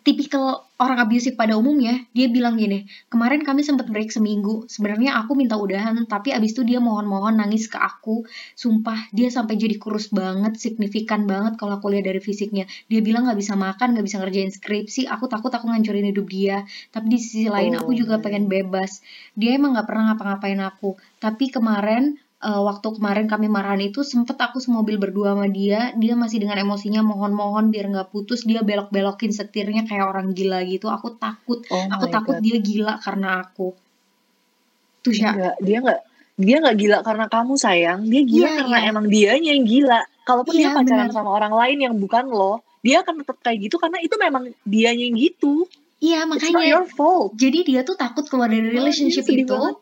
tipikal 0.04 0.68
orang 0.76 1.00
abusive 1.00 1.32
pada 1.34 1.56
umumnya. 1.56 2.04
Dia 2.12 2.28
bilang 2.28 2.60
gini, 2.60 2.84
kemarin 3.08 3.40
kami 3.40 3.64
sempat 3.64 3.88
break 3.88 4.12
seminggu. 4.12 4.68
Sebenarnya 4.68 5.16
aku 5.16 5.32
minta 5.32 5.56
udahan, 5.56 5.96
tapi 6.04 6.36
abis 6.36 6.52
itu 6.52 6.62
dia 6.62 6.78
mohon-mohon 6.78 7.40
nangis 7.40 7.72
ke 7.72 7.80
aku. 7.80 8.28
Sumpah, 8.52 9.08
dia 9.16 9.32
sampai 9.32 9.56
jadi 9.56 9.80
kurus 9.80 10.12
banget, 10.12 10.60
signifikan 10.60 11.24
banget 11.24 11.56
kalau 11.56 11.80
aku 11.80 11.88
lihat 11.88 12.04
dari 12.04 12.20
fisiknya. 12.20 12.68
Dia 12.92 13.00
bilang 13.00 13.24
nggak 13.24 13.38
bisa 13.40 13.56
makan, 13.56 13.96
nggak 13.96 14.06
bisa 14.06 14.20
ngerjain 14.20 14.52
skripsi. 14.52 15.08
Aku 15.08 15.24
takut 15.26 15.50
aku 15.50 15.66
ngancurin 15.72 16.04
hidup 16.12 16.28
dia. 16.28 16.68
Tapi 16.92 17.06
di 17.08 17.18
sisi 17.18 17.48
lain 17.48 17.74
aku 17.80 17.96
juga 17.96 18.20
Oh. 18.20 18.22
pengen 18.22 18.46
bebas. 18.46 19.00
Dia 19.34 19.56
emang 19.56 19.72
nggak 19.74 19.88
pernah 19.88 20.12
ngapa-ngapain 20.12 20.60
aku. 20.60 21.00
Tapi 21.18 21.48
kemarin 21.48 22.20
eh, 22.44 22.60
waktu 22.60 22.88
kemarin 22.96 23.26
kami 23.26 23.48
marahan 23.48 23.80
itu 23.80 24.04
sempet 24.04 24.36
aku 24.36 24.60
semobil 24.60 25.00
berdua 25.00 25.32
sama 25.32 25.48
dia 25.48 25.96
dia 25.96 26.12
masih 26.14 26.44
dengan 26.44 26.60
emosinya 26.60 27.00
mohon-mohon 27.00 27.72
biar 27.72 27.88
nggak 27.88 28.12
putus 28.12 28.44
dia 28.44 28.60
belok-belokin 28.60 29.32
setirnya 29.32 29.88
kayak 29.88 30.04
orang 30.04 30.36
gila 30.36 30.60
gitu 30.62 30.92
aku 30.92 31.16
takut 31.16 31.64
Oh 31.72 31.88
aku 31.88 32.04
takut 32.12 32.36
God. 32.36 32.44
dia 32.44 32.56
gila 32.60 32.94
karena 33.00 33.40
aku 33.42 33.72
tuh 35.00 35.12
ya 35.12 35.32
Enggak, 35.32 35.56
dia 35.60 35.78
nggak 35.80 36.00
dia 36.34 36.56
nggak 36.58 36.76
gila 36.76 36.98
karena 37.06 37.24
kamu 37.30 37.52
sayang, 37.54 38.00
dia 38.10 38.22
gila 38.26 38.48
Iya, 38.50 38.56
karena 38.58 38.76
iya. 38.82 38.88
emang 38.90 39.04
dianya 39.06 39.50
yang 39.54 39.62
gila. 39.64 40.00
Kalaupun 40.24 40.52
dia 40.52 40.66
Iya, 40.66 40.70
pacaran 40.74 41.06
benar. 41.06 41.14
sama 41.14 41.30
orang 41.30 41.54
lain 41.54 41.78
yang 41.78 41.94
bukan 41.94 42.26
lo, 42.26 42.58
dia 42.82 43.06
akan 43.06 43.22
tetap 43.22 43.38
kayak 43.38 43.58
gitu 43.62 43.76
karena 43.78 44.02
itu 44.02 44.18
memang 44.18 44.42
dianya 44.66 45.04
yang 45.06 45.14
gitu. 45.14 45.70
iya 46.02 46.26
It's 46.26 46.42
not 46.42 46.58
makanya 46.58 46.66
your 46.66 46.84
fault. 46.90 47.38
jadi 47.38 47.58
dia 47.62 47.80
tuh 47.80 47.94
takut 47.94 48.26
keluar 48.26 48.50
dari 48.50 48.66
Oh, 48.66 48.74
relationship 48.74 49.22
sedih 49.22 49.46
itu 49.46 49.54
banget. 49.54 49.76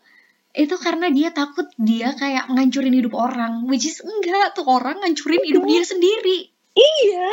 Itu 0.53 0.77
karena 0.77 1.09
dia 1.09 1.33
takut 1.33 1.65
dia 1.81 2.13
kayak 2.13 2.53
ngancurin 2.53 2.93
hidup 2.93 3.17
orang 3.17 3.65
which 3.67 3.89
is 3.89 4.05
enggak 4.05 4.53
tuh 4.53 4.69
orang 4.69 5.01
ngancurin 5.01 5.41
hidup 5.41 5.65
dia 5.65 5.83
sendiri 5.83 6.53
Iya, 6.73 7.29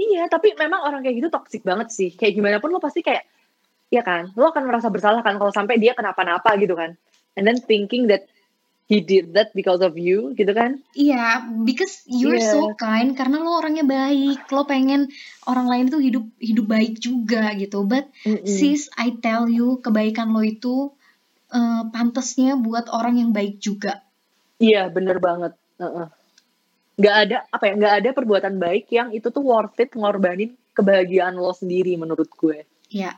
iya. 0.00 0.22
Tapi 0.32 0.56
memang 0.56 0.80
orang 0.80 1.04
kayak 1.04 1.16
gitu 1.20 1.28
toxic 1.28 1.60
banget 1.60 1.92
sih. 1.92 2.08
Kayak 2.16 2.40
gimana 2.40 2.56
pun 2.56 2.72
lo 2.72 2.80
pasti 2.80 3.04
kayak, 3.04 3.28
ya 3.92 4.00
kan, 4.00 4.32
lo 4.32 4.48
akan 4.48 4.64
merasa 4.64 4.88
bersalah 4.88 5.20
kan 5.20 5.36
kalau 5.36 5.52
sampai 5.52 5.76
dia 5.76 5.92
kenapa-napa 5.92 6.56
gitu 6.56 6.72
kan. 6.72 6.96
And 7.36 7.44
then 7.44 7.60
thinking 7.60 8.08
that 8.08 8.24
he 8.88 9.00
did 9.00 9.32
that 9.36 9.52
because 9.56 9.80
of 9.80 9.96
you 9.96 10.36
gitu 10.36 10.52
kan 10.52 10.84
Iya, 10.92 11.48
because 11.64 12.04
you're 12.04 12.36
Iya. 12.36 12.52
so 12.52 12.72
kind 12.76 13.16
karena 13.16 13.40
lo 13.40 13.60
orangnya 13.60 13.84
baik. 13.84 14.48
Lo 14.52 14.64
pengen 14.64 15.08
orang 15.48 15.68
lain 15.68 15.86
tuh 15.92 16.00
hidup 16.00 16.24
hidup 16.40 16.66
baik 16.68 16.96
juga 16.96 17.52
gitu. 17.56 17.84
But 17.84 18.08
Mm-mm. 18.24 18.48
sis, 18.48 18.88
I 18.96 19.20
tell 19.20 19.48
you, 19.48 19.84
kebaikan 19.84 20.32
lo 20.32 20.40
itu 20.40 20.96
eh, 21.52 21.82
pantasnya 21.88 22.56
buat 22.56 22.88
orang 22.88 23.20
yang 23.20 23.30
baik 23.30 23.60
juga. 23.60 24.00
iya 24.56 24.86
bener 24.88 25.18
banget 25.18 25.52
Heeh. 25.76 26.06
nggak 26.92 27.16
ada 27.26 27.36
apa 27.48 27.64
ya 27.66 27.72
nggak 27.74 27.94
ada 27.98 28.08
perbuatan 28.12 28.54
baik 28.56 28.86
yang 28.88 29.08
itu 29.10 29.28
tuh 29.28 29.42
worth 29.42 29.74
it 29.76 29.90
ngorbanin 29.92 30.52
kebahagiaan 30.72 31.34
lo 31.34 31.52
sendiri 31.52 31.96
menurut 31.96 32.28
gue 32.32 32.62
Ya, 32.92 33.16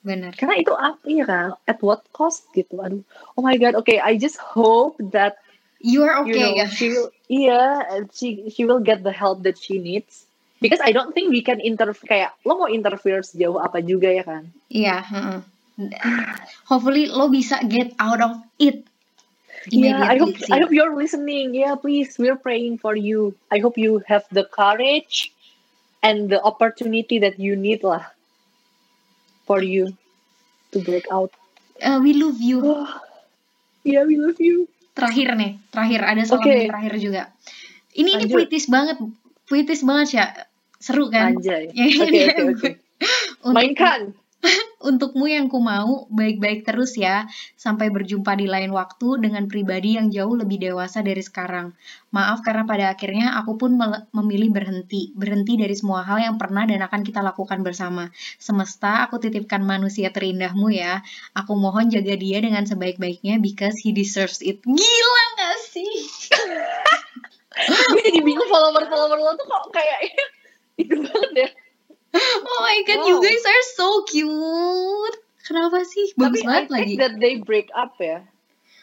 benar. 0.00 0.38
karena 0.38 0.54
itu 0.56 0.70
apa 0.70 1.02
ya 1.04 1.26
kan 1.26 1.58
at 1.66 1.82
what 1.82 2.06
cost 2.10 2.46
gitu 2.54 2.78
aduh 2.78 3.02
oh 3.34 3.42
my 3.42 3.58
god 3.58 3.74
okay 3.74 3.98
I 3.98 4.14
just 4.14 4.38
hope 4.38 4.94
that 5.12 5.36
You 5.76 6.06
are 6.06 6.22
you 6.24 6.32
okay 6.32 6.40
know 6.40 6.54
ya. 6.56 6.66
she 6.70 6.86
will 6.88 7.10
yeah 7.28 8.00
she 8.14 8.48
she 8.48 8.62
will 8.64 8.80
get 8.80 9.02
the 9.02 9.12
help 9.12 9.42
that 9.44 9.58
she 9.58 9.76
needs 9.76 10.24
because 10.56 10.80
I 10.80 10.94
don't 10.94 11.12
think 11.12 11.28
we 11.28 11.42
can 11.42 11.60
interfere 11.60 12.06
kayak 12.08 12.30
lo 12.48 12.56
mau 12.56 12.70
interfere 12.70 13.20
sejauh 13.20 13.60
apa 13.60 13.82
juga 13.82 14.08
ya 14.08 14.24
kan 14.24 14.48
Iya, 14.72 15.02
heeh. 15.04 15.38
Hopefully 16.66 17.06
lo 17.12 17.28
bisa 17.28 17.60
get 17.68 17.92
out 18.00 18.20
of 18.20 18.32
it. 18.56 18.84
Yeah, 19.66 19.98
I 19.98 20.16
hope 20.22 20.30
immediately 20.30 20.46
I 20.46 20.56
sih. 20.56 20.62
hope 20.62 20.72
you're 20.72 20.94
listening. 20.94 21.46
Yeah, 21.52 21.74
please, 21.74 22.14
we're 22.16 22.38
praying 22.38 22.78
for 22.78 22.94
you. 22.94 23.34
I 23.50 23.58
hope 23.58 23.74
you 23.76 23.98
have 24.06 24.22
the 24.30 24.46
courage 24.46 25.34
and 26.06 26.30
the 26.30 26.38
opportunity 26.38 27.18
that 27.18 27.42
you 27.42 27.58
need 27.58 27.82
lah 27.82 28.06
for 29.42 29.58
you 29.58 29.90
to 30.70 30.78
break 30.86 31.10
out. 31.10 31.34
Eh, 31.82 31.98
we 31.98 32.14
love 32.14 32.38
you. 32.38 32.62
yeah, 33.82 34.06
we 34.06 34.16
love 34.16 34.38
you. 34.38 34.70
Terakhir 34.96 35.34
nih, 35.36 35.60
terakhir 35.74 36.00
ada 36.08 36.22
salam 36.24 36.40
Oke. 36.40 36.48
yang 36.56 36.70
terakhir 36.72 36.94
juga. 37.02 37.22
Ini 37.92 38.10
ini 38.16 38.24
Lanjut. 38.30 38.32
puitis 38.32 38.64
banget, 38.70 38.96
puitis 39.50 39.80
banget 39.84 40.08
ya. 40.14 40.26
Seru 40.80 41.10
kan? 41.10 41.36
Anjay. 41.36 41.68
Ya, 41.74 41.84
Oke, 41.90 42.06
ini 42.06 42.20
oke, 42.22 42.42
oke. 42.54 42.70
Untuk- 43.44 43.54
Mainkan. 43.56 44.00
Untukmu 44.88 45.26
yang 45.26 45.48
ku 45.50 45.58
mau, 45.58 46.06
baik-baik 46.12 46.62
terus 46.62 46.94
ya. 46.94 47.26
Sampai 47.58 47.90
berjumpa 47.90 48.36
di 48.38 48.46
lain 48.46 48.70
waktu 48.70 49.18
dengan 49.18 49.48
pribadi 49.50 49.98
yang 49.98 50.12
jauh 50.12 50.36
lebih 50.36 50.62
dewasa 50.62 51.02
dari 51.02 51.20
sekarang. 51.24 51.74
Maaf 52.14 52.44
karena 52.46 52.64
pada 52.68 52.92
akhirnya 52.92 53.34
aku 53.40 53.58
pun 53.58 53.74
memilih 54.14 54.54
berhenti. 54.54 55.10
Berhenti 55.16 55.58
dari 55.58 55.74
semua 55.74 56.06
hal 56.06 56.22
yang 56.22 56.36
pernah 56.38 56.68
dan 56.68 56.84
akan 56.84 57.02
kita 57.02 57.24
lakukan 57.24 57.64
bersama. 57.66 58.12
Semesta, 58.38 59.02
aku 59.08 59.18
titipkan 59.18 59.64
manusia 59.64 60.14
terindahmu 60.14 60.70
ya. 60.70 61.02
Aku 61.34 61.58
mohon 61.58 61.90
jaga 61.90 62.14
dia 62.14 62.38
dengan 62.38 62.62
sebaik-baiknya 62.68 63.42
because 63.42 63.80
he 63.82 63.90
deserves 63.90 64.38
it. 64.44 64.62
Gila 64.62 65.24
gak 65.40 65.56
sih? 65.66 65.94
Gue 67.90 68.02
jadi 68.04 68.20
bingung 68.20 68.48
follower-follower 68.52 69.16
lo 69.16 69.32
tuh 69.32 69.46
kok 69.48 69.64
kayak 69.72 70.12
itu 70.82 70.94
banget 71.00 71.32
ya. 71.32 71.48
Oh 72.14 72.58
my 72.62 72.78
god, 72.86 72.98
Wow. 72.98 73.08
you 73.08 73.16
guys 73.20 73.44
are 73.44 73.64
so 73.74 73.88
cute. 74.04 75.16
Kenapa 75.42 75.82
sih? 75.82 76.10
Bagus 76.14 76.42
Tapi 76.42 76.46
I 76.46 76.46
banget 76.46 76.66
think 76.66 76.74
lagi. 76.74 76.94
that 76.98 77.14
they 77.18 77.34
break 77.38 77.68
up 77.72 77.94
ya. 77.98 78.22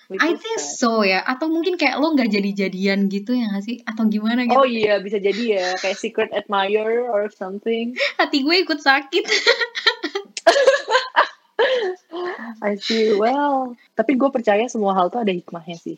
Which 0.08 0.20
I 0.20 0.36
think 0.36 0.60
sad. 0.60 0.78
so 0.78 1.02
ya. 1.02 1.24
Atau 1.24 1.48
mungkin 1.48 1.76
kayak 1.76 1.98
lo 1.98 2.12
nggak 2.12 2.30
jadi-jadian 2.30 3.08
gitu 3.08 3.34
ya 3.34 3.50
nggak 3.50 3.64
sih? 3.64 3.78
Atau 3.84 4.06
gimana 4.08 4.44
gitu? 4.46 4.56
Oh 4.56 4.68
iya, 4.68 5.00
bisa 5.00 5.18
jadi 5.18 5.44
ya. 5.60 5.68
Kayak 5.80 5.98
secret 5.98 6.32
admirer 6.32 7.08
or 7.08 7.32
something. 7.32 7.96
Hati 8.20 8.44
gue 8.44 8.56
ikut 8.62 8.80
sakit. 8.80 9.26
I 12.64 12.76
see. 12.80 13.16
Well, 13.16 13.76
tapi 13.96 14.16
gue 14.16 14.30
percaya 14.30 14.68
semua 14.68 14.94
hal 14.96 15.10
tuh 15.10 15.24
ada 15.24 15.34
hikmahnya 15.34 15.76
sih. 15.76 15.98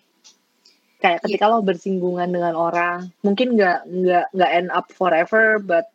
Kayak 0.98 1.22
ketika 1.22 1.46
lo 1.52 1.62
bersinggungan 1.62 2.32
dengan 2.32 2.56
orang, 2.56 3.12
mungkin 3.22 3.54
nggak 3.54 3.86
nggak 3.86 4.26
nggak 4.34 4.52
end 4.56 4.70
up 4.74 4.90
forever, 4.90 5.60
but 5.62 5.86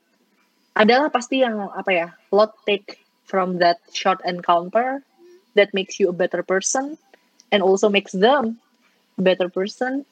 adalah 0.81 1.09
pasti 1.12 1.44
yang 1.44 1.61
apa 1.70 1.90
ya, 1.93 2.09
lo 2.32 2.48
take 2.65 2.98
from 3.28 3.61
that 3.61 3.78
short 3.93 4.19
encounter 4.24 5.05
that 5.55 5.70
makes 5.77 6.01
you 6.01 6.09
a 6.11 6.16
better 6.16 6.40
person 6.43 6.97
and 7.52 7.61
also 7.61 7.86
makes 7.93 8.16
them 8.16 8.57
a 9.19 9.23
better 9.23 9.52
person. 9.52 10.09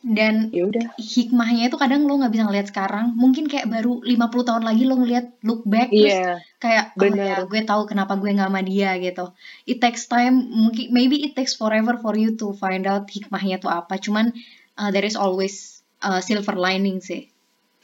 Dan 0.00 0.48
Ya 0.48 0.64
udah. 0.64 0.96
hikmahnya 0.96 1.68
itu 1.68 1.76
kadang 1.76 2.08
lo 2.08 2.16
nggak 2.16 2.32
bisa 2.32 2.48
ngeliat 2.48 2.72
sekarang. 2.72 3.12
Mungkin 3.20 3.44
kayak 3.52 3.68
baru 3.68 4.00
50 4.00 4.48
tahun 4.48 4.64
lagi 4.64 4.88
lo 4.88 4.96
ngeliat 4.96 5.44
look 5.44 5.60
back 5.68 5.92
terus 5.92 6.16
Iya, 6.16 6.40
kayak 6.56 6.84
oh 6.96 7.00
bener. 7.04 7.26
ya 7.28 7.36
gue 7.44 7.60
tahu 7.68 7.82
kenapa 7.84 8.16
gue 8.16 8.32
nggak 8.32 8.48
sama 8.48 8.64
dia 8.64 8.96
gitu. 8.96 9.28
It 9.68 9.84
takes 9.84 10.08
time, 10.08 10.48
mungkin 10.48 10.88
maybe 10.88 11.20
it 11.20 11.36
takes 11.36 11.52
forever 11.52 12.00
for 12.00 12.16
you 12.16 12.32
to 12.40 12.56
find 12.56 12.88
out 12.88 13.12
hikmahnya 13.12 13.60
tuh 13.60 13.68
apa. 13.68 14.00
Cuman 14.00 14.32
uh, 14.80 14.88
there 14.88 15.04
is 15.04 15.20
always 15.20 15.84
uh, 16.00 16.24
silver 16.24 16.56
lining 16.56 17.04
sih. 17.04 17.28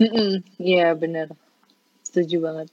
Mm-mm. 0.01 0.41
Iya 0.57 0.97
bener. 0.97 1.37
Setuju 2.17 2.41
banget. 2.41 2.73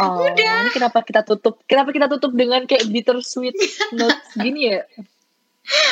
Oh, 0.00 0.24
Udah. 0.24 0.64
ini 0.64 0.72
kenapa 0.72 1.04
kita 1.04 1.20
tutup? 1.20 1.60
Kenapa 1.68 1.92
kita 1.92 2.08
tutup 2.08 2.32
dengan 2.32 2.64
kayak 2.64 2.88
bittersweet 2.88 3.52
notes 4.00 4.32
gini 4.40 4.72
ya? 4.72 4.88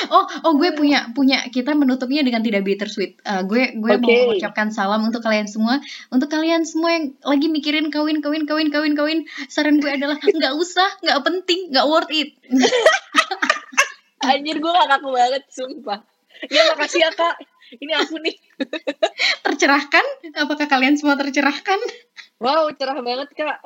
Oh, 0.08 0.24
oh 0.48 0.52
gue 0.56 0.72
punya 0.72 1.12
punya 1.12 1.44
kita 1.52 1.76
menutupnya 1.76 2.24
dengan 2.24 2.40
tidak 2.40 2.64
bittersweet. 2.64 3.20
Uh, 3.28 3.44
gue 3.44 3.76
gue 3.76 3.94
mau 4.00 4.08
Oke. 4.08 4.40
mengucapkan 4.40 4.72
salam 4.72 5.04
untuk 5.04 5.20
kalian 5.20 5.44
semua. 5.44 5.84
Untuk 6.08 6.32
kalian 6.32 6.64
semua 6.64 6.96
yang 6.96 7.12
lagi 7.20 7.52
mikirin 7.52 7.92
kawin 7.92 8.24
kawin 8.24 8.48
kawin 8.48 8.72
kawin 8.72 8.96
kawin, 8.96 9.18
saran 9.52 9.76
gue 9.84 9.92
adalah 9.92 10.16
nggak 10.40 10.54
usah, 10.56 10.88
nggak 11.04 11.20
penting, 11.20 11.68
nggak 11.76 11.84
worth 11.84 12.08
it. 12.08 12.40
Anjir 14.24 14.56
gue 14.58 14.72
gak 14.72 14.88
kaku 14.98 15.14
banget, 15.14 15.44
sumpah. 15.52 16.00
Ya 16.48 16.64
makasih 16.74 17.04
ya 17.06 17.10
kak. 17.12 17.38
Ini 17.76 17.92
aku 17.92 18.16
nih. 18.24 18.36
Tercerahkan? 19.44 20.32
Apakah 20.32 20.64
kalian 20.70 20.96
semua 20.96 21.20
tercerahkan? 21.20 21.76
Wow, 22.40 22.72
cerah 22.72 22.96
banget 23.04 23.28
kak. 23.36 23.60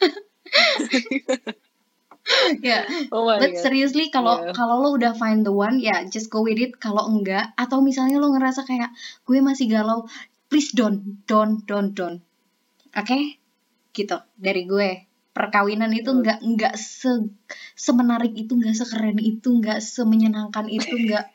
ya. 2.62 2.86
Oh 3.10 3.26
my 3.26 3.42
But 3.42 3.56
god. 3.56 3.62
seriously 3.64 4.12
kalau 4.12 4.44
Yeah. 4.44 4.52
kalau 4.54 4.84
lo 4.84 4.92
udah 4.94 5.16
find 5.16 5.42
the 5.42 5.50
one 5.50 5.80
ya 5.82 6.06
just 6.06 6.30
go 6.30 6.46
with 6.46 6.60
it. 6.60 6.78
Kalau 6.78 7.10
enggak 7.10 7.50
atau 7.58 7.82
misalnya 7.82 8.22
lo 8.22 8.30
ngerasa 8.30 8.62
kayak 8.68 8.94
gue 9.26 9.42
masih 9.42 9.66
galau, 9.72 10.06
please 10.52 10.70
don't 10.76 11.24
don't 11.26 11.66
don't 11.66 11.96
don't. 11.96 12.20
Oke? 12.94 13.40
Gitu 13.90 14.14
dari 14.38 14.68
gue. 14.68 15.10
Perkawinan 15.30 15.94
itu 15.94 16.10
Betul. 16.10 16.18
enggak 16.22 16.38
enggak 16.42 16.74
se 16.76 17.30
semenarik 17.78 18.34
itu, 18.34 18.58
enggak 18.58 18.74
sekeren 18.76 19.14
itu, 19.16 19.62
enggak 19.62 19.78
semenyenangkan 19.80 20.66
itu, 20.68 20.90
enggak 20.90 21.30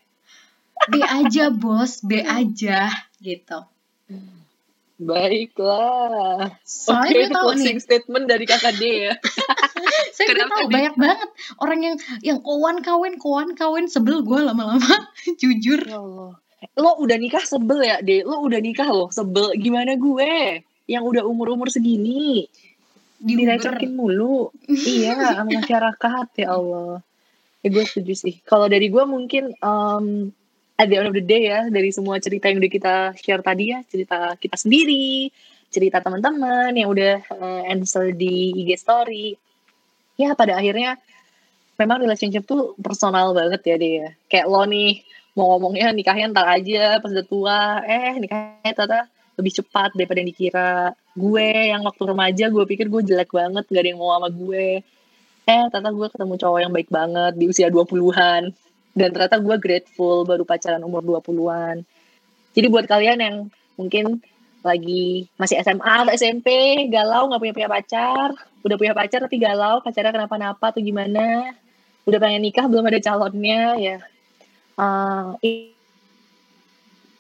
B 0.92 1.02
aja, 1.02 1.50
Bos, 1.50 2.04
B 2.04 2.22
aja 2.22 2.92
gitu. 3.24 3.60
Baiklah. 4.96 6.56
Soalnya 6.64 7.12
Oke, 7.12 7.20
gue 7.20 7.36
tahu 7.36 7.50
nih, 7.60 7.76
statement 7.84 8.26
dari 8.32 8.46
kakak 8.48 8.80
D 8.80 9.12
ya. 9.12 9.14
saya 10.16 10.26
gue 10.32 10.36
Kenapa 10.40 10.56
tahu 10.56 10.68
banyak 10.72 10.96
banget 10.96 11.30
orang 11.60 11.80
yang 11.84 11.96
yang 12.24 12.40
kawan 12.40 12.80
kawin 12.80 13.20
kawan 13.20 13.50
kawin 13.60 13.86
sebel 13.92 14.24
gue 14.24 14.40
lama-lama 14.40 15.12
jujur 15.42 15.84
Ya 15.84 16.00
Allah. 16.00 16.40
Lo 16.80 16.98
udah 16.98 17.18
nikah 17.20 17.44
sebel 17.44 17.84
ya, 17.84 18.00
De? 18.02 18.24
Lo 18.24 18.42
udah 18.42 18.58
nikah 18.58 18.90
loh, 18.90 19.12
sebel. 19.12 19.54
Gimana 19.60 20.00
gue? 20.00 20.64
Yang 20.88 21.04
udah 21.04 21.24
umur-umur 21.28 21.70
segini. 21.70 22.48
Direcokin 23.22 23.94
mulu. 23.94 24.50
iya, 24.72 25.46
masyarakat. 25.46 26.28
Ya 26.42 26.48
Allah. 26.56 27.06
Ya 27.62 27.68
gue 27.70 27.84
setuju 27.86 28.14
sih. 28.18 28.36
Kalau 28.48 28.66
dari 28.66 28.90
gue 28.90 29.04
mungkin 29.06 29.54
um, 29.62 30.34
at 30.76 30.88
the 30.92 30.96
end 31.00 31.08
of 31.08 31.16
the 31.16 31.24
day 31.24 31.48
ya, 31.48 31.68
dari 31.72 31.90
semua 31.92 32.20
cerita 32.20 32.52
yang 32.52 32.60
udah 32.60 32.72
kita 32.72 32.96
share 33.20 33.44
tadi 33.44 33.72
ya, 33.72 33.80
cerita 33.88 34.36
kita 34.36 34.60
sendiri, 34.60 35.32
cerita 35.72 36.04
teman-teman 36.04 36.76
yang 36.76 36.92
udah 36.92 37.24
uh, 37.32 37.62
answer 37.72 38.12
di 38.12 38.52
IG 38.64 38.80
story. 38.80 39.40
Ya 40.16 40.32
pada 40.36 40.60
akhirnya 40.60 41.00
memang 41.76 42.04
relationship 42.04 42.48
tuh 42.48 42.76
personal 42.80 43.36
banget 43.36 43.62
ya 43.68 43.76
dia. 43.76 44.08
Kayak 44.32 44.48
lo 44.48 44.64
nih 44.68 45.04
mau 45.36 45.56
ngomongnya 45.56 45.92
nikahnya 45.92 46.32
ntar 46.32 46.48
aja 46.48 47.00
pas 47.04 47.12
udah 47.12 47.28
tua, 47.28 47.84
eh 47.84 48.16
nikahnya 48.20 48.72
ternyata 48.72 49.12
lebih 49.36 49.52
cepat 49.52 49.92
daripada 49.96 50.24
yang 50.24 50.30
dikira. 50.32 50.72
Gue 51.16 51.48
yang 51.72 51.84
waktu 51.84 52.04
remaja 52.08 52.46
gue 52.48 52.64
pikir 52.64 52.88
gue 52.88 53.02
jelek 53.04 53.32
banget, 53.36 53.64
gak 53.68 53.82
ada 53.84 53.90
yang 53.92 54.00
mau 54.00 54.16
sama 54.16 54.32
gue. 54.32 54.80
Eh 55.46 55.64
ternyata 55.72 55.92
gue 55.92 56.08
ketemu 56.08 56.34
cowok 56.40 56.60
yang 56.64 56.72
baik 56.72 56.90
banget 56.92 57.34
di 57.36 57.46
usia 57.52 57.68
20-an. 57.68 58.44
Dan 58.96 59.12
ternyata 59.12 59.44
gue 59.44 59.56
grateful 59.60 60.24
baru 60.24 60.48
pacaran 60.48 60.80
umur 60.80 61.04
20-an. 61.04 61.84
Jadi 62.56 62.68
buat 62.72 62.88
kalian 62.88 63.20
yang 63.20 63.36
mungkin 63.76 64.24
lagi 64.64 65.28
masih 65.36 65.60
SMA 65.62 65.84
atau 65.84 66.16
SMP, 66.16 66.50
galau 66.88 67.28
gak 67.30 67.44
punya 67.44 67.54
punya 67.54 67.70
pacar, 67.70 68.34
udah 68.66 68.78
punya 68.80 68.96
pacar 68.96 69.20
tapi 69.22 69.38
galau, 69.38 69.84
pacarnya 69.84 70.16
kenapa-napa 70.16 70.74
atau 70.74 70.82
gimana, 70.82 71.54
udah 72.08 72.18
pengen 72.18 72.42
nikah 72.42 72.66
belum 72.66 72.88
ada 72.88 72.98
calonnya 73.04 73.78
ya. 73.78 73.98
Uh, 74.80 75.38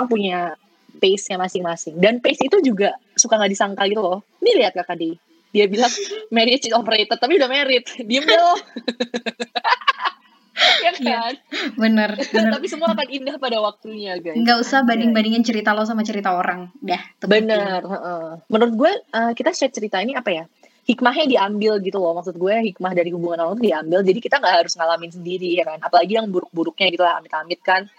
punya 0.07 0.55
pace-nya 0.97 1.37
masing-masing. 1.37 1.99
Dan 1.99 2.23
pace 2.23 2.39
itu 2.39 2.57
juga 2.63 2.95
suka 3.19 3.35
nggak 3.35 3.51
disangka 3.51 3.83
gitu 3.91 3.99
loh. 3.99 4.23
Ini 4.39 4.63
lihat 4.63 4.73
kakak 4.79 4.97
di, 4.97 5.13
dia 5.51 5.67
bilang 5.67 5.91
marriage 6.35 6.65
is 6.65 6.73
overrated, 6.73 7.19
tapi 7.19 7.35
udah 7.35 7.51
married. 7.51 7.83
Diem 7.99 8.23
deh. 8.23 8.39
ya 10.55 10.91
kan? 10.95 11.33
Bener, 11.75 12.09
bener. 12.33 12.51
Tapi 12.55 12.67
semua 12.71 12.95
akan 12.95 13.07
indah 13.11 13.35
pada 13.37 13.59
waktunya, 13.59 14.15
guys. 14.17 14.39
Nggak 14.39 14.57
usah 14.63 14.81
Anjay. 14.81 14.89
banding-bandingin 14.95 15.43
cerita 15.43 15.75
lo 15.75 15.83
sama 15.83 16.01
cerita 16.07 16.31
orang. 16.33 16.71
Dah, 16.79 17.01
Bener. 17.23 17.83
heeh. 17.83 18.27
Menurut 18.47 18.73
gue, 18.75 18.91
eh, 18.95 19.31
kita 19.35 19.51
share 19.51 19.73
cerita 19.75 19.99
ini 19.99 20.15
apa 20.15 20.31
ya? 20.31 20.43
Hikmahnya 20.85 21.25
diambil 21.25 21.81
gitu 21.81 21.97
loh. 21.97 22.13
Maksud 22.13 22.37
gue 22.37 22.55
hikmah 22.71 22.93
dari 22.93 23.09
hubungan 23.09 23.41
orang 23.41 23.57
itu 23.57 23.73
diambil. 23.73 23.99
Jadi 24.05 24.19
kita 24.21 24.37
nggak 24.37 24.55
harus 24.63 24.73
ngalamin 24.77 25.11
sendiri 25.11 25.49
ya 25.57 25.65
kan. 25.65 25.81
Apalagi 25.81 26.13
yang 26.15 26.29
buruk-buruknya 26.29 26.87
gitu 26.93 27.01
lah, 27.01 27.17
amit-amit 27.17 27.59
kan. 27.65 27.89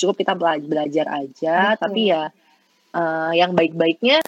Cukup 0.00 0.16
kita 0.16 0.32
bela- 0.32 0.56
belajar 0.56 1.06
aja. 1.12 1.76
Betul. 1.76 1.80
Tapi 1.84 2.00
ya, 2.08 2.22
eh, 2.96 3.32
yang 3.36 3.52
baik-baiknya, 3.52 4.24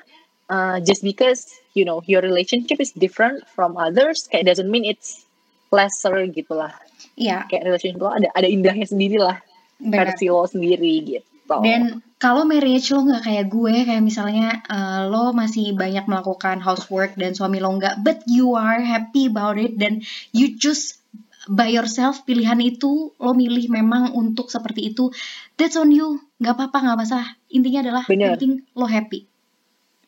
eh, 0.52 0.76
just 0.84 1.00
because, 1.00 1.48
you 1.72 1.88
know, 1.88 2.04
your 2.04 2.20
relationship 2.20 2.76
is 2.84 2.92
different 2.92 3.40
from 3.48 3.80
others, 3.80 4.28
kayak 4.28 4.44
doesn't 4.44 4.68
mean 4.68 4.84
it's 4.84 5.24
lesser 5.72 6.28
gitu 6.28 6.52
lah. 6.52 6.76
Iya, 7.22 7.38
Kayak 7.46 7.62
relationship 7.70 8.02
lo 8.02 8.10
ada, 8.10 8.28
ada 8.34 8.48
indahnya 8.50 8.86
sendiri 8.86 9.16
lah. 9.22 9.38
Versi 9.78 10.26
lo 10.26 10.46
sendiri 10.46 10.94
gitu. 11.06 11.26
Dan 11.62 12.00
kalau 12.16 12.46
marriage 12.46 12.88
lo 12.94 13.02
nggak 13.02 13.22
kayak 13.28 13.46
gue, 13.50 13.74
kayak 13.84 14.02
misalnya 14.02 14.62
eh, 14.66 15.02
lo 15.10 15.34
masih 15.34 15.74
banyak 15.74 16.06
melakukan 16.06 16.62
housework 16.62 17.18
dan 17.18 17.34
suami 17.34 17.58
lo 17.58 17.74
nggak, 17.76 18.00
but 18.00 18.22
you 18.30 18.54
are 18.54 18.80
happy 18.80 19.28
about 19.28 19.58
it 19.58 19.74
dan 19.76 20.00
you 20.30 20.54
choose 20.56 21.02
by 21.50 21.66
yourself 21.66 22.22
pilihan 22.22 22.58
itu 22.62 23.10
lo 23.18 23.32
milih 23.34 23.66
memang 23.68 24.14
untuk 24.14 24.48
seperti 24.48 24.94
itu, 24.94 25.10
that's 25.58 25.74
on 25.74 25.90
you, 25.90 26.22
nggak 26.38 26.54
apa-apa 26.54 26.78
nggak 26.78 26.98
masalah. 27.02 27.28
Intinya 27.50 27.80
adalah 27.82 28.04
Bener. 28.06 28.38
penting 28.38 28.62
lo 28.78 28.86
happy. 28.86 29.26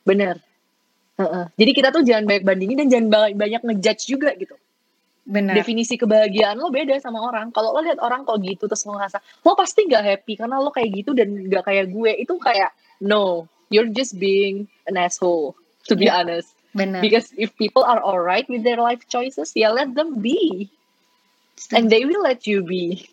Bener. 0.07 0.39
Heeh. 1.15 1.45
Jadi 1.55 1.71
kita 1.75 1.95
tuh 1.95 2.03
jangan 2.03 2.27
banyak 2.27 2.45
bandingin 2.47 2.77
dan 2.79 2.89
jangan 2.91 3.07
ba- 3.11 3.37
banyak 3.37 3.63
ngejudge 3.63 4.03
juga 4.07 4.35
gitu. 4.35 4.55
Benar. 5.25 5.57
Definisi 5.57 5.97
kebahagiaan 5.97 6.61
lo 6.61 6.69
beda 6.69 7.01
sama 7.01 7.25
orang. 7.25 7.49
Kalau 7.49 7.73
lo 7.73 7.81
lihat 7.81 7.97
orang 7.99 8.29
kok 8.29 8.37
gitu 8.45 8.69
terus 8.69 8.85
lo 8.85 8.93
ngerasa 8.93 9.19
lo 9.41 9.57
pasti 9.57 9.89
gak 9.89 10.05
happy 10.05 10.37
karena 10.37 10.61
lo 10.61 10.69
kayak 10.69 10.93
gitu 11.01 11.17
dan 11.17 11.49
gak 11.49 11.65
kayak 11.65 11.89
gue 11.89 12.13
itu 12.21 12.37
kayak 12.37 12.71
no, 13.01 13.49
you're 13.73 13.89
just 13.89 14.21
being 14.21 14.69
an 14.85 15.01
asshole 15.01 15.57
to 15.89 15.97
be 15.97 16.07
Yeah. 16.07 16.21
honest. 16.21 16.53
Benar. 16.75 17.01
Because 17.01 17.33
if 17.39 17.55
people 17.57 17.87
are 17.87 18.03
alright 18.03 18.45
with 18.51 18.67
their 18.67 18.77
life 18.77 19.07
choices, 19.09 19.55
ya 19.55 19.71
let 19.71 19.95
them 19.95 20.21
be 20.21 20.69
and 21.71 21.87
Setuju. 21.87 21.89
they 21.89 22.03
will 22.05 22.21
let 22.21 22.45
you 22.45 22.67
be, 22.67 23.07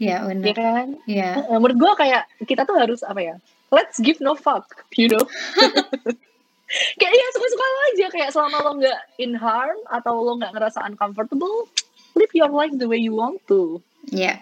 Ya 0.00 0.24
ya 0.24 0.32
benar. 0.32 0.56
kan? 0.56 0.86
Ya. 1.04 1.44
Menurut 1.46 1.76
gue 1.78 1.92
kayak 1.94 2.24
kita 2.42 2.64
tuh 2.64 2.74
harus 2.74 3.04
apa 3.04 3.20
ya? 3.20 3.34
Let's 3.68 4.00
give 4.00 4.18
no 4.18 4.32
fuck, 4.34 4.82
you 4.96 5.12
know? 5.12 5.22
kayak 6.96 7.12
ya 7.12 7.26
suka-suka 7.36 7.64
aja 7.92 8.06
kayak 8.12 8.30
selama 8.32 8.56
lo 8.64 8.72
nggak 8.80 9.00
in 9.20 9.32
harm 9.36 9.78
atau 9.88 10.20
lo 10.20 10.38
nggak 10.40 10.52
ngerasa 10.56 10.84
uncomfortable, 10.88 11.68
live 12.16 12.32
your 12.32 12.50
life 12.52 12.72
the 12.76 12.88
way 12.88 13.00
you 13.00 13.12
want 13.12 13.40
to. 13.48 13.80
Ya. 14.08 14.40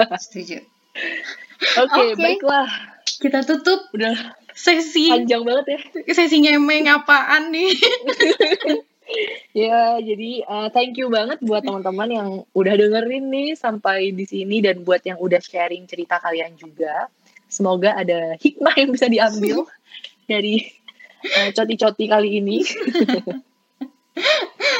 Setuju. 0.24 0.64
Oke, 1.76 2.02
Oke. 2.14 2.20
baiklah. 2.20 2.68
Kita 3.20 3.44
tutup 3.44 3.92
Udah 3.92 4.36
sesi 4.56 5.12
panjang 5.12 5.44
banget 5.44 5.66
ya. 5.66 5.80
sesi 6.16 6.40
ngemeng 6.40 6.88
apaan 6.88 7.52
nih? 7.52 7.72
Ya, 9.50 9.98
jadi 9.98 10.46
uh, 10.46 10.68
thank 10.70 10.94
you 10.94 11.10
banget 11.10 11.42
buat 11.42 11.66
teman-teman 11.66 12.08
yang 12.10 12.28
udah 12.54 12.74
dengerin 12.78 13.26
nih 13.26 13.58
sampai 13.58 14.14
di 14.14 14.22
sini 14.22 14.62
dan 14.62 14.86
buat 14.86 15.02
yang 15.02 15.18
udah 15.18 15.42
sharing 15.42 15.90
cerita 15.90 16.22
kalian 16.22 16.54
juga. 16.54 17.10
Semoga 17.50 17.98
ada 17.98 18.38
hikmah 18.38 18.74
yang 18.78 18.94
bisa 18.94 19.10
diambil 19.10 19.66
dari 20.30 20.70
coti-coti 21.54 22.04
kali 22.08 22.40
ini. 22.40 22.58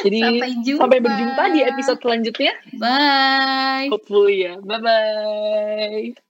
jadi 0.05 0.19
Sampai 0.21 0.51
jumpa. 0.65 0.81
sampai 0.85 1.01
berjumpa 1.01 1.43
di 1.53 1.61
episode 1.65 2.01
selanjutnya. 2.01 2.53
Bye. 2.77 3.89
Hopefully 3.93 4.49
ya. 4.49 4.55
Bye 4.61 4.81
bye. 4.81 6.30